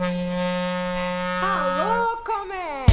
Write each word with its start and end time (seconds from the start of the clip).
Alô, 0.00 0.12
Comé! 2.24 2.86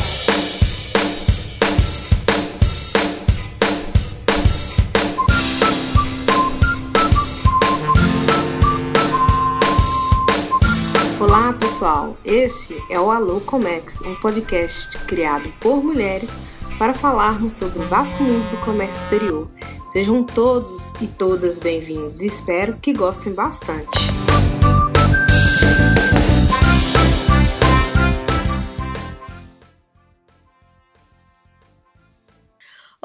Olá, 11.19 11.53
pessoal. 11.53 12.17
Esse 12.25 12.75
é 12.89 12.99
o 12.99 13.11
Alô 13.11 13.39
Comex, 13.41 14.01
um 14.01 14.15
podcast 14.15 14.97
criado 15.05 15.53
por 15.59 15.83
mulheres 15.83 16.31
para 16.79 16.95
falarmos 16.95 17.53
sobre 17.53 17.83
o 17.83 17.87
vasto 17.87 18.19
mundo 18.23 18.49
do 18.49 18.57
comércio 18.65 18.99
exterior. 19.03 19.47
Sejam 19.93 20.23
todos 20.23 20.91
e 20.99 21.05
todas 21.05 21.59
bem-vindos 21.59 22.23
espero 22.23 22.77
que 22.77 22.93
gostem 22.93 23.31
bastante. 23.31 23.99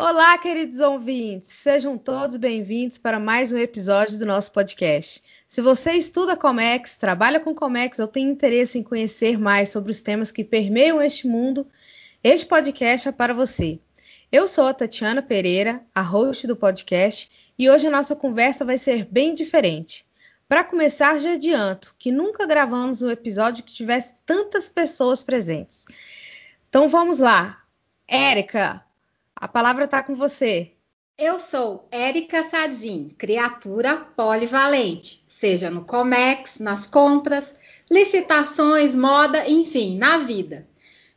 Olá, 0.03 0.39
queridos 0.39 0.81
ouvintes! 0.81 1.49
Sejam 1.49 1.99
todos 1.99 2.39
bem-vindos 2.39 2.97
para 2.97 3.21
mais 3.21 3.53
um 3.53 3.59
episódio 3.59 4.19
do 4.19 4.25
nosso 4.25 4.51
podcast. 4.51 5.23
Se 5.47 5.61
você 5.61 5.93
estuda 5.93 6.39
Comex, 6.39 6.97
trabalha 6.97 7.39
com 7.39 7.55
Comex 7.55 7.99
ou 7.99 8.07
tem 8.07 8.27
interesse 8.31 8.79
em 8.79 8.83
conhecer 8.83 9.39
mais 9.39 9.69
sobre 9.69 9.93
os 9.93 10.01
temas 10.01 10.33
que 10.33 10.43
permeiam 10.43 11.03
este 11.03 11.29
mundo, 11.29 11.67
este 12.25 12.47
podcast 12.47 13.11
é 13.11 13.13
para 13.13 13.35
você. 13.35 13.79
Eu 14.33 14.49
sou 14.49 14.69
a 14.69 14.73
Tatiana 14.73 15.21
Pereira, 15.21 15.83
a 15.95 16.01
host 16.01 16.47
do 16.47 16.57
podcast, 16.57 17.31
e 17.59 17.69
hoje 17.69 17.87
a 17.87 17.91
nossa 17.91 18.17
conversa 18.17 18.65
vai 18.65 18.79
ser 18.79 19.05
bem 19.05 19.35
diferente. 19.35 20.07
Para 20.49 20.65
começar, 20.65 21.21
já 21.21 21.35
adianto 21.35 21.95
que 21.99 22.11
nunca 22.11 22.47
gravamos 22.47 23.03
um 23.03 23.11
episódio 23.11 23.63
que 23.63 23.75
tivesse 23.75 24.15
tantas 24.25 24.67
pessoas 24.67 25.23
presentes. 25.23 25.85
Então 26.71 26.89
vamos 26.89 27.19
lá. 27.19 27.63
Érica, 28.09 28.83
a 29.41 29.49
palavra 29.49 29.87
está 29.87 30.03
com 30.03 30.15
você. 30.15 30.73
Eu 31.17 31.41
sou 31.41 31.89
Érica 31.91 32.45
Sadim, 32.45 33.15
criatura 33.17 33.97
polivalente, 33.97 35.25
seja 35.31 35.71
no 35.71 35.83
Comex, 35.85 36.59
nas 36.59 36.87
compras, 36.87 37.55
licitações, 37.91 38.95
moda, 38.95 39.49
enfim, 39.49 39.97
na 39.97 40.19
vida. 40.19 40.69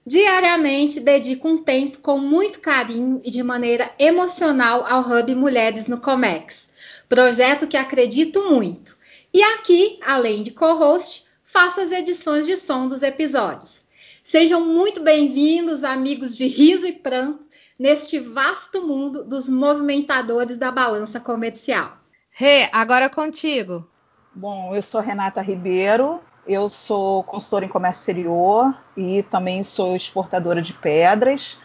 Diariamente 0.06 1.02
dedico 1.02 1.48
um 1.50 1.64
tempo 1.64 2.00
com 2.00 2.18
muito 2.18 2.62
carinho 2.62 3.22
e 3.26 3.30
de 3.30 3.44
maneira 3.44 3.92
emocional 4.00 4.86
ao 4.88 5.02
Hub 5.02 5.36
Mulheres 5.36 5.88
no 5.88 6.00
Comex, 6.00 6.70
projeto 7.10 7.68
que 7.68 7.78
acredito 7.78 8.50
muito. 8.50 8.98
E 9.34 9.44
aqui, 9.44 10.00
além 10.02 10.44
de 10.44 10.52
co-host, 10.52 11.26
faço 11.44 11.82
as 11.82 11.92
edições 11.92 12.46
de 12.46 12.56
som 12.56 12.88
dos 12.88 13.04
episódios. 13.04 13.82
Sejam 14.24 14.66
muito 14.66 15.02
bem-vindos, 15.02 15.84
amigos 15.84 16.36
de 16.36 16.48
riso 16.48 16.86
e 16.86 16.94
pranto, 16.94 17.44
neste 17.84 18.18
vasto 18.18 18.88
mundo 18.88 19.26
dos 19.26 19.50
movimentadores 19.50 20.56
da 20.56 20.72
balança 20.72 21.20
comercial. 21.20 21.98
Rê, 22.32 22.70
agora 22.72 23.10
contigo. 23.10 23.86
Bom, 24.34 24.74
eu 24.74 24.82
sou 24.82 25.02
Renata 25.02 25.42
Ribeiro, 25.42 26.22
eu 26.48 26.70
sou 26.70 27.26
consultora 27.26 27.66
em 27.66 27.68
comércio 27.68 28.00
exterior 28.00 28.74
e 28.96 29.22
também 29.24 29.62
sou 29.64 29.98
exportadora 29.98 30.62
de 30.62 30.72
pedras. 30.72 31.60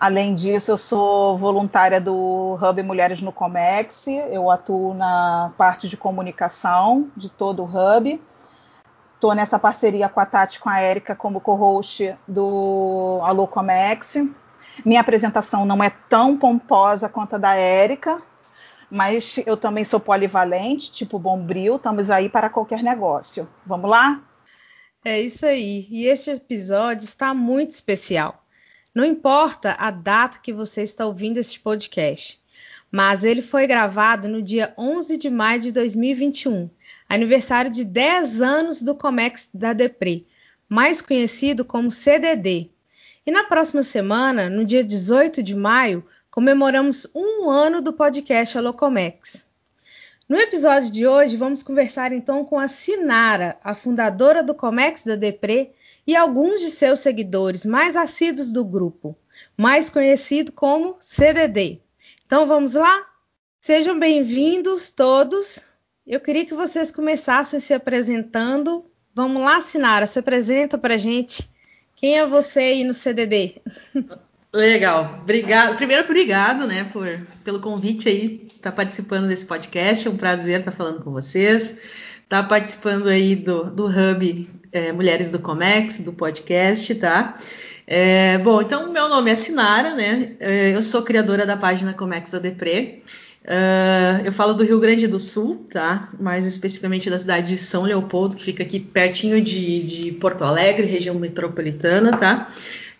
Além 0.00 0.34
disso, 0.34 0.70
eu 0.70 0.78
sou 0.78 1.36
voluntária 1.36 2.00
do 2.00 2.58
Hub 2.58 2.82
Mulheres 2.82 3.20
no 3.20 3.30
Comex. 3.30 4.06
Eu 4.30 4.50
atuo 4.50 4.94
na 4.94 5.52
parte 5.58 5.86
de 5.86 5.98
comunicação 5.98 7.10
de 7.14 7.28
todo 7.28 7.62
o 7.62 7.66
Hub. 7.66 8.18
Estou 9.16 9.34
nessa 9.34 9.58
parceria 9.58 10.08
com 10.08 10.18
a 10.18 10.24
Tati 10.24 10.56
e 10.56 10.60
com 10.60 10.70
a 10.70 10.80
Érica 10.80 11.14
como 11.14 11.42
co-host 11.42 12.16
do 12.26 13.20
Alô 13.22 13.46
Comex. 13.46 14.16
Minha 14.84 15.00
apresentação 15.00 15.64
não 15.64 15.82
é 15.82 15.90
tão 15.90 16.36
pomposa 16.36 17.08
quanto 17.08 17.36
a 17.36 17.38
da 17.38 17.54
Érica, 17.54 18.20
mas 18.90 19.38
eu 19.46 19.56
também 19.56 19.84
sou 19.84 19.98
polivalente, 19.98 20.92
tipo 20.92 21.18
Bombril, 21.18 21.76
estamos 21.76 22.10
aí 22.10 22.28
para 22.28 22.50
qualquer 22.50 22.82
negócio. 22.82 23.48
Vamos 23.64 23.88
lá? 23.88 24.22
É 25.04 25.20
isso 25.20 25.46
aí. 25.46 25.86
E 25.90 26.06
este 26.06 26.30
episódio 26.30 27.04
está 27.04 27.34
muito 27.34 27.70
especial. 27.70 28.44
Não 28.94 29.04
importa 29.04 29.74
a 29.78 29.90
data 29.90 30.38
que 30.42 30.52
você 30.52 30.82
está 30.82 31.06
ouvindo 31.06 31.38
este 31.38 31.58
podcast, 31.58 32.42
mas 32.90 33.24
ele 33.24 33.40
foi 33.40 33.66
gravado 33.66 34.28
no 34.28 34.42
dia 34.42 34.74
11 34.76 35.16
de 35.16 35.30
maio 35.30 35.60
de 35.60 35.72
2021, 35.72 36.68
aniversário 37.08 37.70
de 37.70 37.84
10 37.84 38.42
anos 38.42 38.82
do 38.82 38.94
Comex 38.94 39.48
da 39.54 39.72
Depre, 39.72 40.26
mais 40.68 41.00
conhecido 41.00 41.64
como 41.64 41.90
CDD. 41.90 42.70
E 43.24 43.30
na 43.30 43.44
próxima 43.44 43.84
semana, 43.84 44.50
no 44.50 44.64
dia 44.64 44.82
18 44.82 45.44
de 45.44 45.54
maio, 45.54 46.04
comemoramos 46.28 47.06
um 47.14 47.48
ano 47.48 47.80
do 47.80 47.92
podcast 47.92 48.58
Alocomex. 48.58 49.46
No 50.28 50.36
episódio 50.36 50.90
de 50.90 51.06
hoje, 51.06 51.36
vamos 51.36 51.62
conversar 51.62 52.12
então 52.12 52.44
com 52.44 52.58
a 52.58 52.66
Sinara, 52.66 53.56
a 53.62 53.74
fundadora 53.74 54.42
do 54.42 54.56
Comex 54.56 55.04
da 55.04 55.14
Depre 55.14 55.70
e 56.04 56.16
alguns 56.16 56.60
de 56.60 56.70
seus 56.70 56.98
seguidores 56.98 57.64
mais 57.64 57.96
assíduos 57.96 58.50
do 58.50 58.64
grupo, 58.64 59.16
mais 59.56 59.88
conhecido 59.88 60.50
como 60.50 60.96
CDD. 60.98 61.80
Então 62.26 62.44
vamos 62.44 62.74
lá? 62.74 63.06
Sejam 63.60 63.96
bem-vindos 63.96 64.90
todos. 64.90 65.60
Eu 66.04 66.18
queria 66.18 66.44
que 66.44 66.54
vocês 66.54 66.90
começassem 66.90 67.60
se 67.60 67.72
apresentando. 67.72 68.84
Vamos 69.14 69.40
lá, 69.42 69.60
Sinara, 69.60 70.06
se 70.06 70.18
apresenta 70.18 70.76
para 70.76 70.98
gente. 70.98 71.51
Quem 72.02 72.18
é 72.18 72.26
você 72.26 72.58
aí 72.58 72.82
no 72.82 72.92
CDD? 72.92 73.62
Legal, 74.52 75.20
obrigado. 75.22 75.76
Primeiro, 75.76 76.02
obrigado, 76.02 76.66
né, 76.66 76.82
por, 76.92 77.06
pelo 77.44 77.60
convite 77.60 78.08
aí, 78.08 78.48
estar 78.48 78.70
tá 78.70 78.72
participando 78.72 79.28
desse 79.28 79.46
podcast. 79.46 80.08
É 80.08 80.10
um 80.10 80.16
prazer 80.16 80.58
estar 80.58 80.72
tá 80.72 80.76
falando 80.76 81.00
com 81.00 81.12
vocês. 81.12 81.78
Tá 82.28 82.42
participando 82.42 83.06
aí 83.06 83.36
do, 83.36 83.70
do 83.70 83.86
Hub 83.86 84.50
é, 84.72 84.90
Mulheres 84.90 85.30
do 85.30 85.38
Comex, 85.38 86.00
do 86.00 86.12
podcast, 86.12 86.92
tá? 86.96 87.38
É, 87.86 88.36
bom, 88.38 88.60
então 88.60 88.92
meu 88.92 89.08
nome 89.08 89.30
é 89.30 89.36
Sinara, 89.36 89.94
né? 89.94 90.34
É, 90.40 90.74
eu 90.74 90.82
sou 90.82 91.04
criadora 91.04 91.46
da 91.46 91.56
página 91.56 91.94
Comex 91.94 92.32
da 92.32 92.40
Depre. 92.40 93.04
Uh, 93.44 94.24
eu 94.24 94.32
falo 94.32 94.54
do 94.54 94.64
Rio 94.64 94.78
Grande 94.78 95.08
do 95.08 95.18
Sul, 95.18 95.66
tá? 95.70 96.08
Mais 96.20 96.46
especificamente 96.46 97.10
da 97.10 97.18
cidade 97.18 97.48
de 97.48 97.58
São 97.58 97.82
Leopoldo, 97.82 98.36
que 98.36 98.44
fica 98.44 98.62
aqui 98.62 98.78
pertinho 98.78 99.40
de, 99.42 99.82
de 99.82 100.12
Porto 100.12 100.44
Alegre, 100.44 100.86
região 100.86 101.16
metropolitana, 101.16 102.16
tá? 102.16 102.48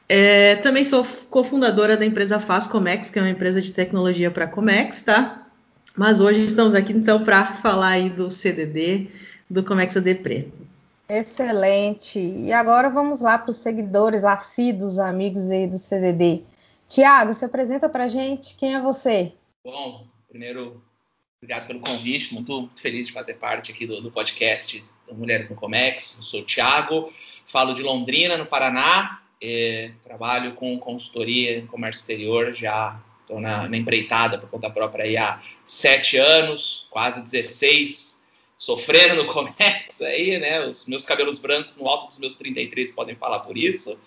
É, 0.09 0.57
também 0.57 0.83
sou 0.83 1.07
cofundadora 1.31 1.97
da 1.97 2.05
empresa 2.05 2.41
Faz 2.41 2.67
Comex, 2.67 3.09
que 3.09 3.19
é 3.19 3.23
uma 3.23 3.31
empresa 3.31 3.63
de 3.63 3.73
tecnologia 3.73 4.31
para 4.31 4.49
Comex, 4.49 5.03
tá? 5.03 5.47
Mas 5.97 6.21
hoje 6.21 6.45
estamos 6.45 6.75
aqui 6.75 6.93
então 6.93 7.23
para 7.23 7.55
falar 7.55 7.91
aí 7.91 8.11
do 8.11 8.29
CDD, 8.29 9.09
do 9.49 9.63
Comex 9.63 9.97
AD 9.97 10.21
Excelente. 11.09 12.19
E 12.19 12.53
agora 12.53 12.89
vamos 12.89 13.21
lá 13.21 13.39
para 13.39 13.51
os 13.51 13.57
seguidores 13.57 14.25
assíduos, 14.25 14.99
amigos 14.99 15.51
aí 15.51 15.67
do 15.67 15.79
CDD. 15.79 16.43
Tiago, 16.89 17.33
se 17.33 17.45
apresenta 17.45 17.89
para 17.89 18.09
gente. 18.09 18.57
Quem 18.57 18.75
é 18.75 18.81
você? 18.81 19.33
Bom, 19.65 20.07
primeiro, 20.33 20.83
obrigado 21.37 21.67
pelo 21.67 21.81
convite. 21.81 22.33
Muito 22.33 22.71
feliz 22.75 23.09
de 23.09 23.13
fazer 23.13 23.35
parte 23.35 23.71
aqui 23.71 23.87
do, 23.87 24.01
do 24.01 24.11
podcast 24.11 24.83
Mulheres 25.13 25.47
no 25.51 25.55
Comex. 25.55 26.17
Eu 26.17 26.23
sou 26.23 26.41
o 26.41 26.45
Tiago, 26.45 27.13
falo 27.45 27.75
de 27.75 27.83
Londrina, 27.83 28.39
no 28.39 28.47
Paraná. 28.47 29.21
Trabalho 30.03 30.55
com 30.55 30.79
consultoria 30.79 31.59
em 31.59 31.67
comércio 31.67 32.01
exterior, 32.01 32.55
já 32.55 32.99
estou 33.21 33.41
na, 33.41 33.69
na, 33.69 33.77
empreitada 33.77 34.39
por 34.39 34.49
conta 34.49 34.71
própria 34.71 35.05
aí 35.05 35.17
há 35.19 35.39
sete 35.67 36.17
anos, 36.17 36.87
quase 36.91 37.23
16, 37.23 38.23
sofrendo 38.57 39.17
no 39.17 39.27
comércio 39.35 40.07
aí, 40.07 40.39
né? 40.39 40.65
Os 40.65 40.87
meus 40.87 41.05
cabelos 41.05 41.39
brancos 41.39 41.77
no 41.77 41.87
alto 41.87 42.09
dos 42.09 42.19
meus 42.19 42.37
33 42.37 42.93
podem 42.93 43.17
falar 43.17 43.41
por 43.41 43.59
isso. 43.59 43.99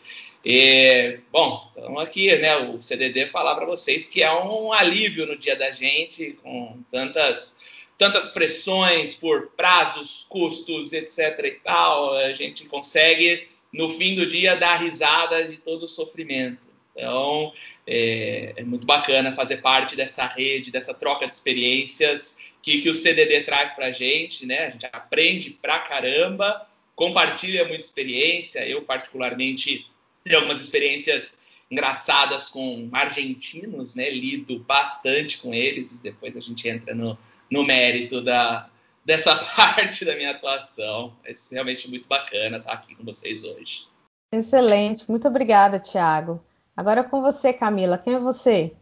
E, 0.46 1.18
bom, 1.32 1.72
então 1.72 1.98
aqui, 1.98 2.36
né, 2.38 2.56
o 2.58 2.80
CDD 2.80 3.26
falar 3.26 3.56
para 3.56 3.66
vocês 3.66 4.08
que 4.08 4.22
é 4.22 4.32
um 4.32 4.72
alívio 4.72 5.26
no 5.26 5.36
dia 5.36 5.56
da 5.56 5.72
gente, 5.72 6.38
com 6.44 6.84
tantas 6.92 7.56
tantas 7.98 8.30
pressões 8.30 9.16
por 9.16 9.52
prazos, 9.56 10.26
custos, 10.30 10.94
etc 10.94 11.40
e 11.46 11.52
tal, 11.64 12.14
a 12.14 12.34
gente 12.34 12.66
consegue 12.66 13.48
no 13.74 13.90
fim 13.90 14.16
do 14.16 14.26
dia 14.28 14.56
dar 14.56 14.76
risada 14.76 15.46
de 15.46 15.58
todo 15.58 15.84
o 15.84 15.88
sofrimento. 15.88 16.60
Então, 16.96 17.52
é, 17.88 18.54
é, 18.56 18.64
muito 18.64 18.86
bacana 18.86 19.36
fazer 19.36 19.58
parte 19.58 19.96
dessa 19.96 20.26
rede, 20.28 20.72
dessa 20.72 20.94
troca 20.94 21.28
de 21.28 21.34
experiências 21.34 22.36
que, 22.62 22.82
que 22.82 22.90
o 22.90 22.96
CDD 22.96 23.44
traz 23.44 23.74
para 23.74 23.88
a 23.88 23.92
gente, 23.92 24.46
né? 24.46 24.68
A 24.68 24.70
gente 24.70 24.88
aprende 24.92 25.52
pra 25.52 25.80
caramba, 25.80 26.68
compartilha 26.96 27.66
muita 27.66 27.86
experiência. 27.86 28.68
Eu, 28.68 28.82
particularmente, 28.84 29.86
tenho 30.26 30.40
algumas 30.40 30.60
experiências 30.60 31.38
engraçadas 31.70 32.50
com 32.50 32.90
argentinos, 32.92 33.94
né? 33.94 34.10
Lido 34.10 34.60
bastante 34.60 35.38
com 35.38 35.54
eles, 35.54 36.00
depois 36.00 36.36
a 36.36 36.40
gente 36.40 36.68
entra 36.68 36.94
no, 36.96 37.18
no 37.50 37.64
mérito 37.64 38.22
da, 38.22 38.68
dessa 39.06 39.36
parte 39.56 40.04
da 40.04 40.16
minha 40.16 40.32
atuação. 40.32 41.16
É 41.24 41.32
realmente 41.52 41.88
muito 41.88 42.08
bacana 42.08 42.58
estar 42.58 42.74
aqui 42.74 42.96
com 42.96 43.04
vocês 43.04 43.44
hoje. 43.44 43.88
Excelente, 44.32 45.10
muito 45.10 45.28
obrigada, 45.28 45.80
Tiago. 45.80 46.44
Agora 46.76 47.04
com 47.04 47.22
você, 47.22 47.54
Camila. 47.54 47.98
Quem 47.98 48.16
é 48.16 48.20
você? 48.20 48.74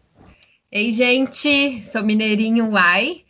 Ei, 0.71 0.91
gente, 0.91 1.83
sou 1.91 2.03
mineirinho 2.03 2.71
Uai, 2.71 3.23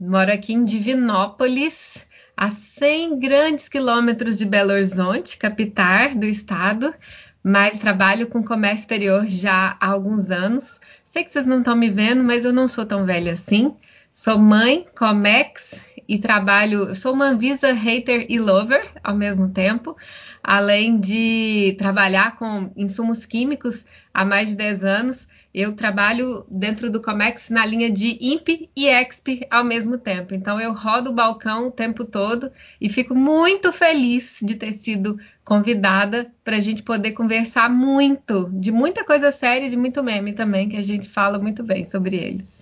moro 0.00 0.32
aqui 0.32 0.54
em 0.54 0.64
Divinópolis, 0.64 2.06
a 2.34 2.50
100 2.50 3.18
grandes 3.18 3.68
quilômetros 3.68 4.38
de 4.38 4.46
Belo 4.46 4.72
Horizonte, 4.72 5.36
capital 5.36 6.14
do 6.14 6.24
estado, 6.24 6.94
mas 7.42 7.78
trabalho 7.78 8.28
com 8.28 8.42
comércio 8.42 8.80
exterior 8.80 9.26
já 9.26 9.76
há 9.80 9.86
alguns 9.86 10.30
anos. 10.30 10.80
Sei 11.04 11.24
que 11.24 11.30
vocês 11.30 11.46
não 11.46 11.58
estão 11.58 11.74
me 11.74 11.90
vendo, 11.90 12.22
mas 12.22 12.44
eu 12.44 12.52
não 12.52 12.68
sou 12.68 12.84
tão 12.84 13.04
velha 13.04 13.32
assim. 13.32 13.74
Sou 14.14 14.38
mãe, 14.38 14.86
Comex 14.96 15.96
e 16.06 16.18
trabalho. 16.18 16.94
Sou 16.94 17.14
uma 17.14 17.26
Anvisa 17.26 17.72
hater 17.72 18.26
e 18.28 18.38
lover 18.38 18.86
ao 19.02 19.16
mesmo 19.16 19.48
tempo, 19.48 19.96
além 20.42 21.00
de 21.00 21.74
trabalhar 21.78 22.36
com 22.36 22.70
insumos 22.76 23.24
químicos 23.24 23.84
há 24.12 24.24
mais 24.24 24.50
de 24.50 24.56
10 24.56 24.84
anos. 24.84 25.28
Eu 25.52 25.74
trabalho 25.74 26.44
dentro 26.48 26.90
do 26.90 27.02
Comex 27.02 27.50
na 27.50 27.66
linha 27.66 27.90
de 27.90 28.16
INPE 28.20 28.70
e 28.76 28.86
EXP 28.88 29.46
ao 29.50 29.64
mesmo 29.64 29.98
tempo. 29.98 30.34
Então 30.34 30.60
eu 30.60 30.72
rodo 30.72 31.10
o 31.10 31.14
balcão 31.14 31.68
o 31.68 31.72
tempo 31.72 32.04
todo 32.04 32.52
e 32.80 32.88
fico 32.88 33.14
muito 33.14 33.72
feliz 33.72 34.38
de 34.40 34.54
ter 34.54 34.72
sido 34.72 35.18
convidada 35.44 36.32
para 36.44 36.56
a 36.56 36.60
gente 36.60 36.82
poder 36.82 37.12
conversar 37.12 37.68
muito 37.68 38.48
de 38.52 38.70
muita 38.70 39.04
coisa 39.04 39.32
séria 39.32 39.66
e 39.66 39.70
de 39.70 39.76
muito 39.76 40.02
meme 40.02 40.32
também, 40.32 40.68
que 40.68 40.76
a 40.76 40.82
gente 40.82 41.08
fala 41.08 41.38
muito 41.38 41.62
bem 41.64 41.84
sobre 41.84 42.16
eles. 42.16 42.60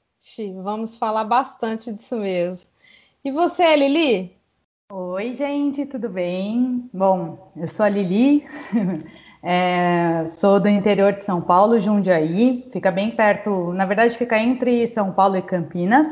Vamos 0.62 0.96
falar 0.96 1.24
bastante 1.24 1.92
disso 1.92 2.16
mesmo. 2.16 2.68
E 3.24 3.30
você, 3.30 3.76
Lili? 3.76 4.38
Oi, 4.90 5.34
gente, 5.36 5.84
tudo 5.84 6.08
bem? 6.08 6.88
Bom, 6.94 7.52
eu 7.56 7.68
sou 7.68 7.84
a 7.84 7.88
Lili, 7.90 8.46
é, 9.42 10.26
sou 10.28 10.58
do 10.58 10.68
interior 10.68 11.12
de 11.12 11.22
São 11.22 11.40
Paulo, 11.40 11.80
Jundiaí, 11.80 12.68
fica 12.72 12.90
bem 12.90 13.10
perto, 13.10 13.72
na 13.72 13.84
verdade, 13.84 14.16
fica 14.16 14.38
entre 14.38 14.86
São 14.88 15.12
Paulo 15.12 15.36
e 15.36 15.42
Campinas. 15.42 16.06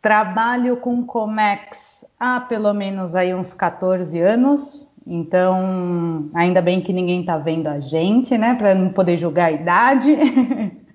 Trabalho 0.00 0.76
com 0.76 1.04
Comex 1.04 2.04
há 2.18 2.40
pelo 2.40 2.72
menos 2.72 3.14
aí 3.14 3.34
uns 3.34 3.52
14 3.54 4.18
anos, 4.20 4.88
então 5.06 6.30
ainda 6.34 6.60
bem 6.60 6.80
que 6.80 6.92
ninguém 6.92 7.24
tá 7.24 7.36
vendo 7.36 7.66
a 7.66 7.80
gente, 7.80 8.36
né, 8.36 8.54
para 8.54 8.74
não 8.74 8.90
poder 8.90 9.18
julgar 9.18 9.46
a 9.46 9.52
idade. 9.52 10.16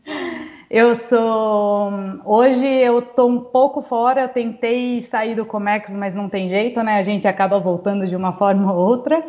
Eu 0.74 0.96
sou. 0.96 1.92
Hoje 2.26 2.66
eu 2.66 3.00
tô 3.00 3.28
um 3.28 3.40
pouco 3.42 3.84
fora, 3.84 4.22
eu 4.22 4.30
tentei 4.30 5.04
sair 5.04 5.36
do 5.36 5.46
Comex, 5.46 5.96
mas 5.96 6.16
não 6.16 6.28
tem 6.28 6.50
jeito, 6.50 6.82
né? 6.82 6.98
A 6.98 7.04
gente 7.04 7.28
acaba 7.28 7.60
voltando 7.60 8.08
de 8.08 8.16
uma 8.16 8.34
forma 8.34 8.74
ou 8.74 8.80
outra. 8.80 9.24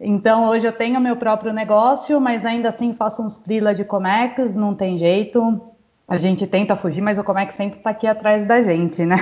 Então 0.00 0.48
hoje 0.48 0.66
eu 0.66 0.72
tenho 0.72 1.00
meu 1.00 1.16
próprio 1.16 1.52
negócio, 1.52 2.20
mas 2.20 2.46
ainda 2.46 2.68
assim 2.68 2.94
faço 2.94 3.22
uns 3.22 3.36
frila 3.36 3.74
de 3.74 3.84
Comex, 3.84 4.54
não 4.54 4.74
tem 4.74 4.98
jeito. 4.98 5.60
A 6.06 6.16
gente 6.16 6.46
tenta 6.46 6.76
fugir, 6.76 7.00
mas 7.00 7.18
o 7.18 7.24
Comex 7.24 7.54
sempre 7.54 7.78
está 7.78 7.90
aqui 7.90 8.06
atrás 8.06 8.46
da 8.46 8.62
gente, 8.62 9.04
né? 9.04 9.16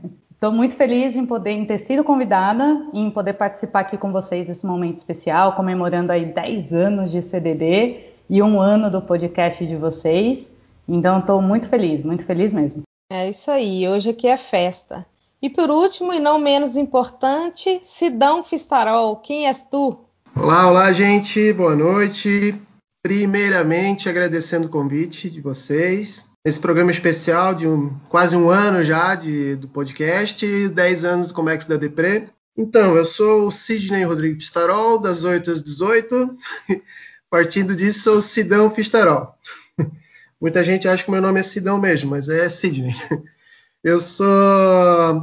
Estou 0.32 0.52
muito 0.52 0.74
feliz 0.74 1.14
em 1.14 1.26
poder 1.26 1.50
em 1.50 1.66
ter 1.66 1.78
sido 1.78 2.02
convidada, 2.02 2.86
em 2.94 3.10
poder 3.10 3.34
participar 3.34 3.80
aqui 3.80 3.98
com 3.98 4.10
vocês 4.10 4.48
nesse 4.48 4.64
momento 4.64 4.96
especial, 4.96 5.54
comemorando 5.54 6.12
aí 6.12 6.24
10 6.24 6.72
anos 6.72 7.10
de 7.10 7.20
CDD 7.20 8.06
e 8.28 8.42
um 8.42 8.58
ano 8.58 8.90
do 8.90 9.02
podcast 9.02 9.66
de 9.66 9.76
vocês. 9.76 10.48
Então 10.88 11.18
estou 11.18 11.42
muito 11.42 11.68
feliz, 11.68 12.02
muito 12.02 12.24
feliz 12.24 12.54
mesmo. 12.54 12.82
É 13.12 13.28
isso 13.28 13.50
aí, 13.50 13.86
hoje 13.86 14.10
aqui 14.10 14.28
é 14.28 14.36
festa. 14.36 15.04
E 15.42 15.50
por 15.50 15.70
último, 15.70 16.14
e 16.14 16.20
não 16.20 16.38
menos 16.38 16.76
importante, 16.76 17.80
Sidão 17.82 18.42
Fistarol, 18.42 19.16
quem 19.16 19.46
és 19.46 19.62
tu? 19.64 19.98
Olá, 20.34 20.70
olá, 20.70 20.92
gente, 20.92 21.52
boa 21.52 21.74
noite. 21.74 22.54
Primeiramente, 23.02 24.08
agradecendo 24.08 24.68
o 24.68 24.70
convite 24.70 25.28
de 25.28 25.40
vocês. 25.40 26.28
Esse 26.44 26.58
programa 26.58 26.90
especial 26.90 27.54
de 27.54 27.66
um, 27.66 27.90
quase 28.08 28.36
um 28.36 28.48
ano 28.48 28.82
já 28.82 29.14
de, 29.14 29.56
do 29.56 29.68
podcast 29.68 30.46
e 30.46 30.68
10 30.68 31.04
anos 31.04 31.28
do 31.28 31.34
Comex 31.34 31.66
da 31.66 31.76
Depre. 31.76 32.28
Então, 32.56 32.96
eu 32.96 33.04
sou 33.04 33.46
o 33.46 33.50
Sidney 33.50 34.04
Rodrigues 34.04 34.44
Fistarol, 34.44 34.98
das 34.98 35.24
8 35.24 35.50
às 35.50 35.62
18. 35.62 36.36
Partindo 37.28 37.74
disso, 37.74 38.00
sou 38.00 38.22
Sidão 38.22 38.70
Fistarol. 38.70 39.34
Muita 40.40 40.64
gente 40.64 40.88
acha 40.88 41.04
que 41.04 41.10
meu 41.10 41.20
nome 41.20 41.40
é 41.40 41.42
Sidão 41.42 41.78
mesmo, 41.78 42.10
mas 42.10 42.28
é 42.28 42.48
Sidney. 42.48 42.94
Eu 43.82 43.98
sou, 43.98 44.26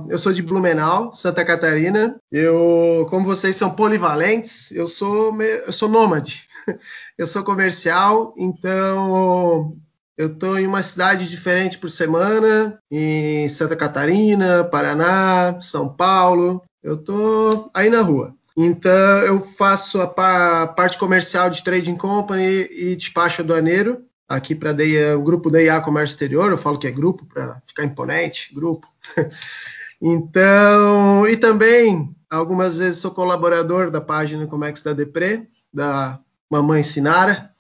eu 0.09 0.18
sou 0.18 0.33
de 0.33 0.42
Blumenau, 0.42 1.13
Santa 1.13 1.45
Catarina. 1.45 2.19
Eu, 2.31 3.06
como 3.09 3.25
vocês 3.25 3.56
são 3.56 3.69
polivalentes, 3.69 4.71
eu 4.71 4.88
sou, 4.88 5.39
eu 5.42 5.71
sou 5.71 5.88
nômade. 5.88 6.48
Eu 7.18 7.25
sou 7.25 7.44
comercial, 7.44 8.36
então 8.38 9.75
eu 10.18 10.27
estou 10.27 10.59
em 10.59 10.68
uma 10.68 10.83
cidade 10.83 11.27
diferente 11.27 11.77
por 11.77 11.89
semana, 11.89 12.77
em 12.92 13.48
Santa 13.48 13.75
Catarina, 13.75 14.63
Paraná, 14.65 15.60
São 15.62 15.88
Paulo. 15.88 16.62
Eu 16.83 16.95
estou 16.95 17.71
aí 17.74 17.89
na 17.89 18.01
rua. 18.01 18.36
Então 18.56 19.21
eu 19.21 19.39
faço 19.39 20.01
a 20.01 20.07
parte 20.07 20.98
comercial 20.98 21.50
de 21.50 21.63
trading 21.63 21.95
company 21.95 22.68
e 22.69 22.95
despacho 22.95 23.42
aduaneiro 23.42 24.06
aqui 24.27 24.53
para 24.53 24.75
o 25.18 25.21
grupo 25.21 25.50
da 25.50 25.81
Comércio 25.81 26.13
Exterior, 26.13 26.51
eu 26.51 26.57
falo 26.57 26.77
que 26.77 26.88
é 26.88 26.91
grupo 26.91 27.25
para 27.25 27.62
ficar 27.65 27.83
imponente, 27.85 28.53
grupo. 28.53 28.88
então, 30.01 31.27
e 31.27 31.38
também 31.38 32.15
algumas 32.29 32.79
vezes 32.79 33.01
sou 33.01 33.12
colaborador 33.12 33.89
da 33.89 34.01
página 34.01 34.45
Comex 34.45 34.81
da 34.81 34.94
Depre, 34.94 35.47
da 35.74 36.19
Mamãe 36.50 36.83
Sinara. 36.83 37.51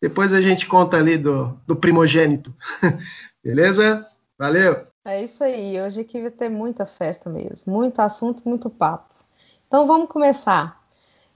Depois 0.00 0.32
a 0.32 0.40
gente 0.40 0.66
conta 0.66 0.96
ali 0.96 1.18
do, 1.18 1.58
do 1.66 1.76
primogênito. 1.76 2.54
Beleza? 3.42 4.06
Valeu! 4.38 4.86
É 5.06 5.22
isso 5.22 5.44
aí, 5.44 5.78
hoje 5.80 6.00
aqui 6.00 6.20
vai 6.20 6.30
ter 6.30 6.48
muita 6.48 6.86
festa 6.86 7.28
mesmo, 7.28 7.70
muito 7.72 8.00
assunto, 8.00 8.48
muito 8.48 8.70
papo. 8.70 9.14
Então 9.66 9.86
vamos 9.86 10.08
começar. 10.08 10.82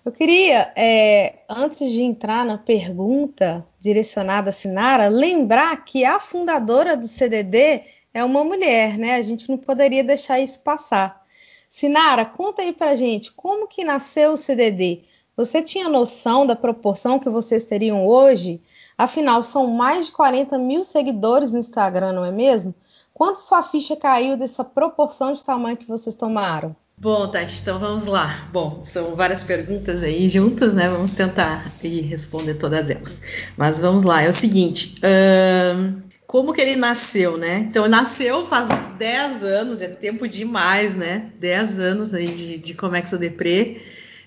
Eu 0.05 0.12
queria, 0.12 0.73
é, 0.77 1.41
antes 1.49 1.91
de 1.91 2.03
entrar 2.03 2.45
na 2.45 2.56
pergunta 2.56 3.67
direcionada 3.79 4.50
a 4.50 4.53
Sinara, 4.53 5.09
lembrar 5.09 5.85
que 5.85 6.05
a 6.05 6.19
fundadora 6.19 6.97
do 6.97 7.06
CDD 7.06 7.83
é 8.15 8.25
uma 8.25 8.43
mulher, 8.43 8.97
né? 8.97 9.17
A 9.17 9.23
gente 9.23 9.49
não 9.50 9.59
poderia 9.59 10.03
deixar 10.03 10.41
isso 10.41 10.62
passar. 10.62 11.23
Sinara, 11.69 12.25
conta 12.25 12.62
aí 12.62 12.73
pra 12.73 12.95
gente 12.95 13.33
como 13.33 13.69
que 13.69 13.85
nasceu 13.85 14.33
o 14.33 14.37
CDD. 14.37 15.02
Você 15.37 15.62
tinha 15.62 15.88
noção 15.88 16.47
da 16.47 16.57
proporção 16.57 17.19
que 17.19 17.28
vocês 17.28 17.67
teriam 17.67 18.07
hoje? 18.07 18.62
Afinal, 18.97 19.43
são 19.43 19.67
mais 19.67 20.07
de 20.07 20.12
40 20.12 20.59
mil 20.59 20.83
seguidores 20.83 21.52
no 21.52 21.59
Instagram, 21.59 22.12
não 22.12 22.25
é 22.25 22.33
mesmo? 22.33 22.75
Quanto 23.12 23.40
sua 23.40 23.62
ficha 23.62 23.95
caiu 23.95 24.37
dessa 24.37 24.64
proporção 24.64 25.33
de 25.33 25.45
tamanho 25.45 25.76
que 25.76 25.87
vocês 25.87 26.17
tomaram? 26.17 26.75
Bom, 27.00 27.28
Tati, 27.28 27.61
então 27.62 27.78
vamos 27.78 28.07
lá. 28.07 28.49
Bom, 28.52 28.83
são 28.85 29.14
várias 29.14 29.45
perguntas 29.45 30.02
aí 30.02 30.28
juntas, 30.28 30.75
né? 30.75 30.88
Vamos 30.88 31.12
tentar 31.12 31.64
ir 31.81 32.00
responder 32.00 32.55
todas 32.55 32.90
elas. 32.90 33.23
Mas 33.57 33.78
vamos 33.78 34.02
lá, 34.02 34.21
é 34.23 34.28
o 34.28 34.33
seguinte. 34.33 35.00
Hum, 35.05 36.02
como 36.26 36.52
que 36.52 36.61
ele 36.61 36.75
nasceu, 36.75 37.38
né? 37.38 37.59
Então, 37.71 37.87
nasceu 37.87 38.45
faz 38.47 38.67
10 38.99 39.45
anos, 39.45 39.81
é 39.81 39.87
tempo 39.87 40.26
demais, 40.26 40.97
né? 40.97 41.31
10 41.38 41.78
anos 41.78 42.12
aí 42.12 42.26
de, 42.26 42.59
de 42.59 42.75
Comex 42.75 43.12
Depre. 43.12 43.81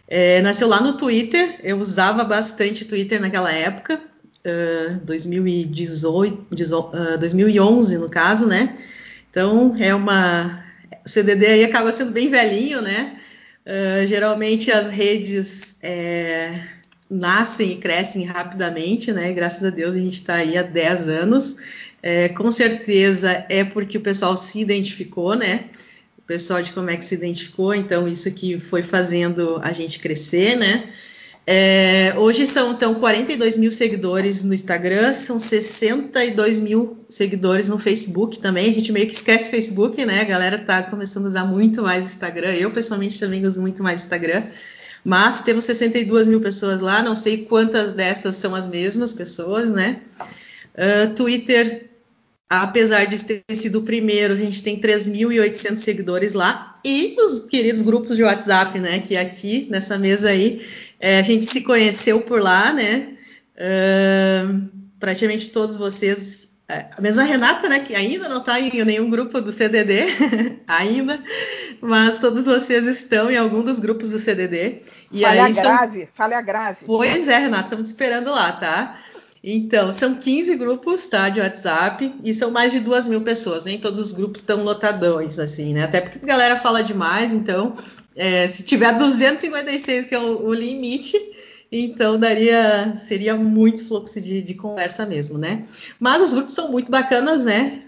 É, 0.08 0.42
nasceu 0.42 0.70
lá 0.70 0.82
no 0.82 0.94
Twitter, 0.94 1.60
eu 1.64 1.78
usava 1.78 2.24
bastante 2.24 2.86
Twitter 2.86 3.20
naquela 3.20 3.52
época, 3.52 4.00
uh, 4.46 4.96
2018, 5.04 6.48
uh, 6.54 7.18
2011 7.20 7.98
no 7.98 8.10
caso, 8.10 8.48
né? 8.48 8.78
Então, 9.30 9.76
é 9.78 9.94
uma 9.94 10.71
o 11.06 11.10
CDD 11.10 11.46
aí 11.46 11.64
acaba 11.64 11.92
sendo 11.92 12.12
bem 12.12 12.30
velhinho, 12.30 12.82
né? 12.82 13.18
Uh, 13.66 14.08
geralmente 14.08 14.72
as 14.72 14.88
redes 14.88 15.78
é, 15.84 16.60
nascem 17.10 17.74
e 17.74 17.78
crescem 17.78 18.26
rapidamente, 18.26 19.12
né? 19.12 19.32
Graças 19.34 19.64
a 19.64 19.70
Deus 19.70 19.96
a 19.96 20.00
gente 20.00 20.16
está 20.16 20.36
aí 20.36 20.58
há 20.58 20.64
10 20.64 21.10
anos. 21.10 21.58
É, 22.02 22.30
com 22.30 22.50
certeza 22.50 23.46
é 23.50 23.64
porque 23.64 23.98
o 23.98 24.02
pessoal 24.02 24.36
se 24.36 24.60
identificou, 24.60 25.36
né? 25.36 25.66
O 26.18 26.22
pessoal 26.22 26.62
de 26.62 26.72
como 26.72 26.90
é 26.90 26.98
que 26.98 27.06
se 27.06 27.16
identificou, 27.16 27.76
então 27.76 28.08
isso 28.08 28.32
que 28.32 28.60
foi 28.60 28.82
fazendo 28.82 29.60
a 29.62 29.72
gente 29.72 30.00
crescer, 30.00 30.56
né? 30.56 30.90
É, 31.54 32.14
hoje 32.18 32.48
são 32.48 32.72
então 32.72 32.96
42 32.96 33.58
mil 33.58 33.74
seguidores 33.74 34.42
no 34.42 34.54
Instagram, 34.54 35.12
são 35.12 35.38
62 35.38 36.62
mil 36.62 37.04
seguidores 37.10 37.68
no 37.68 37.78
Facebook 37.78 38.40
também. 38.40 38.72
A 38.72 38.74
gente 38.74 38.90
meio 38.94 39.06
que 39.06 39.14
esquece 39.14 39.52
Facebook, 39.52 40.06
né? 40.06 40.22
A 40.22 40.24
galera 40.24 40.58
tá 40.60 40.82
começando 40.82 41.26
a 41.26 41.28
usar 41.28 41.44
muito 41.44 41.82
mais 41.82 42.06
Instagram. 42.06 42.54
Eu 42.54 42.72
pessoalmente 42.72 43.20
também 43.20 43.46
uso 43.46 43.60
muito 43.60 43.84
mais 43.84 44.02
Instagram. 44.02 44.46
Mas 45.04 45.42
temos 45.42 45.66
62 45.66 46.28
mil 46.28 46.40
pessoas 46.40 46.80
lá, 46.80 47.04
não 47.04 47.16
sei 47.16 47.44
quantas 47.44 47.94
dessas 47.94 48.38
são 48.38 48.56
as 48.56 48.70
mesmas 48.70 49.12
pessoas, 49.12 49.70
né? 49.70 50.04
Uh, 50.74 51.14
Twitter 51.14 51.90
apesar 52.52 53.06
de 53.06 53.24
ter 53.24 53.44
sido 53.56 53.80
o 53.80 53.84
primeiro, 53.84 54.34
a 54.34 54.38
gente 54.38 54.62
tem 54.62 54.78
3.800 54.78 55.78
seguidores 55.78 56.34
lá 56.34 56.78
e 56.84 57.16
os 57.18 57.48
queridos 57.48 57.82
grupos 57.82 58.18
de 58.18 58.24
WhatsApp, 58.24 58.78
né? 58.78 59.00
Que 59.00 59.16
aqui 59.16 59.68
nessa 59.70 59.98
mesa 59.98 60.30
aí 60.30 60.62
é, 61.02 61.18
a 61.18 61.24
gente 61.24 61.48
se 61.48 61.62
conheceu 61.62 62.22
por 62.22 62.40
lá, 62.40 62.72
né? 62.72 63.16
Uh, 63.58 64.70
praticamente 65.00 65.50
todos 65.50 65.76
vocês, 65.76 66.56
é, 66.70 66.86
a 66.96 67.02
mesma 67.02 67.24
Renata, 67.24 67.68
né? 67.68 67.80
Que 67.80 67.96
ainda 67.96 68.30
não 68.30 68.38
está 68.38 68.60
em 68.60 68.86
nenhum 68.86 69.10
grupo 69.10 69.42
do 69.42 69.52
CDD, 69.52 70.06
ainda, 70.68 71.20
mas 71.82 72.20
todos 72.20 72.46
vocês 72.46 72.86
estão 72.86 73.32
em 73.32 73.36
algum 73.36 73.64
dos 73.64 73.80
grupos 73.80 74.12
do 74.12 74.20
CDD. 74.20 74.84
E 75.12 75.22
falha 75.22 75.46
aí 75.46 75.54
grave, 75.54 76.00
são... 76.00 76.08
falha 76.14 76.42
grave. 76.42 76.78
Pois 76.86 77.28
é, 77.28 77.40
Renata, 77.40 77.64
estamos 77.64 77.86
esperando 77.86 78.30
lá, 78.30 78.52
tá? 78.52 79.00
Então, 79.44 79.92
são 79.92 80.14
15 80.14 80.56
grupos, 80.56 81.08
tá, 81.08 81.28
de 81.30 81.40
WhatsApp, 81.40 82.14
e 82.24 82.32
são 82.32 82.52
mais 82.52 82.72
de 82.72 82.80
duas 82.80 83.08
mil 83.08 83.22
pessoas, 83.22 83.66
nem 83.66 83.80
todos 83.80 83.98
os 83.98 84.14
grupos 84.14 84.42
estão 84.42 84.64
lotadões, 84.64 85.40
assim, 85.40 85.74
né, 85.74 85.84
até 85.84 86.00
porque 86.00 86.20
a 86.22 86.28
galera 86.28 86.60
fala 86.60 86.84
demais, 86.84 87.34
então, 87.34 87.74
é, 88.16 88.48
se 88.48 88.64
tiver 88.64 88.98
256, 88.98 90.06
que 90.06 90.16
é 90.16 90.20
o, 90.20 90.46
o, 90.46 90.54
limite, 90.54 91.18
então 91.72 92.20
daria, 92.20 92.94
seria 92.96 93.36
muito 93.36 93.88
fluxo 93.88 94.20
de, 94.20 94.42
de, 94.42 94.54
conversa 94.54 95.06
mesmo, 95.06 95.38
né, 95.38 95.66
mas 96.00 96.22
os 96.22 96.34
grupos 96.34 96.54
são 96.54 96.72
muito 96.72 96.92
bacanas, 96.92 97.44
né, 97.44 97.80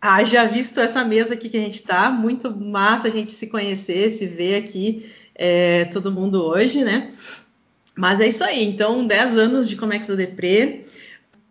haja 0.00 0.44
visto 0.44 0.78
essa 0.80 1.04
mesa 1.04 1.34
aqui 1.34 1.48
que 1.48 1.56
a 1.56 1.60
gente 1.60 1.82
tá, 1.82 2.10
muito 2.10 2.50
massa 2.54 3.08
a 3.08 3.10
gente 3.10 3.32
se 3.32 3.46
conhecer, 3.46 4.10
se 4.10 4.26
ver 4.26 4.56
aqui, 4.56 5.10
é, 5.34 5.86
todo 5.86 6.12
mundo 6.12 6.42
hoje, 6.44 6.84
né, 6.84 7.12
mas 7.96 8.20
é 8.20 8.28
isso 8.28 8.42
aí, 8.44 8.64
então 8.64 9.06
10 9.06 9.36
anos 9.36 9.68
de 9.68 9.76
Comex 9.76 10.08
da 10.08 10.14
Depre, 10.14 10.81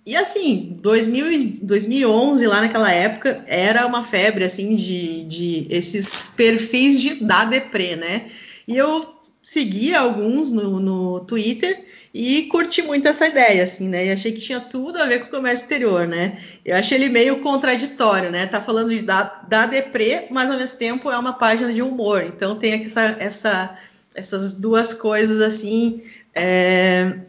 e 0.06 0.16
assim, 0.16 0.78
2000, 0.82 1.60
2011, 1.62 2.48
lá 2.48 2.62
naquela 2.62 2.92
época, 2.92 3.44
era 3.46 3.86
uma 3.86 4.04
febre, 4.04 4.44
assim, 4.44 4.76
de, 4.76 5.24
de 5.26 5.68
esses 5.70 6.30
perfis 6.30 7.00
de, 7.00 7.24
da 7.24 7.46
Depre, 7.46 7.96
né? 7.96 8.26
E 8.68 8.76
eu 8.76 9.16
seguia 9.44 10.00
alguns 10.00 10.52
no, 10.52 10.80
no 10.80 11.20
Twitter 11.22 11.86
e 12.14 12.44
curti 12.44 12.82
muito 12.82 13.08
essa 13.08 13.28
ideia, 13.28 13.64
assim, 13.64 13.88
né? 13.88 14.08
E 14.08 14.12
achei 14.12 14.32
que 14.32 14.42
tinha 14.42 14.60
tudo 14.60 14.98
a 14.98 15.06
ver 15.06 15.20
com 15.20 15.28
o 15.28 15.32
comércio 15.32 15.66
exterior, 15.66 16.08
né? 16.08 16.38
Eu 16.66 16.76
achei 16.76 16.98
ele 16.98 17.10
meio 17.10 17.40
contraditório, 17.40 18.32
né? 18.32 18.48
Tá 18.48 18.60
falando 18.60 18.90
de, 18.90 19.04
da, 19.04 19.24
da 19.48 19.68
Depre, 19.68 20.28
mas 20.32 20.50
ao 20.50 20.58
mesmo 20.58 20.80
tempo 20.80 21.12
é 21.12 21.18
uma 21.18 21.34
página 21.34 21.72
de 21.72 21.82
humor. 21.82 22.24
Então 22.24 22.58
tem 22.58 22.74
aqui 22.74 22.88
essa, 22.88 23.16
essa, 23.20 23.78
essas 24.16 24.54
duas 24.54 24.94
coisas, 24.94 25.40
assim, 25.42 26.02
é, 26.34 27.20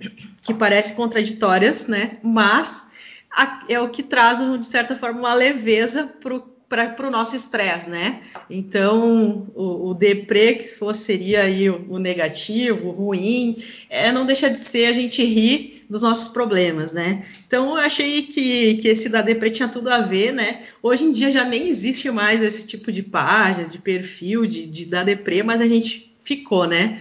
que 0.42 0.54
parecem 0.54 0.94
contraditórias, 0.94 1.86
né? 1.86 2.18
Mas 2.22 2.90
a, 3.30 3.64
é 3.68 3.80
o 3.80 3.88
que 3.88 4.02
traz, 4.02 4.38
de 4.60 4.66
certa 4.66 4.96
forma, 4.96 5.20
uma 5.20 5.34
leveza 5.34 6.10
para 6.16 7.06
o 7.06 7.10
nosso 7.10 7.34
estresse, 7.34 7.88
né? 7.88 8.20
Então, 8.48 9.50
o, 9.54 9.90
o 9.90 9.94
deprê, 9.94 10.54
que 10.54 10.64
fosse, 10.64 11.04
seria 11.04 11.42
aí 11.42 11.68
o, 11.68 11.84
o, 11.88 11.98
negativo, 11.98 12.88
o 12.88 12.92
ruim, 12.92 13.62
é, 13.90 14.12
não 14.12 14.24
deixa 14.26 14.48
de 14.48 14.58
ser 14.58 14.86
a 14.86 14.92
gente 14.92 15.24
rir 15.24 15.84
dos 15.88 16.02
nossos 16.02 16.28
problemas, 16.32 16.92
né? 16.92 17.24
Então, 17.46 17.70
eu 17.70 17.76
achei 17.76 18.22
que, 18.22 18.76
que 18.76 18.88
esse 18.88 19.08
da 19.08 19.20
deprê 19.20 19.50
tinha 19.50 19.68
tudo 19.68 19.88
a 19.88 19.98
ver, 19.98 20.32
né? 20.32 20.62
Hoje 20.82 21.04
em 21.04 21.12
dia 21.12 21.32
já 21.32 21.44
nem 21.44 21.68
existe 21.68 22.10
mais 22.10 22.42
esse 22.42 22.66
tipo 22.66 22.92
de 22.92 23.02
página, 23.02 23.68
de 23.68 23.78
perfil 23.78 24.46
de, 24.46 24.66
de 24.66 24.86
da 24.86 25.02
deprê, 25.02 25.42
mas 25.42 25.60
a 25.60 25.66
gente 25.66 26.14
ficou, 26.24 26.66
né? 26.66 27.00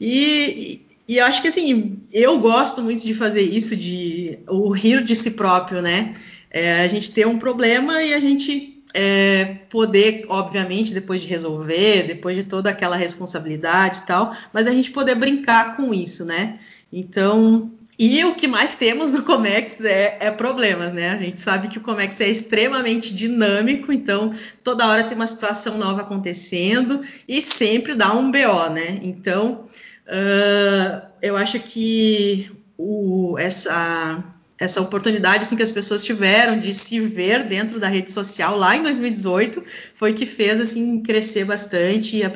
E, 0.00 0.80
e 1.12 1.18
eu 1.18 1.26
acho 1.26 1.42
que 1.42 1.48
assim, 1.48 1.98
eu 2.10 2.38
gosto 2.38 2.80
muito 2.80 3.02
de 3.02 3.12
fazer 3.12 3.42
isso, 3.42 3.76
de 3.76 4.38
o 4.48 4.70
rir 4.70 5.04
de 5.04 5.14
si 5.14 5.32
próprio, 5.32 5.82
né? 5.82 6.14
É, 6.50 6.80
a 6.80 6.88
gente 6.88 7.10
ter 7.10 7.26
um 7.26 7.38
problema 7.38 8.02
e 8.02 8.14
a 8.14 8.18
gente 8.18 8.82
é, 8.94 9.56
poder, 9.68 10.24
obviamente, 10.30 10.94
depois 10.94 11.20
de 11.20 11.28
resolver, 11.28 12.04
depois 12.04 12.34
de 12.34 12.44
toda 12.44 12.70
aquela 12.70 12.96
responsabilidade 12.96 13.98
e 13.98 14.06
tal, 14.06 14.34
mas 14.54 14.66
a 14.66 14.70
gente 14.70 14.90
poder 14.90 15.14
brincar 15.14 15.76
com 15.76 15.92
isso, 15.92 16.24
né? 16.24 16.58
Então, 16.90 17.70
e 17.98 18.24
o 18.24 18.34
que 18.34 18.48
mais 18.48 18.74
temos 18.74 19.12
no 19.12 19.22
Comex 19.22 19.84
é, 19.84 20.16
é, 20.18 20.30
problemas, 20.30 20.94
né? 20.94 21.10
A 21.10 21.18
gente 21.18 21.38
sabe 21.38 21.68
que 21.68 21.76
o 21.76 21.82
Comex 21.82 22.22
é 22.22 22.28
extremamente 22.28 23.14
dinâmico, 23.14 23.92
então 23.92 24.34
toda 24.64 24.88
hora 24.88 25.04
tem 25.04 25.14
uma 25.14 25.26
situação 25.26 25.76
nova 25.76 26.00
acontecendo 26.00 27.02
e 27.28 27.42
sempre 27.42 27.94
dá 27.94 28.14
um 28.14 28.30
BO, 28.30 28.70
né? 28.72 28.98
Então, 29.02 29.66
Uh, 30.06 31.06
eu 31.20 31.36
acho 31.36 31.58
que 31.60 32.50
o, 32.76 33.36
essa, 33.38 34.24
essa 34.58 34.80
oportunidade 34.80 35.44
assim, 35.44 35.56
que 35.56 35.62
as 35.62 35.72
pessoas 35.72 36.04
tiveram 36.04 36.58
de 36.58 36.74
se 36.74 37.00
ver 37.00 37.44
dentro 37.44 37.78
da 37.78 37.88
rede 37.88 38.10
social 38.10 38.56
lá 38.56 38.76
em 38.76 38.82
2018 38.82 39.62
foi 39.94 40.12
que 40.12 40.26
fez 40.26 40.60
assim 40.60 41.02
crescer 41.02 41.44
bastante 41.44 42.16
e 42.16 42.24
a, 42.24 42.32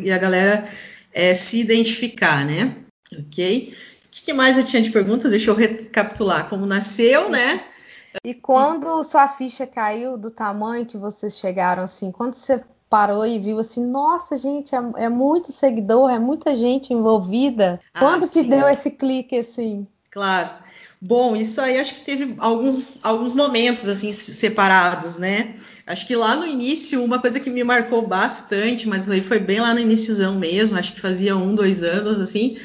e 0.00 0.12
a 0.12 0.18
galera 0.18 0.64
é, 1.12 1.32
se 1.34 1.60
identificar, 1.60 2.44
né? 2.44 2.76
Ok? 3.12 3.72
O 4.04 4.08
que 4.10 4.32
mais 4.32 4.58
eu 4.58 4.64
tinha 4.64 4.82
de 4.82 4.90
perguntas? 4.90 5.30
Deixa 5.30 5.50
eu 5.50 5.54
recapitular. 5.54 6.48
Como 6.48 6.66
nasceu, 6.66 7.30
né? 7.30 7.64
E 8.24 8.34
quando 8.34 9.04
sua 9.04 9.28
ficha 9.28 9.66
caiu 9.66 10.16
do 10.16 10.30
tamanho 10.30 10.86
que 10.86 10.96
vocês 10.96 11.38
chegaram, 11.38 11.82
assim, 11.82 12.10
quando 12.10 12.34
você 12.34 12.62
parou 12.88 13.26
e 13.26 13.38
viu 13.38 13.58
assim, 13.58 13.84
nossa, 13.84 14.36
gente, 14.36 14.74
é, 14.74 14.78
é 14.96 15.08
muito 15.08 15.52
seguidor, 15.52 16.10
é 16.10 16.18
muita 16.18 16.54
gente 16.54 16.92
envolvida. 16.92 17.80
Ah, 17.92 18.00
Quando 18.00 18.24
sim. 18.24 18.30
que 18.30 18.42
deu 18.48 18.66
esse 18.68 18.90
clique 18.90 19.38
assim? 19.38 19.86
Claro. 20.10 20.50
Bom, 21.00 21.36
isso 21.36 21.60
aí 21.60 21.78
acho 21.78 21.94
que 21.96 22.00
teve 22.06 22.34
alguns, 22.38 22.98
alguns 23.02 23.34
momentos 23.34 23.86
assim 23.86 24.12
separados, 24.12 25.18
né? 25.18 25.54
Acho 25.86 26.06
que 26.06 26.16
lá 26.16 26.34
no 26.34 26.46
início, 26.46 27.04
uma 27.04 27.20
coisa 27.20 27.38
que 27.38 27.50
me 27.50 27.62
marcou 27.62 28.06
bastante, 28.06 28.88
mas 28.88 29.08
aí 29.08 29.20
foi 29.20 29.38
bem 29.38 29.60
lá 29.60 29.74
no 29.74 29.80
iníciozão 29.80 30.36
mesmo, 30.36 30.78
acho 30.78 30.94
que 30.94 31.00
fazia 31.00 31.36
um, 31.36 31.54
dois 31.54 31.82
anos, 31.82 32.20
assim, 32.20 32.56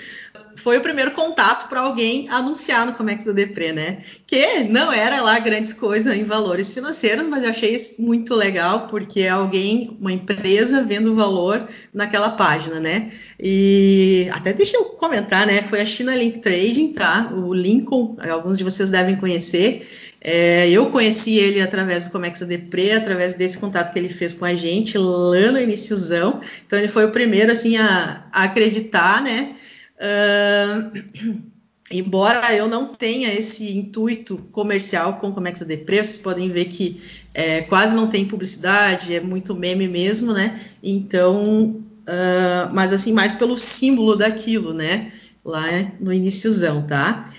foi 0.62 0.78
o 0.78 0.82
primeiro 0.82 1.12
contato 1.12 1.68
para 1.68 1.82
alguém 1.82 2.30
anunciar 2.30 2.86
no 2.86 2.94
Comex 2.94 3.24
do 3.24 3.34
Depre, 3.34 3.74
né? 3.74 4.04
Que 4.26 4.64
não 4.64 4.94
era 4.94 5.22
lá 5.22 5.38
grandes 5.40 5.74
coisas 5.74 6.16
em 6.16 6.24
valores 6.24 6.74
financeiros, 6.74 7.28
mas 7.28 7.44
eu 7.44 7.50
achei 7.50 7.78
muito 7.98 8.36
legal, 8.36 8.88
porque 8.88 9.22
é 9.22 9.30
alguém, 9.30 9.98
uma 10.00 10.14
empresa, 10.14 10.84
vendo 10.84 11.16
valor 11.16 11.68
naquela 11.94 12.30
página, 12.30 12.80
né? 12.80 13.12
E 13.40 14.30
até 14.32 14.54
deixa 14.54 14.78
eu 14.78 14.86
comentar, 14.86 15.48
né? 15.48 15.62
Foi 15.64 15.82
a 15.82 15.86
China 15.86 16.16
Link 16.16 16.40
Trading, 16.40 16.94
tá? 16.94 17.32
O 17.34 17.54
Lincoln, 17.54 18.18
alguns 18.30 18.58
de 18.58 18.64
vocês 18.64 18.90
devem 18.90 19.16
conhecer. 19.16 19.88
É, 20.24 20.70
eu 20.70 20.92
conheci 20.92 21.38
ele 21.38 21.60
através 21.60 22.06
do 22.06 22.12
Comex 22.12 22.42
Depre, 22.42 22.92
através 22.92 23.34
desse 23.34 23.58
contato 23.58 23.92
que 23.92 23.98
ele 23.98 24.10
fez 24.10 24.36
com 24.36 24.46
a 24.46 24.54
gente 24.54 24.96
lá 24.96 25.52
no 25.52 25.60
iníciozão. 25.60 26.40
Então 26.66 26.78
ele 26.78 26.88
foi 26.88 27.06
o 27.06 27.12
primeiro 27.12 27.52
assim 27.52 27.78
a, 27.78 28.24
a 28.32 28.44
acreditar, 28.44 29.24
né? 29.24 29.56
Uh, 30.02 31.42
embora 31.92 32.56
eu 32.56 32.68
não 32.68 32.96
tenha 32.96 33.34
esse 33.34 33.78
intuito 33.78 34.38
comercial 34.52 35.18
com 35.18 35.32
Comex 35.32 35.62
AD 35.62 35.84
vocês 35.86 36.18
podem 36.18 36.50
ver 36.50 36.66
que 36.66 37.02
é, 37.34 37.62
quase 37.62 37.96
não 37.96 38.08
tem 38.08 38.26
publicidade, 38.26 39.14
é 39.14 39.20
muito 39.20 39.54
meme 39.54 39.88
mesmo, 39.88 40.34
né? 40.34 40.60
Então, 40.82 41.84
uh, 42.02 42.74
mas 42.74 42.92
assim, 42.94 43.14
mais 43.14 43.36
pelo 43.36 43.58
símbolo 43.58 44.16
daquilo, 44.16 44.74
né? 44.74 45.12
Lá 45.44 45.68
no 46.00 46.14
iníciozão, 46.14 46.88
tá? 46.88 47.30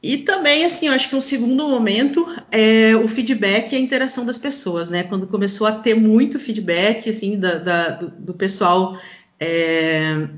E 0.00 0.18
também, 0.18 0.64
assim, 0.64 0.86
eu 0.86 0.92
acho 0.92 1.08
que 1.08 1.16
um 1.16 1.20
segundo 1.20 1.68
momento 1.68 2.24
é 2.52 2.94
o 2.94 3.08
feedback 3.08 3.72
e 3.72 3.76
a 3.76 3.80
interação 3.80 4.24
das 4.24 4.38
pessoas, 4.38 4.90
né? 4.90 5.02
Quando 5.02 5.26
começou 5.26 5.66
a 5.66 5.72
ter 5.72 5.94
muito 5.94 6.38
feedback, 6.38 7.10
assim, 7.10 7.38
da, 7.38 7.54
da, 7.56 7.88
do, 7.90 8.08
do, 8.10 8.34
pessoal 8.34 8.96
é, 9.40 10.28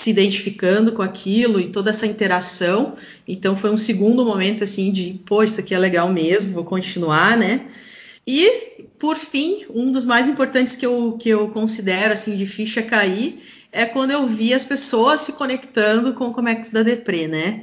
se 0.00 0.10
identificando 0.10 0.92
com 0.92 1.02
aquilo 1.02 1.60
e 1.60 1.68
toda 1.68 1.90
essa 1.90 2.06
interação. 2.06 2.94
Então 3.28 3.54
foi 3.54 3.70
um 3.70 3.76
segundo 3.76 4.24
momento 4.24 4.64
assim 4.64 4.90
de, 4.90 5.20
pô, 5.26 5.42
isso 5.42 5.60
aqui 5.60 5.74
é 5.74 5.78
legal 5.78 6.10
mesmo, 6.10 6.54
vou 6.54 6.64
continuar, 6.64 7.36
né? 7.36 7.66
E 8.26 8.86
por 8.98 9.16
fim, 9.16 9.66
um 9.68 9.92
dos 9.92 10.04
mais 10.04 10.28
importantes 10.28 10.76
que 10.76 10.86
eu, 10.86 11.16
que 11.18 11.28
eu 11.28 11.48
considero 11.48 12.14
assim 12.14 12.34
de 12.36 12.46
ficha 12.46 12.82
cair 12.82 13.42
é 13.70 13.84
quando 13.84 14.10
eu 14.10 14.26
vi 14.26 14.54
as 14.54 14.64
pessoas 14.64 15.20
se 15.20 15.34
conectando 15.34 16.14
com 16.14 16.28
o 16.28 16.32
Comex 16.32 16.70
da 16.70 16.82
Depre, 16.82 17.28
né? 17.28 17.62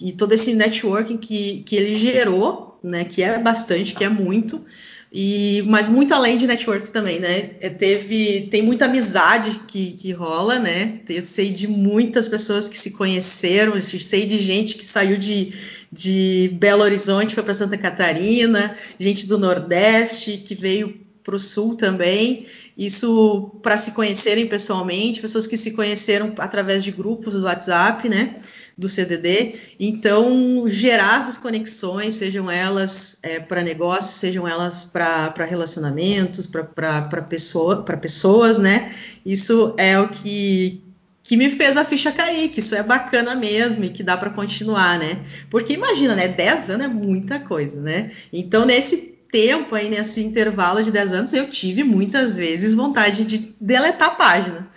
E 0.00 0.12
todo 0.12 0.32
esse 0.32 0.54
networking 0.54 1.16
que, 1.16 1.62
que 1.64 1.74
ele 1.74 1.96
gerou, 1.96 2.78
né? 2.82 3.04
Que 3.04 3.22
é 3.22 3.38
bastante, 3.38 3.94
que 3.94 4.04
é 4.04 4.08
muito. 4.08 4.64
E, 5.10 5.62
mas 5.66 5.88
muito 5.88 6.12
além 6.12 6.36
de 6.36 6.46
network 6.46 6.90
também, 6.90 7.18
né? 7.18 7.52
É, 7.60 7.70
teve, 7.70 8.48
tem 8.50 8.60
muita 8.60 8.84
amizade 8.84 9.60
que, 9.66 9.92
que 9.92 10.12
rola, 10.12 10.58
né? 10.58 11.00
Eu 11.08 11.26
sei 11.26 11.50
de 11.50 11.66
muitas 11.66 12.28
pessoas 12.28 12.68
que 12.68 12.78
se 12.78 12.90
conheceram, 12.90 13.80
sei 13.80 14.26
de 14.26 14.38
gente 14.38 14.76
que 14.76 14.84
saiu 14.84 15.16
de, 15.16 15.54
de 15.90 16.50
Belo 16.58 16.82
Horizonte, 16.82 17.34
foi 17.34 17.42
para 17.42 17.54
Santa 17.54 17.78
Catarina, 17.78 18.76
gente 18.98 19.26
do 19.26 19.38
Nordeste 19.38 20.36
que 20.36 20.54
veio 20.54 21.08
para 21.24 21.36
o 21.36 21.38
Sul 21.38 21.74
também. 21.74 22.46
Isso 22.76 23.58
para 23.62 23.78
se 23.78 23.92
conhecerem 23.92 24.46
pessoalmente, 24.46 25.22
pessoas 25.22 25.46
que 25.46 25.56
se 25.56 25.72
conheceram 25.72 26.34
através 26.38 26.84
de 26.84 26.90
grupos 26.90 27.32
do 27.34 27.44
WhatsApp, 27.44 28.08
né? 28.10 28.34
Do 28.78 28.88
CDD. 28.88 29.56
Então, 29.78 30.68
gerar 30.68 31.20
essas 31.20 31.36
conexões, 31.36 32.14
sejam 32.14 32.48
elas 32.48 33.18
é, 33.24 33.40
para 33.40 33.60
negócios, 33.60 34.14
sejam 34.14 34.46
elas 34.46 34.84
para 34.84 35.44
relacionamentos, 35.44 36.46
para 36.46 37.22
pessoa, 37.22 37.82
pessoas, 37.82 38.56
né? 38.56 38.92
Isso 39.26 39.74
é 39.76 39.98
o 39.98 40.08
que, 40.08 40.80
que 41.24 41.36
me 41.36 41.50
fez 41.50 41.76
a 41.76 41.84
ficha 41.84 42.12
cair, 42.12 42.50
que 42.50 42.60
isso 42.60 42.74
é 42.74 42.82
bacana 42.82 43.34
mesmo 43.34 43.84
e 43.84 43.90
que 43.90 44.04
dá 44.04 44.16
para 44.16 44.30
continuar, 44.30 44.98
né? 44.98 45.22
Porque 45.50 45.72
imagina, 45.72 46.14
né? 46.14 46.28
10 46.28 46.70
anos 46.70 46.86
é 46.86 46.88
muita 46.88 47.40
coisa, 47.40 47.80
né? 47.80 48.12
Então, 48.32 48.64
nesse 48.64 49.18
tempo 49.30 49.74
aí, 49.74 49.88
nesse 49.88 50.22
intervalo 50.22 50.82
de 50.82 50.90
10 50.90 51.12
anos, 51.12 51.32
eu 51.34 51.50
tive 51.50 51.84
muitas 51.84 52.36
vezes 52.36 52.74
vontade 52.74 53.24
de 53.24 53.54
deletar 53.60 54.08
a 54.08 54.14
página. 54.14 54.68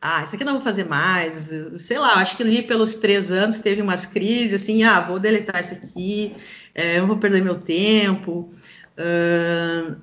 Ah, 0.00 0.22
isso 0.22 0.36
aqui 0.36 0.44
não 0.44 0.54
vou 0.54 0.62
fazer 0.62 0.84
mais, 0.84 1.50
sei 1.78 1.98
lá, 1.98 2.14
acho 2.14 2.36
que 2.36 2.42
ali 2.44 2.62
pelos 2.62 2.94
três 2.94 3.32
anos 3.32 3.58
teve 3.58 3.82
umas 3.82 4.06
crises, 4.06 4.62
assim, 4.62 4.84
ah, 4.84 5.00
vou 5.00 5.18
deletar 5.18 5.60
isso 5.60 5.74
aqui, 5.74 6.34
é, 6.72 7.00
eu 7.00 7.06
vou 7.06 7.16
perder 7.16 7.42
meu 7.42 7.56
tempo. 7.56 8.48
Uh, 8.96 9.96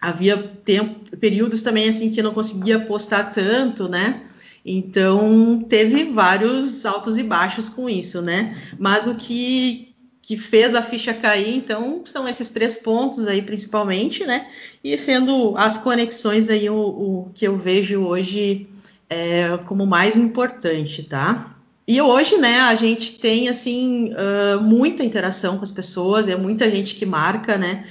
havia 0.00 0.36
tempo, 0.64 1.16
períodos 1.16 1.62
também, 1.62 1.88
assim, 1.88 2.10
que 2.10 2.20
eu 2.20 2.24
não 2.24 2.34
conseguia 2.34 2.80
postar 2.80 3.32
tanto, 3.32 3.88
né? 3.88 4.24
Então, 4.64 5.64
teve 5.68 6.04
vários 6.12 6.84
altos 6.84 7.16
e 7.16 7.22
baixos 7.22 7.68
com 7.68 7.88
isso, 7.88 8.20
né? 8.20 8.56
Mas 8.78 9.06
o 9.06 9.14
que, 9.14 9.94
que 10.20 10.36
fez 10.36 10.74
a 10.74 10.82
ficha 10.82 11.14
cair, 11.14 11.56
então, 11.56 12.02
são 12.04 12.26
esses 12.26 12.50
três 12.50 12.76
pontos 12.76 13.28
aí, 13.28 13.42
principalmente, 13.42 14.24
né? 14.24 14.48
E 14.82 14.96
sendo 14.98 15.56
as 15.56 15.78
conexões 15.78 16.48
aí 16.48 16.68
o, 16.68 16.76
o 16.76 17.30
que 17.34 17.46
eu 17.46 17.56
vejo 17.56 18.00
hoje 18.00 18.68
é, 19.14 19.58
como 19.66 19.86
mais 19.86 20.16
importante, 20.16 21.04
tá? 21.04 21.56
E 21.86 22.00
hoje, 22.00 22.36
né, 22.38 22.60
a 22.60 22.74
gente 22.74 23.18
tem, 23.18 23.48
assim, 23.48 24.12
uh, 24.14 24.60
muita 24.60 25.04
interação 25.04 25.56
com 25.56 25.62
as 25.62 25.70
pessoas, 25.70 26.26
é 26.26 26.34
muita 26.34 26.70
gente 26.70 26.94
que 26.94 27.06
marca, 27.06 27.56
né? 27.56 27.84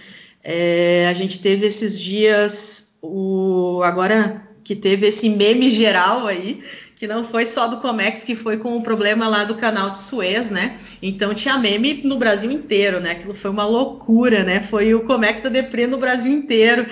É, 0.43 1.07
a 1.09 1.13
gente 1.13 1.39
teve 1.39 1.65
esses 1.67 1.99
dias, 1.99 2.97
o, 3.01 3.81
agora 3.83 4.41
que 4.63 4.75
teve 4.75 5.07
esse 5.07 5.29
meme 5.29 5.69
geral 5.71 6.25
aí, 6.27 6.61
que 6.95 7.07
não 7.07 7.23
foi 7.23 7.45
só 7.45 7.67
do 7.67 7.77
Comex, 7.77 8.23
que 8.23 8.35
foi 8.35 8.57
com 8.57 8.75
o 8.75 8.81
problema 8.81 9.27
lá 9.27 9.43
do 9.43 9.55
canal 9.55 9.91
de 9.91 9.99
Suez, 9.99 10.49
né? 10.49 10.77
Então 11.01 11.33
tinha 11.33 11.57
meme 11.57 12.01
no 12.03 12.17
Brasil 12.17 12.51
inteiro, 12.51 12.99
né? 12.99 13.11
Aquilo 13.11 13.33
foi 13.33 13.51
uma 13.51 13.65
loucura, 13.65 14.43
né? 14.43 14.59
Foi 14.61 14.93
o 14.93 15.01
Comex 15.01 15.41
da 15.41 15.49
Depre 15.49 15.85
no 15.85 15.97
Brasil 15.97 16.33
inteiro. 16.33 16.85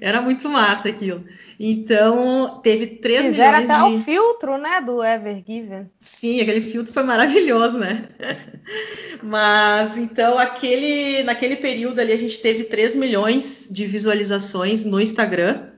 Era 0.00 0.20
muito 0.20 0.48
massa 0.48 0.88
aquilo. 0.88 1.24
Então, 1.58 2.60
teve 2.62 2.86
3 2.86 3.26
Fizeram 3.26 3.58
milhões 3.58 3.70
até 3.70 3.88
de... 3.88 3.94
o 3.94 4.04
filtro, 4.04 4.58
né, 4.58 4.80
do 4.80 5.02
Ever 5.02 5.42
Given. 5.46 5.90
Sim, 5.98 6.40
aquele 6.40 6.60
filtro 6.60 6.92
foi 6.92 7.02
maravilhoso, 7.02 7.78
né? 7.78 8.08
Mas, 9.22 9.96
então, 9.98 10.38
aquele, 10.38 11.22
naquele 11.22 11.56
período 11.56 12.00
ali, 12.00 12.12
a 12.12 12.18
gente 12.18 12.40
teve 12.40 12.64
3 12.64 12.96
milhões 12.96 13.68
de 13.70 13.86
visualizações 13.86 14.84
no 14.84 15.00
Instagram, 15.00 15.68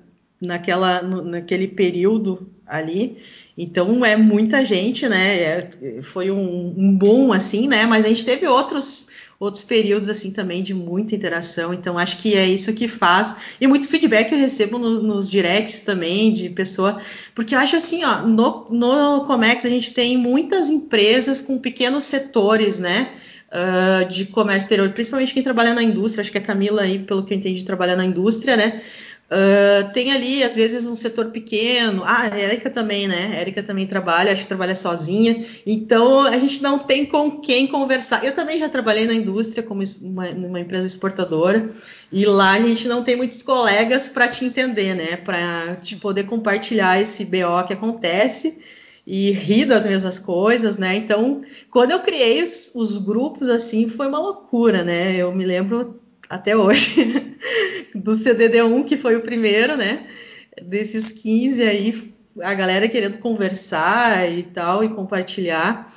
naquela, 0.44 1.02
no, 1.02 1.22
naquele 1.22 1.68
período 1.68 2.50
ali. 2.66 3.16
Então 3.56 4.04
é 4.04 4.16
muita 4.16 4.64
gente, 4.64 5.08
né? 5.08 5.40
É, 5.40 5.68
foi 6.02 6.30
um, 6.30 6.74
um 6.76 6.96
boom 6.96 7.32
assim, 7.32 7.68
né? 7.68 7.86
Mas 7.86 8.04
a 8.04 8.08
gente 8.08 8.24
teve 8.24 8.46
outros 8.46 9.08
outros 9.38 9.62
períodos 9.64 10.08
assim 10.08 10.32
também 10.32 10.62
de 10.62 10.72
muita 10.72 11.14
interação. 11.14 11.74
Então 11.74 11.98
acho 11.98 12.18
que 12.18 12.34
é 12.34 12.46
isso 12.46 12.72
que 12.74 12.88
faz 12.88 13.36
e 13.60 13.66
muito 13.66 13.88
feedback 13.88 14.32
eu 14.32 14.38
recebo 14.38 14.78
nos, 14.78 15.00
nos 15.00 15.28
directs 15.28 15.80
também 15.80 16.32
de 16.32 16.48
pessoa, 16.48 17.00
porque 17.34 17.54
eu 17.54 17.58
acho 17.58 17.76
assim, 17.76 18.04
ó, 18.04 18.22
no, 18.22 18.66
no 18.70 19.24
Comex 19.26 19.64
a 19.64 19.68
gente 19.68 19.92
tem 19.92 20.16
muitas 20.16 20.68
empresas 20.68 21.40
com 21.40 21.58
pequenos 21.58 22.04
setores, 22.04 22.78
né? 22.78 23.12
Uh, 23.46 24.08
de 24.08 24.26
comércio 24.26 24.66
exterior, 24.66 24.90
principalmente 24.90 25.32
quem 25.32 25.42
trabalha 25.42 25.72
na 25.72 25.82
indústria, 25.82 26.20
acho 26.20 26.32
que 26.32 26.36
a 26.36 26.42
Camila 26.42 26.82
aí, 26.82 26.98
pelo 26.98 27.24
que 27.24 27.32
eu 27.32 27.38
entendi, 27.38 27.64
trabalha 27.64 27.94
na 27.94 28.04
indústria, 28.04 28.56
né? 28.56 28.82
Uh, 29.28 29.92
tem 29.92 30.12
ali, 30.12 30.44
às 30.44 30.54
vezes, 30.54 30.86
um 30.86 30.94
setor 30.94 31.30
pequeno. 31.32 32.04
Ah, 32.04 32.30
a 32.32 32.38
Érica 32.38 32.70
também, 32.70 33.08
né? 33.08 33.32
A 33.32 33.40
Érica 33.40 33.60
também 33.60 33.84
trabalha, 33.86 34.32
acho 34.32 34.42
que 34.42 34.48
trabalha 34.48 34.74
sozinha. 34.74 35.44
Então, 35.66 36.22
a 36.22 36.38
gente 36.38 36.62
não 36.62 36.78
tem 36.78 37.04
com 37.04 37.40
quem 37.40 37.66
conversar. 37.66 38.24
Eu 38.24 38.32
também 38.32 38.58
já 38.60 38.68
trabalhei 38.68 39.04
na 39.04 39.14
indústria 39.14 39.64
como 39.64 39.82
uma, 40.00 40.28
uma 40.30 40.60
empresa 40.60 40.86
exportadora. 40.86 41.68
E 42.12 42.24
lá 42.24 42.52
a 42.52 42.60
gente 42.60 42.86
não 42.86 43.02
tem 43.02 43.16
muitos 43.16 43.42
colegas 43.42 44.08
para 44.08 44.28
te 44.28 44.44
entender, 44.44 44.94
né? 44.94 45.16
Para 45.16 45.76
te 45.76 45.96
poder 45.96 46.24
compartilhar 46.24 47.00
esse 47.00 47.24
BO 47.24 47.66
que 47.66 47.72
acontece 47.72 48.60
e 49.04 49.32
rir 49.32 49.66
das 49.66 49.86
mesmas 49.86 50.20
coisas, 50.20 50.78
né? 50.78 50.96
Então, 50.96 51.42
quando 51.70 51.90
eu 51.90 52.00
criei 52.00 52.42
os, 52.42 52.72
os 52.76 52.98
grupos 52.98 53.48
assim, 53.48 53.88
foi 53.88 54.06
uma 54.06 54.20
loucura, 54.20 54.84
né? 54.84 55.16
Eu 55.16 55.34
me 55.34 55.44
lembro 55.44 56.00
até 56.28 56.56
hoje, 56.56 57.36
do 57.94 58.12
CDD1, 58.12 58.84
que 58.86 58.96
foi 58.96 59.16
o 59.16 59.22
primeiro, 59.22 59.76
né? 59.76 60.06
Desses 60.62 61.12
15 61.12 61.62
aí, 61.62 62.12
a 62.42 62.54
galera 62.54 62.88
querendo 62.88 63.18
conversar 63.18 64.30
e 64.30 64.42
tal, 64.42 64.84
e 64.84 64.88
compartilhar. 64.88 65.90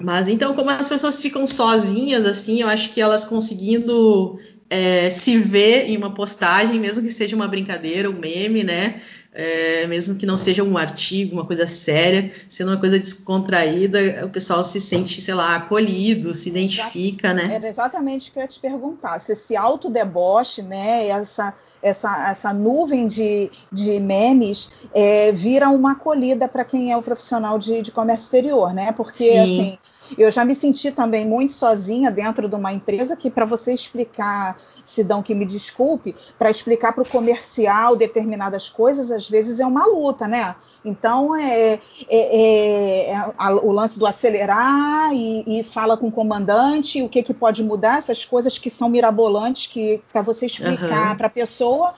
Mas 0.00 0.28
então, 0.28 0.54
como 0.54 0.70
as 0.70 0.88
pessoas 0.88 1.20
ficam 1.20 1.46
sozinhas, 1.46 2.24
assim, 2.24 2.62
eu 2.62 2.68
acho 2.68 2.90
que 2.90 3.00
elas 3.00 3.24
conseguindo 3.24 4.38
é, 4.70 5.10
se 5.10 5.36
ver 5.36 5.88
em 5.88 5.96
uma 5.96 6.14
postagem, 6.14 6.80
mesmo 6.80 7.02
que 7.02 7.10
seja 7.10 7.36
uma 7.36 7.48
brincadeira, 7.48 8.08
um 8.08 8.18
meme, 8.18 8.64
né? 8.64 9.02
É, 9.32 9.86
mesmo 9.86 10.16
que 10.16 10.26
não 10.26 10.36
seja 10.36 10.64
um 10.64 10.76
artigo, 10.76 11.34
uma 11.34 11.46
coisa 11.46 11.66
séria, 11.66 12.32
sendo 12.48 12.72
uma 12.72 12.80
coisa 12.80 12.98
descontraída, 12.98 14.24
o 14.24 14.28
pessoal 14.28 14.64
se 14.64 14.80
sente, 14.80 15.20
sei 15.22 15.34
lá, 15.34 15.54
acolhido, 15.54 16.34
se 16.34 16.48
identifica, 16.48 17.32
né? 17.32 17.54
Era 17.54 17.68
exatamente 17.68 18.28
o 18.28 18.32
que 18.32 18.38
eu 18.38 18.42
ia 18.42 18.48
te 18.48 18.58
perguntar. 18.58 19.20
Se 19.20 19.32
esse 19.32 19.56
autodeboche, 19.56 20.62
né, 20.62 21.06
essa, 21.06 21.54
essa, 21.80 22.30
essa 22.30 22.52
nuvem 22.52 23.06
de, 23.06 23.50
de 23.70 24.00
memes 24.00 24.70
é, 24.92 25.30
vira 25.30 25.68
uma 25.68 25.92
acolhida 25.92 26.48
para 26.48 26.64
quem 26.64 26.90
é 26.90 26.96
o 26.96 27.02
profissional 27.02 27.56
de, 27.56 27.82
de 27.82 27.92
comércio 27.92 28.24
exterior, 28.24 28.74
né? 28.74 28.90
Porque, 28.90 29.12
Sim. 29.12 29.38
assim, 29.38 29.78
eu 30.18 30.28
já 30.30 30.44
me 30.44 30.56
senti 30.56 30.90
também 30.90 31.24
muito 31.24 31.52
sozinha 31.52 32.10
dentro 32.10 32.48
de 32.48 32.54
uma 32.56 32.72
empresa 32.72 33.16
que, 33.16 33.30
para 33.30 33.44
você 33.44 33.72
explicar, 33.72 34.58
Sidão, 34.90 35.22
que 35.22 35.34
me 35.34 35.44
desculpe, 35.44 36.14
para 36.38 36.50
explicar 36.50 36.92
para 36.92 37.02
o 37.02 37.08
comercial 37.08 37.96
determinadas 37.96 38.68
coisas, 38.68 39.10
às 39.10 39.28
vezes 39.28 39.60
é 39.60 39.66
uma 39.66 39.86
luta, 39.86 40.26
né? 40.26 40.54
Então, 40.84 41.36
é, 41.36 41.74
é, 41.74 41.80
é, 42.08 43.10
é 43.10 43.16
a, 43.36 43.52
o 43.52 43.70
lance 43.70 43.98
do 43.98 44.06
acelerar 44.06 45.12
e, 45.12 45.60
e, 45.60 45.62
fala 45.62 45.96
com 45.96 46.08
o 46.08 46.12
comandante 46.12 47.02
o 47.02 47.08
que, 47.08 47.22
que 47.22 47.34
pode 47.34 47.62
mudar, 47.62 47.98
essas 47.98 48.24
coisas 48.24 48.58
que 48.58 48.70
são 48.70 48.88
mirabolantes, 48.88 49.66
que 49.66 50.02
para 50.12 50.22
você 50.22 50.46
explicar 50.46 51.10
uhum. 51.10 51.16
para 51.16 51.26
a 51.26 51.30
pessoa. 51.30 51.94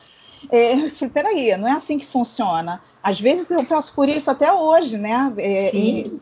É, 0.50 0.74
eu 0.74 0.90
falei, 0.90 1.12
peraí, 1.12 1.56
não 1.56 1.68
é 1.68 1.72
assim 1.72 1.98
que 1.98 2.06
funciona. 2.06 2.80
Às 3.02 3.20
vezes 3.20 3.50
eu 3.50 3.64
passo 3.64 3.94
por 3.94 4.08
isso 4.08 4.30
até 4.30 4.52
hoje, 4.52 4.96
né? 4.96 5.32
É, 5.36 5.70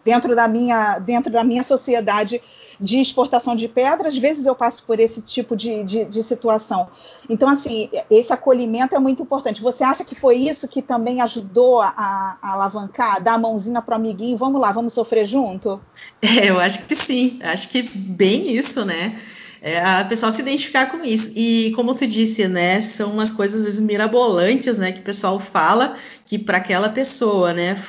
dentro, 0.03 0.35
da 0.35 0.49
minha, 0.49 0.99
dentro 0.99 1.31
da 1.31 1.45
minha 1.45 1.63
sociedade 1.63 2.43
de 2.81 2.99
exportação 2.99 3.55
de 3.55 3.69
pedra, 3.69 4.09
às 4.09 4.17
vezes 4.17 4.47
eu 4.47 4.55
passo 4.55 4.83
por 4.87 4.99
esse 4.99 5.21
tipo 5.21 5.55
de, 5.55 5.85
de, 5.85 6.05
de, 6.07 6.23
situação. 6.23 6.89
Então, 7.29 7.49
assim, 7.49 7.91
esse 8.11 8.33
acolhimento 8.33 8.97
é 8.97 8.99
muito 8.99 9.23
importante. 9.23 9.61
Você 9.61 9.85
acha 9.85 10.05
que 10.05 10.15
foi 10.15 10.37
isso 10.37 10.67
que 10.67 10.81
também 10.81 11.21
ajudou 11.21 11.81
a, 11.83 12.39
a 12.41 12.53
alavancar, 12.53 13.23
dar 13.23 13.35
a 13.35 13.39
mãozinha 13.39 13.83
para 13.83 13.93
o 13.93 13.97
amiguinho, 13.97 14.39
vamos 14.39 14.61
lá, 14.61 14.73
vamos 14.73 14.95
sofrer 14.95 15.27
junto? 15.27 15.81
É, 16.23 16.49
eu 16.49 16.59
acho 16.59 16.87
que 16.87 16.97
sim, 16.97 17.39
acho 17.43 17.69
que 17.69 17.83
bem 17.83 18.51
isso, 18.55 18.85
né? 18.85 19.21
É, 19.63 19.79
a 19.79 20.05
pessoa 20.05 20.33
se 20.33 20.41
identificar 20.41 20.87
com 20.87 21.05
isso. 21.05 21.33
E 21.37 21.73
como 21.77 21.95
tu 21.95 22.07
disse, 22.07 22.49
né, 22.49 22.81
são 22.81 23.13
umas 23.13 23.31
coisas 23.31 23.59
às 23.59 23.65
vezes 23.65 23.81
mirabolantes, 23.81 24.79
né, 24.79 24.93
que 24.93 25.01
o 25.01 25.05
pessoal 25.05 25.39
fala 25.39 25.97
que 26.25 26.39
para 26.39 26.57
aquela 26.57 26.89
pessoa, 26.89 27.53
né, 27.53 27.83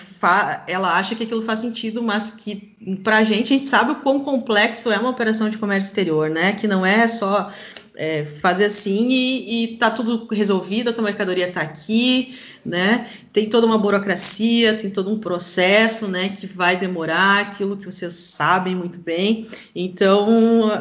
ela 0.67 0.97
acha 0.97 1.15
que 1.15 1.23
aquilo 1.23 1.43
faz 1.43 1.59
sentido, 1.59 2.03
mas 2.03 2.31
que 2.31 2.75
para 3.03 3.17
a 3.17 3.23
gente 3.23 3.53
a 3.53 3.57
gente 3.57 3.65
sabe 3.65 3.91
o 3.91 3.95
quão 3.95 4.19
complexo 4.19 4.91
é 4.91 4.97
uma 4.97 5.09
operação 5.09 5.49
de 5.49 5.57
comércio 5.57 5.89
exterior, 5.89 6.29
né, 6.29 6.53
que 6.53 6.67
não 6.67 6.85
é 6.85 7.07
só 7.07 7.51
é, 7.95 8.23
fazer 8.23 8.65
assim 8.65 9.09
e, 9.09 9.63
e 9.63 9.77
tá 9.77 9.91
tudo 9.91 10.27
resolvido, 10.33 10.89
a 10.89 10.93
tua 10.93 11.03
mercadoria 11.03 11.47
está 11.47 11.61
aqui, 11.61 12.37
né? 12.65 13.07
Tem 13.33 13.49
toda 13.49 13.67
uma 13.67 13.77
burocracia, 13.77 14.75
tem 14.75 14.89
todo 14.89 15.11
um 15.11 15.19
processo, 15.19 16.07
né? 16.07 16.29
Que 16.29 16.47
vai 16.47 16.77
demorar, 16.77 17.41
aquilo 17.41 17.77
que 17.77 17.85
vocês 17.85 18.13
sabem 18.13 18.75
muito 18.75 18.99
bem. 18.99 19.47
Então 19.75 20.71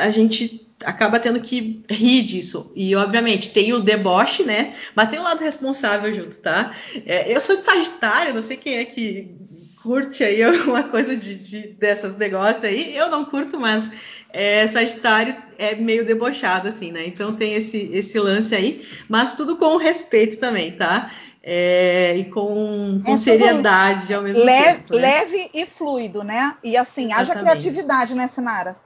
a 0.00 0.10
gente 0.10 0.66
acaba 0.84 1.18
tendo 1.18 1.40
que 1.40 1.84
rir 1.88 2.22
disso. 2.22 2.72
E, 2.76 2.94
obviamente, 2.94 3.50
tem 3.50 3.72
o 3.72 3.80
deboche, 3.80 4.42
né? 4.42 4.74
Mas 4.94 5.08
tem 5.08 5.18
o 5.18 5.22
lado 5.22 5.42
responsável 5.42 6.12
junto, 6.12 6.36
tá? 6.38 6.72
É, 7.06 7.34
eu 7.34 7.40
sou 7.40 7.56
de 7.56 7.62
Sagitário, 7.62 8.34
não 8.34 8.42
sei 8.42 8.56
quem 8.56 8.76
é 8.76 8.84
que 8.84 9.34
curte 9.82 10.24
aí 10.24 10.42
alguma 10.44 10.82
coisa 10.82 11.16
de, 11.16 11.36
de 11.36 11.68
dessas 11.68 12.16
negócios 12.16 12.64
aí. 12.64 12.94
Eu 12.94 13.08
não 13.08 13.24
curto, 13.24 13.58
mas 13.58 13.88
é, 14.36 14.66
Sagitário 14.66 15.34
é 15.58 15.74
meio 15.74 16.04
debochado, 16.04 16.68
assim, 16.68 16.92
né? 16.92 17.06
Então 17.06 17.34
tem 17.34 17.54
esse, 17.54 17.90
esse 17.92 18.18
lance 18.18 18.54
aí, 18.54 18.86
mas 19.08 19.34
tudo 19.34 19.56
com 19.56 19.76
respeito 19.76 20.38
também, 20.38 20.72
tá? 20.72 21.10
é, 21.48 22.16
e 22.16 22.24
com, 22.24 23.00
com 23.04 23.12
é 23.12 23.16
seriedade 23.16 24.12
ao 24.12 24.20
mesmo 24.20 24.44
leve, 24.44 24.80
tempo. 24.80 24.96
Né? 24.96 25.00
Leve 25.00 25.50
e 25.54 25.64
fluido, 25.64 26.24
né? 26.24 26.56
E 26.62 26.76
assim, 26.76 27.04
Exatamente. 27.12 27.30
haja 27.30 27.40
criatividade, 27.40 28.14
né, 28.16 28.26
Sinara? 28.26 28.76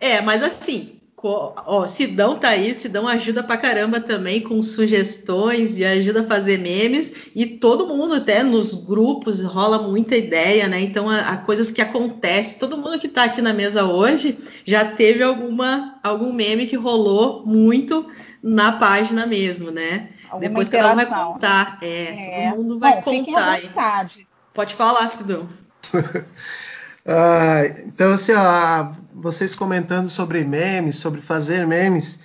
É, 0.00 0.22
mas 0.22 0.42
assim, 0.42 0.97
Ó, 1.20 1.86
Sidão 1.86 2.38
tá 2.38 2.50
aí, 2.50 2.74
Sidão 2.74 3.08
ajuda 3.08 3.42
pra 3.42 3.56
caramba 3.56 4.00
também 4.00 4.40
com 4.40 4.62
sugestões 4.62 5.76
e 5.76 5.84
ajuda 5.84 6.20
a 6.20 6.26
fazer 6.26 6.58
memes. 6.58 7.30
E 7.34 7.44
todo 7.44 7.88
mundo, 7.88 8.14
até 8.14 8.44
nos 8.44 8.72
grupos, 8.72 9.42
rola 9.42 9.82
muita 9.82 10.16
ideia, 10.16 10.68
né? 10.68 10.80
Então, 10.80 11.10
há 11.10 11.36
coisas 11.38 11.72
que 11.72 11.82
acontecem. 11.82 12.60
Todo 12.60 12.78
mundo 12.78 13.00
que 13.00 13.08
tá 13.08 13.24
aqui 13.24 13.42
na 13.42 13.52
mesa 13.52 13.84
hoje 13.84 14.38
já 14.64 14.84
teve 14.84 15.22
alguma, 15.22 15.98
algum 16.04 16.32
meme 16.32 16.66
que 16.66 16.76
rolou 16.76 17.44
muito 17.44 18.06
na 18.40 18.72
página 18.72 19.26
mesmo, 19.26 19.72
né? 19.72 20.10
Alguma 20.30 20.48
Depois 20.48 20.68
cada 20.68 20.92
um 20.92 20.96
vai 20.96 21.06
contar. 21.06 21.78
É, 21.82 22.44
é. 22.44 22.50
todo 22.50 22.62
mundo 22.62 22.78
vai 22.78 22.94
Bom, 22.96 23.02
contar. 23.02 23.18
Fiquem 23.18 23.36
à 23.36 23.56
vontade. 23.56 24.28
Pode 24.54 24.74
falar, 24.74 25.08
Sidão. 25.08 25.48
Ah, 27.10 27.62
então, 27.86 28.12
assim, 28.12 28.32
ó, 28.32 28.92
vocês 29.14 29.54
comentando 29.54 30.10
sobre 30.10 30.44
memes, 30.44 30.96
sobre 30.96 31.22
fazer 31.22 31.66
memes, 31.66 32.20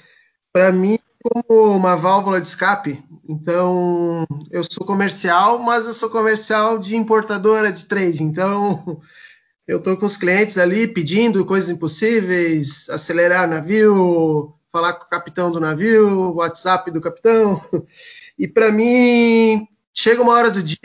para 0.52 0.74
mim 0.74 1.00
como 1.24 1.78
uma 1.78 1.96
válvula 1.96 2.42
de 2.42 2.48
escape. 2.48 3.02
Então, 3.28 4.26
eu 4.52 4.62
sou 4.70 4.86
comercial, 4.86 5.58
mas 5.58 5.88
eu 5.88 5.94
sou 5.94 6.10
comercial 6.10 6.78
de 6.78 6.98
importadora 6.98 7.72
de 7.72 7.86
trade. 7.86 8.24
Então, 8.24 9.02
eu 9.66 9.78
estou 9.78 9.96
com 9.96 10.06
os 10.06 10.18
clientes 10.18 10.58
ali 10.58 10.86
pedindo 10.86 11.46
coisas 11.46 11.70
impossíveis, 11.70 12.90
acelerar 12.90 13.48
navio, 13.48 14.54
falar 14.70 14.96
com 14.96 15.06
o 15.06 15.10
capitão 15.10 15.50
do 15.50 15.62
navio, 15.62 16.34
WhatsApp 16.34 16.92
do 16.92 17.02
capitão. 17.02 17.62
E 18.36 18.48
para 18.48 18.72
mim, 18.72 19.68
chega 19.94 20.20
uma 20.20 20.34
hora 20.34 20.50
do 20.50 20.64
dia 20.64 20.80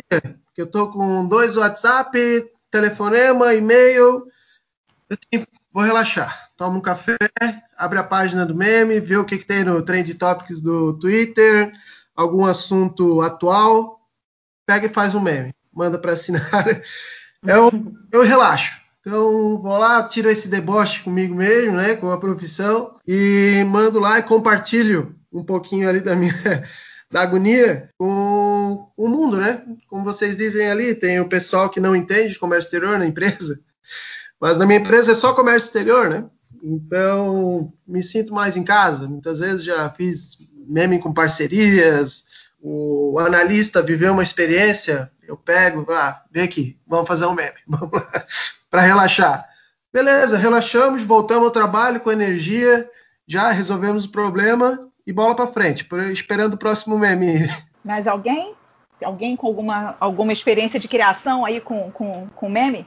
que 0.54 0.60
eu 0.60 0.66
estou 0.66 0.92
com 0.92 1.26
dois 1.26 1.56
WhatsApp, 1.56 2.46
telefonema, 2.70 3.54
e-mail. 3.54 4.26
Assim, 5.10 5.46
vou 5.72 5.82
relaxar. 5.82 6.48
Toma 6.56 6.78
um 6.78 6.80
café, 6.80 7.16
abre 7.76 7.98
a 7.98 8.04
página 8.04 8.44
do 8.44 8.54
meme, 8.54 9.00
vê 9.00 9.16
o 9.16 9.24
que, 9.24 9.38
que 9.38 9.46
tem 9.46 9.64
no 9.64 9.82
Trend 9.82 10.12
Topics 10.14 10.60
do 10.60 10.98
Twitter, 10.98 11.72
algum 12.14 12.44
assunto 12.44 13.20
atual, 13.22 14.00
pega 14.66 14.86
e 14.86 14.92
faz 14.92 15.14
um 15.14 15.20
meme. 15.20 15.54
Manda 15.72 15.98
para 15.98 16.12
assinar. 16.12 16.42
Eu, 17.46 17.70
eu 18.10 18.24
relaxo. 18.24 18.80
Então, 19.00 19.62
vou 19.62 19.78
lá, 19.78 20.02
tiro 20.02 20.28
esse 20.28 20.48
deboche 20.48 21.04
comigo 21.04 21.34
mesmo, 21.36 21.76
né, 21.76 21.94
com 21.94 22.10
a 22.10 22.18
profissão, 22.18 22.96
e 23.06 23.64
mando 23.68 24.00
lá 24.00 24.18
e 24.18 24.24
compartilho 24.24 25.14
um 25.32 25.44
pouquinho 25.44 25.88
ali 25.88 26.00
da 26.00 26.16
minha 26.16 26.34
da 27.10 27.22
agonia 27.22 27.90
com 27.96 28.47
o 28.96 29.08
mundo, 29.08 29.36
né? 29.36 29.62
Como 29.88 30.04
vocês 30.04 30.36
dizem 30.36 30.70
ali, 30.70 30.94
tem 30.94 31.20
o 31.20 31.28
pessoal 31.28 31.70
que 31.70 31.80
não 31.80 31.94
entende 31.94 32.32
de 32.32 32.38
comércio 32.38 32.68
exterior 32.68 32.98
na 32.98 33.06
empresa, 33.06 33.60
mas 34.40 34.58
na 34.58 34.66
minha 34.66 34.80
empresa 34.80 35.12
é 35.12 35.14
só 35.14 35.32
comércio 35.32 35.66
exterior, 35.66 36.08
né? 36.08 36.24
Então, 36.62 37.72
me 37.86 38.02
sinto 38.02 38.34
mais 38.34 38.56
em 38.56 38.64
casa. 38.64 39.08
Muitas 39.08 39.38
vezes 39.40 39.64
já 39.64 39.88
fiz 39.90 40.38
meme 40.68 40.98
com 40.98 41.12
parcerias, 41.12 42.24
o 42.60 43.18
analista 43.18 43.80
viveu 43.80 44.12
uma 44.12 44.22
experiência, 44.22 45.10
eu 45.26 45.36
pego, 45.36 45.86
ah, 45.92 46.22
vem 46.30 46.42
aqui, 46.42 46.78
vamos 46.86 47.06
fazer 47.08 47.26
um 47.26 47.34
meme, 47.34 47.58
vamos 47.66 47.92
lá, 47.92 48.26
para 48.70 48.82
relaxar. 48.82 49.46
Beleza, 49.92 50.36
relaxamos, 50.36 51.02
voltamos 51.02 51.44
ao 51.44 51.50
trabalho 51.50 52.00
com 52.00 52.12
energia, 52.12 52.88
já 53.26 53.50
resolvemos 53.50 54.04
o 54.04 54.10
problema 54.10 54.78
e 55.06 55.12
bola 55.12 55.34
para 55.34 55.46
frente, 55.46 55.88
esperando 56.12 56.54
o 56.54 56.58
próximo 56.58 56.98
meme. 56.98 57.48
Mas 57.84 58.06
alguém? 58.06 58.54
Alguém 59.02 59.36
com 59.36 59.46
alguma, 59.46 59.96
alguma 60.00 60.32
experiência 60.32 60.78
de 60.80 60.88
criação 60.88 61.44
aí 61.44 61.60
com, 61.60 61.90
com, 61.90 62.26
com 62.34 62.48
meme? 62.48 62.86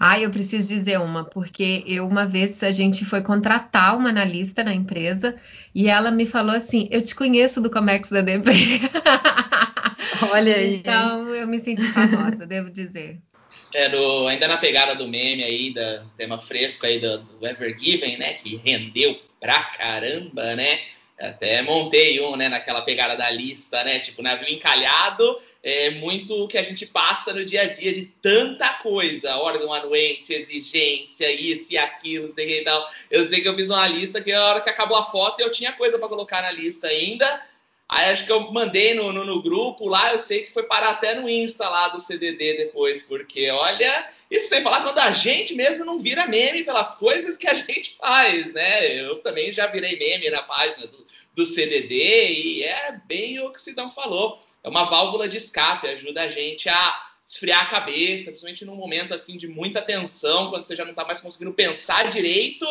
Ah, 0.00 0.20
eu 0.20 0.30
preciso 0.30 0.68
dizer 0.68 1.00
uma, 1.00 1.24
porque 1.24 1.82
eu 1.86 2.06
uma 2.06 2.24
vez 2.24 2.62
a 2.62 2.70
gente 2.70 3.04
foi 3.04 3.20
contratar 3.20 3.96
uma 3.96 4.10
analista 4.10 4.62
na 4.62 4.72
empresa 4.72 5.34
e 5.74 5.88
ela 5.88 6.10
me 6.10 6.24
falou 6.24 6.54
assim: 6.54 6.88
Eu 6.92 7.02
te 7.02 7.14
conheço 7.14 7.60
do 7.60 7.70
Comex 7.70 8.08
da 8.08 8.20
DP. 8.20 8.50
Olha 10.30 10.54
aí. 10.54 10.76
Então 10.76 11.34
eu 11.34 11.46
me 11.48 11.58
senti 11.58 11.82
famosa, 11.88 12.46
devo 12.46 12.70
dizer. 12.70 13.18
É, 13.74 13.88
no, 13.88 14.26
ainda 14.28 14.46
na 14.46 14.56
pegada 14.56 14.94
do 14.94 15.08
meme 15.08 15.42
aí, 15.42 15.74
da 15.74 16.04
tema 16.16 16.38
fresco 16.38 16.86
aí 16.86 17.00
do, 17.00 17.18
do 17.18 17.46
Ever 17.46 17.76
Given, 17.78 18.18
né? 18.18 18.34
Que 18.34 18.56
rendeu 18.56 19.18
pra 19.40 19.64
caramba, 19.64 20.54
né? 20.54 20.78
Até 21.18 21.62
montei 21.62 22.20
um, 22.20 22.36
né, 22.36 22.48
naquela 22.48 22.82
pegada 22.82 23.16
da 23.16 23.28
lista, 23.28 23.82
né? 23.82 23.98
Tipo, 23.98 24.22
navio 24.22 24.54
encalhado, 24.54 25.36
é 25.64 25.90
muito 25.90 26.44
o 26.44 26.46
que 26.46 26.56
a 26.56 26.62
gente 26.62 26.86
passa 26.86 27.34
no 27.34 27.44
dia 27.44 27.62
a 27.62 27.64
dia 27.64 27.92
de 27.92 28.06
tanta 28.22 28.68
coisa, 28.74 29.36
ordem 29.36 29.68
anuente, 29.68 30.32
exigência, 30.32 31.30
isso 31.32 31.72
e 31.72 31.78
aquilo, 31.78 32.26
não 32.26 32.32
sei 32.32 32.44
o 32.44 32.48
que 32.48 32.60
e 32.60 32.64
tal. 32.64 32.88
Eu 33.10 33.26
sei 33.28 33.40
que 33.40 33.48
eu 33.48 33.56
fiz 33.56 33.68
uma 33.68 33.88
lista 33.88 34.20
que 34.20 34.32
a 34.32 34.44
hora 34.44 34.60
que 34.60 34.70
acabou 34.70 34.96
a 34.96 35.06
foto 35.06 35.40
eu 35.40 35.50
tinha 35.50 35.72
coisa 35.72 35.98
para 35.98 36.08
colocar 36.08 36.40
na 36.40 36.52
lista 36.52 36.86
ainda. 36.86 37.42
Aí 37.88 38.10
acho 38.10 38.26
que 38.26 38.32
eu 38.32 38.52
mandei 38.52 38.92
no, 38.92 39.12
no, 39.14 39.24
no, 39.24 39.42
grupo 39.42 39.88
lá, 39.88 40.12
eu 40.12 40.18
sei 40.18 40.42
que 40.42 40.52
foi 40.52 40.64
parar 40.64 40.90
até 40.90 41.14
no 41.14 41.26
Insta 41.26 41.66
lá 41.66 41.88
do 41.88 41.98
CDD 41.98 42.58
depois, 42.58 43.00
porque 43.02 43.50
olha, 43.50 44.10
isso 44.30 44.50
sem 44.50 44.60
falar 44.62 44.82
quando 44.82 44.98
a 44.98 45.10
gente 45.10 45.54
mesmo 45.54 45.86
não 45.86 45.98
vira 45.98 46.26
meme 46.26 46.64
pelas 46.64 46.96
coisas 46.96 47.38
que 47.38 47.48
a 47.48 47.54
gente 47.56 47.96
faz, 47.98 48.52
né? 48.52 49.00
Eu 49.00 49.20
também 49.20 49.54
já 49.54 49.66
virei 49.68 49.98
meme 49.98 50.28
na 50.28 50.42
página 50.42 50.86
do, 50.86 51.06
do 51.34 51.46
CDD 51.46 52.30
e 52.30 52.62
é 52.62 53.00
bem 53.06 53.40
o 53.40 53.50
que 53.50 53.58
o 53.58 53.62
Sidão 53.62 53.90
falou. 53.90 54.38
É 54.62 54.68
uma 54.68 54.84
válvula 54.84 55.26
de 55.26 55.38
escape, 55.38 55.88
ajuda 55.88 56.24
a 56.24 56.28
gente 56.28 56.68
a 56.68 57.06
esfriar 57.26 57.62
a 57.62 57.70
cabeça, 57.70 58.24
principalmente 58.24 58.66
num 58.66 58.76
momento 58.76 59.14
assim 59.14 59.38
de 59.38 59.48
muita 59.48 59.80
tensão, 59.80 60.50
quando 60.50 60.66
você 60.66 60.76
já 60.76 60.84
não 60.84 60.90
está 60.90 61.06
mais 61.06 61.22
conseguindo 61.22 61.54
pensar 61.54 62.10
direito. 62.10 62.66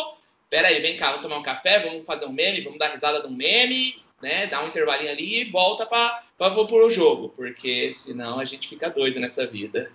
Pera 0.47 0.67
aí, 0.67 0.79
vem 0.79 0.95
cá, 0.95 1.07
vamos 1.07 1.23
tomar 1.23 1.39
um 1.39 1.43
café, 1.43 1.79
vamos 1.79 2.05
fazer 2.05 2.25
um 2.25 2.31
meme, 2.31 2.61
vamos 2.61 2.77
dar 2.77 2.91
risada 2.91 3.19
de 3.19 3.27
um 3.27 3.35
meme 3.35 4.05
né, 4.21 4.47
dá 4.47 4.63
um 4.63 4.67
intervalinho 4.67 5.11
ali 5.11 5.41
e 5.41 5.51
volta 5.51 5.85
para 5.85 6.23
o 6.85 6.89
jogo, 6.89 7.29
porque 7.29 7.93
senão 7.93 8.39
a 8.39 8.45
gente 8.45 8.67
fica 8.67 8.89
doido 8.89 9.19
nessa 9.19 9.45
vida. 9.45 9.91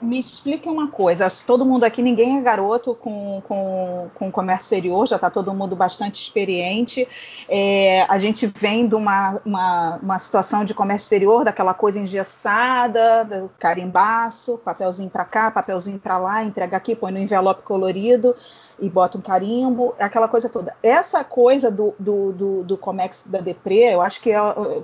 Me 0.00 0.18
explique 0.18 0.66
uma 0.66 0.88
coisa, 0.88 1.30
todo 1.46 1.64
mundo 1.64 1.84
aqui, 1.84 2.02
ninguém 2.02 2.38
é 2.38 2.40
garoto 2.40 2.94
com, 2.94 3.42
com, 3.46 4.10
com 4.14 4.32
comércio 4.32 4.64
exterior, 4.64 5.06
já 5.06 5.16
está 5.16 5.30
todo 5.30 5.52
mundo 5.52 5.76
bastante 5.76 6.22
experiente. 6.22 7.06
É, 7.46 8.06
a 8.08 8.18
gente 8.18 8.46
vem 8.46 8.88
de 8.88 8.94
uma, 8.94 9.42
uma, 9.44 9.96
uma, 10.02 10.18
situação 10.18 10.64
de 10.64 10.72
comércio 10.72 11.04
exterior, 11.04 11.44
daquela 11.44 11.74
coisa 11.74 11.98
engessada, 11.98 13.24
do 13.24 13.50
carimbaço, 13.58 14.56
papelzinho 14.58 15.10
para 15.10 15.24
cá, 15.24 15.50
papelzinho 15.50 15.98
para 15.98 16.16
lá, 16.16 16.42
entrega 16.42 16.78
aqui, 16.78 16.96
põe 16.96 17.12
no 17.12 17.18
envelope 17.18 17.62
colorido 17.62 18.34
e 18.80 18.88
bota 18.88 19.18
um 19.18 19.20
carimbo, 19.20 19.94
aquela 19.98 20.28
coisa 20.28 20.48
toda. 20.48 20.74
Essa 20.82 21.22
coisa 21.22 21.70
do, 21.70 21.94
do, 21.98 22.32
do, 22.32 22.64
do 22.64 22.78
Comex 22.78 23.24
da 23.26 23.40
Depre, 23.40 23.92
eu 23.92 24.00
acho 24.00 24.22
que 24.22 24.30
é, 24.30 24.36
é 24.38 24.82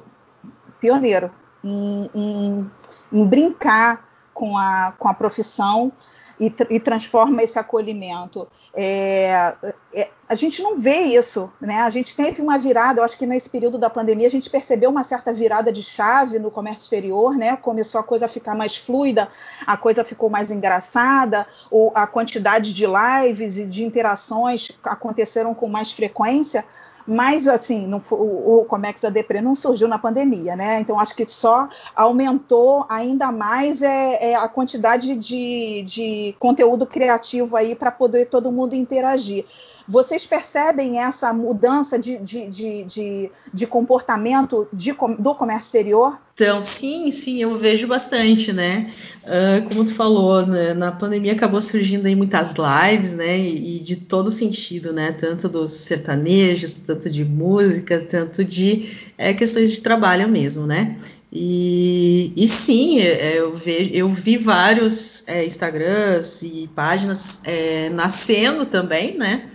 pioneiro 0.78 1.30
em, 1.64 2.10
em, 2.14 2.70
em 3.10 3.26
brincar 3.26 4.09
com 4.40 4.56
a, 4.56 4.94
com 4.98 5.06
a 5.06 5.12
profissão 5.12 5.92
e, 6.40 6.50
e 6.70 6.80
transforma 6.80 7.42
esse 7.42 7.58
acolhimento. 7.58 8.48
É, 8.72 9.54
é, 9.92 10.08
a 10.26 10.34
gente 10.34 10.62
não 10.62 10.76
vê 10.76 10.96
isso, 11.00 11.52
né? 11.60 11.80
A 11.80 11.90
gente 11.90 12.16
teve 12.16 12.40
uma 12.40 12.56
virada, 12.56 13.00
eu 13.00 13.04
acho 13.04 13.18
que 13.18 13.26
nesse 13.26 13.50
período 13.50 13.76
da 13.76 13.90
pandemia 13.90 14.26
a 14.26 14.30
gente 14.30 14.48
percebeu 14.48 14.88
uma 14.88 15.04
certa 15.04 15.30
virada 15.30 15.70
de 15.70 15.82
chave 15.82 16.38
no 16.38 16.50
comércio 16.50 16.84
exterior, 16.84 17.36
né? 17.36 17.54
Começou 17.56 18.00
a 18.00 18.04
coisa 18.04 18.24
a 18.24 18.28
ficar 18.28 18.54
mais 18.54 18.78
fluida, 18.78 19.28
a 19.66 19.76
coisa 19.76 20.02
ficou 20.02 20.30
mais 20.30 20.50
engraçada, 20.50 21.46
a 21.94 22.06
quantidade 22.06 22.72
de 22.72 22.86
lives 22.86 23.58
e 23.58 23.66
de 23.66 23.84
interações 23.84 24.72
aconteceram 24.82 25.54
com 25.54 25.68
mais 25.68 25.92
frequência. 25.92 26.64
Mas, 27.12 27.48
assim, 27.48 27.88
não, 27.88 28.00
o, 28.12 28.60
o 28.60 28.64
Comex 28.66 29.00
da 29.00 29.10
Depre 29.10 29.40
não 29.40 29.56
surgiu 29.56 29.88
na 29.88 29.98
pandemia, 29.98 30.54
né? 30.54 30.78
Então, 30.78 31.00
acho 31.00 31.16
que 31.16 31.28
só 31.28 31.68
aumentou 31.96 32.86
ainda 32.88 33.32
mais 33.32 33.82
é, 33.82 34.30
é 34.30 34.36
a 34.36 34.46
quantidade 34.46 35.16
de, 35.16 35.82
de 35.82 36.36
conteúdo 36.38 36.86
criativo 36.86 37.56
aí 37.56 37.74
para 37.74 37.90
poder 37.90 38.26
todo 38.26 38.52
mundo 38.52 38.76
interagir. 38.76 39.44
Vocês 39.90 40.24
percebem 40.24 41.00
essa 41.00 41.32
mudança 41.32 41.98
de, 41.98 42.16
de, 42.18 42.46
de, 42.46 42.84
de, 42.84 43.30
de 43.52 43.66
comportamento 43.66 44.68
de, 44.72 44.94
do 45.18 45.34
comércio 45.34 45.66
exterior? 45.66 46.16
Então, 46.32 46.62
sim, 46.62 47.10
sim, 47.10 47.42
eu 47.42 47.58
vejo 47.58 47.88
bastante, 47.88 48.52
né? 48.52 48.88
Uh, 49.24 49.68
como 49.68 49.84
tu 49.84 49.92
falou, 49.92 50.46
né, 50.46 50.74
na 50.74 50.92
pandemia 50.92 51.32
acabou 51.32 51.60
surgindo 51.60 52.06
aí 52.06 52.14
muitas 52.14 52.54
lives, 52.54 53.16
né? 53.16 53.36
E, 53.36 53.78
e, 53.78 53.80
de 53.80 53.96
todo 53.96 54.30
sentido, 54.30 54.92
né? 54.92 55.10
Tanto 55.10 55.48
dos 55.48 55.72
sertanejos, 55.72 56.72
tanto 56.74 57.10
de 57.10 57.24
música, 57.24 57.98
tanto 57.98 58.44
de 58.44 58.96
é, 59.18 59.34
questões 59.34 59.72
de 59.72 59.80
trabalho 59.80 60.28
mesmo, 60.28 60.68
né? 60.68 60.98
E, 61.32 62.32
e 62.36 62.46
sim, 62.46 63.00
é, 63.00 63.40
eu, 63.40 63.52
vejo, 63.52 63.90
eu 63.92 64.08
vi 64.08 64.36
vários 64.36 65.24
é, 65.26 65.44
Instagrams 65.44 66.42
e 66.42 66.70
páginas 66.76 67.40
é, 67.42 67.90
nascendo 67.90 68.64
também, 68.66 69.18
né? 69.18 69.49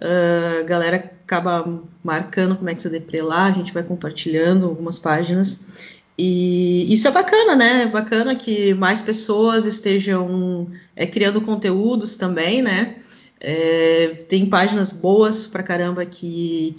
Uh, 0.00 0.60
a 0.60 0.62
galera 0.64 0.96
acaba 0.96 1.82
marcando 2.02 2.56
como 2.56 2.68
é 2.68 2.74
que 2.74 2.82
você 2.82 2.88
deprê 2.88 3.22
lá, 3.22 3.46
a 3.46 3.52
gente 3.52 3.72
vai 3.72 3.82
compartilhando 3.82 4.66
algumas 4.66 4.98
páginas. 4.98 6.00
E 6.16 6.92
isso 6.92 7.08
é 7.08 7.10
bacana, 7.10 7.56
né? 7.56 7.82
É 7.82 7.86
bacana 7.86 8.34
que 8.36 8.74
mais 8.74 9.02
pessoas 9.02 9.64
estejam 9.64 10.68
é, 10.94 11.06
criando 11.06 11.40
conteúdos 11.40 12.16
também, 12.16 12.62
né? 12.62 12.96
É, 13.40 14.24
tem 14.28 14.46
páginas 14.46 14.92
boas 14.92 15.46
pra 15.46 15.62
caramba 15.62 16.06
que 16.06 16.74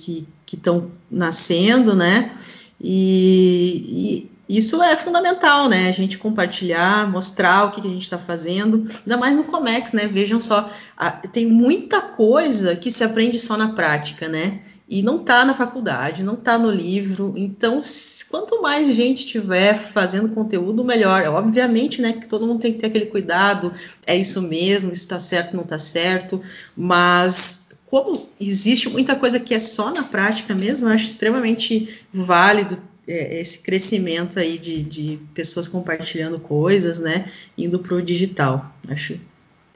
estão 0.51 0.91
nascendo, 1.11 1.95
né? 1.95 2.31
E, 2.79 4.29
isso 4.47 4.81
é 4.81 4.95
fundamental, 4.95 5.67
né? 5.67 5.89
A 5.89 5.91
gente 5.91 6.17
compartilhar, 6.17 7.09
mostrar 7.09 7.65
o 7.65 7.71
que, 7.71 7.81
que 7.81 7.87
a 7.87 7.91
gente 7.91 8.03
está 8.03 8.17
fazendo, 8.17 8.85
ainda 9.01 9.17
mais 9.17 9.35
no 9.35 9.43
Comex, 9.43 9.91
né? 9.91 10.07
Vejam 10.07 10.39
só, 10.39 10.71
a, 10.95 11.11
tem 11.11 11.47
muita 11.47 12.01
coisa 12.01 12.75
que 12.75 12.91
se 12.91 13.03
aprende 13.03 13.39
só 13.39 13.57
na 13.57 13.73
prática, 13.73 14.27
né? 14.27 14.61
E 14.87 15.01
não 15.01 15.21
está 15.21 15.43
na 15.43 15.55
faculdade, 15.55 16.21
não 16.21 16.35
está 16.35 16.59
no 16.59 16.69
livro. 16.69 17.33
Então, 17.35 17.81
quanto 18.29 18.61
mais 18.61 18.95
gente 18.95 19.25
tiver 19.25 19.75
fazendo 19.75 20.29
conteúdo, 20.29 20.83
melhor. 20.83 21.25
Obviamente, 21.25 21.99
né, 21.99 22.13
que 22.13 22.27
todo 22.27 22.45
mundo 22.45 22.59
tem 22.59 22.73
que 22.73 22.79
ter 22.79 22.87
aquele 22.87 23.07
cuidado, 23.07 23.73
é 24.05 24.15
isso 24.15 24.43
mesmo, 24.43 24.91
isso 24.91 25.01
está 25.01 25.19
certo, 25.19 25.55
não 25.55 25.63
está 25.63 25.79
certo, 25.79 26.39
mas 26.77 27.69
como 27.87 28.29
existe 28.39 28.89
muita 28.89 29.15
coisa 29.15 29.39
que 29.39 29.55
é 29.55 29.59
só 29.59 29.91
na 29.91 30.03
prática 30.03 30.53
mesmo, 30.53 30.87
eu 30.87 30.93
acho 30.93 31.05
extremamente 31.05 32.05
válido 32.13 32.79
é, 33.07 33.39
esse 33.39 33.61
crescimento 33.61 34.39
aí 34.39 34.57
de, 34.57 34.83
de, 34.83 35.19
pessoas 35.33 35.67
compartilhando 35.67 36.39
coisas, 36.39 36.99
né, 36.99 37.31
indo 37.57 37.79
para 37.79 37.95
o 37.95 38.01
digital. 38.01 38.73
Acho 38.87 39.19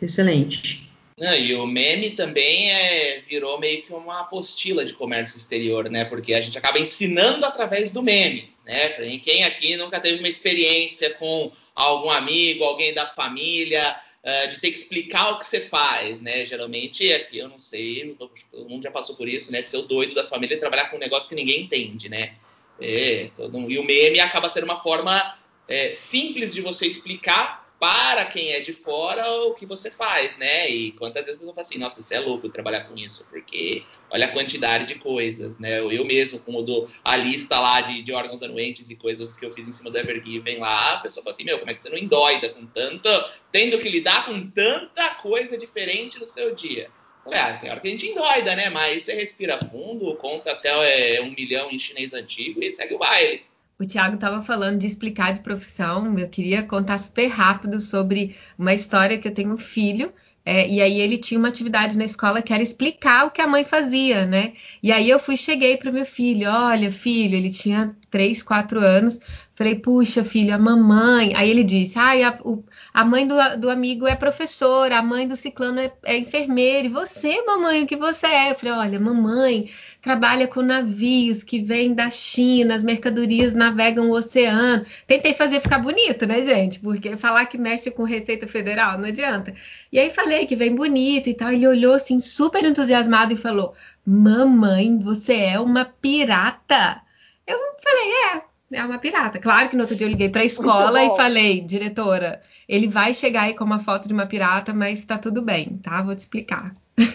excelente. 0.01 0.89
Não, 1.17 1.35
e 1.35 1.53
o 1.53 1.67
meme 1.67 2.11
também 2.11 2.71
é, 2.71 3.19
virou 3.27 3.59
meio 3.59 3.83
que 3.83 3.91
uma 3.91 4.21
apostila 4.21 4.85
de 4.85 4.93
comércio 4.93 5.37
exterior, 5.37 5.89
né? 5.89 6.05
Porque 6.05 6.33
a 6.33 6.39
gente 6.39 6.57
acaba 6.57 6.79
ensinando 6.79 7.45
através 7.45 7.91
do 7.91 8.01
meme, 8.01 8.49
né? 8.65 8.87
Quem 9.19 9.43
aqui 9.43 9.75
nunca 9.75 9.99
teve 9.99 10.19
uma 10.19 10.29
experiência 10.29 11.13
com 11.15 11.51
algum 11.75 12.09
amigo, 12.09 12.63
alguém 12.63 12.93
da 12.93 13.05
família, 13.05 13.99
uh, 14.23 14.49
de 14.49 14.61
ter 14.61 14.71
que 14.71 14.77
explicar 14.77 15.31
o 15.31 15.39
que 15.39 15.45
você 15.45 15.59
faz, 15.59 16.21
né? 16.21 16.45
Geralmente 16.45 17.11
aqui 17.11 17.39
eu 17.39 17.49
não 17.49 17.59
sei, 17.59 18.15
todo 18.49 18.69
mundo 18.69 18.83
já 18.83 18.91
passou 18.91 19.13
por 19.13 19.27
isso, 19.27 19.51
né? 19.51 19.61
De 19.61 19.69
ser 19.69 19.77
o 19.77 19.81
doido 19.81 20.15
da 20.15 20.25
família 20.25 20.55
e 20.55 20.59
trabalhar 20.59 20.85
com 20.85 20.95
um 20.95 20.99
negócio 20.99 21.27
que 21.27 21.35
ninguém 21.35 21.63
entende, 21.63 22.07
né? 22.07 22.35
É, 22.81 23.29
todo, 23.35 23.69
e 23.69 23.77
o 23.77 23.83
meme 23.83 24.19
acaba 24.19 24.49
sendo 24.49 24.63
uma 24.63 24.81
forma 24.81 25.37
é, 25.67 25.89
simples 25.89 26.53
de 26.53 26.61
você 26.61 26.87
explicar 26.87 27.69
para 27.79 28.25
quem 28.25 28.51
é 28.51 28.59
de 28.59 28.73
fora 28.73 29.25
o 29.43 29.53
que 29.53 29.65
você 29.65 29.89
faz, 29.89 30.37
né? 30.37 30.69
E 30.69 30.91
quantas 30.91 31.25
vezes 31.25 31.39
eu 31.41 31.47
falo 31.47 31.61
assim, 31.61 31.77
nossa, 31.77 32.03
você 32.03 32.15
é 32.15 32.19
louco 32.19 32.49
trabalhar 32.49 32.81
com 32.81 32.95
isso, 32.95 33.25
porque 33.29 33.85
olha 34.11 34.25
a 34.25 34.31
quantidade 34.31 34.85
de 34.85 34.95
coisas, 34.95 35.57
né? 35.59 35.79
Eu 35.79 36.03
mesmo, 36.03 36.39
como 36.39 36.61
do 36.61 36.89
a 37.03 37.15
lista 37.15 37.57
lá 37.57 37.79
de, 37.79 38.03
de 38.03 38.11
órgãos 38.11 38.43
anuentes 38.43 38.89
e 38.89 38.97
coisas 38.97 39.37
que 39.37 39.45
eu 39.45 39.53
fiz 39.53 39.65
em 39.65 39.71
cima 39.71 39.89
do 39.89 39.97
Evergiven 39.97 40.59
lá, 40.59 40.95
a 40.95 40.99
pessoa 40.99 41.23
fala 41.23 41.33
assim, 41.33 41.45
meu, 41.45 41.57
como 41.57 41.71
é 41.71 41.73
que 41.73 41.79
você 41.79 41.89
não 41.89 41.97
endoida 41.97 42.49
com 42.49 42.65
tanta, 42.65 43.33
tendo 43.49 43.79
que 43.79 43.87
lidar 43.87 44.25
com 44.25 44.49
tanta 44.49 45.09
coisa 45.15 45.57
diferente 45.57 46.19
no 46.19 46.27
seu 46.27 46.53
dia? 46.53 46.91
Ah, 47.25 47.53
tem 47.53 47.69
hora 47.69 47.79
que 47.79 47.87
a 47.87 47.91
gente 47.91 48.07
endoida, 48.07 48.55
né? 48.55 48.69
Mas 48.69 49.03
você 49.03 49.13
respira 49.13 49.57
fundo, 49.57 50.15
conta 50.15 50.51
até 50.51 51.17
é, 51.17 51.21
um 51.21 51.31
milhão 51.31 51.69
em 51.69 51.77
chinês 51.77 52.13
antigo 52.13 52.63
e 52.63 52.71
segue 52.71 52.95
o 52.95 52.99
baile. 52.99 53.43
O 53.79 53.85
Tiago 53.85 54.15
estava 54.15 54.41
falando 54.41 54.79
de 54.79 54.87
explicar 54.87 55.33
de 55.33 55.39
profissão. 55.39 56.17
Eu 56.17 56.27
queria 56.27 56.63
contar 56.63 56.97
super 56.97 57.27
rápido 57.27 57.79
sobre 57.79 58.35
uma 58.57 58.73
história 58.73 59.17
que 59.17 59.27
eu 59.27 59.33
tenho 59.33 59.53
um 59.53 59.57
filho. 59.57 60.11
É, 60.45 60.67
e 60.67 60.81
aí 60.81 60.99
ele 60.99 61.17
tinha 61.17 61.37
uma 61.37 61.49
atividade 61.49 61.97
na 61.97 62.03
escola 62.03 62.41
que 62.41 62.51
era 62.51 62.63
explicar 62.63 63.25
o 63.25 63.31
que 63.31 63.41
a 63.41 63.47
mãe 63.47 63.63
fazia, 63.63 64.25
né? 64.25 64.53
E 64.81 64.91
aí 64.91 65.09
eu 65.09 65.19
fui, 65.19 65.37
cheguei 65.37 65.77
para 65.77 65.91
meu 65.91 66.05
filho, 66.05 66.49
olha, 66.49 66.91
filho, 66.91 67.35
ele 67.35 67.51
tinha 67.51 67.95
3, 68.09 68.41
4 68.41 68.79
anos. 68.79 69.19
Falei, 69.59 69.75
puxa, 69.75 70.23
filho, 70.23 70.55
a 70.55 70.57
mamãe. 70.57 71.33
Aí 71.35 71.49
ele 71.49 71.65
disse, 71.65 71.99
ah, 71.99 72.29
a, 72.29 72.47
o, 72.47 72.63
a 72.93 73.03
mãe 73.03 73.27
do, 73.27 73.35
do, 73.57 73.69
amigo 73.69 74.07
é 74.07 74.15
professora, 74.15 74.97
a 74.97 75.01
mãe 75.01 75.27
do 75.27 75.35
ciclano 75.35 75.81
é, 75.81 75.91
é 76.05 76.17
enfermeira. 76.17 76.87
E 76.87 76.89
você, 76.89 77.41
mamãe, 77.41 77.83
o 77.83 77.85
que 77.85 77.97
você 77.97 78.25
é? 78.25 78.51
Eu 78.51 78.55
falei, 78.55 78.73
olha, 78.73 78.99
mamãe, 79.01 79.69
trabalha 80.01 80.47
com 80.47 80.61
navios 80.61 81.43
que 81.43 81.59
vêm 81.61 81.93
da 81.93 82.09
China, 82.09 82.73
as 82.73 82.85
mercadorias 82.85 83.53
navegam 83.53 84.09
o 84.09 84.13
oceano. 84.13 84.85
Tentei 85.05 85.33
fazer 85.33 85.59
ficar 85.59 85.79
bonito, 85.79 86.25
né, 86.25 86.41
gente? 86.41 86.79
Porque 86.79 87.17
falar 87.17 87.45
que 87.45 87.57
mexe 87.57 87.91
com 87.91 88.03
Receita 88.03 88.47
Federal 88.47 88.97
não 88.97 89.09
adianta. 89.09 89.53
E 89.91 89.99
aí 89.99 90.09
falei 90.09 90.45
que 90.45 90.55
vem 90.55 90.73
bonito 90.73 91.27
e 91.27 91.33
tal. 91.33 91.51
Ele 91.51 91.67
olhou 91.67 91.95
assim, 91.95 92.21
super 92.21 92.63
entusiasmado 92.63 93.33
e 93.33 93.35
falou: 93.35 93.73
Mamãe, 94.05 94.97
você 94.99 95.33
é 95.33 95.59
uma 95.59 95.83
pirata. 95.83 97.01
Eu 97.45 97.57
falei, 97.83 98.37
é, 98.37 98.48
é 98.71 98.83
uma 98.83 98.97
pirata. 98.97 99.39
Claro 99.39 99.69
que 99.69 99.75
no 99.75 99.83
outro 99.83 99.95
dia 99.95 100.05
eu 100.05 100.11
liguei 100.11 100.29
para 100.29 100.41
a 100.41 100.45
escola 100.45 101.03
e 101.03 101.15
falei, 101.15 101.61
diretora, 101.61 102.41
ele 102.67 102.87
vai 102.87 103.13
chegar 103.13 103.43
aí 103.43 103.55
com 103.55 103.63
uma 103.63 103.79
foto 103.79 104.07
de 104.07 104.13
uma 104.13 104.25
pirata, 104.25 104.73
mas 104.73 105.03
tá 105.03 105.17
tudo 105.17 105.41
bem, 105.41 105.79
tá? 105.83 106.01
Vou 106.01 106.15
te 106.15 106.19
explicar. 106.19 106.75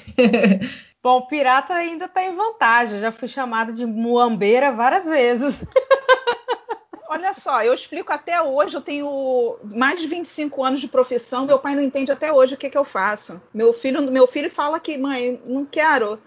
Bom, 1.03 1.21
pirata 1.27 1.75
ainda 1.75 2.07
está 2.07 2.25
em 2.25 2.35
vantagem. 2.35 2.95
Eu 2.95 3.01
já 3.03 3.13
fui 3.13 3.29
chamada 3.29 3.73
de 3.73 3.85
muambeira 3.85 4.73
várias 4.73 5.05
vezes. 5.05 5.65
Olha 7.11 7.35
só, 7.35 7.63
eu 7.63 7.75
explico 7.75 8.11
até 8.11 8.41
hoje. 8.41 8.75
Eu 8.75 8.81
tenho 8.81 9.59
mais 9.63 10.01
de 10.01 10.07
25 10.07 10.65
anos 10.65 10.81
de 10.81 10.89
profissão. 10.89 11.45
Meu 11.45 11.59
pai 11.59 11.75
não 11.75 11.83
entende 11.83 12.11
até 12.11 12.33
hoje 12.33 12.55
o 12.55 12.57
que, 12.57 12.71
que 12.71 12.79
eu 12.79 12.85
faço. 12.85 13.41
Meu 13.53 13.75
filho, 13.75 14.11
meu 14.11 14.27
filho 14.27 14.51
fala 14.51 14.81
que, 14.81 14.97
mãe, 14.97 15.41
não 15.47 15.67
quero. 15.67 16.19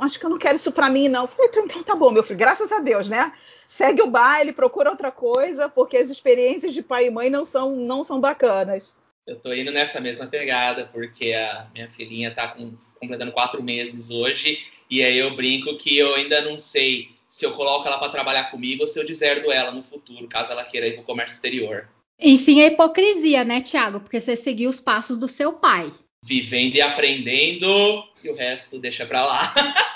Acho 0.00 0.18
que 0.18 0.24
eu 0.24 0.30
não 0.30 0.38
quero 0.38 0.56
isso 0.56 0.72
para 0.72 0.88
mim, 0.88 1.08
não. 1.08 1.24
Eu 1.24 1.28
falei, 1.28 1.50
então, 1.50 1.64
então 1.64 1.82
tá 1.82 1.94
bom, 1.94 2.10
meu 2.10 2.22
filho. 2.22 2.38
Graças 2.38 2.72
a 2.72 2.80
Deus, 2.80 3.08
né? 3.10 3.30
Segue 3.68 4.02
o 4.02 4.10
baile, 4.10 4.52
procura 4.52 4.90
outra 4.90 5.10
coisa, 5.10 5.68
porque 5.68 5.96
as 5.96 6.10
experiências 6.10 6.72
de 6.72 6.82
pai 6.82 7.06
e 7.06 7.10
mãe 7.10 7.28
não 7.28 7.44
são, 7.44 7.74
não 7.74 8.04
são 8.04 8.20
bacanas 8.20 8.94
eu 9.26 9.36
tô 9.36 9.52
indo 9.52 9.72
nessa 9.72 10.00
mesma 10.00 10.26
pegada, 10.26 10.88
porque 10.92 11.32
a 11.32 11.68
minha 11.74 11.90
filhinha 11.90 12.30
tá 12.30 12.48
com, 12.48 12.74
completando 13.00 13.32
quatro 13.32 13.62
meses 13.62 14.10
hoje, 14.10 14.60
e 14.88 15.02
aí 15.02 15.18
eu 15.18 15.34
brinco 15.34 15.76
que 15.76 15.98
eu 15.98 16.14
ainda 16.14 16.40
não 16.42 16.56
sei 16.58 17.10
se 17.28 17.44
eu 17.44 17.52
coloco 17.52 17.86
ela 17.88 17.98
para 17.98 18.12
trabalhar 18.12 18.44
comigo 18.50 18.82
ou 18.82 18.86
se 18.86 18.98
eu 18.98 19.04
deserdo 19.04 19.50
ela 19.50 19.72
no 19.72 19.82
futuro, 19.82 20.28
caso 20.28 20.52
ela 20.52 20.64
queira 20.64 20.86
ir 20.86 20.94
pro 20.94 21.02
comércio 21.02 21.34
exterior. 21.34 21.88
Enfim, 22.18 22.62
a 22.62 22.68
hipocrisia, 22.68 23.44
né, 23.44 23.60
Tiago? 23.60 24.00
Porque 24.00 24.20
você 24.20 24.36
seguiu 24.36 24.70
os 24.70 24.80
passos 24.80 25.18
do 25.18 25.28
seu 25.28 25.54
pai. 25.54 25.92
Vivendo 26.22 26.76
e 26.76 26.80
aprendendo, 26.80 28.04
e 28.22 28.30
o 28.30 28.34
resto 28.34 28.78
deixa 28.78 29.04
para 29.04 29.26
lá. 29.26 29.54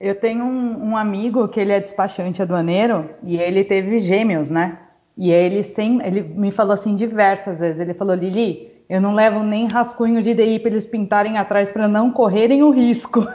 eu 0.00 0.14
tenho 0.14 0.42
um, 0.44 0.90
um 0.90 0.96
amigo 0.96 1.46
que 1.46 1.60
ele 1.60 1.72
é 1.72 1.78
despachante 1.78 2.40
aduaneiro 2.40 3.10
e 3.22 3.36
ele 3.36 3.62
teve 3.62 3.98
gêmeos, 3.98 4.48
né? 4.48 4.78
E 5.16 5.30
ele, 5.30 5.62
sem, 5.62 6.00
ele 6.02 6.22
me 6.22 6.50
falou 6.50 6.72
assim 6.72 6.96
diversas 6.96 7.60
vezes. 7.60 7.78
Ele 7.78 7.92
falou, 7.92 8.14
Lili, 8.14 8.72
eu 8.88 8.98
não 8.98 9.12
levo 9.12 9.40
nem 9.40 9.68
rascunho 9.68 10.22
de 10.22 10.32
DI 10.32 10.58
para 10.58 10.70
eles 10.70 10.86
pintarem 10.86 11.36
atrás 11.36 11.70
para 11.70 11.86
não 11.86 12.10
correrem 12.10 12.62
o 12.62 12.70
risco. 12.70 13.26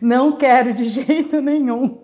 Não 0.00 0.38
quero 0.38 0.72
de 0.72 0.88
jeito 0.88 1.38
nenhum. 1.40 2.00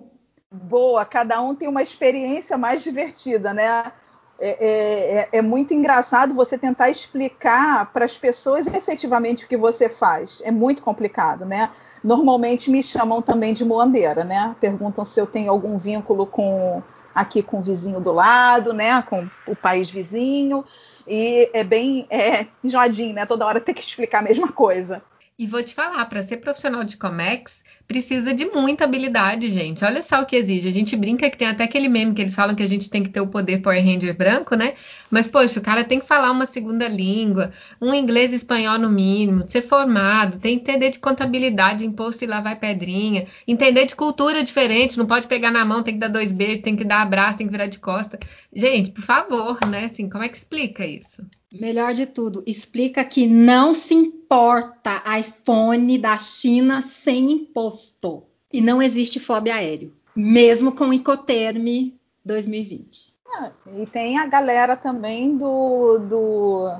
Boa, 0.50 1.06
cada 1.06 1.40
um 1.40 1.54
tem 1.54 1.66
uma 1.66 1.82
experiência 1.82 2.58
mais 2.58 2.84
divertida, 2.84 3.54
né? 3.54 3.90
É, 4.38 4.48
é, 4.48 5.18
é, 5.18 5.28
é 5.32 5.42
muito 5.42 5.72
engraçado 5.72 6.34
você 6.34 6.58
tentar 6.58 6.90
explicar 6.90 7.90
para 7.90 8.04
as 8.04 8.18
pessoas 8.18 8.66
efetivamente 8.66 9.46
o 9.46 9.48
que 9.48 9.56
você 9.56 9.88
faz. 9.88 10.42
É 10.44 10.50
muito 10.50 10.82
complicado, 10.82 11.46
né? 11.46 11.70
Normalmente 12.02 12.70
me 12.70 12.82
chamam 12.82 13.22
também 13.22 13.52
de 13.52 13.64
moambeira, 13.64 14.24
né? 14.24 14.56
Perguntam 14.60 15.04
se 15.04 15.20
eu 15.20 15.26
tenho 15.26 15.50
algum 15.50 15.78
vínculo 15.78 16.26
com 16.26 16.82
aqui 17.14 17.42
com 17.42 17.58
o 17.58 17.62
vizinho 17.62 18.00
do 18.00 18.12
lado, 18.12 18.72
né, 18.72 19.02
com 19.02 19.28
o 19.46 19.54
país 19.54 19.90
vizinho, 19.90 20.64
e 21.06 21.50
é 21.52 21.62
bem 21.62 22.06
é, 22.08 22.46
enjoadinho, 22.64 23.14
né, 23.14 23.26
toda 23.26 23.46
hora 23.46 23.60
ter 23.60 23.74
que 23.74 23.82
explicar 23.82 24.20
a 24.20 24.22
mesma 24.22 24.50
coisa. 24.50 25.02
E 25.38 25.46
vou 25.46 25.62
te 25.62 25.74
falar, 25.74 26.04
para 26.06 26.22
ser 26.22 26.38
profissional 26.38 26.84
de 26.84 26.96
Comex, 26.96 27.61
precisa 27.86 28.34
de 28.34 28.46
muita 28.46 28.84
habilidade, 28.84 29.48
gente. 29.50 29.84
Olha 29.84 30.02
só 30.02 30.22
o 30.22 30.26
que 30.26 30.36
exige. 30.36 30.68
A 30.68 30.72
gente 30.72 30.96
brinca 30.96 31.28
que 31.28 31.36
tem 31.36 31.48
até 31.48 31.64
aquele 31.64 31.88
meme 31.88 32.14
que 32.14 32.22
eles 32.22 32.34
falam 32.34 32.54
que 32.54 32.62
a 32.62 32.68
gente 32.68 32.88
tem 32.88 33.02
que 33.02 33.10
ter 33.10 33.20
o 33.20 33.28
poder 33.28 33.60
Power 33.62 33.84
Ranger 33.84 34.16
branco, 34.16 34.54
né? 34.54 34.74
Mas, 35.10 35.26
poxa, 35.26 35.60
o 35.60 35.62
cara 35.62 35.84
tem 35.84 36.00
que 36.00 36.06
falar 36.06 36.30
uma 36.30 36.46
segunda 36.46 36.88
língua, 36.88 37.50
um 37.80 37.92
inglês 37.94 38.32
e 38.32 38.36
espanhol 38.36 38.78
no 38.78 38.90
mínimo, 38.90 39.44
ser 39.48 39.62
formado, 39.62 40.38
tem 40.38 40.58
que 40.58 40.70
entender 40.70 40.90
de 40.90 40.98
contabilidade, 40.98 41.84
imposto 41.84 42.24
e 42.24 42.26
lá 42.26 42.40
vai 42.40 42.56
pedrinha, 42.56 43.26
entender 43.46 43.86
de 43.86 43.94
cultura 43.94 44.42
diferente, 44.42 44.96
não 44.96 45.06
pode 45.06 45.26
pegar 45.26 45.50
na 45.50 45.64
mão, 45.64 45.82
tem 45.82 45.94
que 45.94 46.00
dar 46.00 46.08
dois 46.08 46.32
beijos, 46.32 46.60
tem 46.60 46.76
que 46.76 46.84
dar 46.84 47.02
abraço, 47.02 47.38
tem 47.38 47.46
que 47.46 47.52
virar 47.52 47.66
de 47.66 47.78
costa. 47.78 48.18
Gente, 48.52 48.90
por 48.90 49.02
favor, 49.02 49.58
né? 49.68 49.86
Assim, 49.86 50.08
como 50.08 50.24
é 50.24 50.28
que 50.28 50.38
explica 50.38 50.86
isso? 50.86 51.22
Melhor 51.52 51.92
de 51.92 52.06
tudo, 52.06 52.42
explica 52.46 53.04
que 53.04 53.26
não 53.26 53.74
se 53.74 53.94
importa 53.94 55.02
iPhone 55.18 55.98
da 55.98 56.16
China 56.16 56.80
sem 56.80 57.30
imposto. 57.30 58.24
E 58.52 58.60
não 58.60 58.82
existe 58.82 59.18
fóbia 59.18 59.56
aéreo, 59.56 59.92
mesmo 60.14 60.72
com 60.72 60.92
Incoterm 60.92 61.92
2020. 62.24 63.12
Ah, 63.34 63.50
e 63.78 63.86
tem 63.86 64.18
a 64.18 64.26
galera 64.26 64.76
também 64.76 65.36
do, 65.36 65.98
do, 65.98 66.76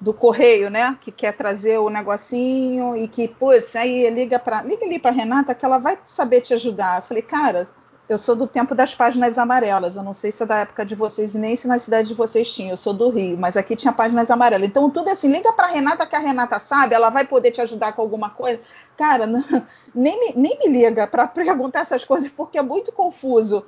do 0.00 0.14
correio, 0.14 0.70
né? 0.70 0.96
Que 1.00 1.10
quer 1.10 1.36
trazer 1.36 1.78
o 1.78 1.90
negocinho 1.90 2.96
e 2.96 3.08
que, 3.08 3.26
putz, 3.26 3.74
aí 3.74 4.08
liga 4.10 4.38
para 4.38 4.62
liga 4.62 4.84
ali 4.84 4.98
para 4.98 5.10
Renata 5.10 5.54
que 5.54 5.64
ela 5.64 5.78
vai 5.78 5.98
saber 6.04 6.40
te 6.40 6.54
ajudar. 6.54 6.98
Eu 6.98 7.02
falei, 7.02 7.22
cara, 7.22 7.68
Eu 8.08 8.16
sou 8.16 8.34
do 8.34 8.46
tempo 8.46 8.74
das 8.74 8.94
páginas 8.94 9.36
amarelas. 9.36 9.96
Eu 9.96 10.02
não 10.02 10.14
sei 10.14 10.32
se 10.32 10.42
é 10.42 10.46
da 10.46 10.60
época 10.60 10.84
de 10.84 10.94
vocês 10.94 11.34
e 11.34 11.38
nem 11.38 11.54
se 11.56 11.68
na 11.68 11.78
cidade 11.78 12.08
de 12.08 12.14
vocês 12.14 12.50
tinha. 12.50 12.72
Eu 12.72 12.76
sou 12.76 12.94
do 12.94 13.10
Rio, 13.10 13.36
mas 13.38 13.54
aqui 13.54 13.76
tinha 13.76 13.92
páginas 13.92 14.30
amarelas. 14.30 14.66
Então 14.66 14.88
tudo 14.88 15.10
é 15.10 15.12
assim, 15.12 15.30
liga 15.30 15.52
para 15.52 15.68
Renata 15.68 16.06
que 16.06 16.16
a 16.16 16.18
Renata 16.18 16.58
sabe, 16.58 16.94
ela 16.94 17.10
vai 17.10 17.26
poder 17.26 17.50
te 17.50 17.60
ajudar 17.60 17.92
com 17.92 18.00
alguma 18.00 18.30
coisa. 18.30 18.60
Cara, 18.96 19.26
não, 19.26 19.44
nem, 19.94 20.18
me, 20.18 20.40
nem 20.40 20.58
me 20.58 20.68
liga 20.68 21.06
para 21.06 21.26
perguntar 21.28 21.80
essas 21.80 22.02
coisas 22.02 22.30
porque 22.30 22.56
é 22.56 22.62
muito 22.62 22.92
confuso 22.92 23.66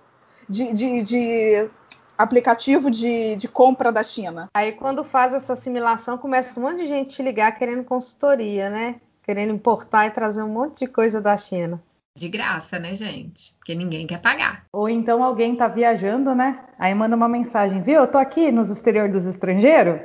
de, 0.48 0.72
de, 0.72 1.02
de 1.02 1.70
aplicativo 2.16 2.90
de, 2.90 3.36
de, 3.36 3.46
compra 3.46 3.92
da 3.92 4.02
China. 4.02 4.48
Aí 4.54 4.72
quando 4.72 5.04
faz 5.04 5.34
essa 5.34 5.52
assimilação, 5.52 6.16
começa 6.16 6.58
um 6.58 6.62
monte 6.62 6.78
de 6.78 6.86
gente 6.86 7.14
te 7.14 7.22
ligar 7.22 7.52
querendo 7.52 7.84
consultoria, 7.84 8.70
né? 8.70 8.96
Querendo 9.22 9.52
importar 9.52 10.06
e 10.06 10.10
trazer 10.10 10.42
um 10.42 10.48
monte 10.48 10.78
de 10.78 10.86
coisa 10.86 11.20
da 11.20 11.36
China. 11.36 11.80
De 12.16 12.28
graça, 12.28 12.78
né, 12.78 12.94
gente? 12.94 13.54
Porque 13.56 13.74
ninguém 13.74 14.06
quer 14.06 14.20
pagar. 14.20 14.64
Ou 14.72 14.88
então 14.88 15.22
alguém 15.22 15.54
tá 15.54 15.68
viajando, 15.68 16.34
né? 16.34 16.58
Aí 16.78 16.92
manda 16.94 17.14
uma 17.14 17.28
mensagem, 17.28 17.82
viu? 17.82 18.00
Eu 18.00 18.08
tô 18.08 18.18
aqui 18.18 18.50
nos 18.50 18.68
exteriores 18.68 19.12
dos 19.12 19.26
estrangeiros. 19.26 20.00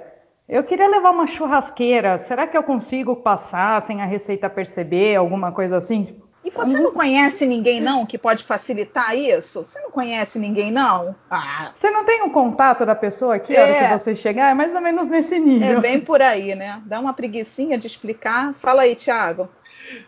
Eu 0.47 0.63
queria 0.63 0.87
levar 0.87 1.09
uma 1.09 1.25
churrasqueira. 1.25 2.19
Será 2.19 2.45
que 2.45 2.55
eu 2.55 2.61
consigo 2.61 3.15
passar 3.15 3.81
sem 3.81 4.01
a 4.01 4.05
Receita 4.05 4.47
perceber? 4.49 5.15
Alguma 5.15 5.51
coisa 5.51 5.77
assim? 5.77 6.21
E 6.45 6.51
você 6.51 6.79
não 6.79 6.91
conhece 6.91 7.43
ninguém, 7.47 7.81
não, 7.81 8.05
que 8.05 8.19
pode 8.19 8.43
facilitar 8.43 9.17
isso? 9.17 9.65
Você 9.65 9.81
não 9.81 9.89
conhece 9.89 10.37
ninguém, 10.37 10.71
não? 10.71 11.15
Ah. 11.31 11.71
Você 11.75 11.89
não 11.89 12.05
tem 12.05 12.21
o 12.21 12.25
um 12.25 12.29
contato 12.29 12.85
da 12.85 12.93
pessoa 12.93 13.33
aqui, 13.37 13.55
é. 13.55 13.59
hora 13.59 13.73
que 13.73 14.03
você 14.03 14.15
chegar? 14.15 14.51
É 14.51 14.53
mais 14.53 14.73
ou 14.75 14.79
menos 14.79 15.09
nesse 15.09 15.39
nível. 15.39 15.79
É 15.79 15.81
bem 15.81 15.99
por 15.99 16.21
aí, 16.21 16.53
né? 16.53 16.83
Dá 16.85 16.99
uma 16.99 17.13
preguiçinha 17.13 17.79
de 17.79 17.87
explicar. 17.87 18.53
Fala 18.53 18.83
aí, 18.83 18.93
Thiago. 18.93 19.49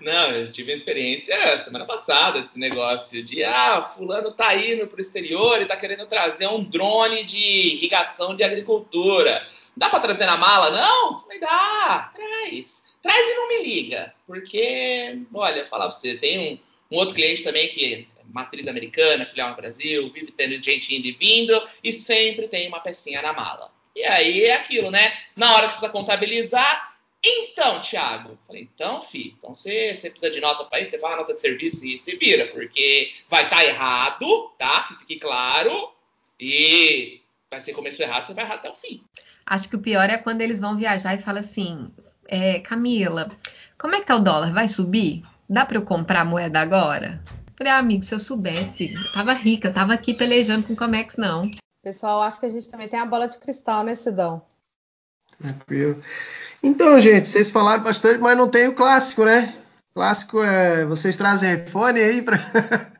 Não, 0.01 0.31
eu 0.31 0.51
tive 0.51 0.71
uma 0.71 0.75
experiência 0.75 1.63
semana 1.63 1.85
passada 1.85 2.41
desse 2.41 2.59
negócio 2.59 3.23
de 3.23 3.43
ah, 3.43 3.93
fulano 3.95 4.31
tá 4.31 4.55
indo 4.55 4.87
pro 4.87 5.01
exterior 5.01 5.61
e 5.61 5.65
tá 5.65 5.75
querendo 5.75 6.05
trazer 6.07 6.47
um 6.47 6.63
drone 6.63 7.23
de 7.23 7.37
irrigação 7.37 8.35
de 8.35 8.43
agricultura. 8.43 9.45
Dá 9.75 9.89
para 9.89 9.99
trazer 9.99 10.25
na 10.25 10.37
mala? 10.37 10.71
Não? 10.71 11.21
Falei, 11.21 11.39
dá, 11.39 12.11
traz. 12.13 12.83
Traz 13.01 13.29
e 13.29 13.35
não 13.35 13.47
me 13.47 13.63
liga. 13.63 14.13
Porque, 14.25 15.21
olha, 15.33 15.65
falar 15.67 15.85
pra 15.85 15.93
você, 15.93 16.15
tem 16.15 16.39
um, 16.39 16.95
um 16.95 16.99
outro 16.99 17.15
cliente 17.15 17.43
também 17.43 17.67
que 17.67 17.93
é 17.93 18.17
matriz 18.33 18.67
americana, 18.67 19.25
filial 19.25 19.51
no 19.51 19.55
Brasil, 19.55 20.11
vive 20.11 20.31
tendo 20.31 20.61
gente 20.61 20.95
indo 20.95 21.07
e 21.07 21.11
vindo 21.11 21.61
e 21.83 21.93
sempre 21.93 22.47
tem 22.47 22.67
uma 22.67 22.79
pecinha 22.79 23.21
na 23.21 23.33
mala. 23.33 23.71
E 23.95 24.03
aí 24.03 24.43
é 24.43 24.53
aquilo, 24.53 24.91
né? 24.91 25.17
Na 25.35 25.55
hora 25.55 25.67
que 25.67 25.73
precisa 25.73 25.91
contabilizar, 25.91 26.87
então, 27.23 27.82
Thiago, 27.82 28.38
falei, 28.45 28.69
então, 28.73 29.01
fi, 29.01 29.36
então 29.38 29.53
você, 29.53 29.95
você 29.95 30.10
precisa 30.10 30.32
de 30.32 30.39
nota 30.39 30.65
para 30.65 30.80
isso, 30.80 30.91
você 30.91 30.99
faz 30.99 31.13
a 31.13 31.17
nota 31.17 31.34
de 31.34 31.41
serviço 31.41 31.86
e 31.86 31.97
se 31.97 32.15
vira, 32.15 32.47
porque 32.47 33.13
vai 33.27 33.45
estar 33.45 33.58
tá 33.58 33.65
errado, 33.65 34.51
tá? 34.58 34.84
Que 34.84 34.99
fique 34.99 35.19
claro. 35.19 35.91
E 36.39 37.21
vai 37.49 37.60
ser 37.60 37.73
começo 37.73 38.01
errado, 38.01 38.27
você 38.27 38.34
vai 38.34 38.45
errar 38.45 38.56
até 38.56 38.69
o 38.69 38.75
fim. 38.75 39.03
Acho 39.45 39.69
que 39.69 39.75
o 39.75 39.82
pior 39.82 40.10
é 40.10 40.17
quando 40.17 40.41
eles 40.41 40.60
vão 40.60 40.77
viajar 40.77 41.15
e 41.15 41.21
falam 41.21 41.41
assim, 41.41 41.91
é, 42.27 42.60
Camila, 42.60 43.32
como 43.77 43.95
é 43.95 43.99
que 43.99 44.06
tá 44.06 44.15
o 44.15 44.19
dólar? 44.19 44.53
Vai 44.53 44.67
subir? 44.67 45.23
Dá 45.49 45.65
para 45.65 45.77
eu 45.77 45.82
comprar 45.84 46.25
moeda 46.25 46.60
agora? 46.60 47.23
Falei, 47.58 47.73
ah, 47.73 47.77
amigo, 47.77 48.03
se 48.03 48.13
eu 48.13 48.19
soubesse, 48.19 48.93
eu 48.93 49.12
tava 49.12 49.34
rica, 49.34 49.69
eu 49.69 49.73
tava 49.73 49.93
aqui 49.93 50.13
pelejando 50.13 50.67
com 50.67 50.73
o 50.73 50.77
Comex, 50.77 51.15
não. 51.15 51.49
Pessoal, 51.82 52.21
acho 52.21 52.39
que 52.39 52.45
a 52.45 52.49
gente 52.49 52.69
também 52.69 52.88
tem 52.88 52.99
a 52.99 53.06
bola 53.06 53.27
de 53.27 53.39
cristal, 53.39 53.84
né, 53.84 53.95
Sidão? 53.95 54.45
Tranquilo. 55.39 56.03
Então, 56.62 57.00
gente, 57.00 57.28
vocês 57.28 57.50
falaram 57.50 57.84
bastante, 57.84 58.20
mas 58.20 58.38
não 58.38 58.50
tem 58.50 58.67
o 58.67 58.74
clássico, 58.74 59.24
né? 59.26 59.54
clássico 59.98 60.43
é 60.43 60.86
vocês 60.86 61.17
trazem 61.17 61.56
iPhone 61.56 62.00
aí 62.00 62.22
para 62.22 62.38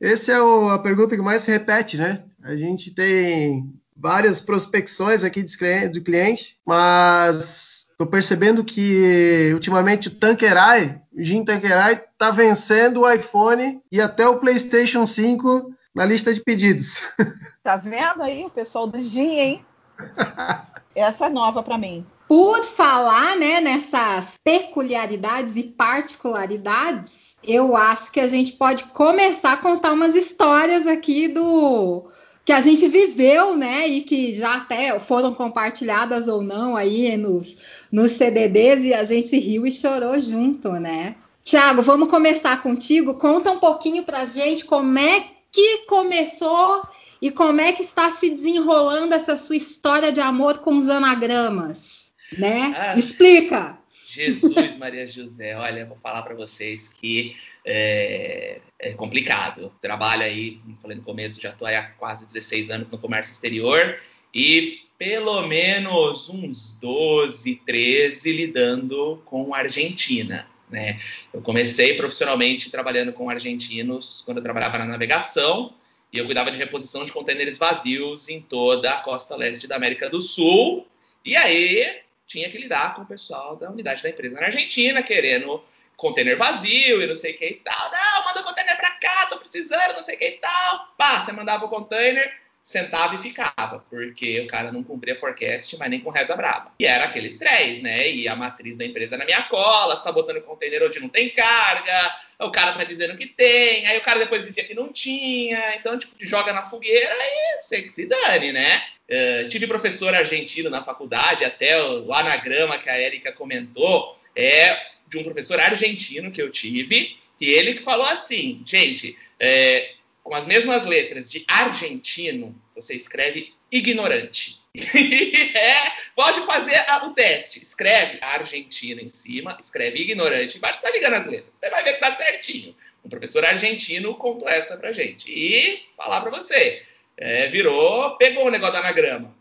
Essa 0.00 0.32
é 0.32 0.42
o, 0.42 0.68
a 0.68 0.80
pergunta 0.80 1.14
que 1.14 1.22
mais 1.22 1.42
se 1.42 1.50
repete, 1.52 1.96
né? 1.96 2.24
A 2.42 2.56
gente 2.56 2.92
tem 2.92 3.72
várias 3.96 4.40
prospecções 4.40 5.22
aqui 5.22 5.44
do 5.92 6.02
cliente, 6.02 6.56
mas 6.66 7.86
estou 7.92 8.06
percebendo 8.08 8.64
que 8.64 9.52
ultimamente 9.54 10.08
o 10.08 10.10
Tanqueray, 10.10 11.00
o 11.12 11.22
Jim 11.22 11.44
Tanqueray, 11.44 11.94
está 11.94 12.32
vencendo 12.32 13.02
o 13.02 13.12
iPhone 13.12 13.80
e 13.92 14.00
até 14.00 14.26
o 14.26 14.40
PlayStation 14.40 15.06
5 15.06 15.72
na 15.94 16.04
lista 16.04 16.34
de 16.34 16.40
pedidos. 16.40 17.02
Tá 17.60 17.76
vendo 17.76 18.22
aí 18.22 18.46
o 18.46 18.50
pessoal 18.50 18.86
do 18.86 18.98
Jim, 18.98 19.36
hein? 19.36 19.66
Essa 20.94 21.26
é 21.26 21.28
nova 21.28 21.62
para 21.62 21.78
mim. 21.78 22.04
Por 22.26 22.64
falar 22.64 23.36
né, 23.36 23.60
nessas 23.60 24.32
peculiaridades 24.44 25.56
e 25.56 25.62
particularidades, 25.62 27.34
eu 27.42 27.76
acho 27.76 28.12
que 28.12 28.20
a 28.20 28.28
gente 28.28 28.52
pode 28.52 28.84
começar 28.84 29.52
a 29.52 29.56
contar 29.56 29.92
umas 29.92 30.14
histórias 30.14 30.86
aqui 30.86 31.28
do 31.28 32.10
que 32.44 32.52
a 32.52 32.60
gente 32.62 32.88
viveu, 32.88 33.56
né, 33.56 33.86
e 33.86 34.00
que 34.00 34.34
já 34.34 34.54
até 34.54 34.98
foram 34.98 35.34
compartilhadas 35.34 36.28
ou 36.28 36.42
não 36.42 36.76
aí 36.76 37.14
nos, 37.16 37.58
nos 37.92 38.12
CDDs 38.12 38.82
e 38.84 38.94
a 38.94 39.04
gente 39.04 39.38
riu 39.38 39.66
e 39.66 39.70
chorou 39.70 40.18
junto, 40.18 40.72
né? 40.72 41.14
Tiago, 41.44 41.82
vamos 41.82 42.10
começar 42.10 42.62
contigo. 42.62 43.14
Conta 43.14 43.50
um 43.50 43.58
pouquinho 43.58 44.02
pra 44.02 44.24
gente 44.24 44.64
como 44.64 44.98
é 44.98 45.26
que 45.52 45.86
começou 45.86 46.80
e 47.20 47.30
como 47.30 47.60
é 47.60 47.72
que 47.72 47.82
está 47.82 48.10
se 48.12 48.30
desenrolando 48.30 49.14
essa 49.14 49.36
sua 49.36 49.56
história 49.56 50.12
de 50.12 50.20
amor 50.20 50.58
com 50.58 50.78
os 50.78 50.88
anagramas, 50.88 52.12
né? 52.36 52.74
Ah, 52.76 52.98
Explica. 52.98 53.78
Jesus, 54.06 54.76
Maria 54.78 55.06
José, 55.06 55.54
olha, 55.56 55.84
vou 55.84 55.96
falar 55.98 56.22
para 56.22 56.34
vocês 56.34 56.88
que 56.88 57.36
é, 57.64 58.60
é, 58.78 58.92
complicado. 58.94 59.72
Trabalho 59.82 60.22
aí, 60.22 60.56
como 60.56 60.76
falei 60.78 60.96
no 60.96 61.02
começo, 61.02 61.40
já 61.40 61.50
estou 61.50 61.68
há 61.68 61.82
quase 61.82 62.26
16 62.26 62.70
anos 62.70 62.90
no 62.90 62.98
comércio 62.98 63.32
exterior 63.32 63.98
e 64.34 64.78
pelo 64.96 65.46
menos 65.46 66.28
uns 66.30 66.76
12, 66.80 67.62
13 67.66 68.32
lidando 68.32 69.22
com 69.24 69.54
Argentina. 69.54 70.48
Né? 70.70 70.98
Eu 71.32 71.40
comecei 71.40 71.94
profissionalmente 71.94 72.70
trabalhando 72.70 73.12
com 73.12 73.30
argentinos 73.30 74.22
quando 74.24 74.38
eu 74.38 74.42
trabalhava 74.42 74.78
na 74.78 74.86
navegação 74.86 75.74
e 76.12 76.18
eu 76.18 76.24
cuidava 76.24 76.50
de 76.50 76.56
reposição 76.56 77.04
de 77.04 77.12
contêineres 77.12 77.58
vazios 77.58 78.28
em 78.28 78.40
toda 78.40 78.90
a 78.90 79.00
costa 79.00 79.36
leste 79.36 79.66
da 79.66 79.76
América 79.76 80.08
do 80.08 80.20
Sul. 80.20 80.86
E 81.24 81.36
aí 81.36 82.00
tinha 82.26 82.48
que 82.50 82.58
lidar 82.58 82.94
com 82.94 83.02
o 83.02 83.06
pessoal 83.06 83.56
da 83.56 83.70
unidade 83.70 84.02
da 84.02 84.10
empresa 84.10 84.40
na 84.40 84.46
Argentina, 84.46 85.02
querendo 85.02 85.62
container 85.96 86.36
vazio 86.38 87.02
e 87.02 87.06
não 87.06 87.16
sei 87.16 87.34
o 87.34 87.38
que 87.38 87.46
e 87.46 87.54
tal. 87.56 87.90
Não, 87.90 88.24
manda 88.24 88.40
o 88.40 88.44
container 88.44 88.76
para 88.76 88.90
cá, 88.92 89.26
tô 89.26 89.38
precisando, 89.38 89.94
não 89.94 90.02
sei 90.02 90.14
o 90.14 90.18
que 90.18 90.28
e 90.28 90.38
tal. 90.38 90.94
Pá, 90.96 91.20
você 91.20 91.32
mandava 91.32 91.66
o 91.66 91.68
container, 91.68 92.32
sentava 92.62 93.16
e 93.16 93.18
ficava, 93.18 93.84
porque 93.90 94.40
o 94.40 94.46
cara 94.46 94.70
não 94.70 94.82
cumpria 94.84 95.16
forecast, 95.16 95.76
mas 95.78 95.90
nem 95.90 96.00
com 96.00 96.10
reza 96.10 96.36
brava. 96.36 96.72
E 96.78 96.86
era 96.86 97.04
aquele 97.04 97.28
estresse, 97.28 97.82
né? 97.82 98.10
E 98.10 98.28
a 98.28 98.36
matriz 98.36 98.76
da 98.76 98.84
empresa 98.84 99.16
na 99.16 99.24
minha 99.24 99.42
cola, 99.44 99.96
você 99.96 100.04
tá 100.04 100.12
botando 100.12 100.40
container 100.42 100.84
onde 100.84 101.00
não 101.00 101.08
tem 101.08 101.30
carga, 101.30 102.14
o 102.40 102.50
cara 102.50 102.72
tá 102.72 102.84
dizendo 102.84 103.16
que 103.16 103.26
tem, 103.26 103.86
aí 103.86 103.98
o 103.98 104.02
cara 104.02 104.20
depois 104.20 104.46
dizia 104.46 104.64
que 104.64 104.74
não 104.74 104.92
tinha, 104.92 105.74
então, 105.74 105.98
tipo, 105.98 106.16
te 106.16 106.26
joga 106.26 106.52
na 106.52 106.70
fogueira 106.70 107.14
e 107.18 107.58
você 107.58 107.82
que 107.82 107.90
se 107.90 108.06
dane, 108.06 108.52
né? 108.52 108.84
Uh, 109.10 109.48
tive 109.48 109.66
professor 109.66 110.14
argentino 110.14 110.70
na 110.70 110.84
faculdade, 110.84 111.44
até 111.44 111.82
o 111.82 112.12
anagrama 112.12 112.78
que 112.78 112.88
a 112.88 113.00
Erika 113.00 113.32
comentou 113.32 114.16
é 114.36 114.78
de 115.08 115.18
um 115.18 115.24
professor 115.24 115.58
argentino 115.58 116.30
que 116.30 116.40
eu 116.40 116.50
tive, 116.50 117.16
que 117.36 117.46
ele 117.46 117.74
que 117.74 117.82
falou 117.82 118.06
assim, 118.06 118.62
gente, 118.64 119.16
é, 119.40 119.94
com 120.22 120.34
as 120.34 120.46
mesmas 120.46 120.84
letras 120.84 121.30
de 121.30 121.44
argentino, 121.48 122.54
você 122.74 122.94
escreve 122.94 123.52
ignorante. 123.72 124.57
é, 125.54 125.92
pode 126.14 126.44
fazer 126.46 126.84
o 127.04 127.10
teste. 127.10 127.62
Escreve 127.62 128.18
Argentina 128.20 129.00
em 129.00 129.08
cima, 129.08 129.56
escreve 129.58 130.00
ignorante 130.00 130.58
embaixo, 130.58 130.78
está 130.78 130.90
ligando 130.90 131.14
as 131.14 131.26
letras. 131.26 131.54
Você 131.54 131.70
vai 131.70 131.82
ver 131.82 131.94
que 131.94 132.00
tá 132.00 132.14
certinho. 132.14 132.74
Um 133.04 133.08
professor 133.08 133.44
argentino 133.44 134.14
contou 134.14 134.48
essa 134.48 134.76
pra 134.76 134.92
gente. 134.92 135.30
E 135.30 135.86
falar 135.96 136.20
para 136.20 136.30
você, 136.30 136.82
é, 137.16 137.48
virou, 137.48 138.16
pegou 138.16 138.46
o 138.46 138.50
negócio 138.50 138.74
do 138.74 138.78
anagrama. 138.78 139.34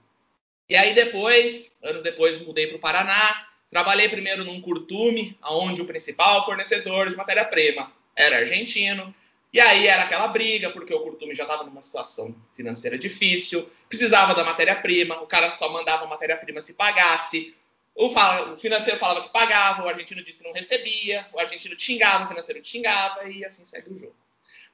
E 0.70 0.76
aí 0.76 0.94
depois, 0.94 1.78
anos 1.84 2.04
depois, 2.04 2.40
mudei 2.42 2.68
para 2.68 2.78
o 2.78 2.80
Paraná. 2.80 3.48
Trabalhei 3.70 4.08
primeiro 4.10 4.44
num 4.44 4.62
curtume, 4.62 5.38
onde 5.44 5.82
o 5.82 5.86
principal 5.86 6.46
fornecedor 6.46 7.10
de 7.10 7.16
matéria-prima 7.16 7.92
era 8.16 8.38
argentino. 8.38 9.14
E 9.52 9.60
aí 9.60 9.88
era 9.88 10.04
aquela 10.04 10.28
briga, 10.28 10.70
porque 10.72 10.94
o 10.94 11.00
Curtume 11.00 11.34
já 11.34 11.44
estava 11.44 11.64
numa 11.64 11.82
situação 11.82 12.36
financeira 12.56 12.98
difícil, 12.98 13.70
precisava 13.88 14.36
da 14.36 14.44
matéria-prima, 14.44 15.22
o 15.22 15.28
cara 15.28 15.52
só 15.52 15.72
mandava 15.72 16.06
a 16.06 16.08
matéria-prima 16.08 16.62
se 16.62 16.74
pagasse. 16.74 17.56
O, 17.96 18.14
financeiro 18.58 19.00
falava 19.00 19.26
que 19.26 19.34
pagava, 19.34 19.84
o 19.84 19.88
argentino 19.88 20.22
disse 20.22 20.40
que 20.40 20.44
não 20.44 20.54
recebia, 20.54 21.26
o 21.34 21.40
argentino 21.40 21.80
xingava, 21.80 22.26
o 22.26 22.28
financeiro 22.28 22.64
xingava, 22.64 23.28
e 23.28 23.44
assim 23.44 23.66
segue 23.66 23.92
o 23.92 23.98
jogo. 23.98 24.16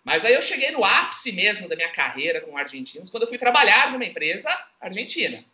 Mas 0.04 0.26
aí 0.26 0.34
eu 0.34 0.42
cheguei 0.42 0.72
no 0.72 0.84
ápice 0.84 1.32
mesmo 1.32 1.70
da 1.70 1.76
minha 1.76 1.90
carreira 1.90 2.42
com 2.42 2.58
argentinos 2.58 3.10
quando 3.10 3.24
eu 3.24 3.30
fui 3.30 3.38
trabalhar 3.38 3.92
numa 3.92 4.04
empresa 4.04 4.50
argentina. 4.82 5.46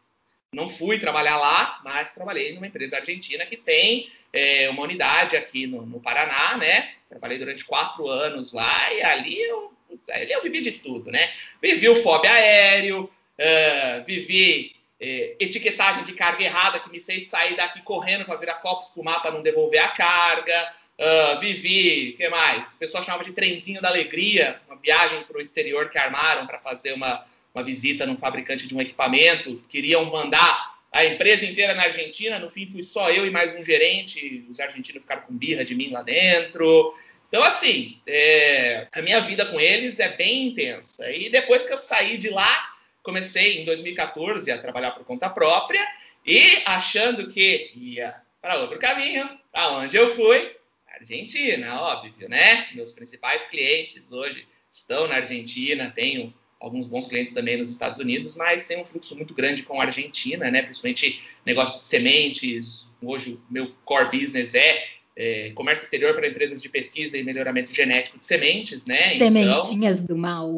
Não 0.51 0.71
fui 0.71 0.97
trabalhar 0.97 1.37
lá, 1.37 1.79
mas 1.83 2.11
trabalhei 2.11 2.55
numa 2.55 2.65
empresa 2.65 2.97
argentina 2.97 3.45
que 3.45 3.55
tem 3.55 4.11
é, 4.31 4.69
uma 4.69 4.83
unidade 4.83 5.35
aqui 5.35 5.67
no, 5.67 5.85
no, 5.85 5.99
Paraná, 5.99 6.57
né? 6.57 6.91
Trabalhei 7.09 7.37
durante 7.37 7.65
quatro 7.65 8.07
anos 8.07 8.53
lá 8.53 8.93
e 8.93 9.01
ali 9.01 9.41
eu 9.41 9.73
aí 10.11 10.31
eu 10.31 10.43
vivi 10.43 10.61
de 10.61 10.71
tudo, 10.73 11.11
né? 11.11 11.31
Vivi 11.61 11.89
o 11.89 11.95
FOB 11.95 12.27
aéreo, 12.27 13.03
uh, 13.03 14.05
vivi 14.05 14.75
eh, 14.99 15.35
etiquetagem 15.39 16.03
de 16.03 16.13
carga 16.13 16.43
errada 16.43 16.79
que 16.79 16.89
me 16.89 16.99
fez 16.99 17.27
sair 17.27 17.55
daqui 17.55 17.81
correndo 17.81 18.25
para 18.25 18.35
virar 18.35 18.55
copos 18.55 18.89
pro 18.89 19.03
mapa 19.03 19.21
para 19.21 19.31
não 19.31 19.41
devolver 19.41 19.79
a 19.79 19.87
carga. 19.87 20.73
Uh, 20.99 21.39
vivi, 21.39 22.11
o 22.13 22.17
que 22.17 22.27
mais? 22.27 22.73
O 22.73 22.77
pessoal 22.77 23.01
chamava 23.01 23.23
de 23.23 23.31
trenzinho 23.31 23.81
da 23.81 23.87
alegria, 23.87 24.59
uma 24.67 24.75
viagem 24.75 25.23
para 25.23 25.37
o 25.37 25.41
exterior 25.41 25.89
que 25.89 25.97
armaram 25.97 26.45
para 26.45 26.59
fazer 26.59 26.91
uma, 26.91 27.25
uma 27.55 27.63
visita 27.63 28.05
num 28.05 28.17
fabricante 28.17 28.67
de 28.67 28.75
um 28.75 28.81
equipamento. 28.81 29.63
Queriam 29.69 30.03
mandar 30.05 30.78
a 30.91 31.05
empresa 31.05 31.45
inteira 31.45 31.73
na 31.73 31.83
Argentina. 31.83 32.39
No 32.39 32.49
fim, 32.49 32.67
fui 32.67 32.83
só 32.83 33.09
eu 33.09 33.25
e 33.25 33.29
mais 33.29 33.55
um 33.55 33.63
gerente. 33.63 34.45
Os 34.49 34.59
argentinos 34.59 35.01
ficaram 35.01 35.23
com 35.23 35.37
birra 35.37 35.63
de 35.63 35.75
mim 35.75 35.89
lá 35.91 36.01
dentro. 36.01 36.95
Então, 37.27 37.43
assim, 37.43 37.99
é, 38.07 38.87
a 38.91 39.01
minha 39.01 39.21
vida 39.21 39.45
com 39.45 39.59
eles 39.59 39.99
é 39.99 40.09
bem 40.09 40.47
intensa. 40.47 41.11
E 41.11 41.29
depois 41.29 41.65
que 41.65 41.73
eu 41.73 41.77
saí 41.77 42.17
de 42.17 42.29
lá, 42.29 42.75
comecei 43.03 43.61
em 43.61 43.65
2014 43.65 44.51
a 44.51 44.57
trabalhar 44.57 44.91
por 44.91 45.05
conta 45.05 45.29
própria 45.29 45.85
e 46.25 46.61
achando 46.65 47.27
que 47.29 47.71
ia 47.75 48.15
para 48.41 48.59
outro 48.59 48.79
caminho, 48.79 49.29
aonde 49.53 49.97
eu 49.97 50.15
fui, 50.15 50.55
Argentina, 50.99 51.81
óbvio, 51.81 52.27
né? 52.27 52.67
Meus 52.73 52.91
principais 52.91 53.45
clientes 53.45 54.11
hoje 54.11 54.45
estão 54.71 55.07
na 55.07 55.15
Argentina, 55.15 55.91
tenho 55.95 56.33
alguns 56.59 56.87
bons 56.87 57.07
clientes 57.07 57.33
também 57.33 57.57
nos 57.57 57.69
Estados 57.69 57.99
Unidos, 57.99 58.35
mas 58.35 58.65
tem 58.65 58.81
um 58.81 58.85
fluxo 58.85 59.15
muito 59.15 59.33
grande 59.33 59.63
com 59.63 59.79
a 59.79 59.85
Argentina, 59.85 60.51
né? 60.51 60.61
Principalmente 60.61 61.21
negócio 61.45 61.79
de 61.79 61.85
sementes. 61.85 62.87
Hoje 63.01 63.39
o 63.49 63.53
meu 63.53 63.71
core 63.85 64.19
business 64.19 64.53
é, 64.53 64.83
é 65.15 65.51
comércio 65.51 65.83
exterior 65.83 66.13
para 66.13 66.27
empresas 66.27 66.61
de 66.61 66.67
pesquisa 66.67 67.17
e 67.17 67.23
melhoramento 67.23 67.73
genético 67.73 68.19
de 68.19 68.25
sementes, 68.25 68.85
né? 68.85 69.15
Então, 69.15 69.27
Sementinhas 69.27 70.01
então, 70.01 70.15
do 70.15 70.21
mal. 70.21 70.49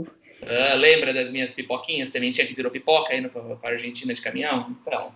Uh, 0.41 0.75
lembra 0.77 1.13
das 1.13 1.29
minhas 1.29 1.51
pipoquinhas, 1.51 2.09
sementinha 2.09 2.47
que 2.47 2.55
virou 2.55 2.71
pipoca 2.71 3.15
indo 3.15 3.29
para 3.29 3.41
a 3.61 3.73
Argentina 3.73 4.11
de 4.11 4.21
caminhão? 4.21 4.75
Então, 4.81 5.13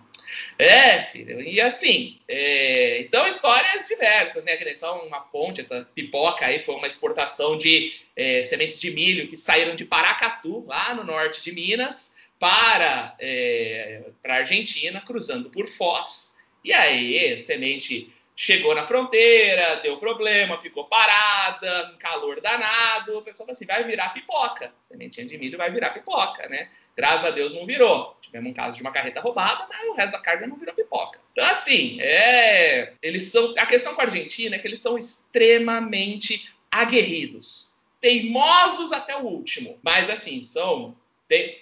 é, 0.58 1.02
filho, 1.02 1.40
e 1.40 1.60
assim, 1.60 2.18
é, 2.28 3.00
então 3.00 3.26
histórias 3.26 3.86
diversas, 3.86 4.44
né? 4.44 4.56
Que 4.56 4.74
só 4.74 4.98
uma 5.06 5.20
ponte, 5.20 5.60
essa 5.60 5.88
pipoca 5.94 6.46
aí 6.46 6.58
foi 6.58 6.74
uma 6.74 6.86
exportação 6.86 7.56
de 7.56 7.92
é, 8.14 8.44
sementes 8.44 8.78
de 8.78 8.90
milho 8.90 9.28
que 9.28 9.36
saíram 9.36 9.74
de 9.74 9.84
Paracatu, 9.84 10.64
lá 10.66 10.94
no 10.94 11.04
norte 11.04 11.42
de 11.42 11.52
Minas, 11.52 12.14
para, 12.38 13.14
é, 13.18 14.02
para 14.22 14.34
a 14.34 14.38
Argentina, 14.38 15.00
cruzando 15.00 15.50
por 15.50 15.68
Foz. 15.68 16.34
E 16.64 16.72
aí, 16.72 17.40
semente 17.40 18.12
chegou 18.36 18.74
na 18.74 18.86
fronteira, 18.86 19.76
deu 19.76 19.96
problema, 19.96 20.60
ficou 20.60 20.84
parada, 20.84 21.90
um 21.94 21.98
calor 21.98 22.38
danado. 22.40 23.18
O 23.18 23.22
pessoal 23.22 23.46
falou 23.46 23.52
assim: 23.52 23.64
vai 23.64 23.82
virar 23.82 24.10
pipoca. 24.10 24.72
Sementinha 24.88 25.26
de 25.26 25.38
milho 25.38 25.56
vai 25.56 25.70
virar 25.70 25.90
pipoca, 25.90 26.46
né? 26.48 26.68
Graças 26.94 27.24
a 27.24 27.30
Deus 27.30 27.54
não 27.54 27.64
virou. 27.64 28.14
Tivemos 28.20 28.50
um 28.50 28.54
caso 28.54 28.76
de 28.76 28.82
uma 28.82 28.92
carreta 28.92 29.22
roubada, 29.22 29.66
mas 29.68 29.88
o 29.88 29.94
resto 29.94 30.12
da 30.12 30.18
carga 30.18 30.46
não 30.46 30.56
virou 30.56 30.74
pipoca. 30.74 31.18
Então, 31.32 31.46
assim, 31.46 31.98
é... 32.00 32.92
eles 33.02 33.30
são. 33.30 33.54
A 33.56 33.64
questão 33.64 33.94
com 33.94 34.02
a 34.02 34.04
Argentina 34.04 34.56
é 34.56 34.58
que 34.58 34.68
eles 34.68 34.80
são 34.80 34.98
extremamente 34.98 36.52
aguerridos. 36.70 37.74
Teimosos 38.00 38.92
até 38.92 39.16
o 39.16 39.24
último. 39.24 39.78
Mas, 39.82 40.10
assim, 40.10 40.42
são. 40.42 40.94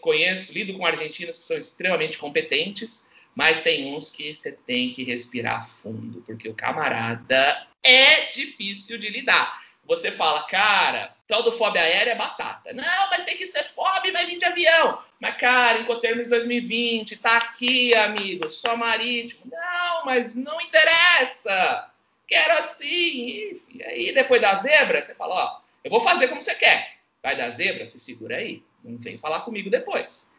Conheço, 0.02 0.52
lido 0.52 0.76
com 0.76 0.84
argentinos 0.84 1.38
que 1.38 1.44
são 1.44 1.56
extremamente 1.56 2.18
competentes 2.18 3.03
mas 3.34 3.60
tem 3.60 3.94
uns 3.94 4.10
que 4.10 4.34
você 4.34 4.52
tem 4.52 4.92
que 4.92 5.04
respirar 5.04 5.68
fundo, 5.82 6.22
porque 6.22 6.48
o 6.48 6.54
camarada 6.54 7.66
é 7.82 8.26
difícil 8.26 8.98
de 8.98 9.10
lidar. 9.10 9.62
Você 9.86 10.10
fala, 10.10 10.44
cara, 10.44 11.14
tal 11.28 11.42
do 11.42 11.52
FOB 11.52 11.76
aéreo 11.76 12.12
é 12.12 12.16
batata. 12.16 12.72
Não, 12.72 13.10
mas 13.10 13.24
tem 13.24 13.36
que 13.36 13.46
ser 13.46 13.64
FOB, 13.74 14.10
vai 14.12 14.24
vir 14.24 14.38
de 14.38 14.44
avião. 14.44 14.98
Mas, 15.20 15.36
cara, 15.36 15.80
Incoterms 15.80 16.28
2020, 16.28 17.16
tá 17.18 17.36
aqui, 17.36 17.94
amigo, 17.94 18.48
só 18.48 18.76
marítimo. 18.76 19.42
Não, 19.50 20.04
mas 20.06 20.34
não 20.34 20.60
interessa. 20.60 21.90
Quero 22.26 22.52
assim. 22.54 23.60
E 23.74 23.82
aí, 23.84 24.14
depois 24.14 24.40
da 24.40 24.54
zebra, 24.54 25.02
você 25.02 25.14
fala, 25.14 25.34
ó, 25.34 25.60
eu 25.82 25.90
vou 25.90 26.00
fazer 26.00 26.28
como 26.28 26.40
você 26.40 26.54
quer. 26.54 26.94
Vai 27.22 27.36
dar 27.36 27.50
zebra, 27.50 27.86
se 27.86 28.00
segura 28.00 28.36
aí. 28.36 28.62
Não 28.82 28.98
vem 28.98 29.18
falar 29.18 29.40
comigo 29.40 29.70
depois. 29.70 30.30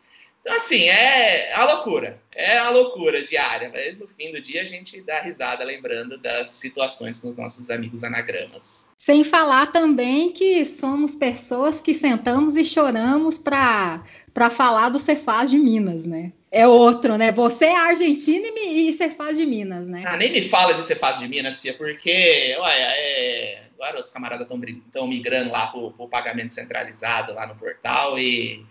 Então, 0.45 0.57
assim, 0.57 0.83
é 0.83 1.55
a 1.55 1.65
loucura. 1.65 2.21
É 2.31 2.59
a 2.59 2.69
loucura 2.69 3.23
diária. 3.23 3.71
Mas 3.73 3.97
no 3.97 4.07
fim 4.07 4.31
do 4.31 4.39
dia 4.39 4.61
a 4.61 4.65
gente 4.65 5.01
dá 5.01 5.19
risada 5.19 5.65
lembrando 5.65 6.19
das 6.19 6.51
situações 6.51 7.19
com 7.19 7.29
os 7.29 7.35
nossos 7.35 7.71
amigos 7.71 8.03
anagramas. 8.03 8.87
Sem 8.95 9.23
falar 9.23 9.71
também 9.71 10.31
que 10.31 10.63
somos 10.63 11.15
pessoas 11.15 11.81
que 11.81 11.95
sentamos 11.95 12.55
e 12.55 12.63
choramos 12.63 13.39
para 13.39 14.03
falar 14.51 14.89
do 14.89 14.99
Cefaz 14.99 15.49
de 15.49 15.57
Minas, 15.57 16.05
né? 16.05 16.31
É 16.51 16.67
outro, 16.67 17.17
né? 17.17 17.31
Você 17.31 17.65
é 17.65 17.75
argentino 17.75 18.45
e, 18.45 18.89
e 18.89 18.93
Cefaz 18.93 19.35
de 19.35 19.47
Minas, 19.47 19.87
né? 19.87 20.03
Ah, 20.05 20.15
nem 20.15 20.31
me 20.31 20.43
fala 20.43 20.75
de 20.75 20.83
Cefaz 20.83 21.17
de 21.17 21.27
Minas, 21.27 21.59
Fia, 21.59 21.73
porque, 21.73 22.55
olha, 22.59 22.71
é... 22.71 23.63
agora 23.73 23.99
os 23.99 24.11
camaradas 24.11 24.47
estão 24.47 25.07
migrando 25.07 25.51
lá 25.51 25.67
para 25.67 25.79
o 25.79 26.07
pagamento 26.07 26.53
centralizado 26.53 27.33
lá 27.33 27.47
no 27.47 27.55
portal 27.55 28.19
e 28.19 28.63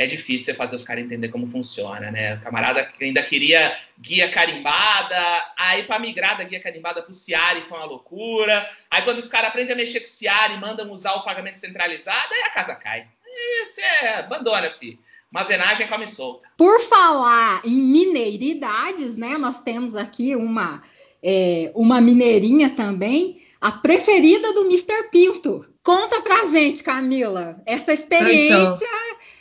é 0.00 0.06
difícil 0.06 0.46
você 0.46 0.54
fazer 0.54 0.76
os 0.76 0.82
caras 0.82 1.04
entender 1.04 1.28
como 1.28 1.46
funciona, 1.46 2.10
né? 2.10 2.34
O 2.34 2.40
camarada 2.40 2.90
ainda 2.98 3.22
queria 3.22 3.76
guia 3.98 4.30
carimbada, 4.30 5.14
aí 5.58 5.82
para 5.82 5.98
migrar 5.98 6.38
da 6.38 6.44
guia 6.44 6.58
carimbada 6.58 7.02
pro 7.02 7.12
Ciari 7.12 7.60
foi 7.60 7.76
uma 7.76 7.86
loucura. 7.86 8.66
Aí 8.90 9.02
quando 9.02 9.18
os 9.18 9.28
caras 9.28 9.48
aprendem 9.48 9.74
a 9.74 9.76
mexer 9.76 10.00
com 10.00 10.06
o 10.06 10.08
Ciari, 10.08 10.56
mandam 10.56 10.90
usar 10.90 11.12
o 11.12 11.22
pagamento 11.22 11.58
centralizado, 11.58 12.32
aí 12.32 12.40
a 12.44 12.50
casa 12.50 12.74
cai. 12.76 13.00
Aí 13.00 13.66
você 13.66 14.06
abandona, 14.06 14.70
filho. 14.70 14.98
Mazenagem 15.30 15.86
come 15.86 16.06
solta. 16.06 16.48
Por 16.56 16.80
falar 16.80 17.60
em 17.62 17.76
mineiridades, 17.76 19.18
né? 19.18 19.36
Nós 19.36 19.60
temos 19.60 19.94
aqui 19.94 20.34
uma, 20.34 20.82
é, 21.22 21.70
uma 21.74 22.00
mineirinha 22.00 22.70
também, 22.70 23.42
a 23.60 23.70
preferida 23.70 24.54
do 24.54 24.62
Mr. 24.62 25.10
Pinto. 25.12 25.66
Conta 25.82 26.22
pra 26.22 26.46
gente, 26.46 26.82
Camila, 26.82 27.62
essa 27.66 27.92
experiência 27.92 28.56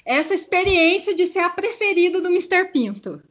essa 0.09 0.33
experiência 0.33 1.15
de 1.15 1.27
ser 1.27 1.37
a 1.37 1.51
preferida 1.51 2.19
do 2.19 2.29
Mr. 2.29 2.71
Pinto? 2.73 3.21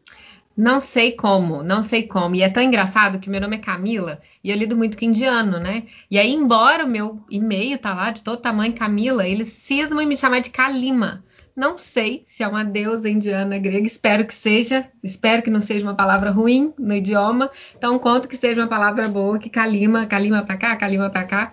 Não 0.56 0.78
sei 0.78 1.10
como, 1.10 1.60
não 1.60 1.82
sei 1.82 2.04
como. 2.04 2.36
E 2.36 2.42
é 2.42 2.48
tão 2.48 2.62
engraçado 2.62 3.18
que 3.18 3.28
meu 3.28 3.40
nome 3.40 3.56
é 3.56 3.58
Camila 3.58 4.20
e 4.44 4.50
eu 4.50 4.56
lido 4.56 4.76
muito 4.76 4.96
com 4.96 5.04
indiano, 5.04 5.58
né? 5.58 5.82
E 6.08 6.16
aí, 6.16 6.32
embora 6.32 6.84
o 6.84 6.88
meu 6.88 7.20
e-mail 7.28 7.78
tá 7.78 7.92
lá 7.92 8.12
de 8.12 8.22
todo 8.22 8.40
tamanho, 8.40 8.74
Camila, 8.74 9.26
eles 9.26 9.48
cismam 9.48 10.00
em 10.00 10.06
me 10.06 10.16
chamar 10.16 10.38
de 10.38 10.50
Kalima. 10.50 11.24
Não 11.58 11.76
sei 11.76 12.24
se 12.28 12.44
é 12.44 12.46
uma 12.46 12.64
deusa 12.64 13.10
indiana 13.10 13.58
grega, 13.58 13.84
espero 13.84 14.24
que 14.24 14.32
seja, 14.32 14.88
espero 15.02 15.42
que 15.42 15.50
não 15.50 15.60
seja 15.60 15.84
uma 15.84 15.96
palavra 15.96 16.30
ruim 16.30 16.72
no 16.78 16.94
idioma. 16.94 17.50
Então, 17.76 17.98
conto 17.98 18.28
que 18.28 18.36
seja 18.36 18.60
uma 18.60 18.68
palavra 18.68 19.08
boa, 19.08 19.40
que 19.40 19.50
Kalima, 19.50 20.06
Kalima 20.06 20.44
para 20.44 20.56
cá, 20.56 20.76
Kalima 20.76 21.10
para 21.10 21.24
cá. 21.24 21.52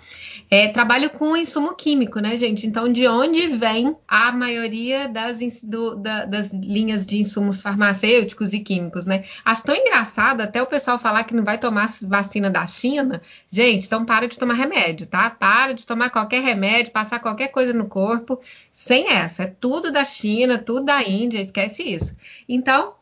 É, 0.49 0.67
trabalho 0.67 1.09
com 1.09 1.35
insumo 1.35 1.73
químico, 1.73 2.19
né, 2.19 2.37
gente? 2.37 2.67
Então, 2.67 2.91
de 2.91 3.07
onde 3.07 3.47
vem 3.47 3.95
a 4.07 4.31
maioria 4.31 5.07
das, 5.07 5.39
do, 5.63 5.95
da, 5.95 6.25
das 6.25 6.51
linhas 6.53 7.05
de 7.05 7.17
insumos 7.17 7.61
farmacêuticos 7.61 8.53
e 8.53 8.59
químicos, 8.59 9.05
né? 9.05 9.23
Acho 9.43 9.63
tão 9.63 9.75
engraçado 9.75 10.41
até 10.41 10.61
o 10.61 10.67
pessoal 10.67 10.99
falar 10.99 11.23
que 11.23 11.35
não 11.35 11.43
vai 11.43 11.57
tomar 11.57 11.93
vacina 12.03 12.49
da 12.49 12.65
China. 12.67 13.21
Gente, 13.49 13.85
então 13.87 14.05
para 14.05 14.27
de 14.27 14.37
tomar 14.37 14.53
remédio, 14.53 15.07
tá? 15.07 15.29
Para 15.29 15.73
de 15.73 15.85
tomar 15.85 16.09
qualquer 16.09 16.43
remédio, 16.43 16.91
passar 16.91 17.19
qualquer 17.19 17.47
coisa 17.47 17.73
no 17.73 17.87
corpo. 17.87 18.39
Sem 18.73 19.09
essa, 19.11 19.43
é 19.43 19.47
tudo 19.47 19.91
da 19.91 20.05
China, 20.05 20.57
tudo 20.57 20.85
da 20.85 21.01
Índia, 21.01 21.41
esquece 21.41 21.81
isso. 21.81 22.15
Então, 22.47 22.93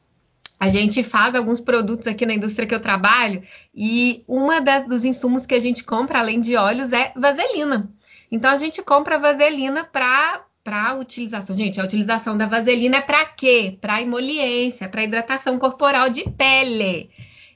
a 0.64 0.70
gente 0.70 1.04
faz 1.04 1.36
alguns 1.36 1.60
produtos 1.60 2.08
aqui 2.08 2.26
na 2.26 2.34
indústria 2.34 2.66
que 2.66 2.74
eu 2.74 2.80
trabalho 2.80 3.44
e 3.76 4.24
uma 4.26 4.62
das, 4.62 4.88
dos 4.88 5.04
insumos 5.04 5.46
que 5.46 5.54
a 5.54 5.60
gente 5.60 5.84
compra, 5.84 6.20
além 6.20 6.40
de 6.40 6.56
óleos, 6.56 6.94
é 6.94 7.12
vaselina. 7.18 7.92
Então 8.32 8.50
a 8.50 8.58
gente 8.58 8.82
compra 8.82 9.20
vaselina 9.20 9.84
para 9.84 10.42
para 10.64 10.96
utilização. 10.96 11.54
Gente, 11.54 11.82
a 11.82 11.84
utilização 11.84 12.38
da 12.38 12.46
vaselina 12.46 12.96
é 12.96 13.02
para 13.02 13.26
quê? 13.26 13.78
Para 13.82 14.02
emoliência, 14.02 14.88
para 14.88 15.04
hidratação 15.04 15.60
corporal 15.60 16.10
de 16.10 16.24
pele. 16.30 17.10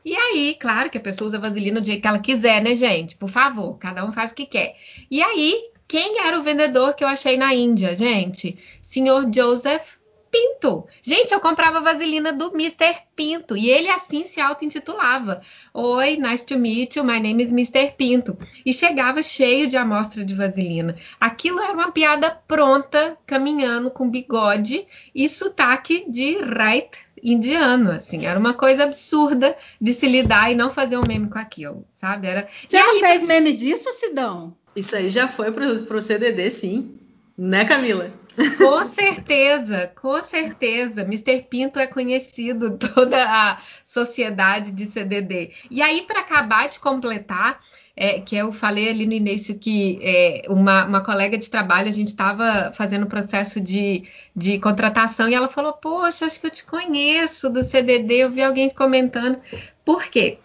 E 0.03 0.14
aí, 0.14 0.58
claro 0.60 0.89
que 0.89 0.97
a 0.97 1.01
pessoa 1.01 1.30
usa 1.30 1.39
vaselina 1.39 1.80
do 1.80 1.88
jeito 1.88 2.01
que 2.01 2.08
ela 2.10 2.20
quiser, 2.20 2.62
né, 2.62 2.76
gente? 2.76 3.16
Por 3.16 3.30
favor, 3.30 3.78
cada 3.78 4.03
um 4.03 4.12
faz 4.12 4.32
o 4.32 4.36
que 4.36 4.45
quer. 4.45 4.76
E 5.10 5.24
aí, 5.24 5.70
quem 5.88 6.20
era 6.20 6.38
o 6.38 6.43
vendedor 6.43 6.93
que 6.93 7.05
eu 7.05 7.08
achei 7.08 7.38
na 7.38 7.53
Índia, 7.53 7.95
gente? 7.95 8.58
Senhor 8.82 9.34
Joseph 9.34 9.97
Pinto. 10.38 10.85
Gente, 11.01 11.33
eu 11.33 11.39
comprava 11.39 11.81
vaselina 11.81 12.31
do 12.31 12.53
Mr. 12.53 12.95
Pinto 13.15 13.57
e 13.57 13.71
ele 13.71 13.89
assim 13.89 14.27
se 14.27 14.39
auto-intitulava. 14.39 15.41
Oi, 15.73 16.15
nice 16.15 16.45
to 16.45 16.59
meet 16.59 16.95
you, 16.95 17.03
my 17.03 17.19
name 17.19 17.43
is 17.43 17.49
Mr. 17.49 17.91
Pinto. 17.97 18.38
E 18.63 18.71
chegava 18.71 19.23
cheio 19.23 19.67
de 19.67 19.75
amostra 19.75 20.23
de 20.23 20.35
vaselina. 20.35 20.95
Aquilo 21.19 21.59
era 21.59 21.73
uma 21.73 21.91
piada 21.91 22.29
pronta, 22.47 23.17
caminhando 23.25 23.89
com 23.89 24.07
bigode 24.07 24.85
e 25.13 25.27
sotaque 25.27 26.05
de 26.07 26.38
right 26.38 26.91
indiano, 27.23 27.89
assim, 27.89 28.27
era 28.27 28.38
uma 28.39 28.53
coisa 28.53 28.83
absurda 28.83 29.57
de 29.81 29.91
se 29.91 30.07
lidar 30.07 30.51
e 30.51 30.55
não 30.55 30.69
fazer 30.69 30.97
um 30.97 31.07
meme 31.07 31.27
com 31.27 31.39
aquilo, 31.39 31.83
sabe? 31.95 32.27
Era... 32.27 32.47
Você 32.47 32.77
e 32.77 32.79
não 32.79 32.93
aí... 32.93 32.99
fez 32.99 33.23
meme 33.23 33.53
disso, 33.53 33.89
Sidão? 33.99 34.55
Isso 34.75 34.95
aí 34.95 35.09
já 35.09 35.27
foi 35.27 35.51
pro, 35.51 35.79
pro 35.85 35.99
CDD, 35.99 36.51
sim. 36.51 36.95
Né, 37.35 37.65
Camila? 37.65 38.13
Com 38.57 38.88
certeza, 38.89 39.91
com 39.99 40.21
certeza. 40.23 41.01
Mr. 41.01 41.41
Pinto 41.49 41.79
é 41.79 41.88
conhecido 41.88 42.77
toda 42.93 43.17
a 43.23 43.57
sociedade 43.83 44.71
de 44.71 44.85
CDD. 44.85 45.51
E 45.71 45.81
aí, 45.81 46.03
para 46.03 46.19
acabar 46.19 46.69
de 46.69 46.79
completar, 46.79 47.59
é, 47.95 48.19
que 48.19 48.35
eu 48.35 48.53
falei 48.53 48.89
ali 48.89 49.07
no 49.07 49.13
início 49.13 49.57
que 49.57 49.97
é, 50.03 50.43
uma, 50.49 50.85
uma, 50.85 51.01
colega 51.01 51.35
de 51.35 51.49
trabalho, 51.49 51.89
a 51.89 51.91
gente 51.91 52.09
estava 52.09 52.71
fazendo 52.75 53.07
processo 53.07 53.59
de, 53.59 54.03
de 54.35 54.59
contratação 54.59 55.27
e 55.27 55.33
ela 55.33 55.47
falou: 55.47 55.73
Poxa, 55.73 56.27
acho 56.27 56.39
que 56.39 56.45
eu 56.45 56.51
te 56.51 56.63
conheço 56.63 57.49
do 57.49 57.63
CDD. 57.63 58.17
Eu 58.17 58.29
vi 58.29 58.43
alguém 58.43 58.69
comentando. 58.69 59.39
Por 59.83 60.05
quê? 60.05 60.38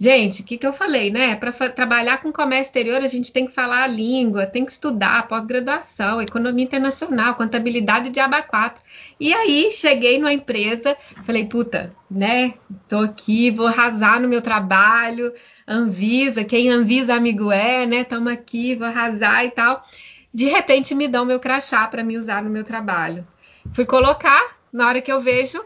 Gente, 0.00 0.42
o 0.42 0.44
que, 0.44 0.56
que 0.56 0.64
eu 0.64 0.72
falei, 0.72 1.10
né? 1.10 1.34
Para 1.34 1.50
trabalhar 1.70 2.18
com 2.18 2.32
comércio 2.32 2.66
exterior, 2.66 3.02
a 3.02 3.08
gente 3.08 3.32
tem 3.32 3.46
que 3.46 3.52
falar 3.52 3.82
a 3.82 3.86
língua, 3.88 4.46
tem 4.46 4.64
que 4.64 4.70
estudar 4.70 5.26
pós-graduação, 5.26 6.22
economia 6.22 6.64
internacional, 6.64 7.34
contabilidade 7.34 8.10
de 8.10 8.20
aba 8.20 8.40
4. 8.40 8.80
E 9.18 9.34
aí, 9.34 9.72
cheguei 9.72 10.16
numa 10.18 10.32
empresa, 10.32 10.96
falei, 11.24 11.46
puta, 11.46 11.92
né? 12.08 12.54
Tô 12.88 12.98
aqui, 12.98 13.50
vou 13.50 13.66
arrasar 13.66 14.20
no 14.20 14.28
meu 14.28 14.40
trabalho, 14.40 15.32
Anvisa, 15.66 16.44
quem 16.44 16.70
Anvisa 16.70 17.14
amigo 17.14 17.50
é, 17.50 17.84
né? 17.84 18.02
Estamos 18.02 18.32
aqui, 18.32 18.76
vou 18.76 18.86
arrasar 18.86 19.44
e 19.44 19.50
tal. 19.50 19.84
De 20.32 20.44
repente, 20.44 20.94
me 20.94 21.08
dão 21.08 21.24
meu 21.24 21.40
crachá 21.40 21.88
para 21.88 22.04
me 22.04 22.16
usar 22.16 22.40
no 22.40 22.50
meu 22.50 22.62
trabalho. 22.62 23.26
Fui 23.74 23.84
colocar, 23.84 24.56
na 24.72 24.86
hora 24.86 25.00
que 25.00 25.10
eu 25.10 25.20
vejo, 25.20 25.60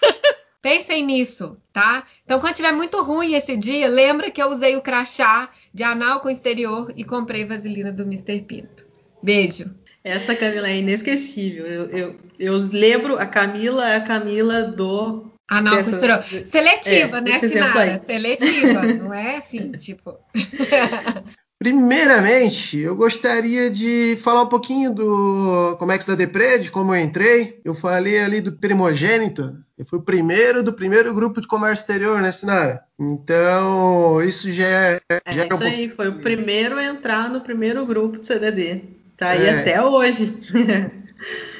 Pensem 0.61 1.04
nisso, 1.04 1.57
tá? 1.72 2.04
Então, 2.24 2.40
quando 2.40 2.54
tiver 2.54 2.72
muito 2.72 3.02
ruim 3.02 3.34
esse 3.34 3.57
dia, 3.57 3.88
lembra 3.88 4.30
que 4.30 4.42
eu 4.42 4.50
usei 4.50 4.76
o 4.76 4.82
crachá 4.82 5.50
de 5.72 5.82
anal 5.82 6.20
com 6.20 6.30
exterior 6.30 6.92
e 6.96 7.04
comprei 7.04 7.44
vaselina 7.44 7.92
do 7.92 8.02
Mr. 8.02 8.40
Pinto. 8.40 8.86
Beijo. 9.22 9.74
Essa 10.02 10.36
Camila 10.36 10.68
é 10.68 10.78
inesquecível. 10.78 11.66
Eu, 11.66 11.90
eu, 11.90 12.16
eu 12.38 12.57
lembro, 12.57 13.18
a 13.18 13.26
Camila 13.26 13.88
é 13.88 13.96
a 13.96 14.00
Camila 14.00 14.62
do. 14.62 15.32
Anal 15.48 15.82
com 15.82 15.90
exterior. 15.90 16.22
Seletiva, 16.22 17.18
é, 17.18 17.20
né, 17.20 17.38
Sinara? 17.38 18.02
Seletiva, 18.04 18.82
não 18.82 19.12
é 19.12 19.36
assim, 19.36 19.72
tipo. 19.72 20.18
Primeiramente, 21.59 22.78
eu 22.78 22.94
gostaria 22.94 23.70
de 23.70 24.16
falar 24.22 24.42
um 24.42 24.48
pouquinho 24.48 24.92
do 24.92 25.74
Comex 25.78 26.04
da 26.04 26.14
Depre, 26.14 26.59
de 26.59 26.70
como 26.70 26.94
eu 26.94 27.00
entrei. 27.00 27.61
Eu 27.64 27.74
falei 27.74 28.20
ali 28.20 28.42
do 28.42 28.52
primogênito. 28.52 29.57
Eu 29.78 29.86
fui 29.86 29.98
o 29.98 30.02
primeiro 30.02 30.62
do 30.62 30.72
primeiro 30.72 31.14
grupo 31.14 31.40
de 31.40 31.46
comércio 31.46 31.82
exterior, 31.82 32.20
né, 32.20 32.30
Sinara? 32.30 32.82
Então, 32.98 34.20
isso 34.22 34.52
já 34.52 34.66
é. 34.66 35.00
é 35.09 35.32
já 35.32 35.42
é 35.44 35.46
isso 35.46 35.64
um 35.64 35.66
aí, 35.66 35.88
foi 35.88 36.09
o 36.09 36.18
primeiro 36.18 36.76
a 36.76 36.84
entrar 36.84 37.30
no 37.30 37.40
primeiro 37.40 37.84
grupo 37.86 38.18
de 38.20 38.26
CDD. 38.26 38.82
Tá 39.16 39.30
aí 39.30 39.46
é. 39.46 39.61
até 39.61 39.82
hoje. 39.82 40.38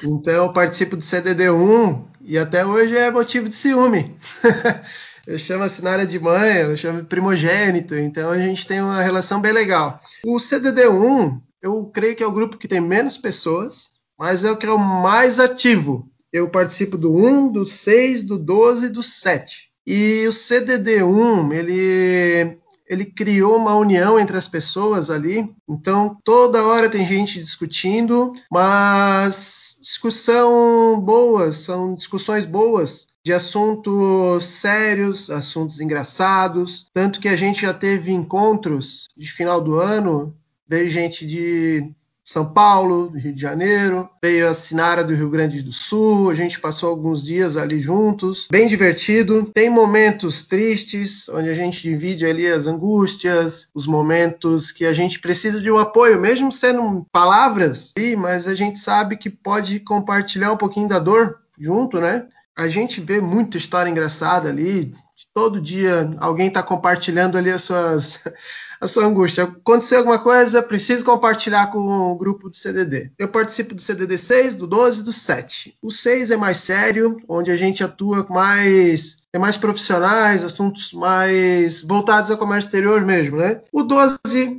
então, 0.05 0.35
eu 0.35 0.53
participo 0.53 0.97
do 0.97 1.03
CDD 1.03 1.49
1 1.49 2.05
e 2.23 2.37
até 2.37 2.67
hoje 2.67 2.97
é 2.97 3.11
motivo 3.11 3.49
de 3.49 3.55
ciúme. 3.55 4.15
eu 5.27 5.37
chamo 5.37 5.65
a 5.65 5.69
Sinara 5.69 6.07
de 6.07 6.19
mãe, 6.21 6.59
eu 6.59 6.77
chamo 6.77 7.03
de 7.03 7.09
primogênito, 7.09 7.97
então 7.97 8.31
a 8.31 8.39
gente 8.39 8.67
tem 8.67 8.81
uma 8.81 9.03
relação 9.03 9.41
bem 9.41 9.53
legal. 9.53 10.01
O 10.25 10.37
CDD1, 10.37 11.41
eu 11.61 11.85
creio 11.87 12.15
que 12.15 12.23
é 12.23 12.27
o 12.27 12.33
grupo 12.33 12.57
que 12.57 12.69
tem 12.69 12.81
menos 12.81 13.19
pessoas, 13.19 13.91
mas 14.17 14.45
é 14.45 14.51
o 14.51 14.57
que 14.57 14.67
é 14.67 14.71
o 14.71 14.79
mais 14.79 15.41
ativo. 15.41 16.09
Eu 16.33 16.49
participo 16.49 16.97
do 16.97 17.13
1, 17.15 17.51
do 17.51 17.67
6, 17.67 18.25
do 18.25 18.39
12 18.39 18.87
e 18.87 18.89
do 18.89 19.03
7. 19.03 19.69
E 19.85 20.25
o 20.27 20.31
CDD1, 20.31 21.53
ele 21.53 22.59
ele 22.89 23.05
criou 23.05 23.57
uma 23.57 23.75
união 23.75 24.17
entre 24.17 24.37
as 24.37 24.47
pessoas 24.47 25.11
ali. 25.11 25.53
Então, 25.69 26.17
toda 26.23 26.65
hora 26.65 26.89
tem 26.89 27.05
gente 27.05 27.41
discutindo, 27.41 28.33
mas 28.49 29.77
discussão 29.81 31.01
boas, 31.01 31.57
são 31.57 31.97
discussões 31.97 32.45
boas 32.45 33.09
de 33.27 33.33
assuntos 33.33 34.45
sérios, 34.45 35.31
assuntos 35.31 35.81
engraçados, 35.81 36.87
tanto 36.95 37.19
que 37.19 37.29
a 37.29 37.35
gente 37.35 37.63
já 37.63 37.75
teve 37.75 38.13
encontros 38.13 39.09
de 39.17 39.33
final 39.33 39.61
do 39.61 39.81
ano, 39.81 40.33
veio 40.69 40.89
gente 40.89 41.27
de 41.27 41.91
são 42.23 42.45
Paulo, 42.45 43.09
do 43.09 43.19
Rio 43.19 43.33
de 43.33 43.41
Janeiro, 43.41 44.09
veio 44.23 44.49
a 44.49 44.55
Sinara 44.55 45.03
do 45.03 45.13
Rio 45.13 45.29
Grande 45.29 45.61
do 45.61 45.73
Sul, 45.73 46.31
a 46.31 46.35
gente 46.37 46.61
passou 46.61 46.89
alguns 46.89 47.25
dias 47.25 47.57
ali 47.57 47.81
juntos, 47.81 48.47
bem 48.49 48.69
divertido. 48.69 49.51
Tem 49.53 49.69
momentos 49.69 50.45
tristes, 50.45 51.29
onde 51.29 51.49
a 51.49 51.55
gente 51.55 51.83
divide 51.83 52.25
ali 52.27 52.47
as 52.47 52.69
angústias, 52.69 53.69
os 53.75 53.89
momentos 53.89 54.71
que 54.71 54.85
a 54.85 54.93
gente 54.93 55.19
precisa 55.19 55.61
de 55.61 55.69
um 55.69 55.79
apoio, 55.79 56.21
mesmo 56.21 56.53
sendo 56.53 57.05
palavras, 57.11 57.93
mas 58.17 58.47
a 58.47 58.55
gente 58.55 58.79
sabe 58.79 59.17
que 59.17 59.31
pode 59.31 59.81
compartilhar 59.81 60.53
um 60.53 60.57
pouquinho 60.57 60.87
da 60.87 61.01
dor 61.01 61.41
junto, 61.59 62.01
né? 62.01 62.29
A 62.57 62.69
gente 62.69 63.01
vê 63.01 63.21
muita 63.21 63.59
história 63.59 63.91
engraçada 63.91 64.49
ali. 64.49 64.95
Todo 65.35 65.61
dia 65.61 66.11
alguém 66.19 66.49
está 66.49 66.63
compartilhando 66.63 67.37
ali 67.37 67.51
as 67.51 67.63
suas, 67.63 68.25
a 68.81 68.89
sua 68.89 69.05
angústia. 69.05 69.45
Aconteceu 69.45 69.99
alguma 69.99 70.19
coisa, 70.19 70.63
preciso 70.63 71.05
compartilhar 71.05 71.67
com 71.67 71.79
o 71.79 72.17
grupo 72.17 72.49
do 72.49 72.57
CDD. 72.57 73.13
Eu 73.19 73.29
participo 73.29 73.75
do 73.75 73.83
CDD 73.83 74.17
6, 74.17 74.55
do 74.55 74.67
12 74.67 75.01
e 75.01 75.05
do 75.05 75.13
7. 75.13 75.77
O 75.83 75.91
6 75.91 76.31
é 76.31 76.37
mais 76.37 76.57
sério, 76.59 77.19
onde 77.29 77.51
a 77.51 77.57
gente 77.57 77.85
atua 77.85 78.25
com 78.25 78.33
mais 78.33 79.19
é 79.33 79.39
mais 79.39 79.59
profissionais, 79.59 80.43
assuntos 80.43 80.95
mais 80.95 81.83
voltados 81.83 82.31
ao 82.31 82.39
comércio 82.39 82.69
exterior 82.69 83.03
mesmo, 83.05 83.37
né? 83.37 83.61
O 83.71 83.83
12 83.83 84.17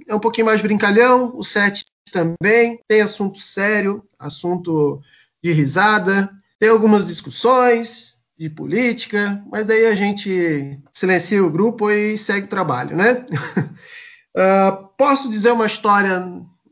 é 0.08 0.14
um 0.14 0.20
pouquinho 0.20 0.46
mais 0.46 0.62
brincalhão, 0.62 1.32
o 1.36 1.44
7 1.44 1.84
também 2.12 2.80
tem 2.88 3.02
assunto 3.02 3.40
sério, 3.40 4.04
assunto 4.20 5.02
de 5.44 5.52
risada, 5.52 6.30
tem 6.60 6.70
algumas 6.70 7.08
discussões 7.08 8.18
de 8.38 8.50
política, 8.50 9.44
mas 9.52 9.66
daí 9.66 9.86
a 9.86 9.96
gente 9.96 10.80
silencia 10.94 11.44
o 11.44 11.50
grupo 11.50 11.90
e 11.90 12.18
segue 12.18 12.46
o 12.46 12.50
trabalho, 12.50 12.96
né? 12.96 13.26
uh, 14.36 14.88
posso 14.98 15.30
dizer 15.30 15.52
uma 15.52 15.66
história 15.66 16.24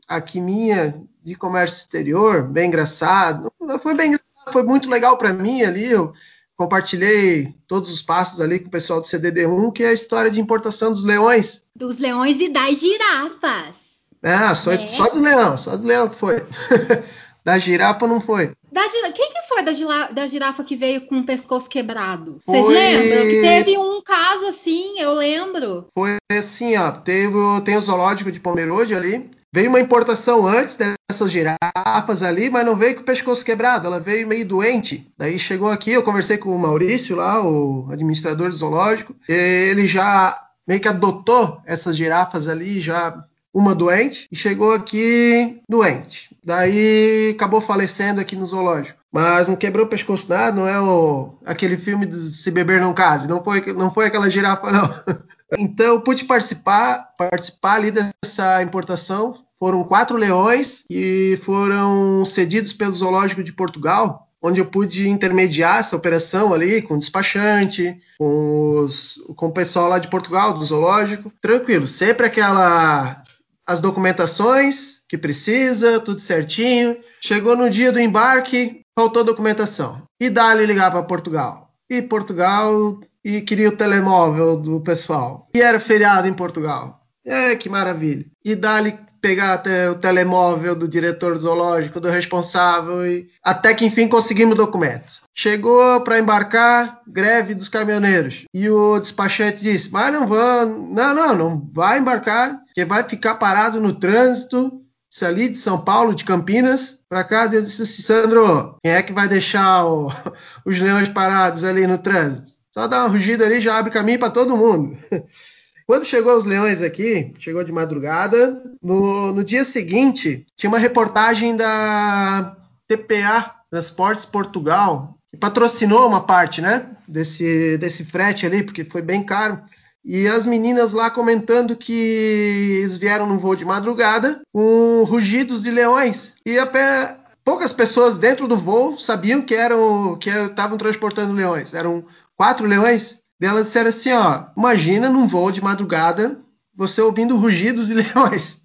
aqui 0.06 0.40
minha 0.40 1.02
de 1.24 1.34
comércio 1.34 1.78
exterior, 1.78 2.44
bem 2.44 2.68
engraçado. 2.68 3.52
Foi 3.80 3.94
bem 3.94 4.08
engraçado, 4.08 4.52
foi 4.52 4.62
muito 4.62 4.88
legal 4.88 5.18
para 5.18 5.32
mim 5.32 5.62
ali. 5.62 5.90
Eu 5.90 6.12
compartilhei 6.56 7.52
todos 7.66 7.90
os 7.90 8.00
passos 8.00 8.40
ali 8.40 8.60
com 8.60 8.68
o 8.68 8.70
pessoal 8.70 9.00
do 9.00 9.06
CDD1, 9.06 9.72
que 9.72 9.82
é 9.82 9.88
a 9.88 9.92
história 9.92 10.30
de 10.30 10.40
importação 10.40 10.92
dos 10.92 11.02
leões. 11.02 11.64
Dos 11.74 11.98
leões 11.98 12.38
e 12.40 12.48
das 12.48 12.78
girafas. 12.78 13.74
Ah, 14.22 14.54
só, 14.54 14.72
é. 14.72 14.88
só 14.88 15.08
do 15.10 15.20
leão, 15.20 15.56
só 15.56 15.76
do 15.76 15.86
leão 15.86 16.08
que 16.08 16.16
foi. 16.16 16.44
da 17.46 17.58
girafa 17.58 18.08
não 18.08 18.20
foi. 18.20 18.50
Da, 18.72 18.82
quem 19.12 19.30
que 19.30 19.48
foi 19.48 19.62
da, 19.62 20.08
da, 20.10 20.26
girafa 20.26 20.64
que 20.64 20.74
veio 20.74 21.06
com 21.06 21.20
o 21.20 21.24
pescoço 21.24 21.68
quebrado? 21.68 22.40
Vocês 22.44 22.66
lembram? 22.66 23.22
Que 23.22 23.40
teve 23.40 23.78
um 23.78 24.02
caso 24.02 24.46
assim, 24.46 24.98
eu 24.98 25.14
lembro. 25.14 25.86
Foi 25.96 26.16
assim, 26.28 26.76
ó. 26.76 26.90
Teve, 26.90 27.36
tem 27.64 27.76
o 27.76 27.80
zoológico 27.80 28.32
de 28.32 28.40
Pomerode 28.40 28.96
ali. 28.96 29.30
Veio 29.54 29.68
uma 29.68 29.78
importação 29.78 30.44
antes 30.44 30.76
dessas 30.76 31.30
girafas 31.30 32.24
ali, 32.24 32.50
mas 32.50 32.66
não 32.66 32.74
veio 32.74 32.96
com 32.96 33.02
o 33.02 33.04
pescoço 33.04 33.44
quebrado, 33.44 33.86
ela 33.86 34.00
veio 34.00 34.26
meio 34.26 34.46
doente. 34.46 35.06
Daí 35.16 35.38
chegou 35.38 35.70
aqui, 35.70 35.92
eu 35.92 36.02
conversei 36.02 36.36
com 36.36 36.54
o 36.54 36.58
Maurício 36.58 37.14
lá, 37.14 37.40
o 37.40 37.86
administrador 37.92 38.50
do 38.50 38.56
zoológico. 38.56 39.14
Ele 39.28 39.86
já 39.86 40.36
meio 40.66 40.80
que 40.80 40.88
adotou 40.88 41.60
essas 41.64 41.96
girafas 41.96 42.48
ali, 42.48 42.80
já 42.80 43.16
uma 43.56 43.74
doente, 43.74 44.28
e 44.30 44.36
chegou 44.36 44.70
aqui 44.72 45.62
doente. 45.66 46.36
Daí 46.44 47.30
acabou 47.34 47.58
falecendo 47.58 48.20
aqui 48.20 48.36
no 48.36 48.44
zoológico. 48.44 48.98
Mas 49.10 49.48
não 49.48 49.56
quebrou 49.56 49.86
o 49.86 49.88
pescoço 49.88 50.26
nada, 50.28 50.54
não 50.54 50.68
é 50.68 50.78
o, 50.78 51.38
aquele 51.42 51.78
filme 51.78 52.04
do 52.04 52.20
Se 52.20 52.50
Beber 52.50 52.82
Não 52.82 52.92
Case, 52.92 53.26
não 53.26 53.42
foi, 53.42 53.64
não 53.72 53.90
foi 53.90 54.06
aquela 54.06 54.30
girafa, 54.30 54.70
não. 54.70 54.88
Então 55.56 56.00
pude 56.00 56.24
participar, 56.24 57.14
participar 57.16 57.74
ali 57.74 57.92
dessa 57.92 58.60
importação. 58.64 59.38
Foram 59.60 59.84
quatro 59.84 60.16
leões 60.16 60.84
e 60.90 61.38
foram 61.44 62.24
cedidos 62.24 62.72
pelo 62.72 62.92
Zoológico 62.92 63.44
de 63.44 63.52
Portugal, 63.52 64.28
onde 64.42 64.60
eu 64.60 64.66
pude 64.66 65.08
intermediar 65.08 65.78
essa 65.78 65.94
operação 65.94 66.52
ali 66.52 66.82
com 66.82 66.94
o 66.94 66.98
despachante, 66.98 67.96
com, 68.18 68.82
os, 68.84 69.22
com 69.36 69.46
o 69.46 69.52
pessoal 69.52 69.88
lá 69.88 70.00
de 70.00 70.08
Portugal, 70.08 70.52
do 70.52 70.64
zoológico. 70.64 71.32
Tranquilo, 71.40 71.86
sempre 71.86 72.26
aquela 72.26 73.22
as 73.66 73.80
documentações 73.80 75.00
que 75.08 75.18
precisa, 75.18 75.98
tudo 76.00 76.20
certinho. 76.20 76.96
Chegou 77.20 77.56
no 77.56 77.68
dia 77.68 77.90
do 77.90 78.00
embarque, 78.00 78.82
faltou 78.96 79.24
documentação. 79.24 80.02
E 80.20 80.30
dali 80.30 80.64
ligar 80.64 80.90
para 80.90 81.02
Portugal. 81.02 81.70
E 81.90 82.00
Portugal 82.00 83.00
e 83.24 83.40
queria 83.40 83.68
o 83.68 83.76
telemóvel 83.76 84.56
do 84.56 84.80
pessoal. 84.80 85.48
E 85.54 85.60
era 85.60 85.80
feriado 85.80 86.28
em 86.28 86.32
Portugal. 86.32 87.00
É, 87.24 87.56
que 87.56 87.68
maravilha. 87.68 88.24
E 88.44 88.54
dali 88.54 88.96
pegar 89.20 89.54
até 89.54 89.90
o 89.90 89.94
telemóvel 89.94 90.74
do 90.74 90.88
diretor 90.88 91.36
zoológico, 91.38 92.00
do 92.00 92.08
responsável, 92.08 93.06
e 93.06 93.28
até 93.42 93.74
que 93.74 93.84
enfim 93.84 94.08
conseguimos 94.08 94.54
o 94.54 94.62
documento. 94.62 95.20
Chegou 95.34 96.00
para 96.00 96.18
embarcar, 96.18 97.00
greve 97.06 97.54
dos 97.54 97.68
caminhoneiros. 97.68 98.44
E 98.54 98.68
o 98.70 98.98
despachante 98.98 99.62
disse: 99.62 99.92
Mas 99.92 100.12
não 100.12 100.26
vão, 100.26 100.66
não, 100.92 101.14
não, 101.14 101.34
não 101.36 101.70
vai 101.72 101.98
embarcar, 101.98 102.60
que 102.74 102.84
vai 102.84 103.02
ficar 103.04 103.34
parado 103.36 103.80
no 103.80 103.94
trânsito. 103.94 104.82
Isso 105.08 105.24
ali 105.24 105.48
de 105.48 105.56
São 105.58 105.78
Paulo, 105.78 106.14
de 106.14 106.24
Campinas, 106.24 106.98
para 107.08 107.24
cá. 107.24 107.44
Eu 107.44 107.62
disse 107.62 107.82
assim: 107.82 108.02
Sandro, 108.02 108.76
quem 108.82 108.92
é 108.92 109.02
que 109.02 109.12
vai 109.12 109.28
deixar 109.28 109.86
o, 109.86 110.10
os 110.64 110.80
leões 110.80 111.08
parados 111.08 111.64
ali 111.64 111.86
no 111.86 111.98
trânsito? 111.98 112.56
Só 112.72 112.86
dá 112.86 113.00
uma 113.00 113.08
rugida 113.08 113.46
ali 113.46 113.58
já 113.58 113.78
abre 113.78 113.90
caminho 113.90 114.18
para 114.18 114.30
todo 114.30 114.56
mundo. 114.56 114.98
Quando 115.86 116.04
chegou 116.04 116.36
os 116.36 116.44
leões 116.44 116.82
aqui, 116.82 117.32
chegou 117.38 117.62
de 117.62 117.70
madrugada. 117.70 118.60
No, 118.82 119.32
no 119.32 119.44
dia 119.44 119.64
seguinte, 119.64 120.44
tinha 120.56 120.68
uma 120.68 120.78
reportagem 120.78 121.56
da 121.56 122.56
TPA, 122.88 123.54
Transportes 123.70 124.26
Portugal, 124.26 125.16
que 125.30 125.38
patrocinou 125.38 126.06
uma 126.06 126.20
parte, 126.20 126.60
né? 126.60 126.86
Desse, 127.06 127.78
desse 127.78 128.04
frete 128.04 128.44
ali, 128.44 128.64
porque 128.64 128.84
foi 128.84 129.00
bem 129.00 129.22
caro. 129.22 129.60
E 130.04 130.26
as 130.26 130.44
meninas 130.44 130.92
lá 130.92 131.10
comentando 131.10 131.76
que 131.76 132.78
eles 132.80 132.96
vieram 132.96 133.26
num 133.26 133.38
voo 133.38 133.54
de 133.54 133.64
madrugada 133.64 134.40
com 134.52 135.04
rugidos 135.04 135.62
de 135.62 135.70
leões. 135.70 136.34
E 136.44 136.58
apenas, 136.58 137.16
poucas 137.44 137.72
pessoas 137.72 138.18
dentro 138.18 138.48
do 138.48 138.56
voo 138.56 138.98
sabiam 138.98 139.42
que 139.42 139.54
eram 139.54 140.16
que 140.16 140.30
estavam 140.30 140.76
transportando 140.76 141.32
leões. 141.32 141.74
Eram 141.74 142.04
quatro 142.36 142.66
leões 142.66 143.20
delas 143.38 143.66
disseram 143.66 143.90
assim, 143.90 144.12
ó, 144.12 144.46
imagina 144.56 145.08
num 145.08 145.26
voo 145.26 145.50
de 145.50 145.62
madrugada 145.62 146.40
você 146.74 147.00
ouvindo 147.00 147.36
rugidos 147.36 147.86
de 147.86 147.94
leões. 147.94 148.62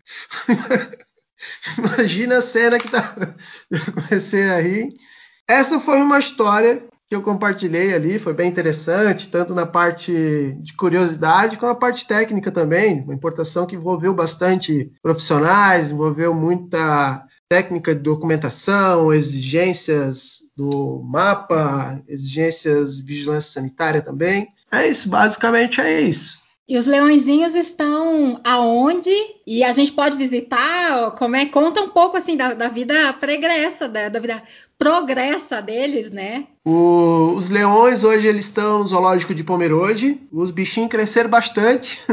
imagina 1.77 2.37
a 2.37 2.41
cena 2.41 2.77
que 2.77 2.89
tá. 2.89 3.15
Eu 3.69 3.93
comecei 3.93 4.49
a 4.49 4.59
rir. 4.59 4.89
Essa 5.47 5.79
foi 5.79 6.01
uma 6.01 6.19
história 6.19 6.83
que 7.09 7.15
eu 7.15 7.21
compartilhei 7.21 7.93
ali, 7.93 8.17
foi 8.17 8.33
bem 8.33 8.49
interessante, 8.49 9.29
tanto 9.29 9.53
na 9.53 9.65
parte 9.65 10.55
de 10.61 10.73
curiosidade 10.77 11.57
como 11.57 11.73
na 11.73 11.77
parte 11.77 12.07
técnica 12.07 12.49
também, 12.49 13.01
uma 13.01 13.13
importação 13.13 13.65
que 13.65 13.75
envolveu 13.75 14.13
bastante 14.13 14.93
profissionais, 15.01 15.91
envolveu 15.91 16.33
muita 16.33 17.25
técnica 17.49 17.93
de 17.93 17.99
documentação, 17.99 19.13
exigências 19.13 20.37
do 20.55 21.03
mapa, 21.03 22.01
exigências 22.07 22.95
de 22.95 23.03
vigilância 23.03 23.51
sanitária 23.51 24.01
também. 24.01 24.47
É 24.71 24.87
isso, 24.87 25.09
basicamente 25.09 25.81
é 25.81 26.01
isso. 26.01 26.41
E 26.71 26.77
os 26.77 26.85
leõezinhos 26.85 27.53
estão 27.53 28.39
aonde? 28.45 29.11
E 29.45 29.61
a 29.61 29.73
gente 29.73 29.91
pode 29.91 30.15
visitar? 30.15 31.11
Como 31.17 31.35
é? 31.35 31.45
Conta 31.47 31.81
um 31.81 31.89
pouco 31.89 32.15
assim 32.15 32.37
da, 32.37 32.53
da 32.53 32.69
vida 32.69 33.11
pregressa, 33.13 33.89
da, 33.89 34.07
da, 34.07 34.19
vida 34.19 34.41
progressa 34.79 35.61
deles, 35.61 36.09
né? 36.09 36.45
O, 36.63 37.33
os 37.35 37.49
leões 37.49 38.05
hoje 38.05 38.27
eles 38.27 38.45
estão 38.45 38.79
no 38.79 38.87
zoológico 38.87 39.35
de 39.35 39.43
Pomerode. 39.43 40.21
Os 40.31 40.49
bichinhos 40.49 40.89
cresceram 40.89 41.29
bastante. 41.29 41.99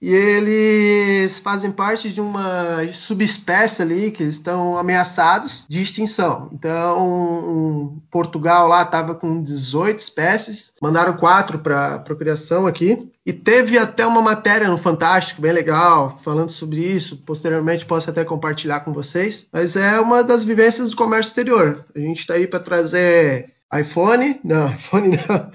e 0.00 0.12
eles 0.12 1.38
fazem 1.38 1.70
parte 1.70 2.10
de 2.10 2.20
uma 2.20 2.86
subespécie 2.92 3.80
ali 3.80 4.10
que 4.10 4.22
estão 4.22 4.76
ameaçados 4.76 5.64
de 5.68 5.80
extinção. 5.82 6.50
Então, 6.52 7.48
um, 7.48 8.02
Portugal 8.10 8.68
lá 8.68 8.82
estava 8.82 9.14
com 9.14 9.42
18 9.42 9.98
espécies, 9.98 10.72
mandaram 10.82 11.16
quatro 11.16 11.58
para 11.58 11.98
procriação 12.00 12.66
aqui. 12.66 13.10
E 13.26 13.32
teve 13.32 13.78
até 13.78 14.06
uma 14.06 14.20
matéria 14.20 14.68
no 14.68 14.76
Fantástico, 14.76 15.40
bem 15.40 15.52
legal, 15.52 16.20
falando 16.22 16.50
sobre 16.50 16.80
isso. 16.80 17.16
Posteriormente 17.24 17.86
posso 17.86 18.10
até 18.10 18.22
compartilhar 18.22 18.80
com 18.80 18.92
vocês. 18.92 19.48
Mas 19.50 19.76
é 19.76 19.98
uma 19.98 20.22
das 20.22 20.42
vivências 20.42 20.90
do 20.90 20.96
comércio 20.96 21.30
exterior. 21.30 21.86
A 21.96 21.98
gente 21.98 22.20
está 22.20 22.34
aí 22.34 22.46
para 22.46 22.60
trazer 22.60 23.54
iPhone, 23.78 24.40
não, 24.44 24.68
iPhone 24.74 25.08
não, 25.08 25.50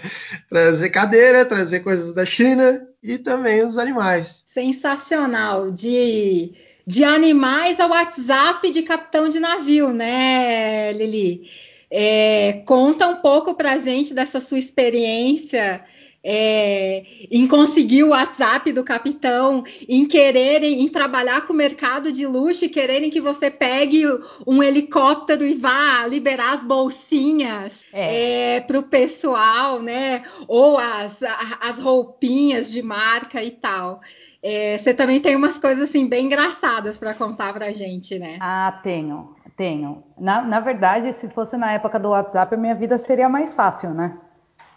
trazer 0.50 0.90
cadeira, 0.90 1.46
trazer 1.46 1.82
coisas 1.82 2.14
da 2.14 2.26
China 2.26 2.82
e 3.02 3.18
também 3.18 3.64
os 3.64 3.78
animais. 3.78 4.44
Sensacional, 4.48 5.72
de, 5.72 6.54
de 6.86 7.04
animais 7.04 7.80
ao 7.80 7.90
WhatsApp 7.90 8.72
de 8.72 8.84
capitão 8.84 9.30
de 9.30 9.40
navio, 9.40 9.90
né, 9.92 10.92
Lili? 10.94 11.50
É, 11.92 12.62
conta 12.66 13.08
um 13.08 13.16
pouco 13.16 13.56
para 13.56 13.80
gente 13.80 14.14
dessa 14.14 14.40
sua 14.40 14.60
experiência 14.60 15.84
é, 16.24 17.04
em 17.32 17.48
conseguir 17.48 18.04
o 18.04 18.10
WhatsApp 18.10 18.72
do 18.72 18.84
capitão, 18.84 19.64
em 19.88 20.08
quererem, 20.08 20.82
em 20.82 20.90
trabalhar 20.90 21.48
com 21.48 21.54
o 21.54 21.56
mercado 21.56 22.12
de 22.12 22.26
luxo 22.26 22.66
e 22.66 22.70
quererem 22.70 23.10
que 23.10 23.22
você 23.22 23.50
pegue 23.50 24.04
um 24.46 24.62
helicóptero 24.62 25.44
e 25.44 25.56
vá 25.56 26.06
liberar 26.08 26.54
as 26.54 26.64
bolsinhas 26.64 27.86
é. 27.94 28.56
é, 28.56 28.62
para 28.62 28.80
o 28.80 28.84
pessoal, 28.84 29.82
né? 29.82 30.24
Ou 30.48 30.78
as, 30.78 31.18
as 31.62 31.80
roupinhas 31.80 32.72
de 32.72 32.82
marca 32.82 33.44
e 33.44 33.52
tal. 33.52 34.02
É, 34.42 34.78
você 34.78 34.94
também 34.94 35.20
tem 35.20 35.36
umas 35.36 35.60
coisas 35.60 35.90
assim 35.90 36.08
bem 36.08 36.26
engraçadas 36.26 36.98
para 36.98 37.14
contar 37.14 37.54
para 37.54 37.68
a 37.68 37.74
gente, 37.74 38.18
né? 38.18 38.38
Ah, 38.40 38.80
tenho, 38.84 39.36
tenho. 39.58 40.04
Na, 40.18 40.42
na 40.42 40.60
verdade, 40.62 41.12
se 41.14 41.28
fosse 41.30 41.58
na 41.58 41.74
época 41.74 42.00
do 42.00 42.10
WhatsApp, 42.10 42.56
a 42.56 42.58
minha 42.58 42.76
vida 42.76 42.98
seria 42.98 43.28
mais 43.28 43.54
fácil, 43.54 43.94
né? 43.94 44.18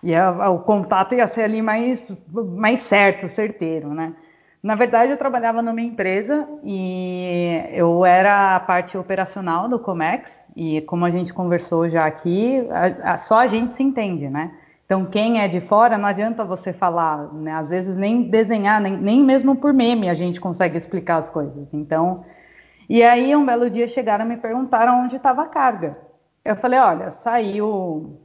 E 0.02 0.14
a, 0.14 0.50
o 0.50 0.60
contato 0.60 1.14
ia 1.14 1.26
ser 1.26 1.42
ali 1.42 1.62
mais, 1.62 2.10
mais 2.28 2.80
certo, 2.80 3.28
certeiro, 3.28 3.94
né? 3.94 4.14
Na 4.62 4.74
verdade, 4.74 5.10
eu 5.10 5.16
trabalhava 5.16 5.60
numa 5.60 5.80
empresa 5.80 6.48
e 6.62 7.64
eu 7.72 8.04
era 8.04 8.54
a 8.56 8.60
parte 8.60 8.96
operacional 8.96 9.68
do 9.68 9.78
Comex. 9.78 10.30
E 10.54 10.80
como 10.82 11.04
a 11.04 11.10
gente 11.10 11.32
conversou 11.32 11.88
já 11.88 12.04
aqui, 12.04 12.66
a, 12.70 13.14
a, 13.14 13.18
só 13.18 13.40
a 13.40 13.48
gente 13.48 13.74
se 13.74 13.82
entende, 13.82 14.28
né? 14.28 14.52
Então, 14.84 15.06
quem 15.06 15.40
é 15.40 15.48
de 15.48 15.60
fora, 15.60 15.96
não 15.96 16.06
adianta 16.06 16.44
você 16.44 16.72
falar, 16.72 17.32
né? 17.32 17.54
às 17.54 17.68
vezes 17.68 17.96
nem 17.96 18.24
desenhar, 18.24 18.80
nem, 18.80 18.94
nem 18.94 19.24
mesmo 19.24 19.56
por 19.56 19.72
meme 19.72 20.10
a 20.10 20.14
gente 20.14 20.38
consegue 20.38 20.76
explicar 20.76 21.16
as 21.16 21.30
coisas. 21.30 21.72
Então, 21.72 22.24
e 22.88 23.02
aí 23.02 23.34
um 23.34 23.46
belo 23.46 23.70
dia 23.70 23.86
chegaram 23.88 24.26
e 24.26 24.28
me 24.28 24.36
perguntaram 24.36 25.04
onde 25.04 25.16
estava 25.16 25.44
a 25.44 25.48
carga. 25.48 25.96
Eu 26.44 26.56
falei, 26.56 26.78
olha, 26.78 27.10
saiu 27.10 28.20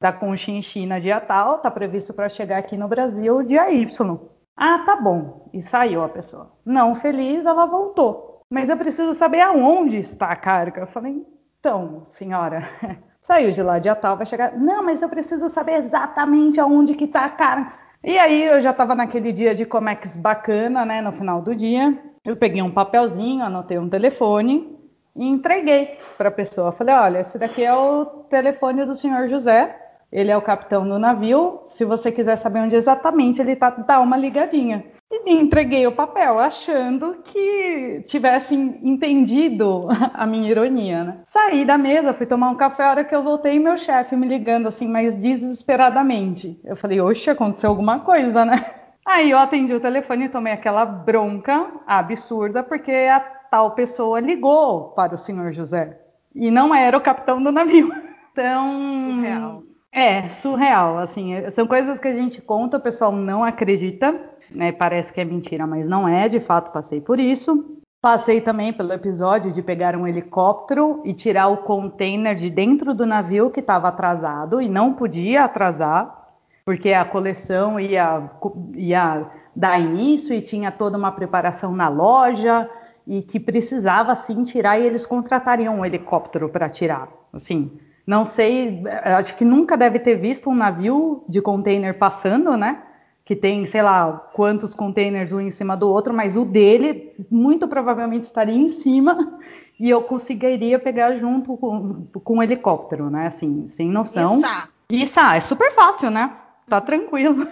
da 0.00 0.12
Conchinchina 0.12 1.00
dia 1.00 1.20
tal, 1.20 1.58
tá 1.58 1.70
previsto 1.70 2.12
para 2.12 2.28
chegar 2.28 2.58
aqui 2.58 2.76
no 2.76 2.88
Brasil 2.88 3.42
dia 3.42 3.70
Y. 3.70 4.18
Ah, 4.56 4.78
tá 4.86 4.96
bom. 4.96 5.50
E 5.52 5.62
saiu 5.62 6.02
a 6.02 6.08
pessoa. 6.08 6.52
Não 6.64 6.94
feliz, 6.94 7.44
ela 7.44 7.66
voltou. 7.66 8.40
Mas 8.50 8.68
eu 8.68 8.76
preciso 8.76 9.12
saber 9.12 9.40
aonde 9.40 9.98
está 9.98 10.28
a 10.28 10.36
carga. 10.36 10.82
Eu 10.82 10.86
falei, 10.86 11.22
então, 11.58 12.02
senhora, 12.06 12.68
saiu 13.20 13.50
de 13.50 13.62
lá 13.62 13.78
dia 13.78 13.94
tal, 13.94 14.16
vai 14.16 14.24
chegar. 14.24 14.56
Não, 14.56 14.82
mas 14.82 15.02
eu 15.02 15.08
preciso 15.08 15.48
saber 15.48 15.74
exatamente 15.74 16.60
aonde 16.60 16.94
que 16.94 17.04
está 17.04 17.24
a 17.24 17.30
carga. 17.30 17.72
E 18.02 18.18
aí 18.18 18.44
eu 18.44 18.60
já 18.62 18.70
estava 18.70 18.94
naquele 18.94 19.32
dia 19.32 19.54
de 19.54 19.66
Comex 19.66 20.16
bacana, 20.16 20.84
né, 20.84 21.02
no 21.02 21.12
final 21.12 21.42
do 21.42 21.54
dia. 21.54 21.98
Eu 22.24 22.36
peguei 22.36 22.62
um 22.62 22.70
papelzinho, 22.70 23.44
anotei 23.44 23.78
um 23.78 23.88
telefone 23.88 24.78
e 25.14 25.26
entreguei 25.26 25.98
para 26.16 26.28
a 26.28 26.32
pessoa. 26.32 26.72
Falei, 26.72 26.94
olha, 26.94 27.18
esse 27.20 27.38
daqui 27.38 27.64
é 27.64 27.74
o 27.74 28.04
telefone 28.30 28.84
do 28.84 28.94
senhor 28.94 29.28
José 29.28 29.85
ele 30.10 30.30
é 30.30 30.36
o 30.36 30.42
capitão 30.42 30.88
do 30.88 30.98
navio. 30.98 31.60
Se 31.68 31.84
você 31.84 32.12
quiser 32.12 32.36
saber 32.36 32.60
onde 32.60 32.76
exatamente 32.76 33.40
ele 33.40 33.52
está, 33.52 33.70
dá 33.70 34.00
uma 34.00 34.16
ligadinha. 34.16 34.84
E 35.10 35.32
entreguei 35.32 35.86
o 35.86 35.92
papel, 35.92 36.38
achando 36.38 37.18
que 37.24 38.04
tivessem 38.06 38.80
entendido 38.82 39.86
a 40.14 40.26
minha 40.26 40.50
ironia, 40.50 41.04
né? 41.04 41.20
Saí 41.22 41.64
da 41.64 41.78
mesa, 41.78 42.12
fui 42.12 42.26
tomar 42.26 42.50
um 42.50 42.56
café, 42.56 42.84
a 42.84 42.90
hora 42.90 43.04
que 43.04 43.14
eu 43.14 43.22
voltei, 43.22 43.58
meu 43.58 43.78
chefe 43.78 44.16
me 44.16 44.26
ligando 44.26 44.66
assim, 44.66 44.88
mais 44.88 45.16
desesperadamente. 45.16 46.60
Eu 46.64 46.76
falei, 46.76 47.00
oxe, 47.00 47.30
aconteceu 47.30 47.70
alguma 47.70 48.00
coisa, 48.00 48.44
né? 48.44 48.64
Aí 49.06 49.30
eu 49.30 49.38
atendi 49.38 49.72
o 49.72 49.80
telefone 49.80 50.24
e 50.24 50.28
tomei 50.28 50.52
aquela 50.52 50.84
bronca 50.84 51.70
absurda, 51.86 52.64
porque 52.64 52.90
a 52.90 53.20
tal 53.20 53.70
pessoa 53.72 54.18
ligou 54.18 54.90
para 54.90 55.14
o 55.14 55.18
senhor 55.18 55.52
José. 55.52 56.00
E 56.34 56.50
não 56.50 56.74
era 56.74 56.96
o 56.96 57.00
capitão 57.00 57.42
do 57.42 57.52
navio. 57.52 57.90
Então. 58.36 58.86
Surreal. 59.02 59.62
É, 59.96 60.28
surreal, 60.28 60.98
assim, 60.98 61.32
são 61.52 61.66
coisas 61.66 61.98
que 61.98 62.06
a 62.06 62.14
gente 62.14 62.42
conta, 62.42 62.76
o 62.76 62.80
pessoal 62.80 63.10
não 63.10 63.42
acredita, 63.42 64.14
né? 64.50 64.70
Parece 64.70 65.10
que 65.10 65.18
é 65.22 65.24
mentira, 65.24 65.66
mas 65.66 65.88
não 65.88 66.06
é, 66.06 66.28
de 66.28 66.38
fato 66.38 66.70
passei 66.70 67.00
por 67.00 67.18
isso. 67.18 67.80
Passei 68.02 68.42
também 68.42 68.74
pelo 68.74 68.92
episódio 68.92 69.50
de 69.50 69.62
pegar 69.62 69.96
um 69.96 70.06
helicóptero 70.06 71.00
e 71.02 71.14
tirar 71.14 71.48
o 71.48 71.62
container 71.62 72.36
de 72.36 72.50
dentro 72.50 72.92
do 72.92 73.06
navio 73.06 73.50
que 73.50 73.60
estava 73.60 73.88
atrasado 73.88 74.60
e 74.60 74.68
não 74.68 74.92
podia 74.92 75.44
atrasar, 75.44 76.28
porque 76.62 76.92
a 76.92 77.06
coleção 77.06 77.80
ia, 77.80 78.30
ia 78.74 79.24
dar 79.56 79.80
início 79.80 80.34
e 80.36 80.42
tinha 80.42 80.70
toda 80.70 80.98
uma 80.98 81.12
preparação 81.12 81.74
na 81.74 81.88
loja 81.88 82.68
e 83.06 83.22
que 83.22 83.40
precisava 83.40 84.14
sim 84.14 84.44
tirar 84.44 84.78
e 84.78 84.84
eles 84.84 85.06
contratariam 85.06 85.78
um 85.78 85.86
helicóptero 85.86 86.50
para 86.50 86.68
tirar. 86.68 87.08
Assim, 87.32 87.80
Não 88.06 88.24
sei, 88.24 88.82
acho 89.02 89.36
que 89.36 89.44
nunca 89.44 89.76
deve 89.76 89.98
ter 89.98 90.14
visto 90.14 90.48
um 90.48 90.54
navio 90.54 91.24
de 91.28 91.42
container 91.42 91.98
passando, 91.98 92.56
né? 92.56 92.82
Que 93.24 93.34
tem, 93.34 93.66
sei 93.66 93.82
lá, 93.82 94.12
quantos 94.32 94.72
containers 94.72 95.32
um 95.32 95.40
em 95.40 95.50
cima 95.50 95.76
do 95.76 95.88
outro, 95.88 96.14
mas 96.14 96.36
o 96.36 96.44
dele 96.44 97.12
muito 97.28 97.66
provavelmente 97.66 98.22
estaria 98.22 98.54
em 98.54 98.68
cima 98.68 99.40
e 99.80 99.90
eu 99.90 100.02
conseguiria 100.02 100.78
pegar 100.78 101.18
junto 101.18 101.56
com, 101.56 102.06
com 102.22 102.38
o 102.38 102.42
helicóptero, 102.42 103.10
né? 103.10 103.26
Assim, 103.26 103.68
sem 103.76 103.90
noção. 103.90 104.40
Isso, 104.88 105.18
é 105.18 105.40
super 105.40 105.74
fácil, 105.74 106.08
né? 106.08 106.30
Tá 106.68 106.80
tranquilo. 106.80 107.48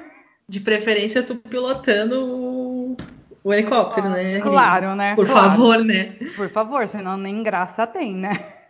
De 0.49 0.61
preferência, 0.61 1.25
tu 1.25 1.35
pilotando 1.35 2.25
o, 2.25 2.97
o 3.43 3.53
helicóptero, 3.53 4.09
né? 4.09 4.41
Claro, 4.41 4.95
né? 4.95 5.17
Por 5.17 5.27
claro. 5.27 5.51
favor, 5.51 5.79
né? 5.79 6.15
Por 6.37 6.49
favor, 6.51 6.87
senão 6.87 7.17
nem 7.17 7.43
graça 7.43 7.89
tem, 7.89 8.15
né? 8.15 8.64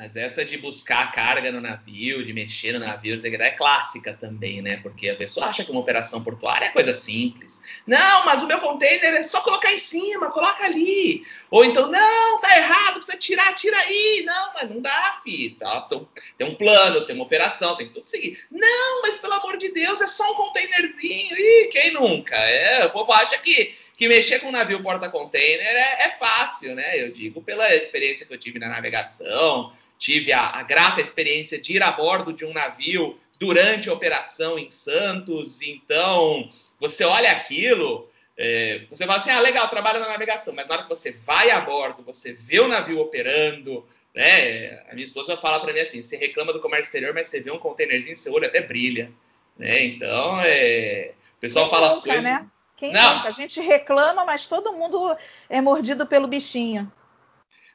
Mas 0.00 0.16
essa 0.16 0.42
de 0.42 0.56
buscar 0.56 1.12
carga 1.12 1.52
no 1.52 1.60
navio, 1.60 2.24
de 2.24 2.32
mexer 2.32 2.72
no 2.72 2.78
navio, 2.78 3.20
é 3.22 3.50
clássica 3.50 4.16
também, 4.18 4.62
né? 4.62 4.78
Porque 4.78 5.10
a 5.10 5.14
pessoa 5.14 5.44
acha 5.44 5.62
que 5.62 5.70
uma 5.70 5.82
operação 5.82 6.24
portuária 6.24 6.64
é 6.64 6.70
coisa 6.70 6.94
simples. 6.94 7.60
Não, 7.86 8.24
mas 8.24 8.42
o 8.42 8.46
meu 8.46 8.58
container 8.60 9.12
é 9.12 9.22
só 9.22 9.42
colocar 9.42 9.70
em 9.74 9.76
cima, 9.76 10.30
coloca 10.30 10.64
ali. 10.64 11.26
Ou 11.50 11.66
então, 11.66 11.90
não, 11.90 12.40
tá 12.40 12.56
errado, 12.56 12.94
precisa 12.94 13.18
tirar, 13.18 13.52
tira 13.52 13.76
aí. 13.76 14.22
Não, 14.24 14.52
mas 14.54 14.70
não 14.70 14.80
dá, 14.80 15.20
filho. 15.22 15.54
Tá? 15.56 15.84
Então, 15.86 16.08
tem 16.38 16.46
um 16.46 16.54
plano, 16.54 17.04
tem 17.04 17.14
uma 17.14 17.26
operação, 17.26 17.76
tem 17.76 17.92
tudo 17.92 18.08
seguir. 18.08 18.42
Não, 18.50 19.02
mas 19.02 19.18
pelo 19.18 19.34
amor 19.34 19.58
de 19.58 19.70
Deus, 19.70 20.00
é 20.00 20.06
só 20.06 20.32
um 20.32 20.36
containerzinho. 20.36 21.36
Ih, 21.36 21.68
quem 21.70 21.92
nunca? 21.92 22.36
É, 22.36 22.86
o 22.86 22.90
povo 22.90 23.12
acha 23.12 23.36
que 23.36 23.76
que 24.00 24.08
mexer 24.08 24.40
com 24.40 24.48
um 24.48 24.50
navio 24.50 24.82
porta-container 24.82 25.60
é, 25.60 26.04
é, 26.04 26.08
fácil, 26.18 26.74
né? 26.74 26.98
Eu 26.98 27.12
digo 27.12 27.42
pela 27.42 27.74
experiência 27.74 28.24
que 28.24 28.32
eu 28.32 28.38
tive 28.38 28.58
na 28.58 28.66
navegação, 28.66 29.74
tive 30.00 30.32
a, 30.32 30.48
a, 30.48 30.62
grata 30.62 31.00
experiência 31.00 31.60
de 31.60 31.74
ir 31.74 31.82
a 31.82 31.92
bordo 31.92 32.32
de 32.32 32.44
um 32.46 32.52
navio 32.54 33.20
durante 33.38 33.88
a 33.88 33.92
operação 33.92 34.58
em 34.58 34.70
Santos. 34.70 35.60
Então, 35.60 36.50
você 36.80 37.04
olha 37.04 37.30
aquilo, 37.30 38.10
é, 38.36 38.86
você 38.90 39.06
fala 39.06 39.18
assim: 39.18 39.30
ah, 39.30 39.38
legal, 39.38 39.68
trabalho 39.68 40.00
na 40.00 40.08
navegação, 40.08 40.54
mas 40.54 40.66
na 40.66 40.74
hora 40.74 40.82
que 40.84 40.88
você 40.88 41.12
vai 41.12 41.50
a 41.50 41.60
bordo, 41.60 42.02
você 42.02 42.32
vê 42.32 42.58
o 42.58 42.66
navio 42.66 42.98
operando. 42.98 43.86
Né? 44.14 44.82
A 44.90 44.94
minha 44.94 45.04
esposa 45.04 45.36
fala 45.36 45.60
para 45.60 45.72
mim 45.72 45.80
assim: 45.80 46.00
você 46.00 46.16
reclama 46.16 46.52
do 46.52 46.60
comércio 46.60 46.88
exterior, 46.88 47.12
mas 47.12 47.26
você 47.26 47.40
vê 47.40 47.50
um 47.50 47.58
containerzinho, 47.58 48.16
seu 48.16 48.32
olho 48.32 48.46
até 48.46 48.62
brilha. 48.62 49.12
Né? 49.58 49.84
Então, 49.84 50.40
é, 50.40 51.12
o 51.36 51.40
pessoal 51.40 51.66
Quem 51.66 51.74
fala 51.74 51.88
nunca, 51.88 51.98
as 51.98 52.04
coisas. 52.04 52.22
Né? 52.22 52.46
Quem 52.78 52.92
Não. 52.94 53.16
nunca? 53.16 53.28
A 53.28 53.32
gente 53.32 53.60
reclama, 53.60 54.24
mas 54.24 54.46
todo 54.46 54.72
mundo 54.72 55.14
é 55.50 55.60
mordido 55.60 56.06
pelo 56.06 56.26
bichinho. 56.26 56.90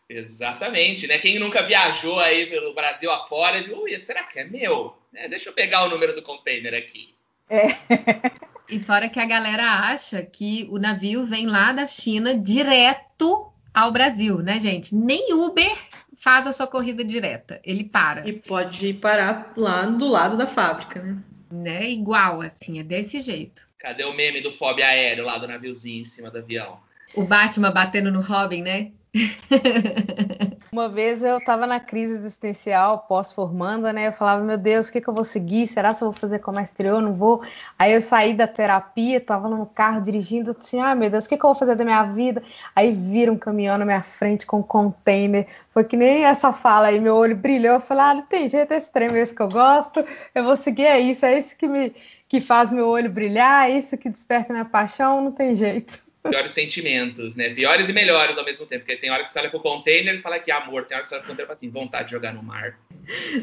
Exatamente, 0.07 1.07
né? 1.07 1.17
Quem 1.17 1.39
nunca 1.39 1.63
viajou 1.63 2.19
aí 2.19 2.45
pelo 2.45 2.75
Brasil 2.75 3.11
afora, 3.11 3.57
ui, 3.75 3.97
será 3.99 4.23
que 4.23 4.39
é 4.39 4.43
meu? 4.43 4.95
É, 5.13 5.27
deixa 5.27 5.49
eu 5.49 5.53
pegar 5.53 5.83
o 5.83 5.89
número 5.89 6.13
do 6.13 6.21
container 6.21 6.73
aqui. 6.73 7.15
É. 7.49 7.75
E 8.67 8.79
fora 8.79 9.07
que 9.07 9.19
a 9.19 9.25
galera 9.25 9.63
acha 9.63 10.23
que 10.23 10.67
o 10.71 10.79
navio 10.79 11.23
vem 11.23 11.45
lá 11.45 11.71
da 11.71 11.85
China 11.85 12.33
direto 12.33 13.51
ao 13.71 13.91
Brasil, 13.91 14.39
né, 14.39 14.59
gente? 14.59 14.95
Nem 14.95 15.33
Uber 15.33 15.77
faz 16.17 16.47
a 16.47 16.53
sua 16.53 16.65
corrida 16.65 17.03
direta, 17.03 17.61
ele 17.63 17.83
para. 17.83 18.27
E 18.27 18.33
pode 18.33 18.93
parar 18.95 19.53
lá 19.55 19.83
do 19.83 20.07
lado 20.07 20.35
da 20.35 20.47
fábrica, 20.47 21.01
né? 21.01 21.17
Né? 21.51 21.89
Igual, 21.91 22.41
assim, 22.41 22.79
é 22.79 22.83
desse 22.83 23.19
jeito. 23.19 23.67
Cadê 23.77 24.03
o 24.03 24.15
meme 24.15 24.41
do 24.41 24.51
fob 24.51 24.81
aéreo 24.81 25.25
lá 25.25 25.37
do 25.37 25.47
naviozinho 25.47 26.01
em 26.01 26.05
cima 26.05 26.31
do 26.31 26.39
avião? 26.39 26.79
O 27.13 27.23
Batman 27.23 27.69
batendo 27.69 28.11
no 28.11 28.21
Robin, 28.21 28.63
né? 28.63 28.91
Uma 30.71 30.89
vez 30.89 31.23
eu 31.23 31.37
estava 31.37 31.65
na 31.65 31.79
crise 31.79 32.15
existencial, 32.15 33.05
pós-formanda, 33.07 33.93
né? 33.93 34.07
Eu 34.07 34.11
falava, 34.11 34.43
meu 34.43 34.57
Deus, 34.57 34.87
o 34.87 34.91
que, 34.91 34.99
que 34.99 35.07
eu 35.07 35.13
vou 35.13 35.23
seguir? 35.23 35.67
Será 35.67 35.93
que 35.93 36.03
eu 36.03 36.11
vou 36.11 36.19
fazer 36.19 36.39
comércio 36.39 36.73
exterior? 36.73 37.01
Não 37.01 37.13
vou. 37.13 37.41
Aí 37.79 37.93
eu 37.93 38.01
saí 38.01 38.33
da 38.33 38.45
terapia, 38.45 39.17
estava 39.17 39.47
no 39.47 39.65
carro 39.65 40.01
dirigindo, 40.01 40.51
assim, 40.51 40.81
ah, 40.81 40.93
meu 40.93 41.09
Deus, 41.09 41.25
o 41.25 41.29
que, 41.29 41.37
que 41.37 41.45
eu 41.45 41.49
vou 41.49 41.57
fazer 41.57 41.75
da 41.75 41.85
minha 41.85 42.03
vida? 42.03 42.43
Aí 42.75 42.91
vira 42.91 43.31
um 43.31 43.37
caminhão 43.37 43.77
na 43.77 43.85
minha 43.85 44.01
frente 44.01 44.45
com 44.45 44.59
um 44.59 44.63
container. 44.63 45.47
Foi 45.69 45.85
que 45.85 45.95
nem 45.95 46.25
essa 46.25 46.51
fala 46.51 46.87
aí, 46.87 46.99
meu 46.99 47.15
olho 47.15 47.37
brilhou. 47.37 47.75
Eu 47.75 47.79
falei, 47.79 48.03
ah, 48.03 48.13
não 48.15 48.23
tem 48.23 48.49
jeito, 48.49 48.73
é 48.73 48.77
esse 48.77 48.91
trem 48.91 49.09
mesmo 49.09 49.35
que 49.35 49.41
eu 49.41 49.49
gosto. 49.49 50.05
Eu 50.33 50.43
vou 50.43 50.57
seguir, 50.57 50.85
é 50.85 50.99
isso, 50.99 51.25
é 51.25 51.37
isso 51.37 51.55
que 51.55 51.67
me 51.67 51.95
que 52.27 52.41
faz 52.41 52.71
meu 52.71 52.87
olho 52.87 53.09
brilhar, 53.09 53.69
é 53.69 53.77
isso 53.77 53.95
que 53.97 54.09
desperta 54.09 54.51
minha 54.51 54.65
paixão, 54.65 55.21
não 55.21 55.31
tem 55.31 55.55
jeito 55.55 56.04
piores 56.29 56.51
sentimentos, 56.51 57.35
né? 57.35 57.49
Piores 57.49 57.87
e 57.87 57.93
melhores 57.93 58.37
ao 58.37 58.45
mesmo 58.45 58.65
tempo. 58.65 58.85
Porque 58.85 58.97
tem 58.97 59.11
hora 59.11 59.23
que 59.23 59.31
você 59.31 59.39
olha 59.39 59.49
pro 59.49 59.59
container 59.59 60.13
e 60.13 60.17
fala 60.17 60.39
que 60.39 60.51
é 60.51 60.55
amor, 60.55 60.85
tem 60.85 60.95
hora 60.95 61.03
que 61.03 61.09
você 61.09 61.15
olha 61.15 61.23
pro 61.23 61.31
container 61.31 61.45
e 61.45 61.47
fala 61.47 61.57
assim, 61.57 61.69
vontade 61.69 62.07
de 62.07 62.11
jogar 62.11 62.33
no 62.33 62.43
mar. 62.43 62.77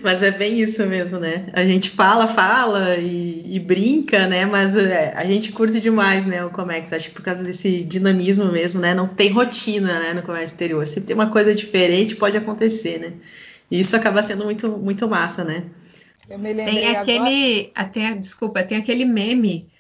Mas 0.02 0.22
é 0.22 0.30
bem 0.30 0.60
isso 0.60 0.84
mesmo, 0.86 1.20
né? 1.20 1.46
A 1.52 1.64
gente 1.64 1.90
fala, 1.90 2.26
fala 2.26 2.96
e, 2.96 3.44
e 3.54 3.60
brinca, 3.60 4.26
né? 4.26 4.44
Mas 4.44 4.76
é, 4.76 5.12
a 5.16 5.24
gente 5.24 5.52
curte 5.52 5.80
demais, 5.80 6.26
né? 6.26 6.44
O 6.44 6.50
Comex. 6.50 6.92
Acho 6.92 7.08
que 7.08 7.14
por 7.14 7.22
causa 7.22 7.42
desse 7.42 7.82
dinamismo 7.82 8.50
mesmo, 8.50 8.80
né? 8.80 8.94
Não 8.94 9.06
tem 9.06 9.30
rotina, 9.30 10.00
né? 10.00 10.12
No 10.12 10.22
comércio 10.22 10.54
exterior. 10.54 10.86
Se 10.86 11.00
tem 11.00 11.14
uma 11.14 11.30
coisa 11.30 11.54
diferente, 11.54 12.16
pode 12.16 12.36
acontecer, 12.36 12.98
né? 12.98 13.12
E 13.70 13.80
isso 13.80 13.96
acaba 13.96 14.22
sendo 14.22 14.44
muito, 14.44 14.68
muito 14.68 15.08
massa, 15.08 15.44
né? 15.44 15.64
Eu 16.28 16.38
me 16.38 16.52
lembrei 16.52 16.80
Tem 16.80 16.96
aquele, 16.96 17.70
agora... 17.74 17.88
até, 17.88 18.14
desculpa, 18.14 18.62
tem 18.62 18.78
aquele 18.78 19.04
meme 19.04 19.71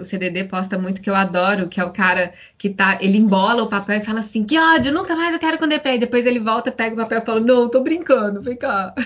o 0.00 0.04
CDD 0.04 0.44
posta 0.44 0.78
muito 0.78 1.00
que 1.00 1.10
eu 1.10 1.14
adoro, 1.14 1.68
que 1.68 1.80
é 1.80 1.84
o 1.84 1.92
cara 1.92 2.32
que 2.58 2.70
tá, 2.70 2.98
ele 3.00 3.18
embola 3.18 3.62
o 3.62 3.68
papel 3.68 3.98
e 3.98 4.04
fala 4.04 4.20
assim, 4.20 4.44
que 4.44 4.58
ódio, 4.58 4.92
nunca 4.92 5.16
mais 5.16 5.32
eu 5.32 5.38
quero 5.38 5.58
com 5.58 5.68
DP. 5.68 5.94
E 5.94 5.98
depois 5.98 6.26
ele 6.26 6.40
volta, 6.40 6.72
pega 6.72 6.94
o 6.94 6.98
papel 6.98 7.18
e 7.18 7.26
fala, 7.26 7.40
não, 7.40 7.68
tô 7.68 7.82
brincando, 7.82 8.42
vem 8.42 8.56
cá. 8.56 8.94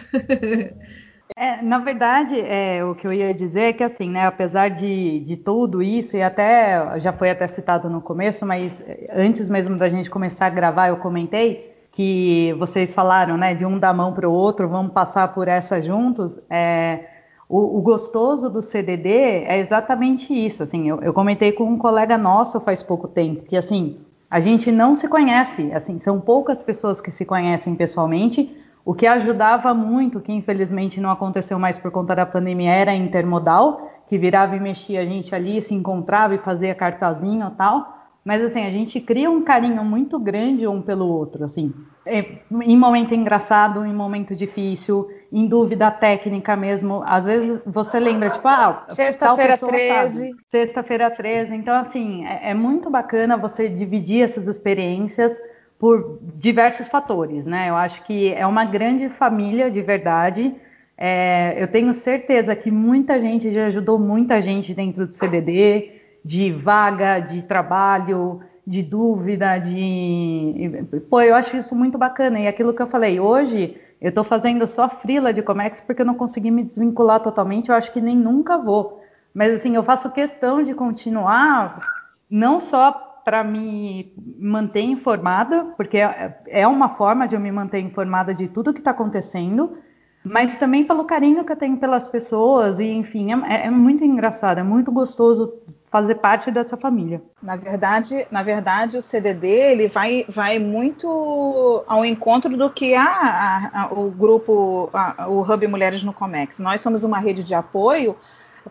É, 1.37 1.63
na 1.63 1.79
verdade, 1.79 2.39
é, 2.39 2.85
o 2.85 2.95
que 2.95 3.07
eu 3.07 3.13
ia 3.13 3.33
dizer 3.33 3.63
é 3.63 3.73
que 3.73 3.83
assim, 3.83 4.11
né, 4.11 4.27
apesar 4.27 4.69
de, 4.69 5.21
de 5.21 5.37
tudo 5.37 5.83
isso, 5.83 6.17
e 6.17 6.23
até 6.23 7.01
já 7.01 7.13
foi 7.13 7.31
até 7.31 7.49
citado 7.49 7.89
no 7.89 8.01
começo, 8.01 8.45
mas 8.47 8.73
antes 9.11 9.49
mesmo 9.49 9.77
da 9.77 9.89
gente 9.89 10.11
começar 10.11 10.47
a 10.47 10.51
gravar, 10.51 10.89
eu 10.89 10.99
comentei 10.99 11.75
que 11.91 12.55
vocês 12.59 12.95
falaram, 12.95 13.37
né, 13.37 13.55
de 13.55 13.65
um 13.65 13.79
dar 13.79 13.95
mão 13.95 14.13
para 14.13 14.29
o 14.29 14.33
outro, 14.33 14.69
vamos 14.69 14.93
passar 14.93 15.33
por 15.33 15.49
essa 15.49 15.81
juntos. 15.81 16.39
É, 16.51 17.14
o, 17.57 17.79
o, 17.79 17.81
gostoso 17.81 18.51
do 18.51 18.61
CDD 18.61 19.45
é 19.47 19.61
exatamente 19.61 20.35
isso. 20.35 20.65
Assim, 20.65 20.89
eu, 20.89 21.01
eu, 21.01 21.13
comentei 21.13 21.53
com 21.53 21.63
um 21.63 21.79
colega 21.79 22.19
nosso 22.19 22.59
faz 22.59 22.83
pouco 22.83 23.07
tempo 23.07 23.45
que 23.45 23.57
assim 23.57 24.01
a 24.29 24.41
gente 24.41 24.73
não 24.73 24.97
se 24.97 25.07
conhece. 25.07 25.71
Assim, 25.73 26.01
são 26.01 26.21
poucas 26.21 26.65
pessoas 26.65 27.01
que 27.01 27.13
se 27.13 27.25
conhecem 27.25 27.77
pessoalmente. 27.77 28.53
O 28.85 28.93
que 28.93 29.07
ajudava 29.07 29.73
muito, 29.73 30.19
que 30.19 30.33
infelizmente 30.33 31.01
não 31.01 31.11
aconteceu 31.11 31.57
mais 31.57 31.79
por 31.79 31.93
conta 31.93 32.17
da 32.17 32.27
pandemia, 32.27 32.73
era 32.73 32.93
intermodal, 32.93 33.89
que 34.09 34.19
virava 34.19 34.57
e 34.57 34.61
mexia 34.61 35.03
a 35.03 35.05
gente 35.05 35.33
ali, 35.33 35.63
se 35.63 35.73
encontrava 35.73 36.35
e 36.35 36.39
fazia 36.39 36.75
cartazinho 36.75 37.47
e 37.47 37.57
tal. 37.57 37.95
Mas 38.25 38.43
assim, 38.43 38.65
a 38.65 38.71
gente 38.71 39.01
cria 39.01 39.31
um 39.31 39.43
carinho 39.43 39.85
muito 39.85 40.19
grande 40.19 40.67
um 40.67 40.83
pelo 40.83 41.07
outro, 41.07 41.45
assim. 41.45 41.73
É, 42.05 42.39
em 42.63 42.77
momento 42.77 43.15
engraçado, 43.15 43.85
em 43.85 43.95
momento 43.95 44.35
difícil, 44.35 45.09
em 45.35 45.49
dúvida 45.49 45.91
técnica 45.91 46.55
mesmo. 46.55 47.03
Às 47.05 47.25
vezes 47.25 47.61
você 47.67 47.99
lembra, 47.99 48.31
tipo, 48.31 48.47
ah, 48.47 48.85
sexta-feira 48.89 49.59
13. 49.59 50.33
Sexta-feira 50.47 51.11
13. 51.11 51.57
Então, 51.57 51.75
assim, 51.75 52.25
é, 52.25 52.51
é, 52.51 52.55
muito 52.55 52.89
bacana 52.89 53.37
você 53.37 53.69
dividir 53.69 54.23
essas 54.23 54.47
experiências 54.47 55.37
por 55.77 56.21
diversos 56.37 56.87
fatores, 56.87 57.45
né? 57.45 57.69
Eu 57.69 57.75
acho 57.75 58.05
que 58.05 58.33
é 58.33 58.47
uma 58.47 58.65
grande 58.65 59.09
família 59.09 59.69
de 59.69 59.83
verdade. 59.83 60.55
É, 60.97 61.57
eu 61.61 61.67
tenho 61.67 61.93
certeza 61.93 62.55
que 62.55 62.71
muita 62.71 63.21
gente 63.21 63.53
já 63.53 63.67
ajudou 63.67 63.99
muita 63.99 64.41
gente 64.41 64.73
dentro 64.73 65.05
do 65.05 65.13
CDD 65.13 65.95
de 66.25 66.53
vaga, 66.53 67.19
de 67.19 67.43
trabalho, 67.43 68.41
de 68.65 68.85
dúvida, 68.85 69.59
de. 69.59 70.85
Pô, 71.11 71.21
eu 71.21 71.35
acho 71.35 71.57
isso 71.57 71.75
muito 71.75 71.99
bacana. 71.99 72.39
E 72.39 72.47
aquilo 72.47 72.73
que 72.73 72.81
eu 72.81 72.87
falei, 72.87 73.19
hoje 73.19 73.77
eu 74.05 74.11
estou 74.11 74.23
fazendo 74.23 74.67
só 74.67 74.87
frila 74.87 75.33
de 75.33 75.41
Comex 75.41 75.81
porque 75.81 76.03
eu 76.03 76.07
não 76.07 76.15
consegui 76.15 76.51
me 76.51 76.63
desvincular 76.63 77.21
totalmente, 77.21 77.71
eu 77.71 77.75
acho 77.75 77.91
que 77.91 78.03
nem 78.03 78.15
nunca 78.15 78.59
vou. 78.59 79.01
Mas 79.33 79.55
assim, 79.55 79.75
eu 79.75 79.83
faço 79.83 80.11
questão 80.11 80.63
de 80.63 80.75
continuar, 80.75 81.81
não 82.29 82.61
só 82.61 82.93
para 83.25 83.43
me 83.43 84.13
manter 84.39 84.83
informada, 84.83 85.73
porque 85.79 85.97
é, 85.97 86.39
é 86.49 86.69
uma 86.69 86.91
forma 86.91 87.27
de 87.27 87.35
eu 87.35 87.41
me 87.41 87.51
manter 87.51 87.79
informada 87.79 88.35
de 88.35 88.47
tudo 88.47 88.75
que 88.75 88.81
está 88.81 88.91
acontecendo, 88.91 89.79
mas 90.25 90.57
também 90.57 90.85
pelo 90.85 91.05
carinho 91.05 91.45
que 91.45 91.53
eu 91.53 91.57
tenho 91.57 91.77
pelas 91.77 92.09
pessoas, 92.09 92.79
e 92.79 92.85
enfim, 92.85 93.33
é, 93.45 93.67
é 93.67 93.71
muito 93.71 94.03
engraçado, 94.03 94.59
é 94.59 94.63
muito 94.63 94.91
gostoso 94.91 95.53
fazer 95.91 96.17
parte 96.17 96.51
dessa 96.51 96.77
família. 96.77 97.23
Na 97.41 97.55
verdade, 97.55 98.27
na 98.31 98.43
verdade, 98.43 98.99
o 98.99 99.03
CDD 99.03 99.47
ele 99.47 99.87
vai, 99.87 100.25
vai 100.29 100.59
muito 100.59 101.85
ao 101.87 102.05
encontro 102.05 102.57
do 102.57 102.69
que 102.69 102.95
a, 102.95 103.05
a, 103.05 103.83
a 103.83 103.93
o 103.93 104.11
grupo, 104.11 104.91
a, 104.93 105.29
o 105.29 105.43
Hub 105.43 105.67
Mulheres 105.69 106.03
no 106.03 106.13
Comex. 106.13 106.59
Nós 106.59 106.81
somos 106.81 107.05
uma 107.05 107.21
rede 107.21 107.45
de 107.45 107.55
apoio 107.55 108.17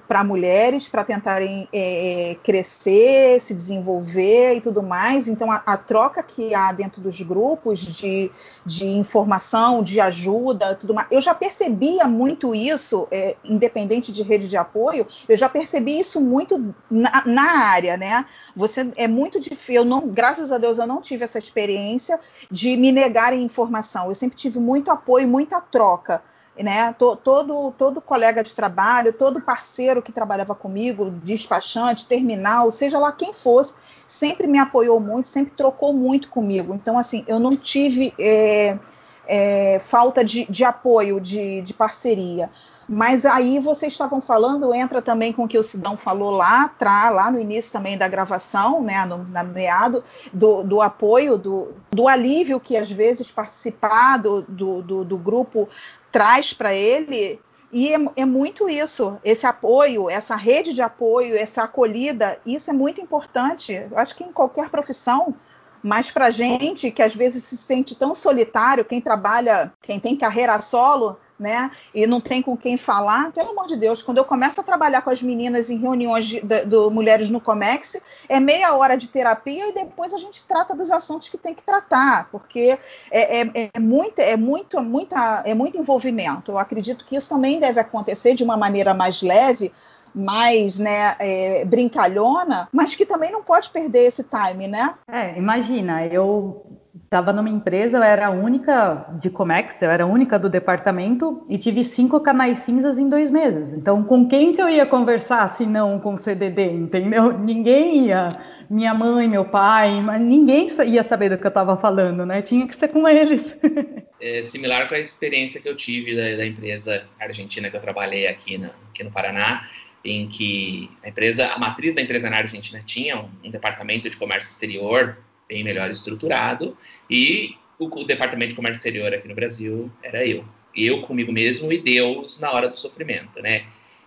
para 0.08 0.24
mulheres, 0.24 0.88
para 0.88 1.04
tentarem 1.04 1.68
é, 1.72 2.36
crescer, 2.44 3.40
se 3.40 3.54
desenvolver 3.54 4.56
e 4.56 4.62
tudo 4.62 4.82
mais. 4.82 5.28
Então, 5.28 5.52
a, 5.52 5.62
a, 5.66 5.78
troca 5.78 6.22
que 6.24 6.54
há 6.54 6.72
dentro 6.72 7.02
dos 7.02 7.22
grupos 7.22 7.80
de, 7.80 8.32
de 8.66 8.88
informação, 8.88 9.84
de 9.84 10.00
ajuda, 10.00 10.76
tudo 10.76 10.94
mais. 10.94 11.08
Eu 11.12 11.22
já 11.22 11.34
percebia 11.34 12.06
muito 12.06 12.56
isso, 12.56 13.08
é, 13.12 13.36
independente 13.44 14.12
de 14.12 14.24
rede 14.24 14.50
de 14.50 14.58
apoio, 14.58 15.08
eu 15.28 15.36
já 15.36 15.48
percebi 15.48 16.00
isso 16.00 16.20
muito 16.20 16.74
na, 16.90 17.24
na 17.26 17.52
área, 17.68 17.98
né? 17.98 18.26
Você 18.56 18.92
é 18.96 19.08
muito 19.08 19.40
difícil. 19.40 19.76
Eu 19.76 19.86
não, 19.86 20.08
graças 20.08 20.52
a 20.52 20.58
Deus, 20.58 20.78
eu 20.78 20.88
não 20.88 21.02
tive 21.02 21.24
essa 21.24 21.38
experiência 21.38 22.20
de 22.50 22.76
me 22.76 22.92
negarem 22.92 23.44
informação. 23.44 24.10
Eu 24.10 24.16
sempre 24.16 24.36
tive 24.36 24.60
muito 24.60 24.92
apoio, 24.92 25.28
muita 25.28 25.62
troca 25.62 26.22
né? 26.62 26.94
Todo, 26.94 27.72
todo 27.72 28.02
colega 28.02 28.44
de 28.44 28.54
trabalho, 28.54 29.14
todo 29.14 29.42
parceiro 29.42 30.02
que 30.02 30.12
trabalhava 30.12 30.54
comigo, 30.54 31.12
despachante, 31.24 32.06
terminal, 32.06 32.70
seja 32.70 33.00
lá 33.00 33.12
quem 33.12 33.34
fosse, 33.34 33.74
sempre 34.08 34.46
me 34.46 34.60
apoiou 34.60 35.00
muito, 35.00 35.28
sempre 35.28 35.54
trocou 35.54 35.94
muito 35.94 36.30
comigo. 36.30 36.76
Então, 36.76 36.98
assim, 36.98 37.24
eu 37.28 37.40
não 37.40 37.56
tive 37.56 38.14
é, 38.20 38.78
é, 39.26 39.80
falta 39.80 40.24
de, 40.24 40.46
de 40.50 40.64
apoio, 40.64 41.20
de, 41.20 41.62
de, 41.62 41.74
parceria. 41.74 42.50
Mas 42.88 43.26
aí 43.26 43.60
vocês 43.60 43.94
estavam 43.94 44.20
falando, 44.20 44.74
entra 44.74 45.02
também 45.02 45.32
com 45.32 45.46
o 45.46 45.48
que 45.48 45.58
o 45.58 45.64
Sidão 45.64 45.96
falou 45.96 46.32
lá 46.32 46.66
atrás, 46.66 47.16
lá 47.16 47.32
no 47.32 47.40
início 47.40 47.72
também 47.72 47.98
da 47.98 48.10
gravação, 48.10 48.84
né, 48.84 49.06
no, 49.06 49.24
na 49.24 49.42
meado, 49.42 50.04
do, 50.34 50.64
do 50.64 50.82
apoio, 50.82 51.38
do, 51.38 51.70
do, 51.90 52.10
alívio 52.10 52.60
que 52.60 52.76
às 52.76 52.92
vezes 52.92 53.32
participar 53.32 54.18
do, 54.18 54.42
do, 54.42 55.04
do 55.06 55.18
grupo 55.18 55.70
traz 56.14 56.54
para 56.54 56.74
ele. 56.74 57.42
E 57.72 57.92
é, 57.92 57.98
é, 58.18 58.24
muito 58.24 58.70
isso, 58.70 59.18
esse 59.24 59.48
apoio, 59.48 60.08
essa 60.08 60.36
rede 60.36 60.76
de 60.76 60.82
apoio, 60.84 61.36
essa 61.36 61.64
acolhida, 61.64 62.40
isso 62.46 62.70
é 62.70 62.74
muito 62.74 63.02
importante. 63.02 63.74
Eu 63.74 63.98
acho 63.98 64.16
que 64.16 64.24
em 64.24 64.32
qualquer 64.32 64.70
profissão, 64.70 65.34
mas 65.82 66.12
para 66.12 66.30
gente 66.30 66.92
que 66.92 67.02
às 67.02 67.16
vezes 67.16 67.44
se 67.44 67.58
sente 67.58 67.96
tão 67.96 68.14
solitário, 68.14 68.86
quem 68.86 69.02
trabalha, 69.02 69.74
quem 69.82 70.00
tem 70.00 70.16
carreira 70.16 70.62
solo, 70.62 71.18
né? 71.40 71.72
E 71.94 72.06
não 72.06 72.22
tem 72.22 72.42
com 72.42 72.56
quem 72.56 72.78
falar, 72.78 73.32
pelo 73.32 73.52
amor 73.52 73.68
de 73.68 73.76
Deus, 73.76 74.02
quando 74.02 74.18
eu 74.18 74.26
começo 74.26 74.60
a 74.62 74.64
trabalhar 74.64 75.02
com 75.02 75.10
as 75.10 75.22
meninas 75.22 75.70
em 75.70 75.78
reuniões 75.78 76.26
de, 76.26 76.42
de, 76.42 76.66
de, 76.66 76.90
Mulheres 76.92 77.30
no 77.30 77.42
Comex, 77.42 78.26
é 78.30 78.40
meia 78.40 78.76
hora 78.76 78.96
de 78.96 79.08
terapia 79.08 79.70
e 79.70 79.74
depois 79.74 80.14
a 80.14 80.18
gente 80.18 80.46
trata 80.48 80.76
dos 80.76 80.92
assuntos 80.92 81.30
que 81.30 81.38
tem 81.38 81.54
que 81.54 81.64
tratar, 81.64 82.30
porque 82.32 82.78
é, 83.12 83.42
é, 83.42 83.70
é, 83.74 83.80
muito, 83.80 84.20
é, 84.20 84.38
muito, 84.38 84.82
muita, 84.82 85.44
é 85.46 85.54
muito 85.54 85.78
envolvimento. 85.78 86.52
Eu 86.52 86.58
acredito 86.58 87.06
que 87.06 87.16
isso 87.16 87.30
também 87.30 87.60
deve 87.60 87.80
acontecer 87.80 88.36
de 88.36 88.44
uma 88.44 88.56
maneira 88.56 88.94
mais 88.94 89.22
leve, 89.22 89.72
mais 90.14 90.78
né, 90.78 91.16
é, 91.20 91.66
brincalhona, 91.66 92.70
mas 92.72 92.94
que 92.94 93.06
também 93.06 93.32
não 93.32 93.44
pode 93.44 93.70
perder 93.70 94.06
esse 94.06 94.24
time, 94.24 94.68
né? 94.68 94.94
É, 95.08 95.38
imagina, 95.38 96.06
eu 96.06 96.83
estava 97.04 97.34
numa 97.34 97.50
empresa, 97.50 97.98
eu 97.98 98.04
era 98.04 98.28
a 98.28 98.30
única 98.30 99.08
de 99.20 99.30
Comex, 99.30 99.82
eu 99.82 99.90
era 99.90 100.04
a 100.04 100.08
única 100.08 100.38
do 100.38 100.50
departamento 100.50 101.46
e 101.50 101.58
tive 101.58 101.84
cinco 101.84 102.20
canais 102.20 102.60
cinzas 102.60 103.00
em 103.00 103.10
dois 103.10 103.32
meses. 103.32 103.74
Então, 103.74 104.04
com 104.04 104.28
quem 104.28 104.56
que 104.56 104.62
eu 104.62 104.70
ia 104.70 104.86
conversar 104.86 105.48
se 105.50 105.66
não 105.66 106.00
com 106.00 106.14
o 106.16 106.20
CDD, 106.20 106.72
entendeu? 106.72 107.32
Ninguém 107.38 108.08
ia, 108.08 108.38
minha 108.70 108.94
mãe, 108.94 109.28
meu 109.28 109.46
pai, 109.46 110.02
mas 110.02 110.22
ninguém 110.22 110.70
ia 110.88 111.04
saber 111.04 111.30
do 111.30 111.38
que 111.38 111.46
eu 111.46 111.50
estava 111.50 111.76
falando, 111.78 112.26
né? 112.26 112.42
Tinha 112.42 112.68
que 112.68 112.76
ser 112.76 112.90
com 112.90 113.08
eles. 113.08 113.56
É 114.26 114.42
similar 114.42 114.88
com 114.88 114.96
a 114.96 115.00
experiência 115.00 115.60
que 115.62 115.68
eu 115.68 115.76
tive 115.76 116.16
da, 116.16 116.38
da 116.38 116.48
empresa 116.48 117.04
argentina 117.20 117.70
que 117.70 117.76
eu 117.76 117.82
trabalhei 117.82 118.26
aqui, 118.26 118.58
na, 118.58 118.68
aqui 118.90 119.04
no 119.04 119.12
Paraná 119.12 119.68
em 120.06 120.30
que 120.30 120.90
a 121.04 121.10
empresa, 121.10 121.48
a 121.48 121.60
matriz 121.60 121.94
da 121.94 122.02
empresa 122.02 122.30
na 122.30 122.38
Argentina 122.38 122.82
tinha 122.86 123.20
um, 123.20 123.30
um 123.44 123.52
departamento 123.52 124.10
de 124.10 124.16
comércio 124.16 124.50
exterior 124.50 125.18
bem 125.54 125.64
melhor 125.64 125.92
estruturado 125.92 126.76
e 127.08 127.56
o, 127.78 127.86
o, 127.86 128.04
departamento 128.04 128.50
de 128.50 128.56
comércio 128.56 128.80
exterior 128.80 129.14
aqui 129.14 129.28
no 129.28 129.36
Brasil 129.36 129.92
era 130.02 130.26
eu, 130.26 130.44
eu 130.76 131.02
comigo 131.02 131.32
mesmo 131.32 131.72
e 131.72 131.78
Deus 131.78 132.40
na 132.40 132.52
hora 132.52 132.68
do 132.68 132.78
sofrimento, 132.78 133.40
né? 133.42 133.64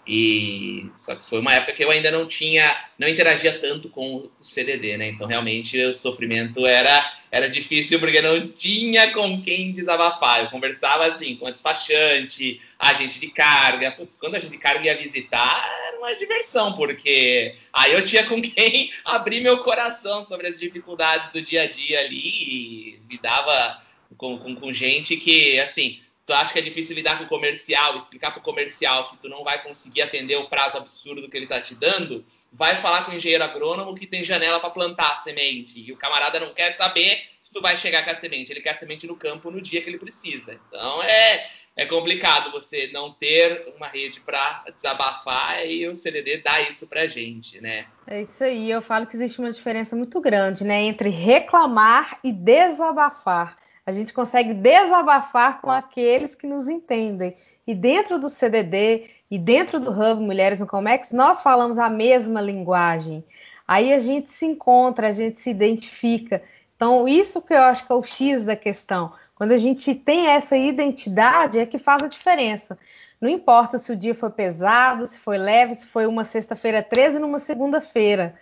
E 0.07 0.89
só 0.97 1.17
que 1.17 1.25
foi 1.25 1.41
uma 1.41 1.55
época 1.55 1.73
que 1.73 1.85
eu 1.85 1.91
ainda 1.91 2.13
não 2.13 2.27
tinha, 2.27 2.77
não 2.97 3.09
interagia 3.09 3.59
tanto 3.59 3.89
com 3.89 4.17
o 4.17 4.31
CDD, 4.41 4.97
né? 4.97 5.09
Então 5.09 5.27
realmente 5.27 5.79
o 5.83 5.93
sofrimento 5.93 6.65
era 6.65 7.13
era 7.31 7.51
difícil 7.51 7.99
porque 7.99 8.23
não 8.23 8.49
tinha 8.49 9.11
com 9.13 9.43
quem 9.43 9.73
desabafar. 9.73 10.41
Eu 10.41 10.51
conversava 10.51 11.07
assim 11.07 11.37
com 11.37 11.47
a 11.47 11.51
despachante, 11.51 12.61
a 12.79 12.91
agente 12.91 13.19
de 13.19 13.29
carga. 13.29 13.91
Putz, 13.91 14.17
quando 14.17 14.37
a 14.37 14.39
gente 14.39 14.53
de 14.53 14.59
carga 14.59 14.87
ia 14.87 14.97
visitar, 14.97 15.69
era 15.89 15.99
uma 15.99 16.15
diversão, 16.15 16.73
porque 16.73 17.57
aí 17.73 17.93
eu 17.93 18.05
tinha 18.05 18.25
com 18.25 18.41
quem 18.41 18.91
abrir 19.05 19.41
meu 19.41 19.59
coração 19.59 20.25
sobre 20.25 20.49
as 20.49 20.59
dificuldades 20.59 21.31
do 21.33 21.43
dia 21.43 21.63
a 21.63 21.67
dia 21.67 22.01
ali 22.01 22.17
e 22.17 23.01
me 23.09 23.19
dava 23.19 23.83
com, 24.17 24.39
com, 24.39 24.55
com 24.55 24.73
gente 24.73 25.17
que, 25.17 25.59
assim, 25.61 26.01
tu 26.27 26.33
acha 26.33 26.53
que 26.53 26.59
é 26.59 26.63
difícil 26.63 26.97
lidar 26.97 27.19
com 27.19 27.25
o 27.25 27.29
comercial, 27.29 27.97
explicar 27.97 28.33
para 28.33 28.41
o 28.41 28.43
comercial 28.43 29.11
que 29.11 29.17
tu 29.19 29.29
não 29.29 29.45
vai 29.45 29.63
conseguir 29.63 30.03
atender 30.03 30.37
o 30.37 30.49
prazo 30.49 30.77
absurdo 30.77 31.31
que 31.31 31.37
ele 31.37 31.45
está 31.45 31.61
te 31.61 31.75
dando, 31.75 32.27
vai 32.53 32.83
falar 32.83 33.05
com 33.05 33.13
o 33.13 33.15
engenheiro 33.15 33.45
agrônomo 33.45 33.95
que 33.95 34.09
tem 34.09 34.25
janela 34.25 34.59
para 34.59 34.71
plantar 34.71 35.13
a 35.13 35.17
semente. 35.17 35.81
E 35.81 35.93
o 35.93 35.97
camarada 35.97 36.41
não 36.41 36.53
quer 36.53 36.73
saber 36.73 37.23
se 37.41 37.53
tu 37.53 37.63
vai 37.63 37.77
chegar 37.77 38.05
com 38.05 38.11
a 38.11 38.17
semente, 38.17 38.53
ele 38.53 38.61
quer 38.61 38.71
a 38.71 38.75
semente 38.75 39.07
no 39.07 39.15
campo 39.15 39.53
no 39.53 39.63
dia 39.63 39.81
que 39.81 39.89
ele 39.89 39.99
precisa. 39.99 40.59
Então 40.67 41.01
é, 41.05 41.49
é 41.77 41.87
complicado 41.87 42.51
você 42.51 42.91
não 42.93 43.13
ter 43.13 43.73
uma 43.77 43.87
rede 43.87 44.19
para 44.19 44.65
desabafar 44.75 45.65
e 45.65 45.87
o 45.87 45.95
CDD 45.95 46.39
dá 46.39 46.61
isso 46.63 46.89
para 46.89 47.07
gente, 47.07 47.61
né? 47.61 47.87
É 48.05 48.23
isso 48.23 48.43
aí, 48.43 48.69
eu 48.69 48.83
falo 48.83 49.07
que 49.07 49.15
existe 49.15 49.39
uma 49.39 49.53
diferença 49.53 49.95
muito 49.95 50.21
grande, 50.21 50.65
né, 50.65 50.83
entre 50.83 51.09
reclamar 51.09 52.19
e 52.25 52.33
desabafar 52.33 53.55
a 53.87 53.93
gente 53.93 54.13
consegue 54.13 54.53
desabafar 54.53 55.61
com 55.61 55.71
aqueles 55.71 56.35
que 56.35 56.45
nos 56.45 56.69
entendem. 56.69 57.33
E 57.65 57.73
dentro 57.73 58.19
do 58.19 58.29
CDD 58.29 59.09
e 59.31 59.39
dentro 59.39 59.79
do 59.79 59.93
Hub 59.93 60.21
Mulheres 60.21 60.59
no 60.59 60.67
Comex, 60.67 61.13
nós 61.13 61.41
falamos 61.41 61.79
a 61.79 61.89
mesma 61.89 62.41
linguagem. 62.41 63.25
Aí 63.67 63.93
a 63.93 64.01
gente 64.01 64.33
se 64.33 64.45
encontra, 64.45 65.09
a 65.09 65.13
gente 65.13 65.39
se 65.39 65.51
identifica. 65.51 66.43
Então, 66.75 67.07
isso 67.07 67.41
que 67.41 67.55
eu 67.55 67.63
acho 67.63 67.87
que 67.87 67.93
é 67.93 67.95
o 67.95 68.03
X 68.03 68.45
da 68.45 68.57
questão. 68.57 69.13
Quando 69.37 69.53
a 69.53 69.59
gente 69.59 69.95
tem 69.95 70.27
essa 70.27 70.57
identidade, 70.57 71.61
é 71.61 71.67
que 71.67 71.79
faz 71.79 72.03
a 72.03 72.09
diferença. 72.09 72.77
Não 73.21 73.29
importa 73.29 73.79
se 73.79 73.93
o 73.93 73.97
dia 73.97 74.15
foi 74.15 74.31
pesado, 74.31 75.07
se 75.07 75.19
foi 75.19 75.39
leve, 75.39 75.77
se 75.77 75.87
foi 75.87 76.07
uma 76.07 76.25
sexta-feira 76.25 76.83
13 76.83 77.21
numa 77.21 77.39
segunda-feira. 77.39 78.35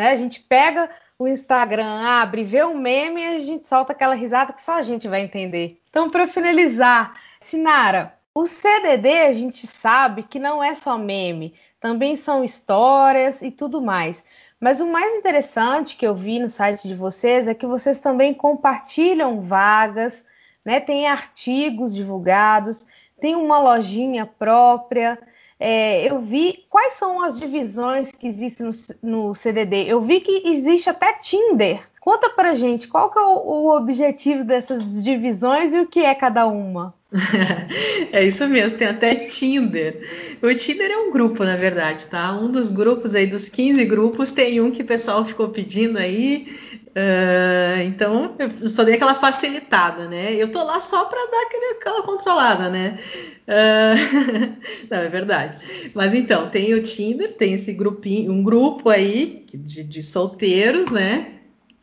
Né? 0.00 0.12
A 0.12 0.16
gente 0.16 0.40
pega 0.40 0.88
o 1.18 1.28
Instagram 1.28 2.00
abre, 2.00 2.42
vê 2.42 2.64
um 2.64 2.74
meme 2.74 3.20
e 3.20 3.26
a 3.26 3.40
gente 3.40 3.68
solta 3.68 3.92
aquela 3.92 4.14
risada 4.14 4.50
que 4.50 4.62
só 4.62 4.76
a 4.76 4.82
gente 4.82 5.06
vai 5.06 5.20
entender. 5.20 5.78
Então, 5.90 6.06
para 6.06 6.26
finalizar, 6.26 7.20
Sinara, 7.38 8.14
o 8.34 8.46
CDD 8.46 9.10
a 9.24 9.32
gente 9.34 9.66
sabe 9.66 10.22
que 10.22 10.38
não 10.38 10.64
é 10.64 10.74
só 10.74 10.96
meme, 10.96 11.52
também 11.78 12.16
são 12.16 12.42
histórias 12.42 13.42
e 13.42 13.50
tudo 13.50 13.82
mais. 13.82 14.24
Mas 14.58 14.80
o 14.80 14.90
mais 14.90 15.14
interessante 15.14 15.98
que 15.98 16.06
eu 16.06 16.14
vi 16.14 16.38
no 16.38 16.48
site 16.48 16.88
de 16.88 16.94
vocês 16.94 17.46
é 17.46 17.52
que 17.52 17.66
vocês 17.66 17.98
também 17.98 18.32
compartilham 18.32 19.42
vagas, 19.42 20.24
né? 20.64 20.80
Tem 20.80 21.08
artigos 21.08 21.94
divulgados, 21.94 22.86
tem 23.20 23.36
uma 23.36 23.58
lojinha 23.58 24.24
própria. 24.24 25.18
É, 25.62 26.10
eu 26.10 26.22
vi 26.22 26.64
quais 26.70 26.94
são 26.94 27.22
as 27.22 27.38
divisões 27.38 28.10
que 28.10 28.26
existem 28.26 28.66
no, 28.66 29.26
no, 29.28 29.34
CDD. 29.34 29.84
Eu 29.86 30.00
vi 30.00 30.20
que 30.20 30.42
existe 30.46 30.88
até 30.88 31.12
Tinder. 31.12 31.82
Conta 32.00 32.30
pra 32.30 32.54
gente 32.54 32.88
qual 32.88 33.10
que 33.10 33.18
é 33.18 33.22
o, 33.22 33.36
o 33.36 33.76
objetivo 33.76 34.42
dessas 34.42 35.04
divisões 35.04 35.74
e 35.74 35.80
o 35.80 35.86
que 35.86 36.00
é 36.00 36.14
cada 36.14 36.46
uma. 36.46 36.94
é 38.10 38.24
isso 38.24 38.48
mesmo, 38.48 38.78
tem 38.78 38.88
até 38.88 39.14
Tinder. 39.14 40.00
O 40.40 40.54
Tinder 40.54 40.90
é 40.90 40.96
um 40.96 41.12
grupo, 41.12 41.44
na 41.44 41.56
verdade, 41.56 42.06
tá? 42.06 42.32
Um 42.32 42.50
dos 42.50 42.72
grupos 42.72 43.14
aí, 43.14 43.26
dos 43.26 43.50
15 43.50 43.84
grupos, 43.84 44.30
tem 44.30 44.62
um 44.62 44.70
que 44.70 44.80
o 44.80 44.86
pessoal 44.86 45.24
ficou 45.26 45.50
pedindo 45.50 45.98
aí 45.98 46.48
Uh, 46.90 47.82
então, 47.84 48.34
eu 48.38 48.68
só 48.68 48.82
dei 48.82 48.94
aquela 48.94 49.14
facilitada, 49.14 50.08
né? 50.08 50.32
Eu 50.34 50.50
tô 50.50 50.62
lá 50.64 50.80
só 50.80 51.04
para 51.04 51.24
dar 51.30 51.42
aquele, 51.46 51.78
aquela 51.78 52.02
controlada, 52.02 52.68
né? 52.68 52.98
Uh, 53.46 54.56
não, 54.90 54.98
é 54.98 55.08
verdade. 55.08 55.56
Mas 55.94 56.14
então, 56.14 56.50
tem 56.50 56.74
o 56.74 56.82
Tinder, 56.82 57.32
tem 57.32 57.54
esse 57.54 57.72
grupinho, 57.72 58.32
um 58.32 58.42
grupo 58.42 58.88
aí 58.88 59.46
de, 59.54 59.84
de 59.84 60.02
solteiros, 60.02 60.90
né? 60.90 61.34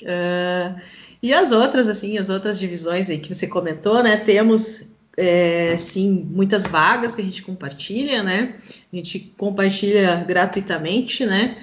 Uh, 0.04 0.80
e 1.24 1.34
as 1.34 1.52
outras, 1.52 1.88
assim, 1.88 2.18
as 2.18 2.30
outras 2.30 2.60
divisões 2.60 3.10
aí 3.10 3.18
que 3.18 3.34
você 3.34 3.48
comentou, 3.48 4.04
né? 4.04 4.18
Temos 4.18 4.92
é, 5.18 5.76
sim 5.78 6.28
muitas 6.30 6.68
vagas 6.68 7.16
que 7.16 7.22
a 7.22 7.26
gente 7.26 7.42
compartilha, 7.42 8.22
né? 8.22 8.56
A 8.92 8.96
gente 8.96 9.34
compartilha 9.36 10.24
gratuitamente, 10.28 11.26
né? 11.26 11.58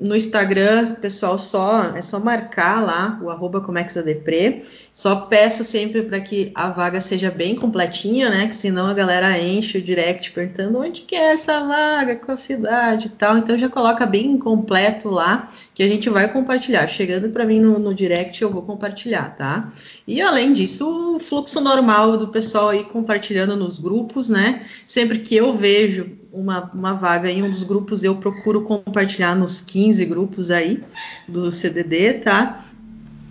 No 0.00 0.16
Instagram, 0.16 0.96
pessoal, 0.96 1.38
só 1.38 1.94
é 1.94 2.02
só 2.02 2.18
marcar 2.18 2.84
lá 2.84 3.20
o 3.22 3.30
arroba 3.30 3.60
comexadepre. 3.60 4.64
Só 4.92 5.16
peço 5.26 5.62
sempre 5.62 6.02
para 6.02 6.20
que 6.20 6.50
a 6.54 6.68
vaga 6.70 7.00
seja 7.00 7.30
bem 7.30 7.54
completinha, 7.54 8.28
né? 8.28 8.48
Que 8.48 8.56
senão 8.56 8.86
a 8.86 8.92
galera 8.92 9.38
enche 9.38 9.78
o 9.78 9.82
direct 9.82 10.32
perguntando 10.32 10.78
onde 10.78 11.02
que 11.02 11.14
é 11.14 11.32
essa 11.32 11.60
vaga, 11.60 12.16
qual 12.16 12.36
cidade 12.36 13.06
e 13.06 13.10
tal. 13.10 13.38
Então 13.38 13.56
já 13.56 13.68
coloca 13.68 14.04
bem 14.04 14.36
completo 14.36 15.08
lá 15.08 15.48
que 15.72 15.82
a 15.82 15.88
gente 15.88 16.10
vai 16.10 16.32
compartilhar. 16.32 16.86
Chegando 16.88 17.30
para 17.30 17.46
mim 17.46 17.60
no, 17.60 17.78
no, 17.78 17.94
direct, 17.94 18.42
eu 18.42 18.50
vou 18.50 18.62
compartilhar, 18.62 19.36
tá? 19.36 19.72
E 20.06 20.20
além 20.20 20.52
disso, 20.52 21.14
o 21.14 21.18
fluxo 21.20 21.60
normal 21.60 22.16
do 22.16 22.28
pessoal 22.28 22.70
aí 22.70 22.82
compartilhando 22.82 23.56
nos 23.56 23.78
grupos, 23.78 24.28
né? 24.28 24.62
Sempre 24.86 25.20
que 25.20 25.36
eu 25.36 25.56
vejo 25.56 26.23
uma, 26.34 26.70
uma 26.74 26.94
vaga 26.94 27.30
em 27.30 27.42
um 27.42 27.50
dos 27.50 27.62
grupos, 27.62 28.02
eu 28.02 28.16
procuro 28.16 28.62
compartilhar 28.62 29.34
nos 29.34 29.60
15 29.60 30.04
grupos 30.04 30.50
aí 30.50 30.82
do 31.28 31.52
CDD, 31.52 32.14
tá? 32.14 32.62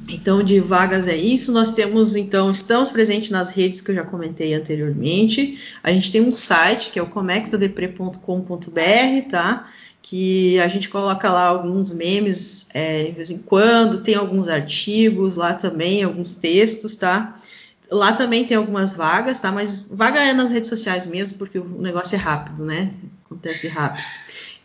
Então, 0.10 0.44
de 0.44 0.60
vagas 0.60 1.08
é 1.08 1.16
isso. 1.16 1.52
Nós 1.52 1.72
temos, 1.72 2.16
então, 2.16 2.52
estamos 2.52 2.92
presentes 2.92 3.30
nas 3.30 3.50
redes 3.50 3.82
que 3.82 3.92
eu 3.92 3.96
já 3.96 4.04
comentei 4.04 4.54
anteriormente. 4.54 5.58
A 5.82 5.92
gente 5.92 6.12
tem 6.12 6.22
um 6.22 6.34
site 6.34 6.92
que 6.92 7.00
é 7.00 7.02
o 7.02 7.08
comexadepre.com.br, 7.08 9.30
tá? 9.30 9.68
Que 10.02 10.60
a 10.60 10.68
gente 10.68 10.90
coloca 10.90 11.32
lá 11.32 11.46
alguns 11.46 11.94
memes 11.94 12.68
é, 12.74 13.06
de 13.06 13.12
vez 13.12 13.30
em 13.30 13.40
quando, 13.40 14.02
tem 14.02 14.16
alguns 14.16 14.50
artigos 14.50 15.38
lá 15.38 15.54
também, 15.54 16.04
alguns 16.04 16.36
textos, 16.36 16.98
tá? 16.98 17.40
Lá 17.94 18.14
também 18.14 18.46
tem 18.46 18.58
algumas 18.58 18.94
vagas, 18.94 19.40
tá? 19.40 19.52
Mas 19.52 19.88
vaga 19.90 20.20
é 20.20 20.34
nas 20.34 20.52
redes 20.52 20.70
sociais 20.70 21.06
mesmo, 21.06 21.38
porque 21.38 21.60
o 21.60 21.82
negócio 21.82 22.16
é 22.16 22.18
rápido, 22.18 22.66
né? 22.66 22.92
Acontece 23.26 23.68
rápido. 23.68 24.06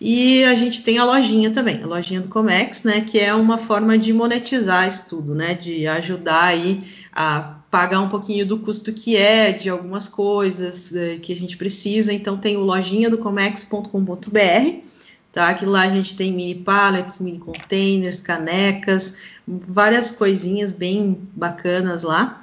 E 0.00 0.44
a 0.44 0.54
gente 0.54 0.82
tem 0.82 0.98
a 0.98 1.04
lojinha 1.04 1.50
também, 1.50 1.82
a 1.82 1.86
lojinha 1.86 2.20
do 2.20 2.28
Comex, 2.28 2.84
né, 2.84 3.00
que 3.00 3.18
é 3.18 3.34
uma 3.34 3.58
forma 3.58 3.98
de 3.98 4.12
monetizar 4.12 4.86
isso 4.86 5.08
tudo, 5.08 5.34
né, 5.34 5.54
de 5.54 5.88
ajudar 5.88 6.44
aí 6.44 6.84
a 7.12 7.56
pagar 7.68 8.00
um 8.00 8.08
pouquinho 8.08 8.46
do 8.46 8.58
custo 8.58 8.92
que 8.92 9.16
é 9.16 9.52
de 9.52 9.68
algumas 9.68 10.08
coisas 10.08 10.94
é, 10.94 11.16
que 11.16 11.32
a 11.32 11.36
gente 11.36 11.56
precisa. 11.56 12.12
Então 12.12 12.36
tem 12.36 12.56
o 12.56 12.60
lojinha 12.60 13.10
do 13.10 13.18
comex.com.br, 13.18 14.88
tá? 15.32 15.52
Que 15.52 15.66
lá 15.66 15.82
a 15.82 15.90
gente 15.90 16.16
tem 16.16 16.32
mini 16.32 16.54
pallets, 16.54 17.18
mini 17.18 17.38
containers, 17.38 18.20
canecas, 18.20 19.18
várias 19.46 20.12
coisinhas 20.12 20.72
bem 20.72 21.18
bacanas 21.34 22.04
lá. 22.04 22.42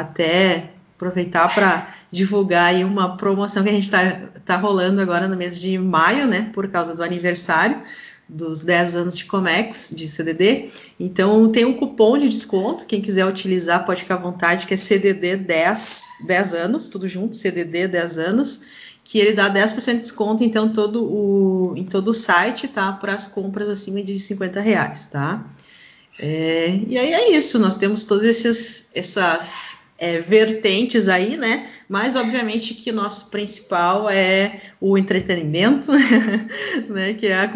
Até 0.00 0.70
aproveitar 0.96 1.52
para 1.54 1.94
divulgar 2.10 2.66
aí 2.66 2.84
uma 2.84 3.16
promoção 3.16 3.62
que 3.62 3.68
a 3.68 3.72
gente 3.72 3.84
está 3.84 4.28
tá 4.44 4.56
rolando 4.56 5.00
agora 5.00 5.26
no 5.26 5.36
mês 5.36 5.60
de 5.60 5.76
maio, 5.78 6.26
né, 6.26 6.50
por 6.52 6.68
causa 6.68 6.94
do 6.94 7.02
aniversário 7.02 7.82
dos 8.28 8.64
10 8.64 8.96
anos 8.96 9.18
de 9.18 9.26
Comex, 9.26 9.92
de 9.94 10.08
CDD. 10.08 10.70
Então, 10.98 11.50
tem 11.52 11.64
um 11.64 11.74
cupom 11.74 12.16
de 12.16 12.28
desconto, 12.28 12.86
quem 12.86 13.00
quiser 13.00 13.26
utilizar 13.26 13.84
pode 13.84 14.02
ficar 14.02 14.14
à 14.14 14.18
vontade, 14.18 14.66
que 14.66 14.74
é 14.74 14.76
CDD 14.76 15.36
10, 15.36 16.02
10 16.26 16.54
anos, 16.54 16.88
tudo 16.88 17.06
junto, 17.06 17.36
CDD 17.36 17.86
10 17.86 18.18
anos, 18.18 18.62
que 19.04 19.18
ele 19.18 19.34
dá 19.34 19.52
10% 19.52 19.92
de 19.92 19.98
desconto, 19.98 20.42
então, 20.42 20.72
todo 20.72 21.04
o, 21.04 21.74
em 21.76 21.84
todo 21.84 22.08
o 22.08 22.14
site, 22.14 22.66
tá, 22.66 22.92
para 22.92 23.12
as 23.12 23.26
compras 23.26 23.68
acima 23.68 24.02
de 24.02 24.18
50 24.18 24.60
reais, 24.60 25.06
tá? 25.12 25.44
É, 26.18 26.80
e 26.86 26.96
aí 26.96 27.12
é 27.12 27.36
isso, 27.36 27.58
nós 27.58 27.76
temos 27.76 28.04
todas 28.04 28.24
esses, 28.24 28.88
essas 28.94 29.63
é, 29.98 30.18
vertentes 30.20 31.08
aí, 31.08 31.36
né? 31.36 31.68
Mas 31.88 32.16
obviamente 32.16 32.74
que 32.74 32.90
nosso 32.90 33.30
principal 33.30 34.08
é 34.08 34.60
o 34.80 34.98
entretenimento, 34.98 35.92
né? 36.88 37.14
Que 37.14 37.28
é 37.28 37.50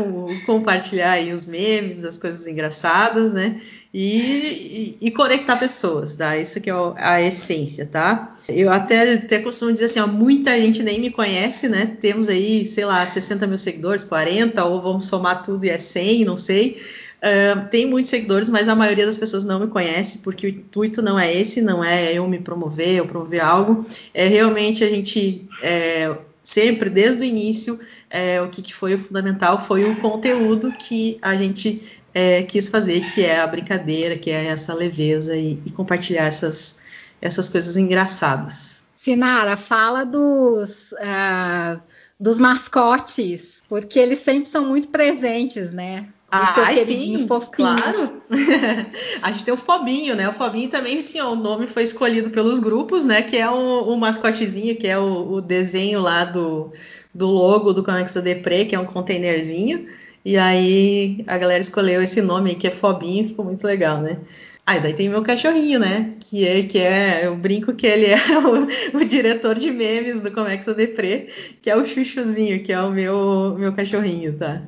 compartilhar 0.47 1.13
aí 1.13 1.33
os 1.33 1.47
memes, 1.47 2.05
as 2.05 2.19
coisas 2.19 2.47
engraçadas, 2.47 3.33
né? 3.33 3.61
E, 3.93 4.19
e, 4.21 4.99
e, 5.01 5.11
conectar 5.11 5.57
pessoas, 5.57 6.15
tá? 6.15 6.37
Isso 6.37 6.61
que 6.61 6.69
é 6.69 6.75
a 6.97 7.23
essência, 7.23 7.87
tá? 7.87 8.37
Eu 8.47 8.71
até, 8.71 9.15
até 9.15 9.39
costumo 9.39 9.73
dizer 9.73 9.87
assim, 9.87 9.99
ó, 9.99 10.07
muita 10.07 10.61
gente 10.61 10.83
nem 10.83 11.01
me 11.01 11.11
conhece, 11.11 11.71
né? 11.71 11.97
Temos 11.99 12.29
aí, 12.29 12.67
sei 12.67 12.85
lá, 12.85 13.07
60 13.07 13.47
mil 13.47 13.57
seguidores, 13.57 14.05
40, 14.05 14.63
ou 14.67 14.83
vamos 14.83 15.07
somar 15.07 15.43
tudo 15.43 15.65
e 15.65 15.71
é 15.71 15.79
100, 15.79 16.27
não 16.27 16.37
sei. 16.37 16.77
Uh, 17.19 17.67
tem 17.69 17.85
muitos 17.85 18.11
seguidores, 18.11 18.49
mas 18.49 18.69
a 18.69 18.77
maioria 18.77 19.05
das 19.05 19.17
pessoas 19.17 19.43
não 19.43 19.59
me 19.59 19.67
conhece, 19.67 20.19
porque 20.19 20.47
o 20.47 20.51
intuito 20.51 21.03
não 21.03 21.19
é 21.19 21.35
esse, 21.35 21.61
não 21.61 21.83
é 21.83 22.13
eu 22.13 22.29
me 22.29 22.39
promover, 22.39 22.97
eu 22.97 23.07
promover 23.07 23.41
algo, 23.41 23.85
é 24.15 24.29
realmente 24.29 24.85
a 24.85 24.89
gente 24.89 25.49
é, 25.61 26.17
sempre, 26.43 26.89
desde 26.89 27.23
o 27.23 27.25
início, 27.25 27.79
é, 28.09 28.41
o 28.41 28.49
que, 28.49 28.63
que, 28.63 28.73
foi 28.73 28.95
o 28.95 28.99
fundamental 28.99 29.59
foi 29.59 29.85
o 29.85 29.97
conteúdo 29.97 30.73
que 30.73 31.19
a 31.21 31.37
gente 31.37 31.83
é, 32.15 32.43
quis 32.43 32.69
fazer, 32.69 33.13
que 33.13 33.23
é 33.23 33.41
a 33.41 33.47
brincadeira, 33.47 34.17
que 34.17 34.31
é 34.31 34.47
essa 34.47 34.73
leveza 34.73 35.37
e, 35.37 35.61
e 35.67 35.71
compartilhar 35.73 36.25
essas, 36.25 36.81
essas 37.21 37.49
coisas 37.49 37.77
engraçadas. 37.77 38.87
Sinara, 38.97 39.57
fala 39.57 40.05
dos, 40.05 40.93
uh, 40.93 41.81
dos 42.19 42.39
mascotes, 42.39 43.63
porque 43.69 43.99
eles 43.99 44.21
sempre 44.21 44.49
são 44.49 44.67
muito 44.67 44.89
presentes, 44.89 45.73
né? 45.73 46.07
Ah, 46.31 46.71
sim, 46.85 47.27
fofinho. 47.27 47.51
claro. 47.53 48.19
a 49.23 49.33
gente 49.33 49.45
tem 49.45 49.55
o 49.55 49.57
Fobinho, 49.57 50.15
né? 50.15 50.29
O 50.29 50.35
Fobinho 50.35 50.69
também, 50.69 51.01
sim, 51.01 51.21
o 51.21 51.35
nome 51.35 51.67
foi 51.67 51.83
escolhido 51.83 52.29
pelos 52.29 52.61
grupos, 52.61 53.03
né? 53.05 53.23
Que 53.23 53.39
é 53.39 53.49
o, 53.49 53.85
o 53.85 53.97
mascotezinho, 53.97 54.77
que 54.77 54.87
é 54.87 54.99
o, 54.99 55.33
o, 55.33 55.41
desenho 55.41 56.01
lá 56.01 56.25
do, 56.25 56.71
do 57.15 57.27
logo 57.27 57.73
do 57.73 57.83
Conexa 57.83 58.21
Depre, 58.21 58.67
que 58.67 58.75
é 58.75 58.79
um 58.79 58.85
containerzinho. 58.85 59.87
E 60.23 60.37
aí 60.37 61.25
a 61.27 61.39
galera 61.39 61.61
escolheu 61.61 62.03
esse 62.03 62.21
nome 62.21 62.51
aí, 62.51 62.57
que 62.57 62.67
é 62.67 62.71
Fobinho, 62.71 63.29
ficou 63.29 63.45
muito 63.45 63.67
legal, 63.67 64.03
né? 64.03 64.19
Ah, 64.67 64.77
e 64.77 64.81
daí 64.81 64.93
tem 64.93 65.09
meu 65.09 65.23
cachorrinho, 65.23 65.81
né? 65.81 66.15
Que 66.21 66.47
é, 66.47 66.63
que 66.63 66.79
é 66.79 67.27
eu 67.27 67.35
brinco 67.35 67.73
que 67.73 67.87
ele 67.87 68.05
é 68.13 68.19
o, 68.39 68.99
o 68.99 69.05
diretor 69.07 69.59
de 69.59 69.71
memes 69.71 70.21
do 70.21 70.31
Comexa 70.31 70.75
Depre, 70.75 71.31
que 71.63 71.71
é 71.71 71.77
o 71.77 71.87
Chuchuzinho, 71.87 72.63
que 72.63 72.71
é 72.71 72.81
o 72.83 72.91
meu, 72.91 73.57
meu 73.59 73.73
cachorrinho, 73.73 74.37
tá? 74.37 74.61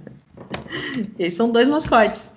Esses 1.19 1.35
são 1.35 1.51
dois 1.51 1.69
mascotes. 1.69 2.35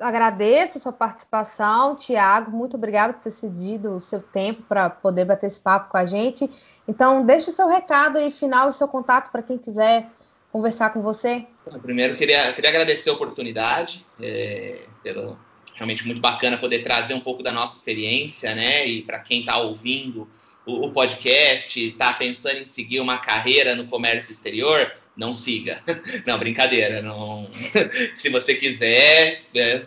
Agradeço 0.00 0.78
a 0.78 0.80
sua 0.80 0.92
participação, 0.92 1.94
Tiago. 1.94 2.50
Muito 2.50 2.76
obrigada 2.76 3.12
por 3.12 3.22
ter 3.22 3.30
cedido 3.30 3.96
o 3.96 4.00
seu 4.00 4.20
tempo 4.20 4.62
para 4.62 4.90
poder 4.90 5.24
bater 5.24 5.46
esse 5.46 5.60
papo 5.60 5.90
com 5.90 5.96
a 5.96 6.04
gente. 6.04 6.50
Então, 6.88 7.24
deixe 7.24 7.50
o 7.50 7.52
seu 7.52 7.68
recado 7.68 8.18
aí 8.18 8.30
final 8.30 8.68
e 8.68 8.74
seu 8.74 8.88
contato 8.88 9.30
para 9.30 9.42
quem 9.42 9.58
quiser 9.58 10.08
conversar 10.50 10.90
com 10.90 11.00
você. 11.02 11.46
Primeiro, 11.82 12.16
queria, 12.16 12.52
queria 12.52 12.70
agradecer 12.70 13.10
a 13.10 13.12
oportunidade. 13.12 14.04
É, 14.20 14.86
pelo, 15.02 15.38
realmente 15.74 16.04
muito 16.06 16.20
bacana 16.20 16.58
poder 16.58 16.82
trazer 16.82 17.14
um 17.14 17.20
pouco 17.20 17.42
da 17.42 17.52
nossa 17.52 17.76
experiência, 17.76 18.54
né? 18.54 18.86
E 18.86 19.02
para 19.02 19.18
quem 19.18 19.40
está 19.40 19.58
ouvindo 19.58 20.28
o, 20.66 20.86
o 20.86 20.92
podcast, 20.92 21.80
está 21.80 22.12
pensando 22.12 22.58
em 22.58 22.66
seguir 22.66 23.00
uma 23.00 23.18
carreira 23.18 23.74
no 23.74 23.86
comércio 23.86 24.32
exterior, 24.32 24.92
não 25.16 25.34
siga. 25.34 25.82
Não, 26.26 26.38
brincadeira. 26.38 27.02
Não... 27.02 27.48
Se 28.14 28.28
você 28.28 28.54
quiser, 28.54 29.42
é, 29.54 29.82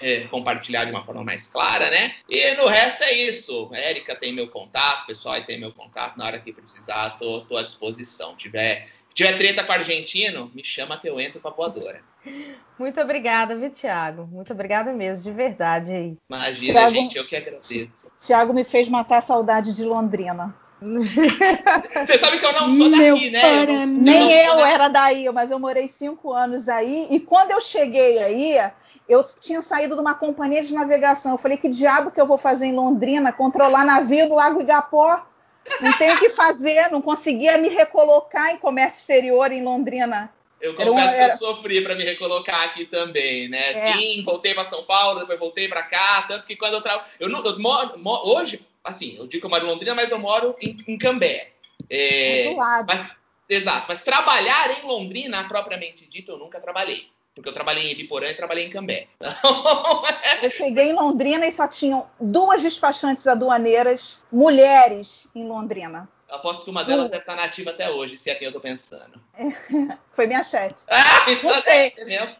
é, 0.00 0.24
compartilhar 0.24 0.84
de 0.84 0.90
uma 0.90 1.04
forma 1.04 1.24
mais 1.24 1.48
clara, 1.48 1.90
né? 1.90 2.16
E 2.28 2.54
no 2.54 2.66
resto 2.66 3.02
é 3.02 3.12
isso. 3.12 3.70
Érica 3.72 4.14
tem 4.14 4.32
meu 4.32 4.48
contato, 4.48 5.04
o 5.04 5.06
pessoal 5.06 5.36
aí 5.36 5.44
tem 5.44 5.58
meu 5.58 5.72
contato. 5.72 6.16
Na 6.16 6.26
hora 6.26 6.38
que 6.38 6.52
precisar, 6.52 7.10
tô, 7.18 7.40
tô 7.42 7.56
à 7.56 7.62
disposição. 7.62 8.36
Tiver 8.36 8.88
tiver 9.16 9.36
treta 9.38 9.64
com 9.64 9.72
o 9.72 9.74
argentino, 9.74 10.50
me 10.54 10.62
chama 10.62 10.98
que 10.98 11.08
eu 11.08 11.18
entro 11.18 11.40
com 11.40 11.48
a 11.48 11.50
voadora. 11.50 12.00
Muito 12.78 13.00
obrigada, 13.00 13.56
viu, 13.58 13.70
Thiago? 13.70 14.26
Muito 14.30 14.52
obrigada 14.52 14.92
mesmo, 14.92 15.24
de 15.24 15.30
verdade 15.36 15.92
aí. 15.92 16.18
Imagina, 16.28 16.72
Thiago- 16.80 16.94
gente, 16.94 17.16
eu 17.16 17.26
que 17.26 17.34
agradeço. 17.34 18.12
Tiago 18.18 18.52
me 18.52 18.62
fez 18.62 18.88
matar 18.88 19.18
a 19.18 19.22
saudade 19.22 19.74
de 19.74 19.82
Londrina. 19.84 20.54
Você 20.82 22.18
sabe 22.18 22.38
que 22.38 22.44
eu 22.44 22.52
não 22.52 22.68
sou 22.68 22.90
Meu 22.90 23.14
daqui, 23.14 23.30
né? 23.30 23.62
Eu 23.62 23.66
não-. 23.66 23.86
Nem 23.86 24.22
sou 24.26 24.30
eu 24.36 24.56
daqui. 24.56 24.70
era 24.72 24.88
daí, 24.88 25.32
mas 25.32 25.50
eu 25.50 25.58
morei 25.58 25.88
cinco 25.88 26.32
anos 26.32 26.68
aí. 26.68 27.06
E 27.10 27.18
quando 27.18 27.52
eu 27.52 27.60
cheguei 27.62 28.18
aí, 28.18 28.58
eu 29.08 29.24
tinha 29.40 29.62
saído 29.62 29.94
de 29.94 30.00
uma 30.02 30.14
companhia 30.14 30.62
de 30.62 30.74
navegação. 30.74 31.32
Eu 31.32 31.38
falei, 31.38 31.56
que 31.56 31.68
diabo 31.68 32.10
que 32.10 32.20
eu 32.20 32.26
vou 32.26 32.36
fazer 32.36 32.66
em 32.66 32.74
Londrina? 32.74 33.32
Controlar 33.32 33.86
navio 33.86 34.28
no 34.28 34.34
Lago 34.34 34.60
Igapó? 34.60 35.24
Não 35.80 35.92
tenho 35.98 36.14
o 36.16 36.18
que 36.18 36.30
fazer, 36.30 36.90
não 36.90 37.02
conseguia 37.02 37.56
me 37.58 37.68
recolocar 37.68 38.50
em 38.50 38.58
comércio 38.58 39.00
exterior 39.00 39.50
em 39.52 39.62
Londrina. 39.64 40.32
Eu 40.60 40.74
confesso 40.74 40.90
uma- 40.92 41.08
que 41.12 41.14
era- 41.16 41.32
eu 41.34 41.38
sofri 41.38 41.80
para 41.82 41.94
me 41.94 42.02
recolocar 42.04 42.62
aqui 42.62 42.86
também, 42.86 43.48
né? 43.48 43.72
É. 43.72 43.92
Vim, 43.92 44.24
voltei 44.24 44.54
para 44.54 44.64
São 44.64 44.84
Paulo, 44.84 45.20
depois 45.20 45.38
voltei 45.38 45.68
para 45.68 45.82
cá, 45.82 46.22
tanto 46.22 46.46
que 46.46 46.56
quando 46.56 46.74
eu 46.74 46.80
trabalho. 46.80 47.06
Eu, 47.20 47.28
não- 47.28 47.44
eu 47.44 47.58
moro, 47.58 47.98
mo- 47.98 48.22
hoje, 48.24 48.66
assim, 48.82 49.16
eu 49.18 49.26
digo 49.26 49.40
que 49.42 49.46
eu 49.46 49.50
moro 49.50 49.64
em 49.64 49.68
Londrina, 49.68 49.94
mas 49.94 50.10
eu 50.10 50.18
moro 50.18 50.56
em, 50.60 50.76
em 50.88 50.96
Cambé. 50.96 51.50
É, 51.90 52.48
do 52.50 52.56
lado. 52.56 52.86
mas- 52.88 53.10
exato, 53.48 53.86
mas 53.88 54.00
trabalhar 54.00 54.70
em 54.82 54.86
Londrina, 54.86 55.46
propriamente 55.46 56.08
dito, 56.08 56.32
eu 56.32 56.38
nunca 56.38 56.58
trabalhei. 56.58 57.06
Porque 57.36 57.50
eu 57.50 57.52
trabalhei 57.52 57.84
em 57.84 57.90
Ibiporã 57.90 58.28
e 58.28 58.34
trabalhei 58.34 58.64
em 58.64 58.70
Cambé. 58.70 59.08
Eu 60.42 60.50
cheguei 60.50 60.86
em 60.86 60.94
Londrina 60.94 61.46
e 61.46 61.52
só 61.52 61.68
tinham 61.68 62.08
duas 62.18 62.62
despachantes 62.62 63.26
aduaneiras 63.26 64.22
mulheres 64.32 65.28
em 65.34 65.46
Londrina. 65.46 66.08
Eu 66.26 66.36
aposto 66.36 66.64
que 66.64 66.70
uma 66.70 66.82
delas 66.82 67.10
deve 67.10 67.22
estar 67.22 67.36
nativa 67.36 67.70
até 67.70 67.90
hoje, 67.90 68.16
se 68.16 68.30
é 68.30 68.34
quem 68.34 68.46
eu 68.46 68.52
tô 68.52 68.60
pensando. 68.60 69.20
Foi 70.10 70.26
minha 70.26 70.42
chefe. 70.42 70.76
Ah, 70.88 71.30
então 71.30 71.50
é 71.50 72.04
mesmo. 72.06 72.36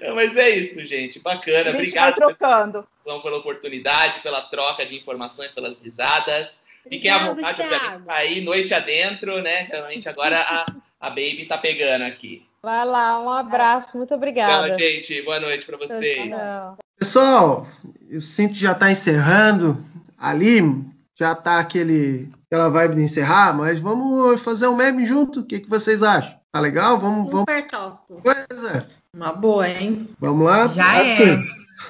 Não, 0.00 0.14
Mas 0.14 0.34
é 0.34 0.48
isso, 0.48 0.84
gente. 0.86 1.18
Bacana. 1.20 1.60
A 1.60 1.72
gente 1.72 1.74
Obrigado 1.74 2.14
trocando. 2.14 2.88
pessoal, 3.04 3.22
pela 3.22 3.36
oportunidade, 3.36 4.20
pela 4.20 4.40
troca 4.42 4.86
de 4.86 4.96
informações, 4.96 5.52
pelas 5.52 5.78
risadas. 5.82 6.62
Fiquem 6.88 7.10
à 7.10 7.26
vontade, 7.26 7.56
Thiago. 7.56 7.74
obviamente, 7.74 8.32
ir 8.32 8.40
noite 8.42 8.72
adentro, 8.72 9.42
né? 9.42 9.68
Realmente 9.70 10.08
agora 10.08 10.40
a, 10.40 10.66
a 11.00 11.10
Baby 11.10 11.44
tá 11.46 11.58
pegando 11.58 12.04
aqui. 12.04 12.45
Vai 12.66 12.84
lá, 12.84 13.20
um 13.22 13.30
abraço, 13.30 13.96
muito 13.96 14.12
obrigada. 14.12 14.70
Tchau, 14.70 14.78
gente. 14.80 15.22
Boa 15.22 15.38
noite 15.38 15.64
pra 15.64 15.76
vocês. 15.76 16.28
Tchau. 16.28 16.76
Pessoal, 16.98 17.68
eu 18.10 18.20
sinto 18.20 18.54
que 18.54 18.58
já 18.58 18.72
está 18.72 18.90
encerrando. 18.90 19.78
Ali 20.18 20.84
já 21.14 21.30
está 21.30 21.60
aquele, 21.60 22.28
aquela 22.50 22.68
vibe 22.68 22.96
de 22.96 23.02
encerrar, 23.04 23.56
mas 23.56 23.78
vamos 23.78 24.42
fazer 24.42 24.66
um 24.66 24.74
meme 24.74 25.04
junto. 25.04 25.42
O 25.42 25.46
que, 25.46 25.60
que 25.60 25.70
vocês 25.70 26.02
acham? 26.02 26.34
Tá 26.50 26.58
legal? 26.58 26.98
Vamos, 26.98 27.26
vamos. 27.30 27.44
Super 27.48 27.66
top. 27.68 27.98
Coisa. 28.20 28.88
Uma 29.14 29.32
boa, 29.32 29.68
hein? 29.68 30.04
Vamos 30.18 30.44
lá? 30.44 30.66
Já 30.66 30.96
é. 30.96 31.12
Assim, 31.12 31.38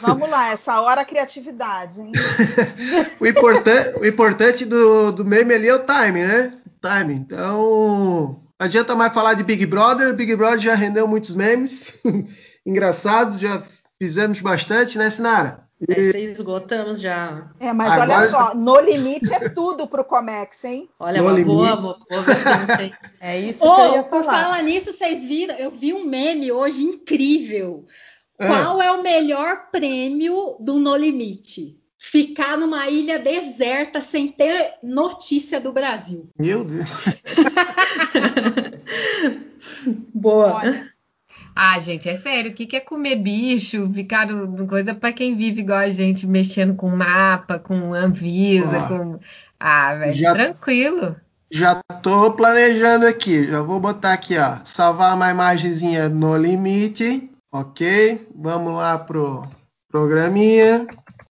Vamos 0.03 0.29
lá, 0.29 0.51
essa 0.51 0.79
hora 0.83 1.01
a 1.01 1.05
criatividade. 1.07 2.03
Hein? 2.03 2.13
O, 3.19 3.27
importan- 3.27 3.95
o 3.99 4.05
importante 4.05 4.67
do, 4.67 5.11
do 5.11 5.25
meme 5.25 5.55
ali 5.55 5.69
é 5.69 5.75
o 5.75 5.87
time, 5.87 6.23
né? 6.23 6.53
O 6.67 6.87
time. 6.87 7.15
Então, 7.15 8.43
não 8.59 8.67
adianta 8.67 8.95
mais 8.95 9.13
falar 9.13 9.35
de 9.35 9.43
Big 9.43 9.65
Brother. 9.67 10.15
Big 10.15 10.35
Brother 10.37 10.61
já 10.61 10.75
rendeu 10.75 11.07
muitos 11.07 11.35
memes 11.35 11.99
engraçados, 12.67 13.39
já 13.39 13.63
fizemos 13.99 14.41
bastante, 14.41 14.97
né, 14.99 15.11
Sinara? 15.11 15.65
Essa 15.89 16.19
esgotamos 16.19 16.99
já. 17.03 17.51
É, 17.61 17.71
mas 17.71 17.93
Agora- 17.93 18.21
olha 18.21 18.29
só, 18.31 18.55
no 18.55 18.81
limite 18.81 19.31
é 19.35 19.51
tudo 19.51 19.87
pro 19.87 20.07
Comex, 20.07 20.65
hein? 20.65 20.89
Olha, 20.99 21.21
No 21.21 21.29
uma 21.29 21.45
boa, 21.45 21.67
limite. 21.69 21.83
boa, 21.83 21.99
boa 22.09 22.83
hein? 22.83 22.93
É 23.21 23.39
isso 23.39 23.59
que 23.59 23.67
eu 23.67 23.93
ia 23.93 24.03
por 24.05 24.25
falar. 24.25 24.45
falar 24.45 24.63
nisso, 24.63 24.91
vocês 24.95 25.23
viram? 25.23 25.55
Eu 25.57 25.71
vi 25.71 25.93
um 25.93 26.07
meme 26.07 26.51
hoje 26.51 26.83
incrível. 26.83 27.85
Ah. 28.39 28.47
Qual 28.47 28.81
é 28.83 28.91
o 28.91 29.03
melhor 29.03 29.71
prêmio 29.71 30.57
do 30.61 30.79
No 30.79 30.97
Limite? 30.97 31.79
Ficar 32.17 32.57
numa 32.57 32.89
ilha 32.89 33.19
deserta 33.19 34.01
sem 34.01 34.29
ter 34.33 34.77
notícia 34.83 35.61
do 35.61 35.71
Brasil. 35.71 36.31
Meu 36.39 36.65
Deus. 36.65 36.89
Boa. 40.15 40.55
Olha, 40.55 40.89
Ah, 41.55 41.79
gente, 41.79 42.09
é 42.09 42.17
sério, 42.17 42.53
o 42.53 42.55
que 42.55 42.65
que 42.65 42.77
é 42.77 42.81
comer 42.81 43.17
bicho, 43.17 43.93
ficar 43.93 44.27
coisa 44.67 44.95
para 44.95 45.13
quem 45.13 45.37
vive 45.37 45.61
igual 45.61 45.81
a 45.81 45.91
gente, 45.91 46.27
mexendo 46.27 46.75
com 46.75 46.89
mapa, 46.89 47.59
com 47.59 47.93
Anvisa, 47.93 48.79
Ah. 48.79 48.89
com. 48.89 49.19
Ah, 49.61 49.95
velho, 49.97 50.15
Já- 50.19 50.33
tranquilo. 50.33 51.17
Já 51.51 51.83
tô 52.03 52.33
planejando 52.33 53.07
aqui. 53.07 53.47
Já 53.47 53.61
vou 53.61 53.79
botar 53.79 54.15
aqui, 54.15 54.39
ó. 54.39 54.57
Salvar 54.65 55.15
uma 55.15 55.31
imagenzinha 55.31 56.09
no 56.09 56.35
limite. 56.37 57.31
Ok. 57.53 58.27
Vamos 58.35 58.75
lá 58.75 58.99
pro 58.99 59.47
programinha. 59.91 60.87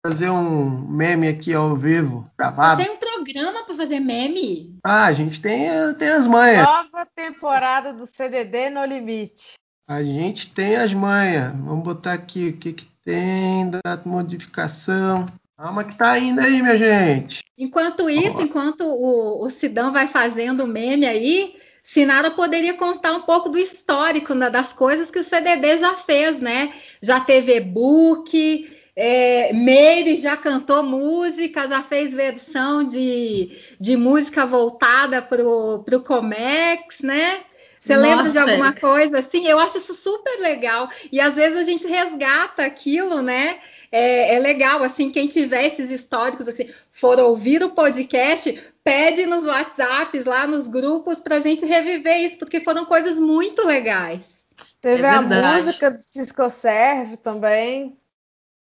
Fazer 0.05 0.31
um 0.31 0.69
meme 0.89 1.29
aqui 1.29 1.55
ao 1.55 1.77
vivo, 1.77 2.29
gravado. 2.37 2.83
Tem 2.83 2.93
um 2.93 2.97
programa 2.97 3.65
para 3.65 3.77
fazer 3.77 4.01
meme? 4.01 4.77
Ah, 4.83 5.05
a 5.05 5.13
gente 5.13 5.41
tem, 5.41 5.69
tem 5.97 6.09
as 6.09 6.27
manhas. 6.27 6.67
Nova 6.67 7.07
temporada 7.15 7.93
do 7.93 8.05
CDD 8.05 8.69
No 8.69 8.85
Limite. 8.85 9.55
A 9.87 10.03
gente 10.03 10.53
tem 10.53 10.75
as 10.75 10.93
manhas. 10.93 11.53
Vamos 11.53 11.85
botar 11.85 12.15
aqui 12.15 12.49
o 12.49 12.57
que, 12.57 12.73
que 12.73 12.85
tem 13.05 13.71
da 13.71 14.01
modificação. 14.05 15.25
Calma 15.57 15.85
que 15.85 15.95
tá 15.95 16.19
indo 16.19 16.41
aí, 16.41 16.61
minha 16.61 16.77
gente. 16.77 17.39
Enquanto 17.57 18.11
isso, 18.11 18.39
Ó. 18.39 18.43
enquanto 18.43 18.85
o, 18.85 19.47
o 19.47 19.51
Sidão 19.51 19.93
vai 19.93 20.09
fazendo 20.09 20.65
o 20.65 20.67
meme 20.67 21.07
aí, 21.07 21.55
Sinara 21.85 22.33
poderia 22.33 22.75
contar 22.75 23.13
um 23.13 23.23
pouco 23.23 23.51
do 23.51 23.59
histórico 23.59 24.35
né, 24.35 24.51
das 24.51 24.73
coisas 24.73 25.13
que 25.13 25.21
o 25.21 25.25
CDD 25.25 25.79
já 25.79 25.95
fez, 25.95 26.41
né? 26.41 26.75
Já 27.01 27.21
teve 27.21 27.57
e-book, 27.57 28.72
é, 28.95 29.53
Meire 29.53 30.17
já 30.17 30.37
cantou 30.37 30.83
música, 30.83 31.67
já 31.67 31.83
fez 31.83 32.13
versão 32.13 32.85
de, 32.85 33.59
de 33.81 33.97
música 33.97 34.45
voltada 34.45 35.23
pro, 35.23 35.83
pro 35.85 36.03
Comex, 36.03 37.01
né? 37.01 37.41
Você 37.81 37.97
lembra 37.97 38.31
de 38.31 38.39
alguma 38.39 38.73
coisa 38.73 39.19
assim? 39.19 39.47
Eu 39.47 39.59
acho 39.59 39.79
isso 39.79 39.95
super 39.95 40.39
legal. 40.41 40.89
E 41.11 41.21
às 41.21 41.35
vezes 41.35 41.59
a 41.59 41.65
gente 41.65 41.87
resgata 41.87 42.63
aquilo, 42.65 43.21
né? 43.21 43.59
É, 43.91 44.37
é 44.37 44.39
legal, 44.39 44.83
assim, 44.83 45.11
quem 45.11 45.27
tiver 45.27 45.67
esses 45.67 45.91
históricos, 45.91 46.47
assim, 46.47 46.71
for 46.93 47.19
ouvir 47.19 47.63
o 47.63 47.71
podcast, 47.71 48.63
pede 48.85 49.27
nos 49.27 49.47
WhatsApps, 49.47 50.25
lá 50.25 50.47
nos 50.47 50.69
grupos, 50.69 51.19
pra 51.19 51.41
gente 51.41 51.67
reviver 51.67 52.21
isso, 52.21 52.39
porque 52.39 52.61
foram 52.61 52.87
coisas 52.87 53.19
muito 53.19 53.67
legais. 53.67 54.47
Teve 54.81 55.03
É 55.03 55.11
a 55.11 55.21
música 55.21 55.91
do 55.91 56.03
Cisco 56.03 56.49
Serve 56.49 57.17
também. 57.17 57.97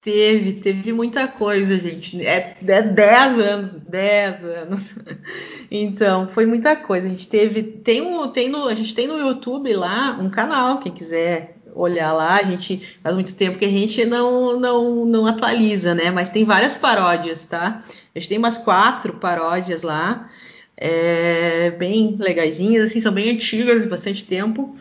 Teve, 0.02 0.54
teve 0.54 0.92
muita 0.94 1.28
coisa, 1.28 1.78
gente. 1.78 2.24
É, 2.26 2.56
é 2.66 2.82
10 2.82 3.38
anos, 3.38 3.72
10 3.88 4.44
anos. 4.44 4.94
Então, 5.72 6.28
foi 6.28 6.46
muita 6.46 6.74
coisa. 6.74 7.06
A 7.06 7.10
gente 7.10 7.28
teve, 7.28 7.62
tem 7.62 8.02
um, 8.02 8.26
tem 8.26 8.48
no, 8.48 8.66
a 8.66 8.74
gente 8.74 8.92
tem 8.92 9.06
no 9.06 9.16
YouTube 9.16 9.72
lá 9.72 10.18
um 10.20 10.28
canal, 10.28 10.80
quem 10.80 10.90
quiser 10.90 11.54
olhar 11.76 12.12
lá, 12.12 12.38
a 12.38 12.42
gente 12.42 12.98
faz 13.00 13.14
muito 13.14 13.32
tempo 13.36 13.56
que 13.56 13.64
a 13.64 13.70
gente 13.70 14.04
não, 14.04 14.58
não, 14.58 15.04
não 15.06 15.26
atualiza, 15.26 15.94
né? 15.94 16.10
Mas 16.10 16.28
tem 16.28 16.44
várias 16.44 16.76
paródias, 16.76 17.46
tá? 17.46 17.84
A 18.12 18.18
gente 18.18 18.28
tem 18.28 18.38
umas 18.38 18.58
quatro 18.58 19.14
paródias 19.14 19.82
lá, 19.82 20.28
é, 20.76 21.70
bem 21.78 22.16
legaisinhas, 22.18 22.90
assim, 22.90 23.00
são 23.00 23.12
bem 23.12 23.30
antigas, 23.30 23.86
bastante 23.86 24.24
tempo. 24.24 24.74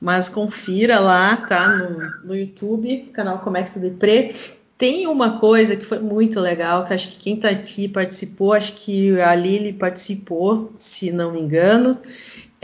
Mas 0.00 0.30
confira 0.30 0.98
lá, 0.98 1.36
tá? 1.36 1.68
No, 1.68 2.28
no 2.28 2.34
YouTube, 2.34 3.10
canal 3.12 3.40
Comex 3.40 3.74
Depre. 3.74 4.34
Tem 4.80 5.06
uma 5.06 5.38
coisa 5.38 5.76
que 5.76 5.84
foi 5.84 5.98
muito 5.98 6.40
legal, 6.40 6.86
que 6.86 6.94
acho 6.94 7.10
que 7.10 7.18
quem 7.18 7.36
tá 7.36 7.50
aqui 7.50 7.86
participou, 7.86 8.54
acho 8.54 8.72
que 8.72 9.20
a 9.20 9.34
Lili 9.34 9.74
participou, 9.74 10.72
se 10.78 11.12
não 11.12 11.32
me 11.32 11.40
engano, 11.42 11.98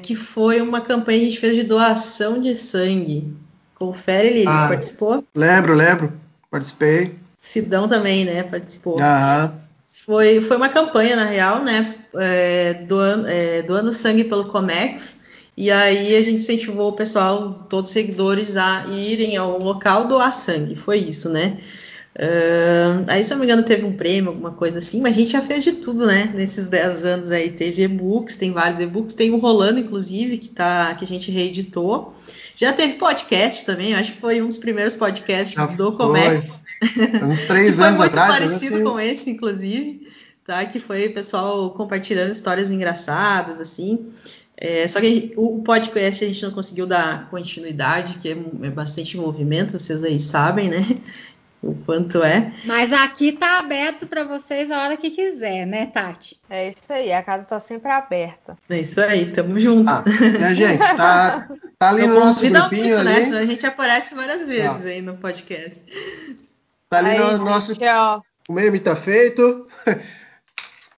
que 0.03 0.17
foi 0.17 0.63
uma 0.63 0.81
campanha 0.81 1.19
que 1.19 1.27
a 1.27 1.29
gente 1.29 1.41
fez 1.41 1.55
de 1.57 1.63
doação 1.63 2.41
de 2.41 2.55
sangue. 2.55 3.35
Confere, 3.75 4.31
Lili, 4.31 4.47
Ah. 4.49 4.69
participou? 4.69 5.23
Lembro, 5.35 5.75
lembro. 5.75 6.11
Participei. 6.51 7.17
Sidão 7.39 7.87
também, 7.87 8.25
né? 8.25 8.43
Participou. 8.45 8.99
Aham. 8.99 9.53
Foi, 9.85 10.41
foi 10.41 10.57
uma 10.57 10.71
campanha, 10.71 11.17
na 11.17 11.27
real, 11.27 11.63
né? 11.63 11.97
É, 12.15 12.73
doando, 12.89 13.27
é, 13.29 13.61
doando 13.61 13.93
sangue 13.93 14.25
pelo 14.25 14.47
Comex. 14.47 15.21
E 15.55 15.71
aí 15.71 16.17
a 16.17 16.23
gente 16.23 16.37
incentivou 16.37 16.89
o 16.89 16.97
pessoal, 16.97 17.67
todos 17.69 17.89
os 17.89 17.93
seguidores, 17.93 18.57
a 18.57 18.87
irem 18.91 19.37
ao 19.37 19.59
local 19.59 20.07
doar 20.07 20.33
sangue. 20.33 20.77
Foi 20.77 20.97
isso, 20.97 21.29
né? 21.29 21.59
Ahn, 22.19 23.05
aí, 23.09 23.23
se 23.23 23.31
não 23.31 23.39
me 23.39 23.45
engano, 23.45 23.63
teve 23.63 23.85
um 23.85 23.93
prêmio, 23.93 24.31
alguma 24.31 24.51
coisa 24.51 24.79
assim, 24.79 25.03
mas 25.03 25.15
a 25.15 25.21
gente 25.21 25.33
já 25.33 25.43
fez 25.43 25.63
de 25.63 25.73
tudo, 25.73 26.07
né? 26.07 26.33
Nesses 26.35 26.69
10 26.69 27.05
anos 27.05 27.31
aí. 27.31 27.51
Teve 27.51 27.83
e-books, 27.83 28.37
tem 28.37 28.53
vários 28.53 28.81
e-books, 28.81 29.15
tem 29.15 29.33
o 29.33 29.39
Rolando, 29.39 29.79
inclusive, 29.79 30.39
que, 30.39 30.49
tá, 30.49 30.95
que 30.95 31.05
a 31.05 31.09
gente 31.09 31.31
reeditou. 31.31 32.15
Já 32.57 32.73
teve 32.73 32.95
podcast 32.95 33.67
também, 33.67 33.95
acho 33.95 34.13
que 34.13 34.19
foi 34.19 34.41
um 34.41 34.47
dos 34.47 34.57
primeiros 34.57 34.97
podcasts 34.97 35.55
Já 35.55 35.67
do 35.67 35.93
foi. 35.93 36.07
Comex. 36.07 36.63
Uns 37.23 37.41
que 37.45 37.47
três 37.47 37.77
foi 37.77 37.87
anos 37.87 38.01
muito 38.01 38.11
atrás. 38.11 38.33
parecido 38.33 38.83
com 38.83 38.99
esse, 38.99 39.29
inclusive, 39.29 40.09
tá? 40.47 40.65
Que 40.65 40.81
foi 40.81 41.09
o 41.09 41.13
pessoal 41.13 41.71
compartilhando 41.73 42.33
histórias 42.33 42.71
engraçadas, 42.71 43.61
assim. 43.61 44.07
É, 44.57 44.89
só 44.89 45.03
que 45.03 45.35
o 45.37 45.63
podcast 45.63 46.25
a 46.25 46.29
gente 46.29 46.43
não 46.43 46.51
conseguiu 46.51 46.87
dar 46.87 47.29
continuidade, 47.29 48.17
que 48.17 48.31
é, 48.31 48.37
é 48.63 48.71
bastante 48.71 49.19
movimento, 49.19 49.79
vocês 49.79 50.03
aí 50.03 50.19
sabem, 50.19 50.71
né? 50.71 50.83
O 51.63 51.75
quanto 51.75 52.23
é. 52.23 52.53
Mas 52.65 52.93
aqui 52.93 53.33
tá 53.33 53.59
aberto 53.59 54.07
para 54.07 54.25
vocês 54.25 54.71
a 54.71 54.83
hora 54.83 54.97
que 54.97 55.11
quiser, 55.11 55.67
né, 55.67 55.87
Tati? 55.87 56.39
É 56.49 56.69
isso 56.69 56.91
aí, 56.91 57.13
a 57.13 57.23
casa 57.23 57.45
tá 57.45 57.59
sempre 57.59 57.91
aberta. 57.91 58.57
É 58.69 58.81
isso 58.81 59.01
aí, 59.01 59.33
tamo 59.33 59.59
junto. 59.59 59.91
Ah, 59.91 60.05
a 60.47 60.55
gente, 60.55 60.79
tá, 60.97 61.49
tá 61.79 61.89
ali 61.89 62.07
no 62.07 62.21
nosso 62.21 62.41
grupinho 62.49 62.97
muito, 62.97 63.05
né? 63.05 63.13
ali. 63.13 63.21
né? 63.21 63.23
Senão 63.23 63.39
a 63.39 63.47
gente 63.47 63.67
aparece 63.67 64.15
várias 64.15 64.47
vezes 64.47 64.85
ah. 64.85 64.89
aí 64.89 65.03
no 65.03 65.17
podcast. 65.17 65.83
Tá 66.89 66.99
ali 66.99 67.11
aí, 67.11 67.19
no 67.19 67.31
gente, 67.33 67.45
nosso. 67.45 67.73
Ó. 67.83 68.21
O 68.49 68.53
meme 68.53 68.79
tá 68.79 68.95
feito. 68.95 69.67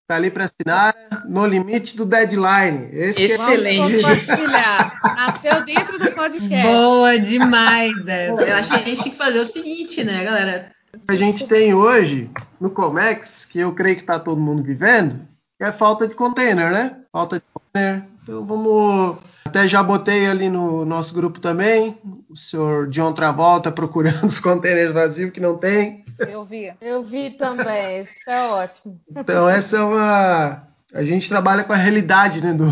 Tá 0.08 0.16
ali 0.16 0.30
para 0.30 0.46
assinar 0.46 0.96
no 1.28 1.46
limite 1.46 1.94
do 1.94 2.06
deadline. 2.06 2.88
Esse 2.92 3.24
Excelente. 3.24 4.02
compartilhar. 4.02 4.98
Nasceu 5.04 5.62
dentro 5.66 5.98
do 5.98 6.10
podcast. 6.12 6.66
Boa 6.66 7.20
demais, 7.20 8.06
é. 8.06 8.30
Eu 8.30 8.54
acho 8.54 8.70
que 8.70 8.76
a 8.76 8.78
gente 8.78 9.02
tem 9.02 9.12
que 9.12 9.18
fazer 9.18 9.38
o 9.38 9.44
seguinte, 9.44 10.02
né, 10.02 10.24
galera? 10.24 10.72
A 11.06 11.14
gente 11.14 11.46
tem 11.46 11.74
hoje 11.74 12.30
no 12.58 12.70
Comex, 12.70 13.44
que 13.44 13.58
eu 13.58 13.74
creio 13.74 13.96
que 13.96 14.02
está 14.02 14.18
todo 14.18 14.40
mundo 14.40 14.62
vivendo, 14.62 15.28
é 15.60 15.72
falta 15.72 16.06
de 16.06 16.14
container, 16.14 16.70
né? 16.70 16.96
Falta 17.12 17.36
de 17.36 17.44
container. 17.52 18.04
Então 18.22 18.44
vamos. 18.44 19.18
Até 19.44 19.66
já 19.66 19.82
botei 19.82 20.26
ali 20.26 20.48
no 20.48 20.84
nosso 20.84 21.14
grupo 21.14 21.40
também. 21.40 21.98
O 22.28 22.36
senhor 22.36 22.88
John 22.90 23.12
Travolta 23.12 23.72
procurando 23.72 24.24
os 24.26 24.38
containers 24.38 24.92
vazios 24.92 25.32
que 25.32 25.40
não 25.40 25.56
tem. 25.56 26.04
Eu 26.18 26.44
vi. 26.44 26.72
Eu 26.80 27.02
vi 27.02 27.30
também, 27.30 28.02
isso 28.02 28.28
é 28.28 28.48
ótimo. 28.48 29.00
Então, 29.16 29.48
essa 29.48 29.78
é 29.78 29.82
uma. 29.82 30.68
A 30.92 31.02
gente 31.04 31.28
trabalha 31.28 31.64
com 31.64 31.72
a 31.72 31.76
realidade 31.76 32.42
né, 32.42 32.52
do, 32.52 32.66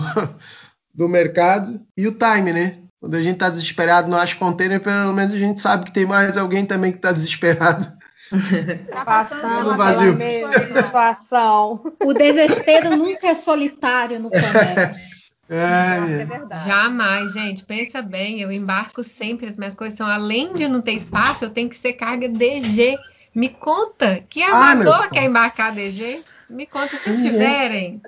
do 0.95 1.09
mercado 1.09 1.81
e 1.97 2.07
o 2.07 2.13
time, 2.13 2.53
né? 2.53 2.79
Quando 3.01 3.15
a 3.15 3.23
gente 3.23 3.35
está 3.35 3.49
desesperado, 3.49 4.09
não 4.09 4.19
acha 4.19 4.37
container, 4.37 4.81
pelo 4.81 5.13
menos 5.13 5.35
a 5.35 5.39
gente 5.39 5.61
sabe 5.61 5.85
que 5.85 5.93
tem 5.93 6.07
mais 6.07 6.37
alguém 6.37 6.65
também 6.65 6.93
que 6.93 6.99
está 6.99 7.13
desesperado. 7.13 7.87
Tá 8.91 9.05
passando 9.05 9.77
vazio. 9.77 10.15
mesma 10.15 10.53
situação. 10.53 11.93
O 12.05 12.13
desespero 12.13 12.97
nunca 12.97 13.29
é 13.29 13.35
solitário 13.35 14.19
no 14.19 14.31
comércio. 14.31 15.17
É, 15.49 16.23
é 16.23 16.25
verdade. 16.25 16.69
Jamais, 16.69 17.33
gente. 17.33 17.65
Pensa 17.65 18.03
bem, 18.03 18.41
eu 18.41 18.51
embarco 18.51 19.03
sempre, 19.03 19.47
as 19.47 19.57
minhas 19.57 19.75
coisas 19.75 19.97
são, 19.97 20.07
além 20.07 20.53
de 20.53 20.67
não 20.67 20.81
ter 20.81 20.93
espaço, 20.93 21.45
eu 21.45 21.51
tenho 21.51 21.69
que 21.69 21.77
ser 21.77 21.93
carga 21.93 22.29
DG. 22.29 22.99
Me 23.35 23.51
conta, 23.51 24.25
que 24.29 24.43
armador 24.43 25.03
ah, 25.05 25.09
quer 25.09 25.25
embarcar 25.25 25.73
DG? 25.73 26.23
Me 26.51 26.67
conta 26.67 26.97
se 26.97 27.23
tiverem. 27.23 28.01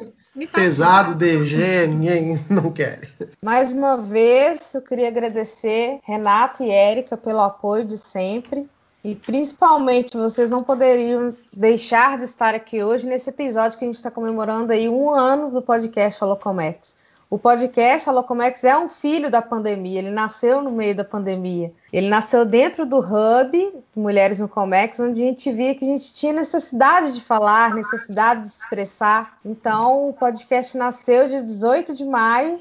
Pesado, 0.53 1.15
DG, 1.15 1.87
ninguém 1.89 2.45
não 2.49 2.73
quer. 2.73 3.09
Mais 3.43 3.73
uma 3.73 3.97
vez, 3.97 4.73
eu 4.75 4.83
queria 4.83 5.09
agradecer 5.09 5.99
Renata 6.05 6.65
e 6.65 6.71
Érica 6.71 7.17
pelo 7.17 7.41
apoio 7.41 7.85
de 7.85 7.99
sempre. 7.99 8.69
E 9.09 9.15
principalmente, 9.15 10.19
vocês 10.19 10.51
não 10.51 10.63
poderiam 10.63 11.31
deixar 11.57 12.19
de 12.19 12.25
estar 12.25 12.55
aqui 12.55 12.85
hoje 12.85 13.07
nesse 13.07 13.31
episódio 13.31 13.79
que 13.79 13.85
a 13.87 13.89
gente 13.89 13.95
está 13.95 14.11
comemorando 14.11 14.71
aí 14.71 14.87
um 14.87 15.09
ano 15.09 15.51
do 15.51 15.63
podcast 15.63 16.23
Holocomex. 16.23 16.95
O 17.31 17.39
podcast 17.39 18.07
Alocomex 18.07 18.65
é 18.65 18.77
um 18.77 18.87
filho 18.87 19.31
da 19.31 19.41
pandemia, 19.41 20.01
ele 20.01 20.11
nasceu 20.11 20.61
no 20.61 20.71
meio 20.71 20.95
da 20.95 21.05
pandemia. 21.05 21.73
Ele 21.91 22.07
nasceu 22.11 22.45
dentro 22.45 22.85
do 22.85 22.99
hub 22.99 23.83
Mulheres 23.97 24.41
no 24.41 24.49
Comex, 24.49 25.01
onde 25.01 25.23
a 25.23 25.27
gente 25.27 25.51
via 25.53 25.75
que 25.75 25.87
a 25.87 25.89
gente 25.89 26.13
tinha 26.13 26.35
necessidade 26.35 27.15
de 27.15 27.23
falar, 27.23 27.75
necessidade 27.75 28.43
de 28.43 28.49
expressar. 28.49 29.39
Então, 29.43 30.11
o 30.11 30.13
podcast 30.13 30.77
nasceu 30.77 31.29
de 31.29 31.41
18 31.41 31.95
de 31.95 32.05
maio 32.05 32.59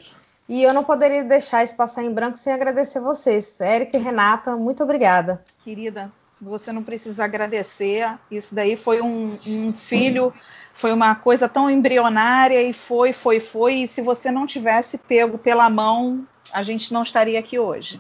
e 0.48 0.64
eu 0.64 0.74
não 0.74 0.86
poderia 0.86 1.26
deixar 1.26 1.66
isso 1.66 1.76
passar 1.76 2.04
em 2.04 2.14
branco 2.14 2.38
sem 2.38 2.54
agradecer 2.54 3.02
vocês. 3.02 3.60
Érica 3.60 3.98
e 3.98 4.00
Renata, 4.00 4.56
muito 4.56 4.82
obrigada. 4.82 5.44
Querida, 5.62 6.10
você 6.42 6.72
não 6.72 6.84
precisa 6.84 7.24
agradecer. 7.24 8.18
Isso 8.30 8.54
daí 8.54 8.76
foi 8.76 9.02
um, 9.02 9.38
um 9.46 9.74
filho 9.74 10.34
foi 10.78 10.94
uma 10.94 11.16
coisa 11.16 11.50
tão 11.50 11.68
embrionária 11.72 12.62
e 12.62 12.72
foi, 12.72 13.12
foi, 13.12 13.40
foi. 13.40 13.74
E 13.78 13.88
se 13.88 14.00
você 14.00 14.30
não 14.30 14.46
tivesse 14.46 15.00
pego 15.00 15.36
pela 15.36 15.68
mão, 15.72 16.24
a 16.54 16.62
gente 16.62 16.94
não 16.94 17.02
estaria 17.02 17.40
aqui 17.40 17.58
hoje. 17.58 18.00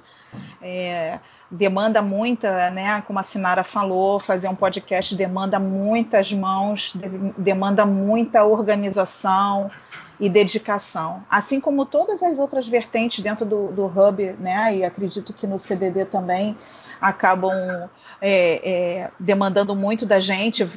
É, 0.62 1.20
demanda 1.50 2.04
muita, 2.04 2.70
né? 2.70 3.02
Como 3.08 3.18
a 3.18 3.24
Sinara 3.24 3.64
falou, 3.64 4.20
fazer 4.20 4.48
um 4.48 4.54
podcast 4.54 5.16
demanda 5.16 5.58
muitas 5.58 6.32
mãos, 6.32 6.94
demanda 7.36 7.84
muita 7.84 8.46
organização 8.46 9.72
e 10.20 10.30
dedicação. 10.30 11.24
Assim 11.30 11.60
como 11.60 11.86
todas 11.86 12.24
as 12.24 12.40
outras 12.40 12.68
vertentes 12.68 13.24
dentro 13.24 13.46
do, 13.46 13.68
do 13.72 13.86
Hub, 13.86 14.24
né? 14.40 14.76
E 14.76 14.86
acredito 14.86 15.34
que 15.34 15.46
no 15.46 15.60
CDD 15.60 16.06
também 16.06 16.58
acabam 17.00 17.90
é, 18.20 18.70
é, 18.70 19.12
demandando 19.20 19.76
muito 19.76 20.06
da 20.06 20.20
gente. 20.20 20.68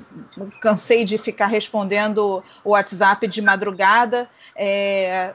Cansei 0.61 1.05
de 1.05 1.17
ficar 1.17 1.47
respondendo 1.47 2.43
o 2.63 2.71
WhatsApp 2.71 3.27
de 3.27 3.41
madrugada 3.41 4.29
é, 4.55 5.33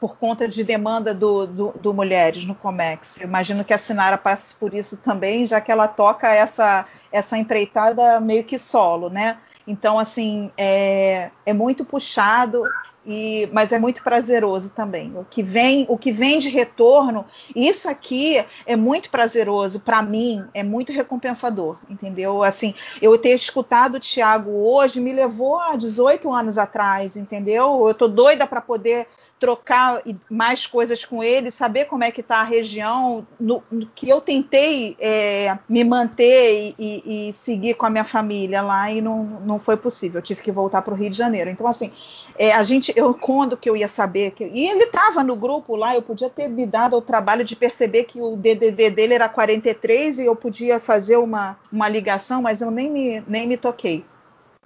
por 0.00 0.16
conta 0.16 0.48
de 0.48 0.64
demanda 0.64 1.14
do, 1.14 1.46
do, 1.46 1.68
do, 1.80 1.94
Mulheres 1.94 2.44
no 2.44 2.54
Comex. 2.54 3.20
Eu 3.20 3.28
imagino 3.28 3.64
que 3.64 3.74
a 3.74 3.78
Sinara 3.78 4.16
passe 4.16 4.54
por 4.54 4.74
isso 4.74 4.96
também, 4.96 5.44
já 5.44 5.60
que 5.60 5.70
ela 5.70 5.86
toca 5.86 6.28
essa, 6.28 6.86
essa 7.12 7.36
empreitada 7.36 8.18
meio 8.18 8.42
que 8.42 8.58
solo, 8.58 9.10
né? 9.10 9.36
Então, 9.66 9.98
assim, 9.98 10.50
é, 10.56 11.30
é 11.44 11.52
muito 11.52 11.84
puxado, 11.84 12.64
e, 13.10 13.48
mas 13.52 13.72
é 13.72 13.78
muito 13.78 14.04
prazeroso 14.04 14.70
também. 14.70 15.12
O 15.16 15.24
que 15.28 15.42
vem, 15.42 15.84
o 15.88 15.98
que 15.98 16.12
vem 16.12 16.38
de 16.38 16.48
retorno, 16.48 17.26
isso 17.56 17.90
aqui 17.90 18.44
é 18.64 18.76
muito 18.76 19.10
prazeroso 19.10 19.80
para 19.80 20.00
mim, 20.00 20.44
é 20.54 20.62
muito 20.62 20.92
recompensador, 20.92 21.76
entendeu? 21.88 22.44
Assim, 22.44 22.72
eu 23.02 23.18
ter 23.18 23.30
escutado 23.30 23.96
o 23.96 24.00
Tiago 24.00 24.50
hoje 24.50 25.00
me 25.00 25.12
levou 25.12 25.58
a 25.58 25.74
18 25.74 26.32
anos 26.32 26.56
atrás, 26.56 27.16
entendeu? 27.16 27.88
Eu 27.88 27.94
tô 27.94 28.06
doida 28.06 28.46
para 28.46 28.60
poder 28.60 29.08
trocar 29.40 30.00
mais 30.30 30.66
coisas 30.66 31.04
com 31.04 31.24
ele, 31.24 31.50
saber 31.50 31.86
como 31.86 32.04
é 32.04 32.12
que 32.12 32.20
está 32.20 32.36
a 32.36 32.44
região, 32.44 33.26
no, 33.40 33.62
no, 33.72 33.86
que 33.86 34.08
eu 34.08 34.20
tentei 34.20 34.96
é, 35.00 35.58
me 35.68 35.82
manter 35.82 36.74
e, 36.78 37.02
e, 37.04 37.28
e, 37.28 37.32
seguir 37.32 37.74
com 37.74 37.86
a 37.86 37.90
minha 37.90 38.04
família 38.04 38.62
lá 38.62 38.90
e 38.92 39.00
não, 39.00 39.24
não 39.24 39.58
foi 39.58 39.76
possível. 39.76 40.18
Eu 40.18 40.22
tive 40.22 40.42
que 40.42 40.52
voltar 40.52 40.82
para 40.82 40.92
o 40.92 40.96
Rio 40.96 41.10
de 41.10 41.16
Janeiro. 41.16 41.50
Então, 41.50 41.66
assim, 41.66 41.90
é, 42.38 42.52
a 42.52 42.62
gente, 42.62 42.92
eu 43.00 43.14
quando 43.14 43.56
que 43.56 43.68
eu 43.68 43.76
ia 43.76 43.88
saber 43.88 44.32
que 44.32 44.44
e 44.44 44.68
ele 44.68 44.84
estava 44.84 45.22
no 45.22 45.36
grupo 45.36 45.76
lá, 45.76 45.94
eu 45.94 46.02
podia 46.02 46.28
ter 46.28 46.48
me 46.48 46.66
dado 46.66 46.96
o 46.96 47.02
trabalho 47.02 47.44
de 47.44 47.56
perceber 47.56 48.04
que 48.04 48.20
o 48.20 48.36
DDD 48.36 48.90
dele 48.90 49.14
era 49.14 49.28
43 49.28 50.18
e 50.18 50.26
eu 50.26 50.36
podia 50.36 50.78
fazer 50.78 51.16
uma, 51.16 51.58
uma 51.72 51.88
ligação, 51.88 52.42
mas 52.42 52.60
eu 52.60 52.70
nem 52.70 52.90
me, 52.90 53.24
nem 53.26 53.46
me 53.46 53.56
toquei. 53.56 54.04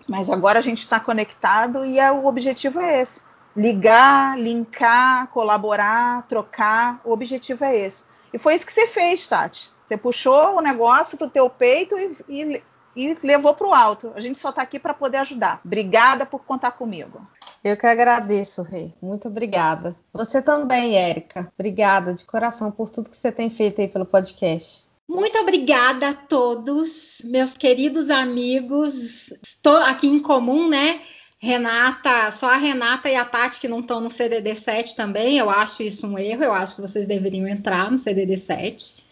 Mas 0.08 0.28
agora 0.28 0.58
a 0.58 0.62
gente 0.62 0.78
está 0.78 1.00
conectado 1.00 1.84
e 1.84 1.98
é, 1.98 2.12
o 2.12 2.26
objetivo 2.26 2.80
é 2.80 3.00
esse 3.00 3.24
ligar, 3.56 4.38
linkar, 4.38 5.28
colaborar, 5.28 6.26
trocar. 6.26 7.00
O 7.04 7.12
objetivo 7.12 7.64
é 7.64 7.76
esse. 7.76 8.04
E 8.32 8.38
foi 8.38 8.54
isso 8.54 8.66
que 8.66 8.72
você 8.72 8.86
fez, 8.86 9.28
Tati. 9.28 9.70
Você 9.80 9.96
puxou 9.96 10.56
o 10.56 10.60
negócio 10.60 11.16
pro 11.16 11.30
teu 11.30 11.48
peito 11.48 11.96
e, 11.96 12.16
e, 12.28 12.62
e 12.96 13.18
levou 13.22 13.54
para 13.54 13.66
o 13.66 13.74
alto. 13.74 14.12
A 14.16 14.20
gente 14.20 14.38
só 14.38 14.50
está 14.50 14.62
aqui 14.62 14.78
para 14.78 14.94
poder 14.94 15.18
ajudar. 15.18 15.60
Obrigada 15.64 16.26
por 16.26 16.40
contar 16.44 16.72
comigo. 16.72 17.20
Eu 17.64 17.78
que 17.78 17.86
agradeço, 17.86 18.60
Rei. 18.60 18.92
Muito 19.00 19.26
obrigada. 19.26 19.96
Você 20.12 20.42
também, 20.42 20.96
Érica. 20.96 21.50
Obrigada 21.58 22.12
de 22.12 22.22
coração 22.26 22.70
por 22.70 22.90
tudo 22.90 23.08
que 23.08 23.16
você 23.16 23.32
tem 23.32 23.48
feito 23.48 23.80
aí 23.80 23.88
pelo 23.88 24.04
podcast. 24.04 24.84
Muito 25.08 25.38
obrigada 25.38 26.10
a 26.10 26.14
todos, 26.14 27.16
meus 27.24 27.56
queridos 27.56 28.10
amigos. 28.10 29.32
Estou 29.42 29.78
aqui 29.78 30.06
em 30.06 30.20
comum, 30.20 30.68
né? 30.68 31.00
Renata, 31.38 32.30
só 32.32 32.50
a 32.50 32.56
Renata 32.56 33.08
e 33.08 33.16
a 33.16 33.24
Tati 33.24 33.60
que 33.60 33.68
não 33.68 33.80
estão 33.80 34.00
no 34.00 34.10
CDD 34.10 34.56
7 34.56 34.96
também, 34.96 35.38
eu 35.38 35.50
acho 35.50 35.82
isso 35.82 36.06
um 36.06 36.18
erro, 36.18 36.42
eu 36.42 36.54
acho 36.54 36.74
que 36.74 36.80
vocês 36.80 37.06
deveriam 37.06 37.46
entrar 37.46 37.90
no 37.90 37.98
CDD 37.98 38.38
7. 38.38 39.04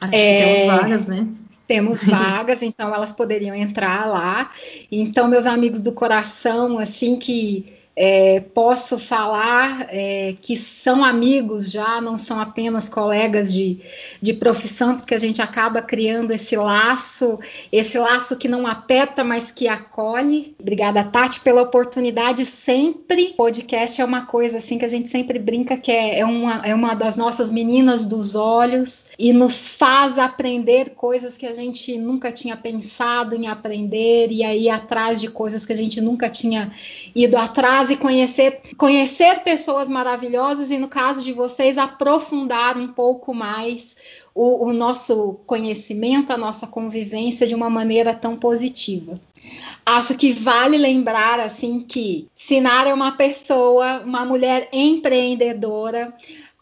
Acho 0.00 0.14
é, 0.14 0.38
que 0.38 0.44
temos 0.44 0.80
vagas, 0.80 1.06
né? 1.06 1.28
Temos 1.66 2.04
vagas, 2.04 2.62
então 2.62 2.94
elas 2.94 3.12
poderiam 3.12 3.54
entrar 3.54 4.06
lá. 4.06 4.52
Então, 4.90 5.28
meus 5.28 5.46
amigos 5.46 5.80
do 5.82 5.92
coração, 5.92 6.78
assim, 6.78 7.18
que 7.18 7.79
é, 7.96 8.40
posso 8.40 8.98
falar 8.98 9.88
é, 9.90 10.34
que 10.40 10.56
são 10.56 11.04
amigos 11.04 11.70
já, 11.70 12.00
não 12.00 12.18
são 12.18 12.40
apenas 12.40 12.88
colegas 12.88 13.52
de, 13.52 13.80
de 14.22 14.32
profissão, 14.32 14.96
porque 14.96 15.14
a 15.14 15.18
gente 15.18 15.42
acaba 15.42 15.82
criando 15.82 16.30
esse 16.30 16.56
laço, 16.56 17.38
esse 17.70 17.98
laço 17.98 18.36
que 18.36 18.48
não 18.48 18.66
apeta, 18.66 19.24
mas 19.24 19.50
que 19.50 19.68
acolhe. 19.68 20.54
Obrigada, 20.58 21.04
Tati, 21.04 21.40
pela 21.40 21.62
oportunidade 21.62 22.46
sempre. 22.46 23.34
Podcast 23.36 24.00
é 24.00 24.04
uma 24.04 24.24
coisa 24.24 24.58
assim 24.58 24.78
que 24.78 24.84
a 24.84 24.88
gente 24.88 25.08
sempre 25.08 25.38
brinca 25.38 25.76
que 25.76 25.90
é, 25.90 26.20
é, 26.20 26.24
uma, 26.24 26.62
é 26.64 26.74
uma 26.74 26.94
das 26.94 27.16
nossas 27.16 27.50
meninas 27.50 28.06
dos 28.06 28.34
olhos 28.34 29.04
e 29.18 29.32
nos 29.32 29.68
faz 29.68 30.18
aprender 30.18 30.90
coisas 30.90 31.36
que 31.36 31.46
a 31.46 31.52
gente 31.52 31.98
nunca 31.98 32.32
tinha 32.32 32.56
pensado 32.56 33.34
em 33.34 33.48
aprender 33.48 34.28
e 34.30 34.42
aí 34.42 34.70
atrás 34.70 35.20
de 35.20 35.28
coisas 35.28 35.66
que 35.66 35.72
a 35.72 35.76
gente 35.76 36.00
nunca 36.00 36.28
tinha 36.30 36.72
ido 37.14 37.36
atrás 37.36 37.79
base 37.80 37.96
conhecer, 37.96 38.60
conhecer 38.76 39.40
pessoas 39.40 39.88
maravilhosas 39.88 40.70
e, 40.70 40.76
no 40.76 40.88
caso 40.88 41.22
de 41.22 41.32
vocês, 41.32 41.78
aprofundar 41.78 42.76
um 42.76 42.88
pouco 42.88 43.32
mais 43.32 43.96
o, 44.34 44.66
o 44.66 44.72
nosso 44.72 45.40
conhecimento, 45.46 46.30
a 46.30 46.36
nossa 46.36 46.66
convivência 46.66 47.46
de 47.46 47.54
uma 47.54 47.70
maneira 47.70 48.12
tão 48.12 48.36
positiva. 48.36 49.18
Acho 49.84 50.16
que 50.16 50.32
vale 50.32 50.76
lembrar 50.76 51.40
assim 51.40 51.80
que 51.80 52.28
Sinara 52.34 52.90
é 52.90 52.94
uma 52.94 53.12
pessoa, 53.12 54.00
uma 54.00 54.24
mulher 54.26 54.68
empreendedora. 54.72 56.14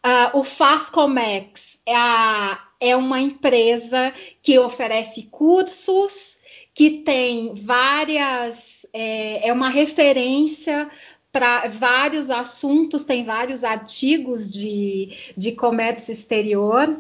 Uh, 0.06 0.38
o 0.38 0.44
Fazcomex 0.44 1.78
é, 1.84 1.96
a, 1.96 2.60
é 2.80 2.94
uma 2.94 3.20
empresa 3.20 4.14
que 4.40 4.56
oferece 4.58 5.24
cursos, 5.24 6.38
que 6.72 7.02
tem 7.02 7.54
várias, 7.54 8.86
é, 8.92 9.48
é 9.48 9.52
uma 9.52 9.68
referência 9.68 10.88
para 11.32 11.68
vários 11.68 12.30
assuntos, 12.30 13.04
tem 13.04 13.24
vários 13.24 13.64
artigos 13.64 14.50
de, 14.50 15.10
de 15.36 15.52
comércio 15.52 16.12
exterior 16.12 16.98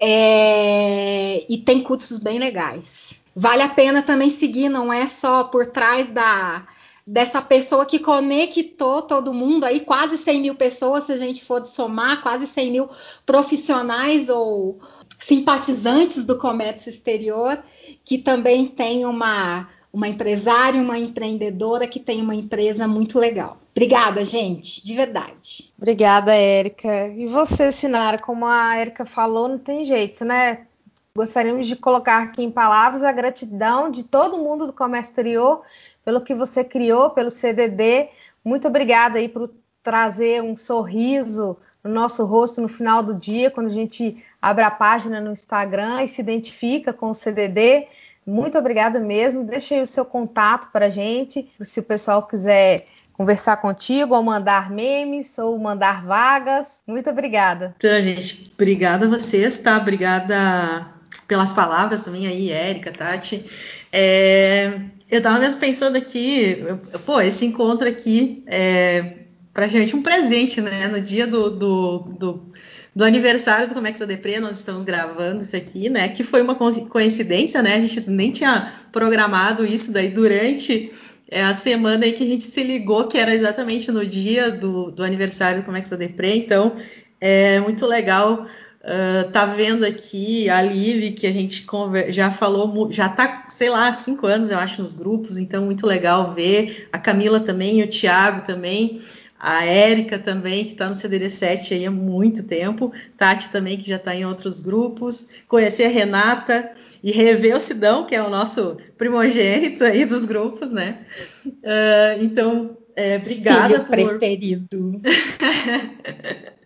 é, 0.00 1.44
e 1.48 1.58
tem 1.58 1.82
cursos 1.82 2.18
bem 2.18 2.38
legais. 2.38 3.12
Vale 3.34 3.62
a 3.62 3.68
pena 3.68 4.02
também 4.02 4.30
seguir, 4.30 4.68
não 4.68 4.92
é 4.92 5.06
só 5.06 5.44
por 5.44 5.66
trás 5.66 6.10
da 6.10 6.66
dessa 7.10 7.40
pessoa 7.40 7.86
que 7.86 7.98
conectou 7.98 9.00
todo 9.00 9.32
mundo, 9.32 9.64
aí 9.64 9.80
quase 9.80 10.18
100 10.18 10.42
mil 10.42 10.54
pessoas, 10.54 11.04
se 11.04 11.12
a 11.12 11.16
gente 11.16 11.42
for 11.42 11.64
somar, 11.64 12.20
quase 12.20 12.46
100 12.46 12.70
mil 12.70 12.90
profissionais 13.24 14.28
ou 14.28 14.78
simpatizantes 15.18 16.26
do 16.26 16.36
comércio 16.36 16.90
exterior, 16.90 17.62
que 18.04 18.18
também 18.18 18.66
tem 18.66 19.06
uma, 19.06 19.70
uma 19.92 20.08
empresária, 20.08 20.80
uma 20.80 20.98
empreendedora 20.98 21.86
que 21.86 22.00
tem 22.00 22.20
uma 22.20 22.34
empresa 22.34 22.86
muito 22.86 23.18
legal. 23.18 23.58
Obrigada, 23.72 24.24
gente, 24.24 24.84
de 24.84 24.94
verdade. 24.94 25.72
Obrigada, 25.78 26.34
Érica. 26.34 27.08
E 27.08 27.26
você, 27.26 27.70
Sinara, 27.70 28.18
como 28.18 28.46
a 28.46 28.76
Érica 28.76 29.06
falou, 29.06 29.48
não 29.48 29.58
tem 29.58 29.86
jeito, 29.86 30.24
né? 30.24 30.66
Gostaríamos 31.14 31.66
de 31.66 31.76
colocar 31.76 32.22
aqui 32.22 32.42
em 32.42 32.50
palavras 32.50 33.02
a 33.02 33.12
gratidão 33.12 33.90
de 33.90 34.04
todo 34.04 34.38
mundo 34.38 34.66
do 34.66 34.72
comércio 34.72 35.10
exterior 35.10 35.62
pelo 36.04 36.20
que 36.20 36.34
você 36.34 36.62
criou, 36.64 37.10
pelo 37.10 37.30
CDD. 37.30 38.08
Muito 38.44 38.68
obrigada 38.68 39.18
aí 39.18 39.28
por 39.28 39.50
trazer 39.82 40.42
um 40.42 40.56
sorriso 40.56 41.56
no 41.82 41.90
nosso 41.90 42.24
rosto 42.24 42.60
no 42.60 42.68
final 42.68 43.02
do 43.02 43.14
dia, 43.14 43.50
quando 43.50 43.68
a 43.68 43.72
gente 43.72 44.22
abre 44.40 44.64
a 44.64 44.70
página 44.70 45.20
no 45.20 45.32
Instagram 45.32 46.02
e 46.02 46.08
se 46.08 46.20
identifica 46.20 46.92
com 46.92 47.10
o 47.10 47.14
CDD. 47.14 47.86
Muito 48.28 48.58
obrigada 48.58 49.00
mesmo. 49.00 49.42
Deixe 49.42 49.74
aí 49.74 49.80
o 49.80 49.86
seu 49.86 50.04
contato 50.04 50.70
para 50.70 50.90
gente, 50.90 51.50
se 51.64 51.80
o 51.80 51.82
pessoal 51.82 52.26
quiser 52.26 52.86
conversar 53.14 53.56
contigo, 53.56 54.14
ou 54.14 54.22
mandar 54.22 54.70
memes, 54.70 55.38
ou 55.38 55.58
mandar 55.58 56.04
vagas. 56.04 56.82
Muito 56.86 57.08
obrigada. 57.08 57.74
Então, 57.78 58.02
gente, 58.02 58.52
obrigada 58.54 59.06
a 59.06 59.08
vocês, 59.08 59.56
tá? 59.58 59.78
Obrigada 59.78 60.86
pelas 61.26 61.54
palavras 61.54 62.02
também 62.02 62.26
aí, 62.26 62.50
Érica, 62.50 62.92
Tati. 62.92 63.44
É, 63.90 64.78
eu 65.10 65.22
tava 65.22 65.38
mesmo 65.38 65.58
pensando 65.58 65.96
aqui, 65.96 66.62
pô, 67.06 67.22
esse 67.22 67.46
encontro 67.46 67.88
aqui 67.88 68.44
é 68.46 69.14
pra 69.54 69.66
gente 69.66 69.96
um 69.96 70.02
presente, 70.02 70.60
né? 70.60 70.86
No 70.86 71.00
dia 71.00 71.26
do, 71.26 71.50
do, 71.50 71.98
do, 72.18 72.52
do 72.98 73.04
aniversário 73.04 73.68
do 73.68 73.74
Comex 73.74 74.00
da 74.00 74.06
Depre, 74.06 74.40
nós 74.40 74.58
estamos 74.58 74.82
gravando 74.82 75.44
isso 75.44 75.54
aqui, 75.54 75.88
né? 75.88 76.08
Que 76.08 76.24
foi 76.24 76.42
uma 76.42 76.56
coincidência, 76.56 77.62
né? 77.62 77.76
A 77.76 77.80
gente 77.80 78.10
nem 78.10 78.32
tinha 78.32 78.72
programado 78.90 79.64
isso 79.64 79.92
daí 79.92 80.08
durante 80.10 80.90
é 81.30 81.44
a 81.44 81.54
semana 81.54 82.04
aí 82.04 82.12
que 82.12 82.24
a 82.24 82.26
gente 82.26 82.42
se 82.42 82.60
ligou 82.60 83.06
que 83.06 83.16
era 83.16 83.32
exatamente 83.32 83.92
no 83.92 84.04
dia 84.04 84.50
do, 84.50 84.90
do 84.90 85.04
aniversário 85.04 85.60
do 85.60 85.64
Comex 85.64 85.88
da 85.90 85.96
Depre, 85.96 86.38
então 86.38 86.74
é 87.20 87.60
muito 87.60 87.86
legal 87.86 88.48
uh, 88.82 89.30
tá 89.30 89.46
vendo 89.46 89.84
aqui 89.84 90.50
a 90.50 90.60
Lili, 90.60 91.12
que 91.12 91.28
a 91.28 91.32
gente 91.32 91.64
já 92.08 92.32
falou, 92.32 92.90
já 92.90 93.08
tá, 93.08 93.46
sei 93.48 93.70
lá, 93.70 93.92
cinco 93.92 94.26
anos, 94.26 94.50
eu 94.50 94.58
acho, 94.58 94.82
nos 94.82 94.94
grupos, 94.94 95.38
então 95.38 95.64
muito 95.64 95.86
legal 95.86 96.34
ver, 96.34 96.88
a 96.92 96.98
Camila 96.98 97.38
também, 97.38 97.80
o 97.80 97.88
Thiago 97.88 98.44
também, 98.44 99.00
a 99.38 99.64
Érica 99.64 100.18
também, 100.18 100.64
que 100.64 100.72
está 100.72 100.88
no 100.88 100.94
CDD7 100.94 101.72
aí 101.72 101.86
há 101.86 101.90
muito 101.90 102.42
tempo, 102.42 102.92
Tati 103.16 103.50
também, 103.50 103.78
que 103.78 103.88
já 103.88 103.96
está 103.96 104.14
em 104.14 104.26
outros 104.26 104.60
grupos, 104.60 105.28
conhecer 105.46 105.84
a 105.84 105.88
Renata, 105.88 106.72
e 107.02 107.12
rever 107.12 107.56
o 107.56 107.60
Sidão, 107.60 108.04
que 108.06 108.14
é 108.14 108.22
o 108.22 108.30
nosso 108.30 108.76
primogênito 108.96 109.84
aí 109.84 110.04
dos 110.04 110.24
grupos, 110.24 110.72
né? 110.72 110.98
Uh, 111.46 112.20
então, 112.22 112.76
é, 112.96 113.16
obrigada 113.16 113.84
Filho 113.84 113.84
por. 113.84 114.18
Preferido. 114.18 115.00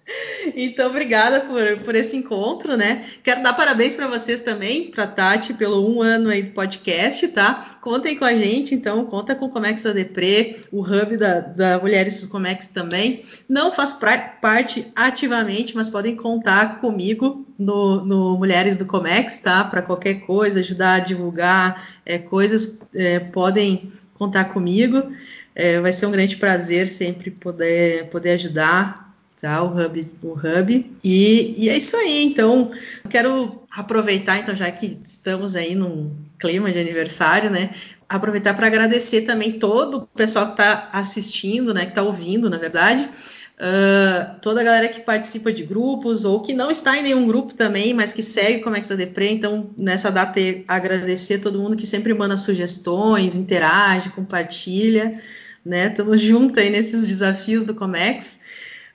Então, 0.57 0.91
obrigada 0.91 1.41
por, 1.41 1.85
por 1.85 1.95
esse 1.95 2.17
encontro, 2.17 2.77
né? 2.77 3.05
Quero 3.23 3.43
dar 3.43 3.53
parabéns 3.53 3.95
para 3.95 4.09
vocês 4.09 4.41
também, 4.41 4.91
para 4.91 5.07
Tati, 5.07 5.55
pelo 5.55 5.89
um 5.89 6.03
ano 6.03 6.29
aí 6.29 6.43
do 6.43 6.51
podcast, 6.51 7.29
tá? 7.29 7.79
Contem 7.81 8.17
com 8.17 8.25
a 8.25 8.35
gente, 8.35 8.75
então, 8.75 9.05
conta 9.05 9.35
com 9.35 9.47
o 9.47 9.51
Comex 9.51 9.83
da 9.83 9.93
Depre, 9.93 10.61
o 10.73 10.81
hub 10.81 11.17
da, 11.17 11.41
da 11.41 11.79
Mulheres 11.79 12.21
do 12.21 12.29
Comex 12.29 12.69
também. 12.69 13.23
Não 13.49 13.73
faz 13.73 13.95
pra, 13.95 14.19
parte 14.19 14.91
ativamente, 14.95 15.75
mas 15.75 15.89
podem 15.89 16.17
contar 16.17 16.81
comigo 16.81 17.47
no, 17.59 18.05
no 18.05 18.37
Mulheres 18.37 18.77
do 18.77 18.87
Comex, 18.87 19.39
tá? 19.39 19.65
Para 19.65 19.83
qualquer 19.83 20.21
coisa, 20.27 20.61
ajudar 20.61 20.95
a 20.95 21.01
divulgar 21.01 22.01
é, 22.05 22.19
coisas, 22.19 22.89
é, 22.95 23.21
podem 23.21 23.91
contar 24.15 24.47
comigo. 24.47 25.13
É, 25.55 25.81
vai 25.81 25.93
ser 25.93 26.07
um 26.07 26.11
grande 26.11 26.37
prazer 26.37 26.89
sempre 26.89 27.31
poder, 27.31 28.09
poder 28.09 28.31
ajudar 28.33 29.02
tá? 29.43 29.61
O 29.61 29.77
Hub, 29.77 30.07
o 30.23 30.33
Hub. 30.35 30.97
E, 31.03 31.55
e 31.59 31.69
é 31.69 31.77
isso 31.77 31.97
aí. 31.97 32.23
Então, 32.23 32.71
quero 33.11 33.51
aproveitar, 33.77 34.39
então, 34.39 34.55
já 34.55 34.71
que 34.71 34.99
estamos 35.05 35.57
aí 35.57 35.75
num 35.75 36.13
clima 36.39 36.71
de 36.71 36.79
aniversário, 36.79 37.51
né? 37.51 37.71
Aproveitar 38.09 38.55
para 38.55 38.69
agradecer 38.69 39.23
também 39.23 39.59
todo 39.59 39.99
o 39.99 40.07
pessoal 40.07 40.47
que 40.47 40.53
está 40.53 40.89
assistindo, 40.93 41.75
né? 41.75 41.83
Que 41.85 41.91
está 41.91 42.03
ouvindo, 42.03 42.49
na 42.49 42.57
verdade. 42.57 43.11
Uh, 43.59 44.41
toda 44.41 44.61
a 44.61 44.65
galera 44.65 44.89
que 44.89 45.01
participa 45.01 45.53
de 45.53 45.63
grupos 45.65 46.25
ou 46.25 46.41
que 46.43 46.53
não 46.53 46.71
está 46.71 46.97
em 46.97 47.03
nenhum 47.03 47.27
grupo 47.27 47.55
também, 47.55 47.93
mas 47.93 48.13
que 48.13 48.23
segue 48.23 48.61
como 48.61 48.77
é 48.77 48.79
que 48.79 48.87
está 48.87 48.95
Depre. 48.95 49.29
Então, 49.29 49.71
nessa 49.77 50.11
data, 50.11 50.41
agradecer 50.69 51.35
a 51.35 51.41
todo 51.41 51.61
mundo 51.61 51.77
que 51.77 51.87
sempre 51.87 52.15
manda 52.15 52.37
sugestões, 52.37 53.35
interage, 53.35 54.11
compartilha, 54.11 55.21
né? 55.67 55.89
Estamos 55.89 56.21
juntos 56.21 56.59
aí 56.59 56.71
nesses 56.71 57.09
desafios 57.09 57.65
do 57.65 57.75
Comex. 57.75 58.41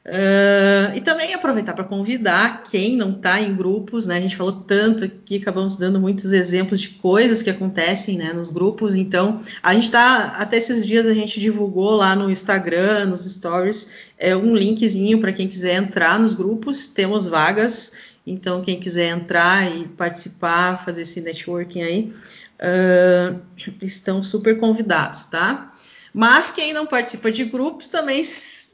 Uh, 0.08 0.96
e 0.96 1.02
também 1.02 1.34
aproveitar 1.34 1.74
para 1.74 1.84
convidar 1.84 2.64
quem 2.64 2.96
não 2.96 3.12
está 3.12 3.42
em 3.42 3.54
grupos, 3.54 4.08
né? 4.08 4.16
A 4.16 4.22
gente 4.22 4.38
falou 4.38 4.54
tanto 4.54 5.04
aqui, 5.04 5.36
acabamos 5.36 5.76
dando 5.76 6.00
muitos 6.00 6.32
exemplos 6.32 6.80
de 6.80 6.88
coisas 6.92 7.44
que 7.44 7.50
acontecem 7.50 8.18
né, 8.18 8.32
nos 8.32 8.50
grupos. 8.50 8.96
Então, 8.96 9.42
a 9.62 9.74
gente 9.74 9.88
está, 9.88 10.38
até 10.38 10.56
esses 10.56 10.86
dias 10.86 11.06
a 11.06 11.14
gente 11.14 11.42
divulgou 11.42 11.98
lá 11.98 12.16
no 12.16 12.32
Instagram, 12.32 13.08
nos 13.08 13.26
stories, 13.26 13.92
é, 14.18 14.34
um 14.34 14.56
linkzinho 14.56 15.20
para 15.20 15.34
quem 15.34 15.46
quiser 15.46 15.76
entrar 15.76 16.18
nos 16.18 16.34
grupos. 16.34 16.88
Temos 16.88 17.28
vagas, 17.28 18.16
então 18.26 18.62
quem 18.62 18.80
quiser 18.80 19.10
entrar 19.10 19.70
e 19.70 19.90
participar, 19.90 20.86
fazer 20.86 21.02
esse 21.02 21.20
networking 21.20 21.82
aí, 21.82 22.14
uh, 22.62 23.42
estão 23.82 24.24
super 24.24 24.58
convidados, 24.58 25.26
tá? 25.26 25.74
Mas 26.14 26.50
quem 26.50 26.72
não 26.72 26.86
participa 26.86 27.30
de 27.30 27.44
grupos 27.44 27.90
também 27.90 28.24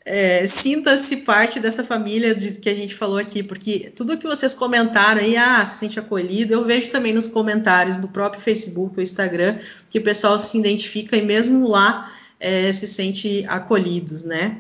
é, 0.06 0.46
sinta-se 0.48 1.18
parte 1.18 1.60
dessa 1.60 1.84
família 1.84 2.36
de, 2.36 2.60
que 2.60 2.70
a 2.70 2.76
gente 2.76 2.94
falou 2.94 3.18
aqui, 3.18 3.42
porque 3.42 3.92
tudo 3.96 4.18
que 4.18 4.28
vocês 4.28 4.54
comentaram 4.54 5.22
aí, 5.22 5.38
ah, 5.38 5.64
se 5.64 5.78
sente 5.78 6.00
acolhido, 6.00 6.54
eu 6.54 6.66
vejo 6.66 6.92
também 6.92 7.14
nos 7.14 7.28
comentários 7.28 7.98
do 7.98 8.10
próprio 8.10 8.42
Facebook 8.42 8.96
ou 8.98 9.04
Instagram 9.04 9.58
que 9.90 10.00
o 10.00 10.04
pessoal 10.04 10.38
se 10.38 10.58
identifica 10.58 11.16
e 11.16 11.22
mesmo 11.22 11.68
lá 11.68 12.12
é, 12.40 12.72
se 12.74 12.86
sente 12.86 13.46
acolhidos, 13.48 14.24
né? 14.26 14.58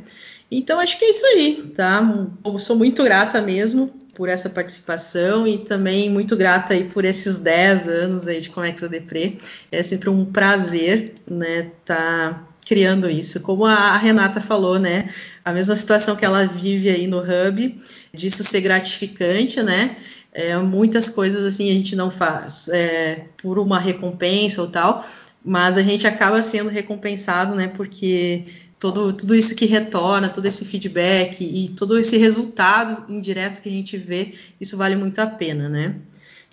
Então 0.49 0.79
acho 0.79 0.97
que 0.97 1.05
é 1.05 1.09
isso 1.09 1.25
aí, 1.25 1.73
tá? 1.75 2.13
Eu 2.45 2.57
sou 2.59 2.77
muito 2.77 3.03
grata 3.03 3.41
mesmo 3.41 3.87
por 4.13 4.29
essa 4.29 4.49
participação 4.49 5.47
e 5.47 5.57
também 5.57 6.09
muito 6.09 6.37
grata 6.37 6.73
aí 6.73 6.85
por 6.85 7.03
esses 7.03 7.39
10 7.39 7.87
anos 7.89 8.27
aí 8.27 8.39
de 8.39 8.49
Comexa 8.49 8.87
Depre. 8.87 9.39
É 9.71 9.81
sempre 9.81 10.09
um 10.09 10.23
prazer, 10.23 11.13
né, 11.27 11.71
tá 11.83 12.47
criando 12.65 13.09
isso. 13.09 13.41
Como 13.41 13.65
a 13.65 13.97
Renata 13.97 14.41
falou, 14.41 14.79
né? 14.79 15.09
A 15.43 15.51
mesma 15.51 15.75
situação 15.75 16.15
que 16.15 16.25
ela 16.25 16.45
vive 16.45 16.89
aí 16.89 17.07
no 17.07 17.19
Hub, 17.19 17.77
disso 18.13 18.43
ser 18.43 18.61
gratificante, 18.61 19.61
né? 19.61 19.97
É, 20.31 20.57
muitas 20.57 21.09
coisas 21.09 21.45
assim 21.45 21.69
a 21.69 21.73
gente 21.73 21.95
não 21.95 22.09
faz 22.09 22.67
é, 22.69 23.25
por 23.37 23.59
uma 23.59 23.79
recompensa 23.79 24.61
ou 24.61 24.67
tal, 24.67 25.05
mas 25.45 25.77
a 25.77 25.83
gente 25.83 26.07
acaba 26.07 26.41
sendo 26.41 26.69
recompensado, 26.69 27.53
né? 27.55 27.67
Porque 27.67 28.45
todo, 28.79 29.13
tudo 29.13 29.35
isso 29.35 29.55
que 29.55 29.65
retorna, 29.65 30.27
todo 30.27 30.45
esse 30.45 30.65
feedback 30.65 31.43
e 31.43 31.69
todo 31.69 31.97
esse 31.97 32.17
resultado 32.17 33.09
indireto 33.11 33.61
que 33.61 33.69
a 33.69 33.71
gente 33.71 33.97
vê, 33.97 34.33
isso 34.59 34.75
vale 34.75 34.95
muito 34.95 35.19
a 35.19 35.27
pena, 35.27 35.69
né? 35.69 35.95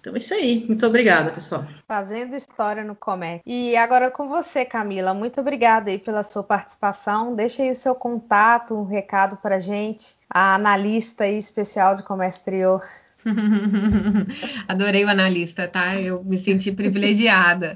Então 0.00 0.14
é 0.14 0.18
isso 0.18 0.34
aí. 0.34 0.64
Muito 0.66 0.86
obrigada, 0.86 1.30
pessoal. 1.30 1.64
Fazendo 1.86 2.34
história 2.34 2.82
no 2.82 2.94
Comércio. 2.94 3.42
E 3.46 3.76
agora 3.76 4.10
com 4.10 4.28
você, 4.28 4.64
Camila. 4.64 5.12
Muito 5.12 5.40
obrigada 5.40 5.90
aí 5.90 5.98
pela 5.98 6.22
sua 6.22 6.42
participação. 6.42 7.34
Deixa 7.34 7.62
aí 7.62 7.70
o 7.70 7.74
seu 7.74 7.94
contato, 7.94 8.74
um 8.74 8.84
recado 8.84 9.36
para 9.36 9.58
gente. 9.58 10.16
A 10.28 10.54
analista 10.54 11.24
aí 11.24 11.38
especial 11.38 11.94
de 11.94 12.02
comércio 12.02 12.40
exterior. 12.40 12.82
Adorei 14.66 15.04
o 15.04 15.08
analista, 15.08 15.68
tá? 15.68 15.96
Eu 16.00 16.24
me 16.24 16.38
senti 16.38 16.72
privilegiada. 16.72 17.74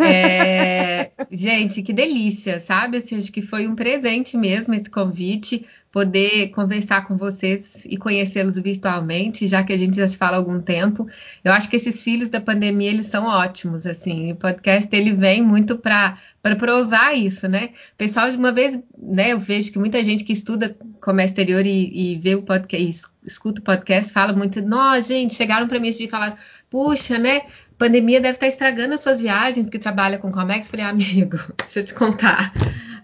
É... 0.00 1.10
Gente, 1.30 1.82
que 1.82 1.92
delícia, 1.92 2.60
sabe? 2.60 2.98
Assim, 2.98 3.18
acho 3.18 3.32
que 3.32 3.42
foi 3.42 3.66
um 3.66 3.74
presente 3.74 4.36
mesmo 4.36 4.74
esse 4.74 4.88
convite 4.88 5.66
poder 5.94 6.48
conversar 6.48 7.06
com 7.06 7.16
vocês 7.16 7.84
e 7.88 7.96
conhecê-los 7.96 8.58
virtualmente, 8.58 9.46
já 9.46 9.62
que 9.62 9.72
a 9.72 9.78
gente 9.78 9.96
já 9.96 10.08
se 10.08 10.16
fala 10.16 10.36
há 10.36 10.38
algum 10.38 10.60
tempo. 10.60 11.06
Eu 11.44 11.52
acho 11.52 11.70
que 11.70 11.76
esses 11.76 12.02
filhos 12.02 12.28
da 12.28 12.40
pandemia, 12.40 12.90
eles 12.90 13.06
são 13.06 13.26
ótimos, 13.26 13.86
assim. 13.86 14.32
O 14.32 14.34
podcast, 14.34 14.88
ele 14.92 15.12
vem 15.12 15.40
muito 15.40 15.78
para 15.78 16.18
provar 16.58 17.16
isso, 17.16 17.46
né? 17.46 17.70
Pessoal, 17.96 18.28
de 18.28 18.36
uma 18.36 18.50
vez, 18.50 18.76
né, 18.98 19.34
eu 19.34 19.38
vejo 19.38 19.70
que 19.70 19.78
muita 19.78 20.02
gente 20.02 20.24
que 20.24 20.32
estuda 20.32 20.76
comércio 21.00 21.30
exterior 21.30 21.64
e, 21.64 22.14
e 22.14 22.18
vê 22.18 22.34
o 22.34 22.42
podcast, 22.42 23.06
escuta 23.24 23.60
o 23.60 23.64
podcast, 23.64 24.12
fala 24.12 24.32
muito, 24.32 24.60
nossa, 24.60 25.02
gente, 25.02 25.34
chegaram 25.34 25.68
para 25.68 25.78
mim 25.78 25.90
e 25.90 26.08
falaram, 26.08 26.36
puxa, 26.68 27.18
né, 27.20 27.42
pandemia 27.78 28.20
deve 28.20 28.36
estar 28.36 28.46
estragando 28.46 28.94
as 28.94 29.00
suas 29.00 29.20
viagens, 29.20 29.68
que 29.68 29.78
trabalha 29.78 30.18
com 30.18 30.30
Comex. 30.32 30.68
Falei, 30.68 30.86
amigo, 30.86 31.38
deixa 31.58 31.80
eu 31.80 31.84
te 31.84 31.94
contar. 31.94 32.52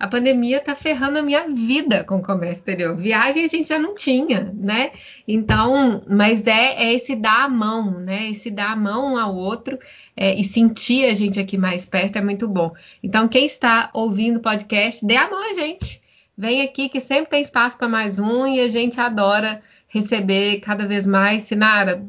A 0.00 0.08
pandemia 0.08 0.56
está 0.56 0.74
ferrando 0.74 1.18
a 1.18 1.22
minha 1.22 1.46
vida 1.46 2.04
com 2.04 2.16
o 2.16 2.22
comércio 2.22 2.60
exterior. 2.60 2.96
Viagem 2.96 3.44
a 3.44 3.48
gente 3.48 3.68
já 3.68 3.78
não 3.78 3.94
tinha, 3.94 4.50
né? 4.56 4.92
Então, 5.28 6.02
mas 6.08 6.46
é, 6.46 6.84
é 6.84 6.94
esse 6.94 7.14
dar 7.14 7.44
a 7.44 7.48
mão, 7.50 8.00
né? 8.00 8.30
Esse 8.30 8.50
dar 8.50 8.72
a 8.72 8.76
mão 8.76 9.12
um 9.12 9.18
ao 9.18 9.36
outro 9.36 9.78
é, 10.16 10.34
e 10.34 10.42
sentir 10.44 11.04
a 11.04 11.14
gente 11.14 11.38
aqui 11.38 11.58
mais 11.58 11.84
perto 11.84 12.16
é 12.16 12.22
muito 12.22 12.48
bom. 12.48 12.72
Então, 13.02 13.28
quem 13.28 13.44
está 13.44 13.90
ouvindo 13.92 14.38
o 14.38 14.40
podcast, 14.40 15.04
dê 15.04 15.16
a 15.16 15.28
mão 15.28 15.50
a 15.50 15.52
gente. 15.52 16.00
Vem 16.34 16.62
aqui 16.62 16.88
que 16.88 17.00
sempre 17.00 17.28
tem 17.28 17.42
espaço 17.42 17.76
para 17.76 17.86
mais 17.86 18.18
um 18.18 18.46
e 18.46 18.58
a 18.60 18.70
gente 18.70 18.98
adora 18.98 19.60
receber 19.86 20.60
cada 20.60 20.86
vez 20.86 21.06
mais. 21.06 21.42
Sinara, 21.42 22.02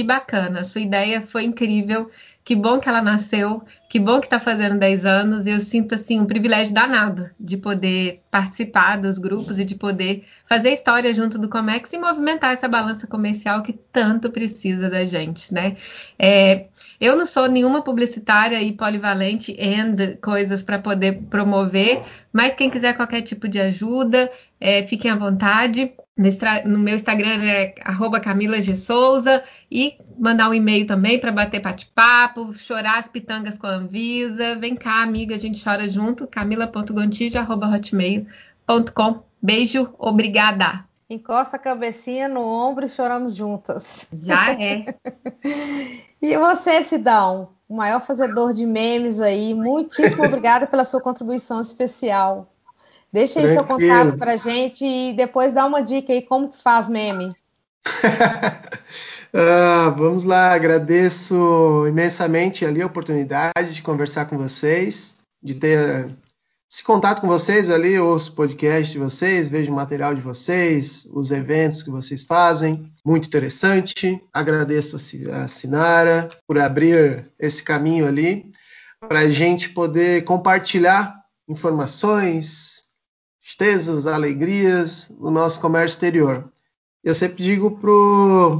que 0.00 0.04
bacana, 0.04 0.64
sua 0.64 0.80
ideia 0.80 1.20
foi 1.20 1.44
incrível. 1.44 2.10
Que 2.42 2.56
bom 2.56 2.80
que 2.80 2.88
ela 2.88 3.02
nasceu, 3.02 3.62
que 3.88 4.00
bom 4.00 4.18
que 4.18 4.26
está 4.26 4.40
fazendo 4.40 4.78
10 4.78 5.04
anos. 5.04 5.46
E 5.46 5.50
eu 5.50 5.60
sinto 5.60 5.94
assim 5.94 6.18
um 6.18 6.24
privilégio 6.24 6.72
danado 6.72 7.30
de 7.38 7.58
poder 7.58 8.22
participar 8.30 8.96
dos 8.96 9.18
grupos 9.18 9.58
e 9.58 9.64
de 9.64 9.74
poder 9.74 10.24
fazer 10.46 10.70
história 10.72 11.12
junto 11.12 11.38
do 11.38 11.50
Comex 11.50 11.92
e 11.92 11.98
movimentar 11.98 12.54
essa 12.54 12.66
balança 12.66 13.06
comercial 13.06 13.62
que 13.62 13.74
tanto 13.92 14.30
precisa 14.30 14.88
da 14.88 15.04
gente, 15.04 15.52
né? 15.52 15.76
É, 16.18 16.66
eu 16.98 17.14
não 17.14 17.26
sou 17.26 17.46
nenhuma 17.46 17.82
publicitária 17.82 18.60
e 18.60 18.72
polivalente 18.72 19.54
and 19.60 20.16
coisas 20.22 20.62
para 20.62 20.78
poder 20.78 21.20
promover, 21.28 22.02
mas 22.32 22.54
quem 22.54 22.70
quiser 22.70 22.96
qualquer 22.96 23.20
tipo 23.20 23.46
de 23.46 23.60
ajuda, 23.60 24.32
é, 24.58 24.82
fiquem 24.82 25.10
à 25.10 25.14
vontade. 25.14 25.92
No 26.66 26.78
meu 26.78 26.94
Instagram 26.94 27.42
é 27.42 27.68
Camila 28.22 28.60
G. 28.60 28.76
Souza 28.76 29.42
e 29.70 29.96
mandar 30.18 30.50
um 30.50 30.54
e-mail 30.54 30.86
também 30.86 31.18
para 31.18 31.32
bater 31.32 31.62
bate-papo, 31.62 32.52
chorar 32.52 32.98
as 32.98 33.08
pitangas 33.08 33.56
com 33.56 33.66
a 33.66 33.70
Anvisa. 33.70 34.54
Vem 34.56 34.76
cá, 34.76 35.02
amiga, 35.02 35.34
a 35.34 35.38
gente 35.38 35.64
chora 35.64 35.88
junto. 35.88 36.26
camila.gontijo.hotmail.com. 36.26 39.22
Beijo, 39.42 39.94
obrigada. 39.98 40.84
Encosta 41.08 41.56
a 41.56 41.58
cabecinha 41.58 42.28
no 42.28 42.42
ombro 42.42 42.84
e 42.84 42.88
choramos 42.88 43.34
juntas. 43.34 44.06
Já 44.12 44.52
é. 44.52 44.94
e 46.20 46.36
você, 46.36 46.82
Sidão, 46.82 47.48
o 47.66 47.74
maior 47.74 48.00
fazedor 48.00 48.52
de 48.52 48.66
memes 48.66 49.22
aí, 49.22 49.54
muitíssimo 49.54 50.24
obrigada 50.24 50.66
pela 50.66 50.84
sua 50.84 51.00
contribuição 51.00 51.62
especial. 51.62 52.52
Deixa 53.12 53.40
aí 53.40 53.54
Tranquilo. 53.54 53.78
seu 53.78 53.88
contato 53.88 54.18
pra 54.18 54.36
gente 54.36 54.84
e 54.84 55.12
depois 55.12 55.54
dá 55.54 55.66
uma 55.66 55.82
dica 55.82 56.12
aí 56.12 56.22
como 56.22 56.48
que 56.48 56.62
faz 56.62 56.88
meme. 56.88 57.34
ah, 59.34 59.92
vamos 59.96 60.24
lá, 60.24 60.52
agradeço 60.52 61.86
imensamente 61.88 62.64
ali 62.64 62.82
a 62.82 62.86
oportunidade 62.86 63.72
de 63.72 63.82
conversar 63.82 64.26
com 64.26 64.38
vocês, 64.38 65.16
de 65.42 65.54
ter 65.54 66.08
esse 66.70 66.84
contato 66.84 67.20
com 67.20 67.26
vocês 67.26 67.68
ali, 67.68 67.98
ouço 67.98 68.30
o 68.30 68.34
podcast 68.36 68.92
de 68.92 68.98
vocês, 69.00 69.50
vejo 69.50 69.72
o 69.72 69.74
material 69.74 70.14
de 70.14 70.20
vocês, 70.20 71.04
os 71.12 71.32
eventos 71.32 71.82
que 71.82 71.90
vocês 71.90 72.22
fazem, 72.22 72.88
muito 73.04 73.26
interessante. 73.26 74.22
Agradeço 74.32 74.96
a 75.32 75.48
Sinara 75.48 76.28
por 76.46 76.60
abrir 76.60 77.28
esse 77.40 77.60
caminho 77.60 78.06
ali 78.06 78.52
para 79.00 79.20
a 79.20 79.28
gente 79.28 79.70
poder 79.70 80.22
compartilhar 80.22 81.16
informações, 81.48 82.79
tristezas, 83.42 84.06
alegrias 84.06 85.10
no 85.18 85.30
nosso 85.30 85.60
comércio 85.60 85.96
exterior. 85.96 86.44
Eu 87.02 87.14
sempre 87.14 87.42
digo 87.42 87.78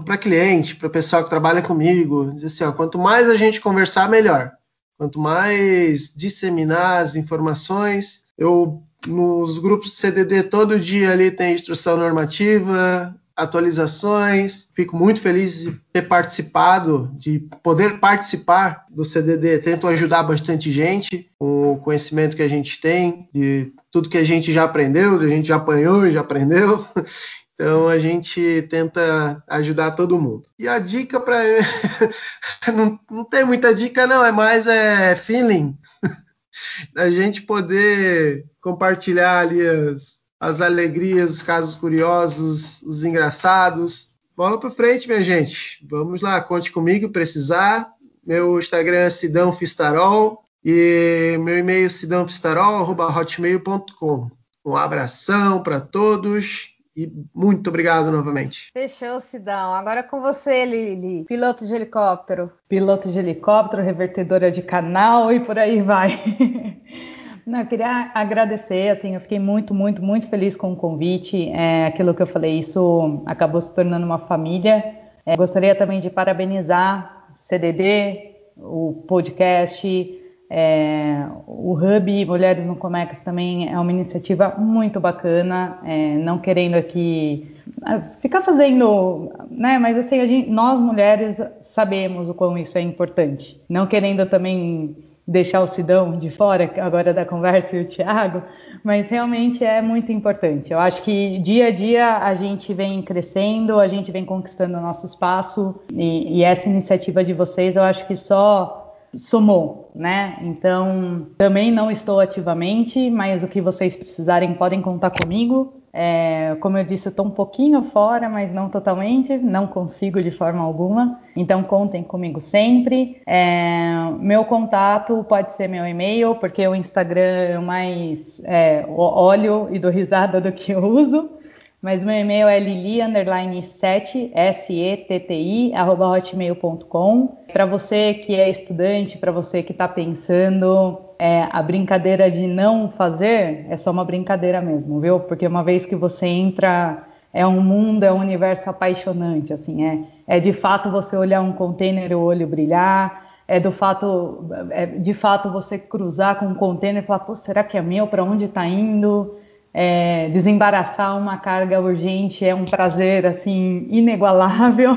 para 0.04 0.16
cliente, 0.16 0.74
para 0.74 0.88
o 0.88 0.90
pessoal 0.90 1.22
que 1.22 1.30
trabalha 1.30 1.60
comigo, 1.60 2.32
diz 2.32 2.44
assim, 2.44 2.64
ó, 2.64 2.72
quanto 2.72 2.98
mais 2.98 3.28
a 3.28 3.36
gente 3.36 3.60
conversar, 3.60 4.08
melhor. 4.08 4.50
Quanto 4.96 5.20
mais 5.20 6.12
disseminar 6.14 7.02
as 7.02 7.16
informações, 7.16 8.24
eu 8.36 8.82
nos 9.06 9.58
grupos 9.58 9.96
CDD 9.96 10.42
todo 10.42 10.78
dia 10.78 11.10
ali 11.10 11.30
tem 11.30 11.54
instrução 11.54 11.96
normativa, 11.96 13.14
atualizações. 13.40 14.68
Fico 14.74 14.96
muito 14.96 15.20
feliz 15.20 15.60
de 15.60 15.80
ter 15.92 16.02
participado, 16.02 17.10
de 17.14 17.40
poder 17.62 17.98
participar 17.98 18.84
do 18.90 19.04
CDD. 19.04 19.58
Tento 19.58 19.86
ajudar 19.86 20.22
bastante 20.22 20.70
gente 20.70 21.30
com 21.38 21.72
o 21.72 21.78
conhecimento 21.78 22.36
que 22.36 22.42
a 22.42 22.48
gente 22.48 22.80
tem, 22.80 23.28
de 23.32 23.72
tudo 23.90 24.08
que 24.08 24.18
a 24.18 24.24
gente 24.24 24.52
já 24.52 24.64
aprendeu, 24.64 25.18
a 25.18 25.28
gente 25.28 25.48
já 25.48 25.56
apanhou 25.56 26.06
e 26.06 26.10
já 26.10 26.20
aprendeu. 26.20 26.86
Então 27.60 27.88
a 27.88 27.98
gente 27.98 28.66
tenta 28.70 29.44
ajudar 29.46 29.90
todo 29.90 30.18
mundo. 30.18 30.46
E 30.58 30.66
a 30.66 30.78
dica 30.78 31.20
para 31.20 31.42
não, 32.74 32.98
não 33.10 33.22
tem 33.22 33.44
muita 33.44 33.74
dica 33.74 34.06
não, 34.06 34.24
é 34.24 34.32
mais 34.32 34.66
é 34.66 35.14
feeling. 35.14 35.76
a 36.96 37.10
gente 37.10 37.42
poder 37.42 38.46
compartilhar 38.62 39.40
ali 39.40 39.60
as, 39.60 40.19
as 40.40 40.60
alegrias, 40.62 41.32
os 41.32 41.42
casos 41.42 41.74
curiosos, 41.74 42.80
os 42.82 43.04
engraçados. 43.04 44.08
Bola 44.34 44.58
para 44.58 44.70
frente, 44.70 45.06
minha 45.06 45.22
gente. 45.22 45.86
Vamos 45.88 46.22
lá, 46.22 46.40
conte 46.40 46.72
comigo, 46.72 47.10
precisar. 47.10 47.92
Meu 48.26 48.58
Instagram 48.58 49.00
é 49.00 49.10
Sidão 49.10 49.52
Fistarol 49.52 50.42
e 50.64 51.36
meu 51.40 51.58
e-mail 51.58 51.84
é 51.86 51.90
sidãofistarol.hotmail.com. 51.90 54.30
Um 54.64 54.76
abração 54.76 55.62
para 55.62 55.78
todos 55.80 56.74
e 56.96 57.12
muito 57.34 57.68
obrigado 57.68 58.10
novamente. 58.10 58.70
Fechou, 58.72 59.20
Sidão. 59.20 59.74
Agora 59.74 60.00
é 60.00 60.02
com 60.02 60.20
você, 60.20 60.64
Lili, 60.64 61.24
piloto 61.24 61.66
de 61.66 61.74
helicóptero. 61.74 62.50
Piloto 62.68 63.10
de 63.10 63.18
helicóptero, 63.18 63.82
revertedora 63.82 64.50
de 64.50 64.62
canal 64.62 65.30
e 65.32 65.40
por 65.40 65.58
aí 65.58 65.82
vai. 65.82 66.22
Não, 67.46 67.60
eu 67.60 67.66
queria 67.66 68.10
agradecer, 68.14 68.90
assim, 68.90 69.14
eu 69.14 69.20
fiquei 69.20 69.38
muito, 69.38 69.74
muito, 69.74 70.02
muito 70.02 70.28
feliz 70.28 70.56
com 70.56 70.72
o 70.72 70.76
convite. 70.76 71.50
É, 71.50 71.86
aquilo 71.86 72.14
que 72.14 72.22
eu 72.22 72.26
falei, 72.26 72.58
isso 72.58 73.22
acabou 73.26 73.60
se 73.60 73.74
tornando 73.74 74.06
uma 74.06 74.18
família. 74.18 74.94
É, 75.24 75.36
gostaria 75.36 75.74
também 75.74 76.00
de 76.00 76.10
parabenizar 76.10 77.28
o 77.34 77.38
CDD, 77.38 78.36
o 78.56 79.04
podcast, 79.06 80.20
é, 80.52 81.26
o 81.46 81.74
Hub 81.74 82.26
Mulheres 82.26 82.66
no 82.66 82.74
Comex 82.74 83.20
também 83.20 83.72
é 83.72 83.78
uma 83.78 83.92
iniciativa 83.92 84.56
muito 84.58 84.98
bacana, 84.98 85.78
é, 85.84 86.16
não 86.16 86.40
querendo 86.40 86.74
aqui 86.74 87.54
é, 87.86 88.00
ficar 88.20 88.42
fazendo, 88.42 89.32
né? 89.48 89.78
Mas 89.78 89.96
assim, 89.96 90.26
gente, 90.26 90.50
nós 90.50 90.80
mulheres 90.80 91.40
sabemos 91.62 92.28
o 92.28 92.34
quão 92.34 92.58
isso 92.58 92.76
é 92.76 92.80
importante. 92.80 93.60
Não 93.68 93.86
querendo 93.86 94.26
também 94.26 94.96
deixar 95.30 95.60
o 95.60 95.66
Sidão 95.66 96.18
de 96.18 96.28
fora 96.30 96.68
agora 96.78 97.14
da 97.14 97.24
conversa 97.24 97.76
e 97.76 97.82
o 97.82 97.84
Thiago, 97.86 98.42
mas 98.82 99.08
realmente 99.08 99.64
é 99.64 99.80
muito 99.80 100.10
importante. 100.10 100.72
Eu 100.72 100.78
acho 100.80 101.02
que 101.02 101.38
dia 101.38 101.68
a 101.68 101.70
dia 101.70 102.16
a 102.16 102.34
gente 102.34 102.74
vem 102.74 103.00
crescendo, 103.00 103.78
a 103.78 103.86
gente 103.86 104.10
vem 104.10 104.24
conquistando 104.24 104.76
o 104.76 104.80
nosso 104.80 105.06
espaço 105.06 105.80
e, 105.94 106.38
e 106.38 106.42
essa 106.42 106.68
iniciativa 106.68 107.22
de 107.22 107.32
vocês 107.32 107.76
eu 107.76 107.82
acho 107.82 108.04
que 108.08 108.16
só 108.16 108.96
somou, 109.14 109.90
né? 109.94 110.36
Então 110.42 111.26
também 111.38 111.70
não 111.70 111.90
estou 111.90 112.18
ativamente, 112.18 113.08
mas 113.08 113.44
o 113.44 113.48
que 113.48 113.60
vocês 113.60 113.94
precisarem 113.94 114.54
podem 114.54 114.82
contar 114.82 115.10
comigo. 115.10 115.79
É, 115.92 116.56
como 116.60 116.78
eu 116.78 116.84
disse, 116.84 117.08
eu 117.08 117.10
estou 117.10 117.26
um 117.26 117.30
pouquinho 117.30 117.82
fora, 117.84 118.28
mas 118.28 118.52
não 118.52 118.68
totalmente, 118.68 119.36
não 119.38 119.66
consigo 119.66 120.22
de 120.22 120.30
forma 120.30 120.62
alguma. 120.62 121.20
Então 121.34 121.62
contem 121.62 122.02
comigo 122.02 122.40
sempre. 122.40 123.20
É, 123.26 123.90
meu 124.18 124.44
contato 124.44 125.24
pode 125.28 125.52
ser 125.52 125.68
meu 125.68 125.86
e-mail, 125.86 126.36
porque 126.36 126.66
o 126.66 126.74
Instagram 126.74 127.48
eu 127.50 127.62
mais 127.62 128.40
é, 128.44 128.84
olho 128.88 129.68
e 129.70 129.78
dou 129.78 129.90
risada 129.90 130.40
do 130.40 130.52
que 130.52 130.72
eu 130.72 130.84
uso. 130.84 131.39
Mas 131.82 132.04
meu 132.04 132.14
e-mail 132.14 132.46
é 132.46 132.60
lili7, 132.60 134.32
S-E-T-T-I, 134.34 135.74
arroba 135.74 136.08
hotmail.com. 136.08 137.38
Para 137.50 137.64
você 137.64 138.12
que 138.12 138.34
é 138.34 138.50
estudante, 138.50 139.16
para 139.16 139.32
você 139.32 139.62
que 139.62 139.72
está 139.72 139.88
pensando, 139.88 141.00
é, 141.18 141.48
a 141.50 141.62
brincadeira 141.62 142.30
de 142.30 142.46
não 142.46 142.90
fazer 142.90 143.64
é 143.70 143.78
só 143.78 143.90
uma 143.90 144.04
brincadeira 144.04 144.60
mesmo, 144.60 145.00
viu? 145.00 145.20
Porque 145.20 145.46
uma 145.46 145.64
vez 145.64 145.86
que 145.86 145.96
você 145.96 146.26
entra, 146.26 147.02
é 147.32 147.46
um 147.46 147.62
mundo, 147.62 148.04
é 148.04 148.12
um 148.12 148.20
universo 148.20 148.68
apaixonante, 148.68 149.50
assim, 149.54 149.86
é, 149.86 150.36
é 150.36 150.38
de 150.38 150.52
fato 150.52 150.90
você 150.90 151.16
olhar 151.16 151.40
um 151.40 151.52
container 151.52 152.10
e 152.10 152.14
o 152.14 152.20
olho 152.20 152.46
brilhar, 152.46 153.30
é 153.48 153.58
do 153.58 153.72
fato, 153.72 154.44
é 154.70 154.84
de 154.84 155.14
fato 155.14 155.50
você 155.50 155.78
cruzar 155.78 156.38
com 156.38 156.46
um 156.46 156.54
container 156.54 157.02
e 157.02 157.06
falar, 157.06 157.20
pô, 157.20 157.34
será 157.34 157.64
que 157.64 157.78
é 157.78 157.82
meu? 157.82 158.06
Para 158.06 158.22
onde 158.22 158.44
está 158.44 158.66
indo? 158.66 159.39
É, 159.72 160.28
desembaraçar 160.30 161.16
uma 161.16 161.38
carga 161.38 161.80
urgente 161.80 162.44
é 162.44 162.54
um 162.54 162.64
prazer 162.64 163.26
assim 163.26 163.86
inigualável. 163.88 164.96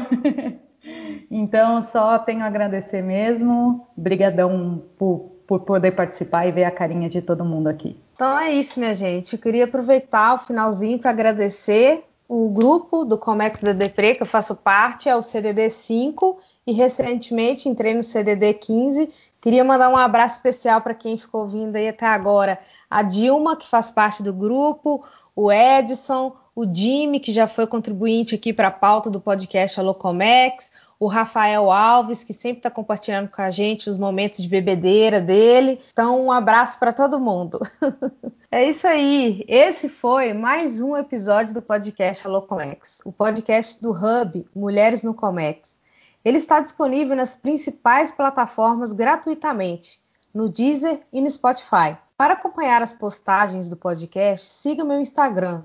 então 1.29 1.81
só 1.81 2.17
tenho 2.19 2.43
a 2.43 2.47
agradecer 2.47 3.01
mesmo. 3.01 3.87
Obrigadão 3.95 4.83
por, 4.97 5.31
por 5.47 5.59
poder 5.61 5.91
participar 5.91 6.47
e 6.47 6.51
ver 6.51 6.63
a 6.63 6.71
carinha 6.71 7.09
de 7.09 7.21
todo 7.21 7.45
mundo 7.45 7.67
aqui. 7.67 7.97
Então 8.15 8.39
é 8.39 8.51
isso, 8.51 8.79
minha 8.79 8.95
gente. 8.95 9.33
Eu 9.33 9.39
queria 9.39 9.65
aproveitar 9.65 10.35
o 10.35 10.39
finalzinho 10.39 10.97
para 10.97 11.11
agradecer 11.11 12.03
o 12.27 12.49
grupo 12.49 13.03
do 13.05 13.17
Comex 13.17 13.61
da 13.61 13.73
Depre, 13.73 14.15
que 14.15 14.23
eu 14.23 14.27
faço 14.27 14.55
parte, 14.55 15.09
é 15.09 15.15
o 15.15 15.21
CDD 15.21 15.69
5 15.69 16.39
e 16.65 16.71
recentemente 16.73 17.69
entrei 17.69 17.93
no 17.93 18.01
CDD 18.01 18.53
15. 18.53 19.09
Queria 19.43 19.61
mandar 19.61 19.89
um 19.89 19.97
abraço 19.97 20.35
especial 20.35 20.79
para 20.79 20.93
quem 20.93 21.17
ficou 21.17 21.41
ouvindo 21.41 21.75
aí 21.75 21.89
até 21.89 22.05
agora. 22.05 22.57
A 22.89 23.03
Dilma, 23.03 23.57
que 23.57 23.67
faz 23.67 23.89
parte 23.89 24.23
do 24.23 24.31
grupo, 24.31 25.03
o 25.35 25.51
Edson, 25.51 26.33
o 26.55 26.63
Jimmy, 26.65 27.19
que 27.19 27.33
já 27.33 27.45
foi 27.45 27.67
contribuinte 27.67 28.35
aqui 28.35 28.53
para 28.53 28.69
a 28.69 28.71
pauta 28.71 29.09
do 29.09 29.19
podcast 29.19 29.77
Alô 29.77 29.93
Comex, 29.93 30.71
o 30.97 31.07
Rafael 31.07 31.69
Alves, 31.69 32.23
que 32.23 32.33
sempre 32.33 32.59
está 32.59 32.71
compartilhando 32.71 33.27
com 33.27 33.41
a 33.41 33.51
gente 33.51 33.89
os 33.89 33.97
momentos 33.97 34.41
de 34.41 34.47
bebedeira 34.47 35.19
dele. 35.19 35.77
Então, 35.91 36.23
um 36.23 36.31
abraço 36.31 36.79
para 36.79 36.93
todo 36.93 37.19
mundo. 37.19 37.59
é 38.49 38.69
isso 38.69 38.87
aí. 38.87 39.43
Esse 39.45 39.89
foi 39.89 40.31
mais 40.31 40.79
um 40.79 40.95
episódio 40.95 41.53
do 41.53 41.61
podcast 41.61 42.25
Alô 42.25 42.43
Comex, 42.43 43.01
o 43.03 43.11
podcast 43.11 43.81
do 43.81 43.91
Hub 43.91 44.45
Mulheres 44.55 45.03
no 45.03 45.13
Comex. 45.13 45.82
Ele 46.23 46.37
está 46.37 46.59
disponível 46.59 47.15
nas 47.15 47.35
principais 47.35 48.11
plataformas 48.11 48.93
gratuitamente, 48.93 49.99
no 50.33 50.47
Deezer 50.47 51.01
e 51.11 51.19
no 51.19 51.29
Spotify. 51.29 51.97
Para 52.15 52.33
acompanhar 52.33 52.81
as 52.81 52.93
postagens 52.93 53.67
do 53.67 53.75
podcast, 53.75 54.49
siga 54.49 54.85
meu 54.85 54.99
Instagram, 54.99 55.63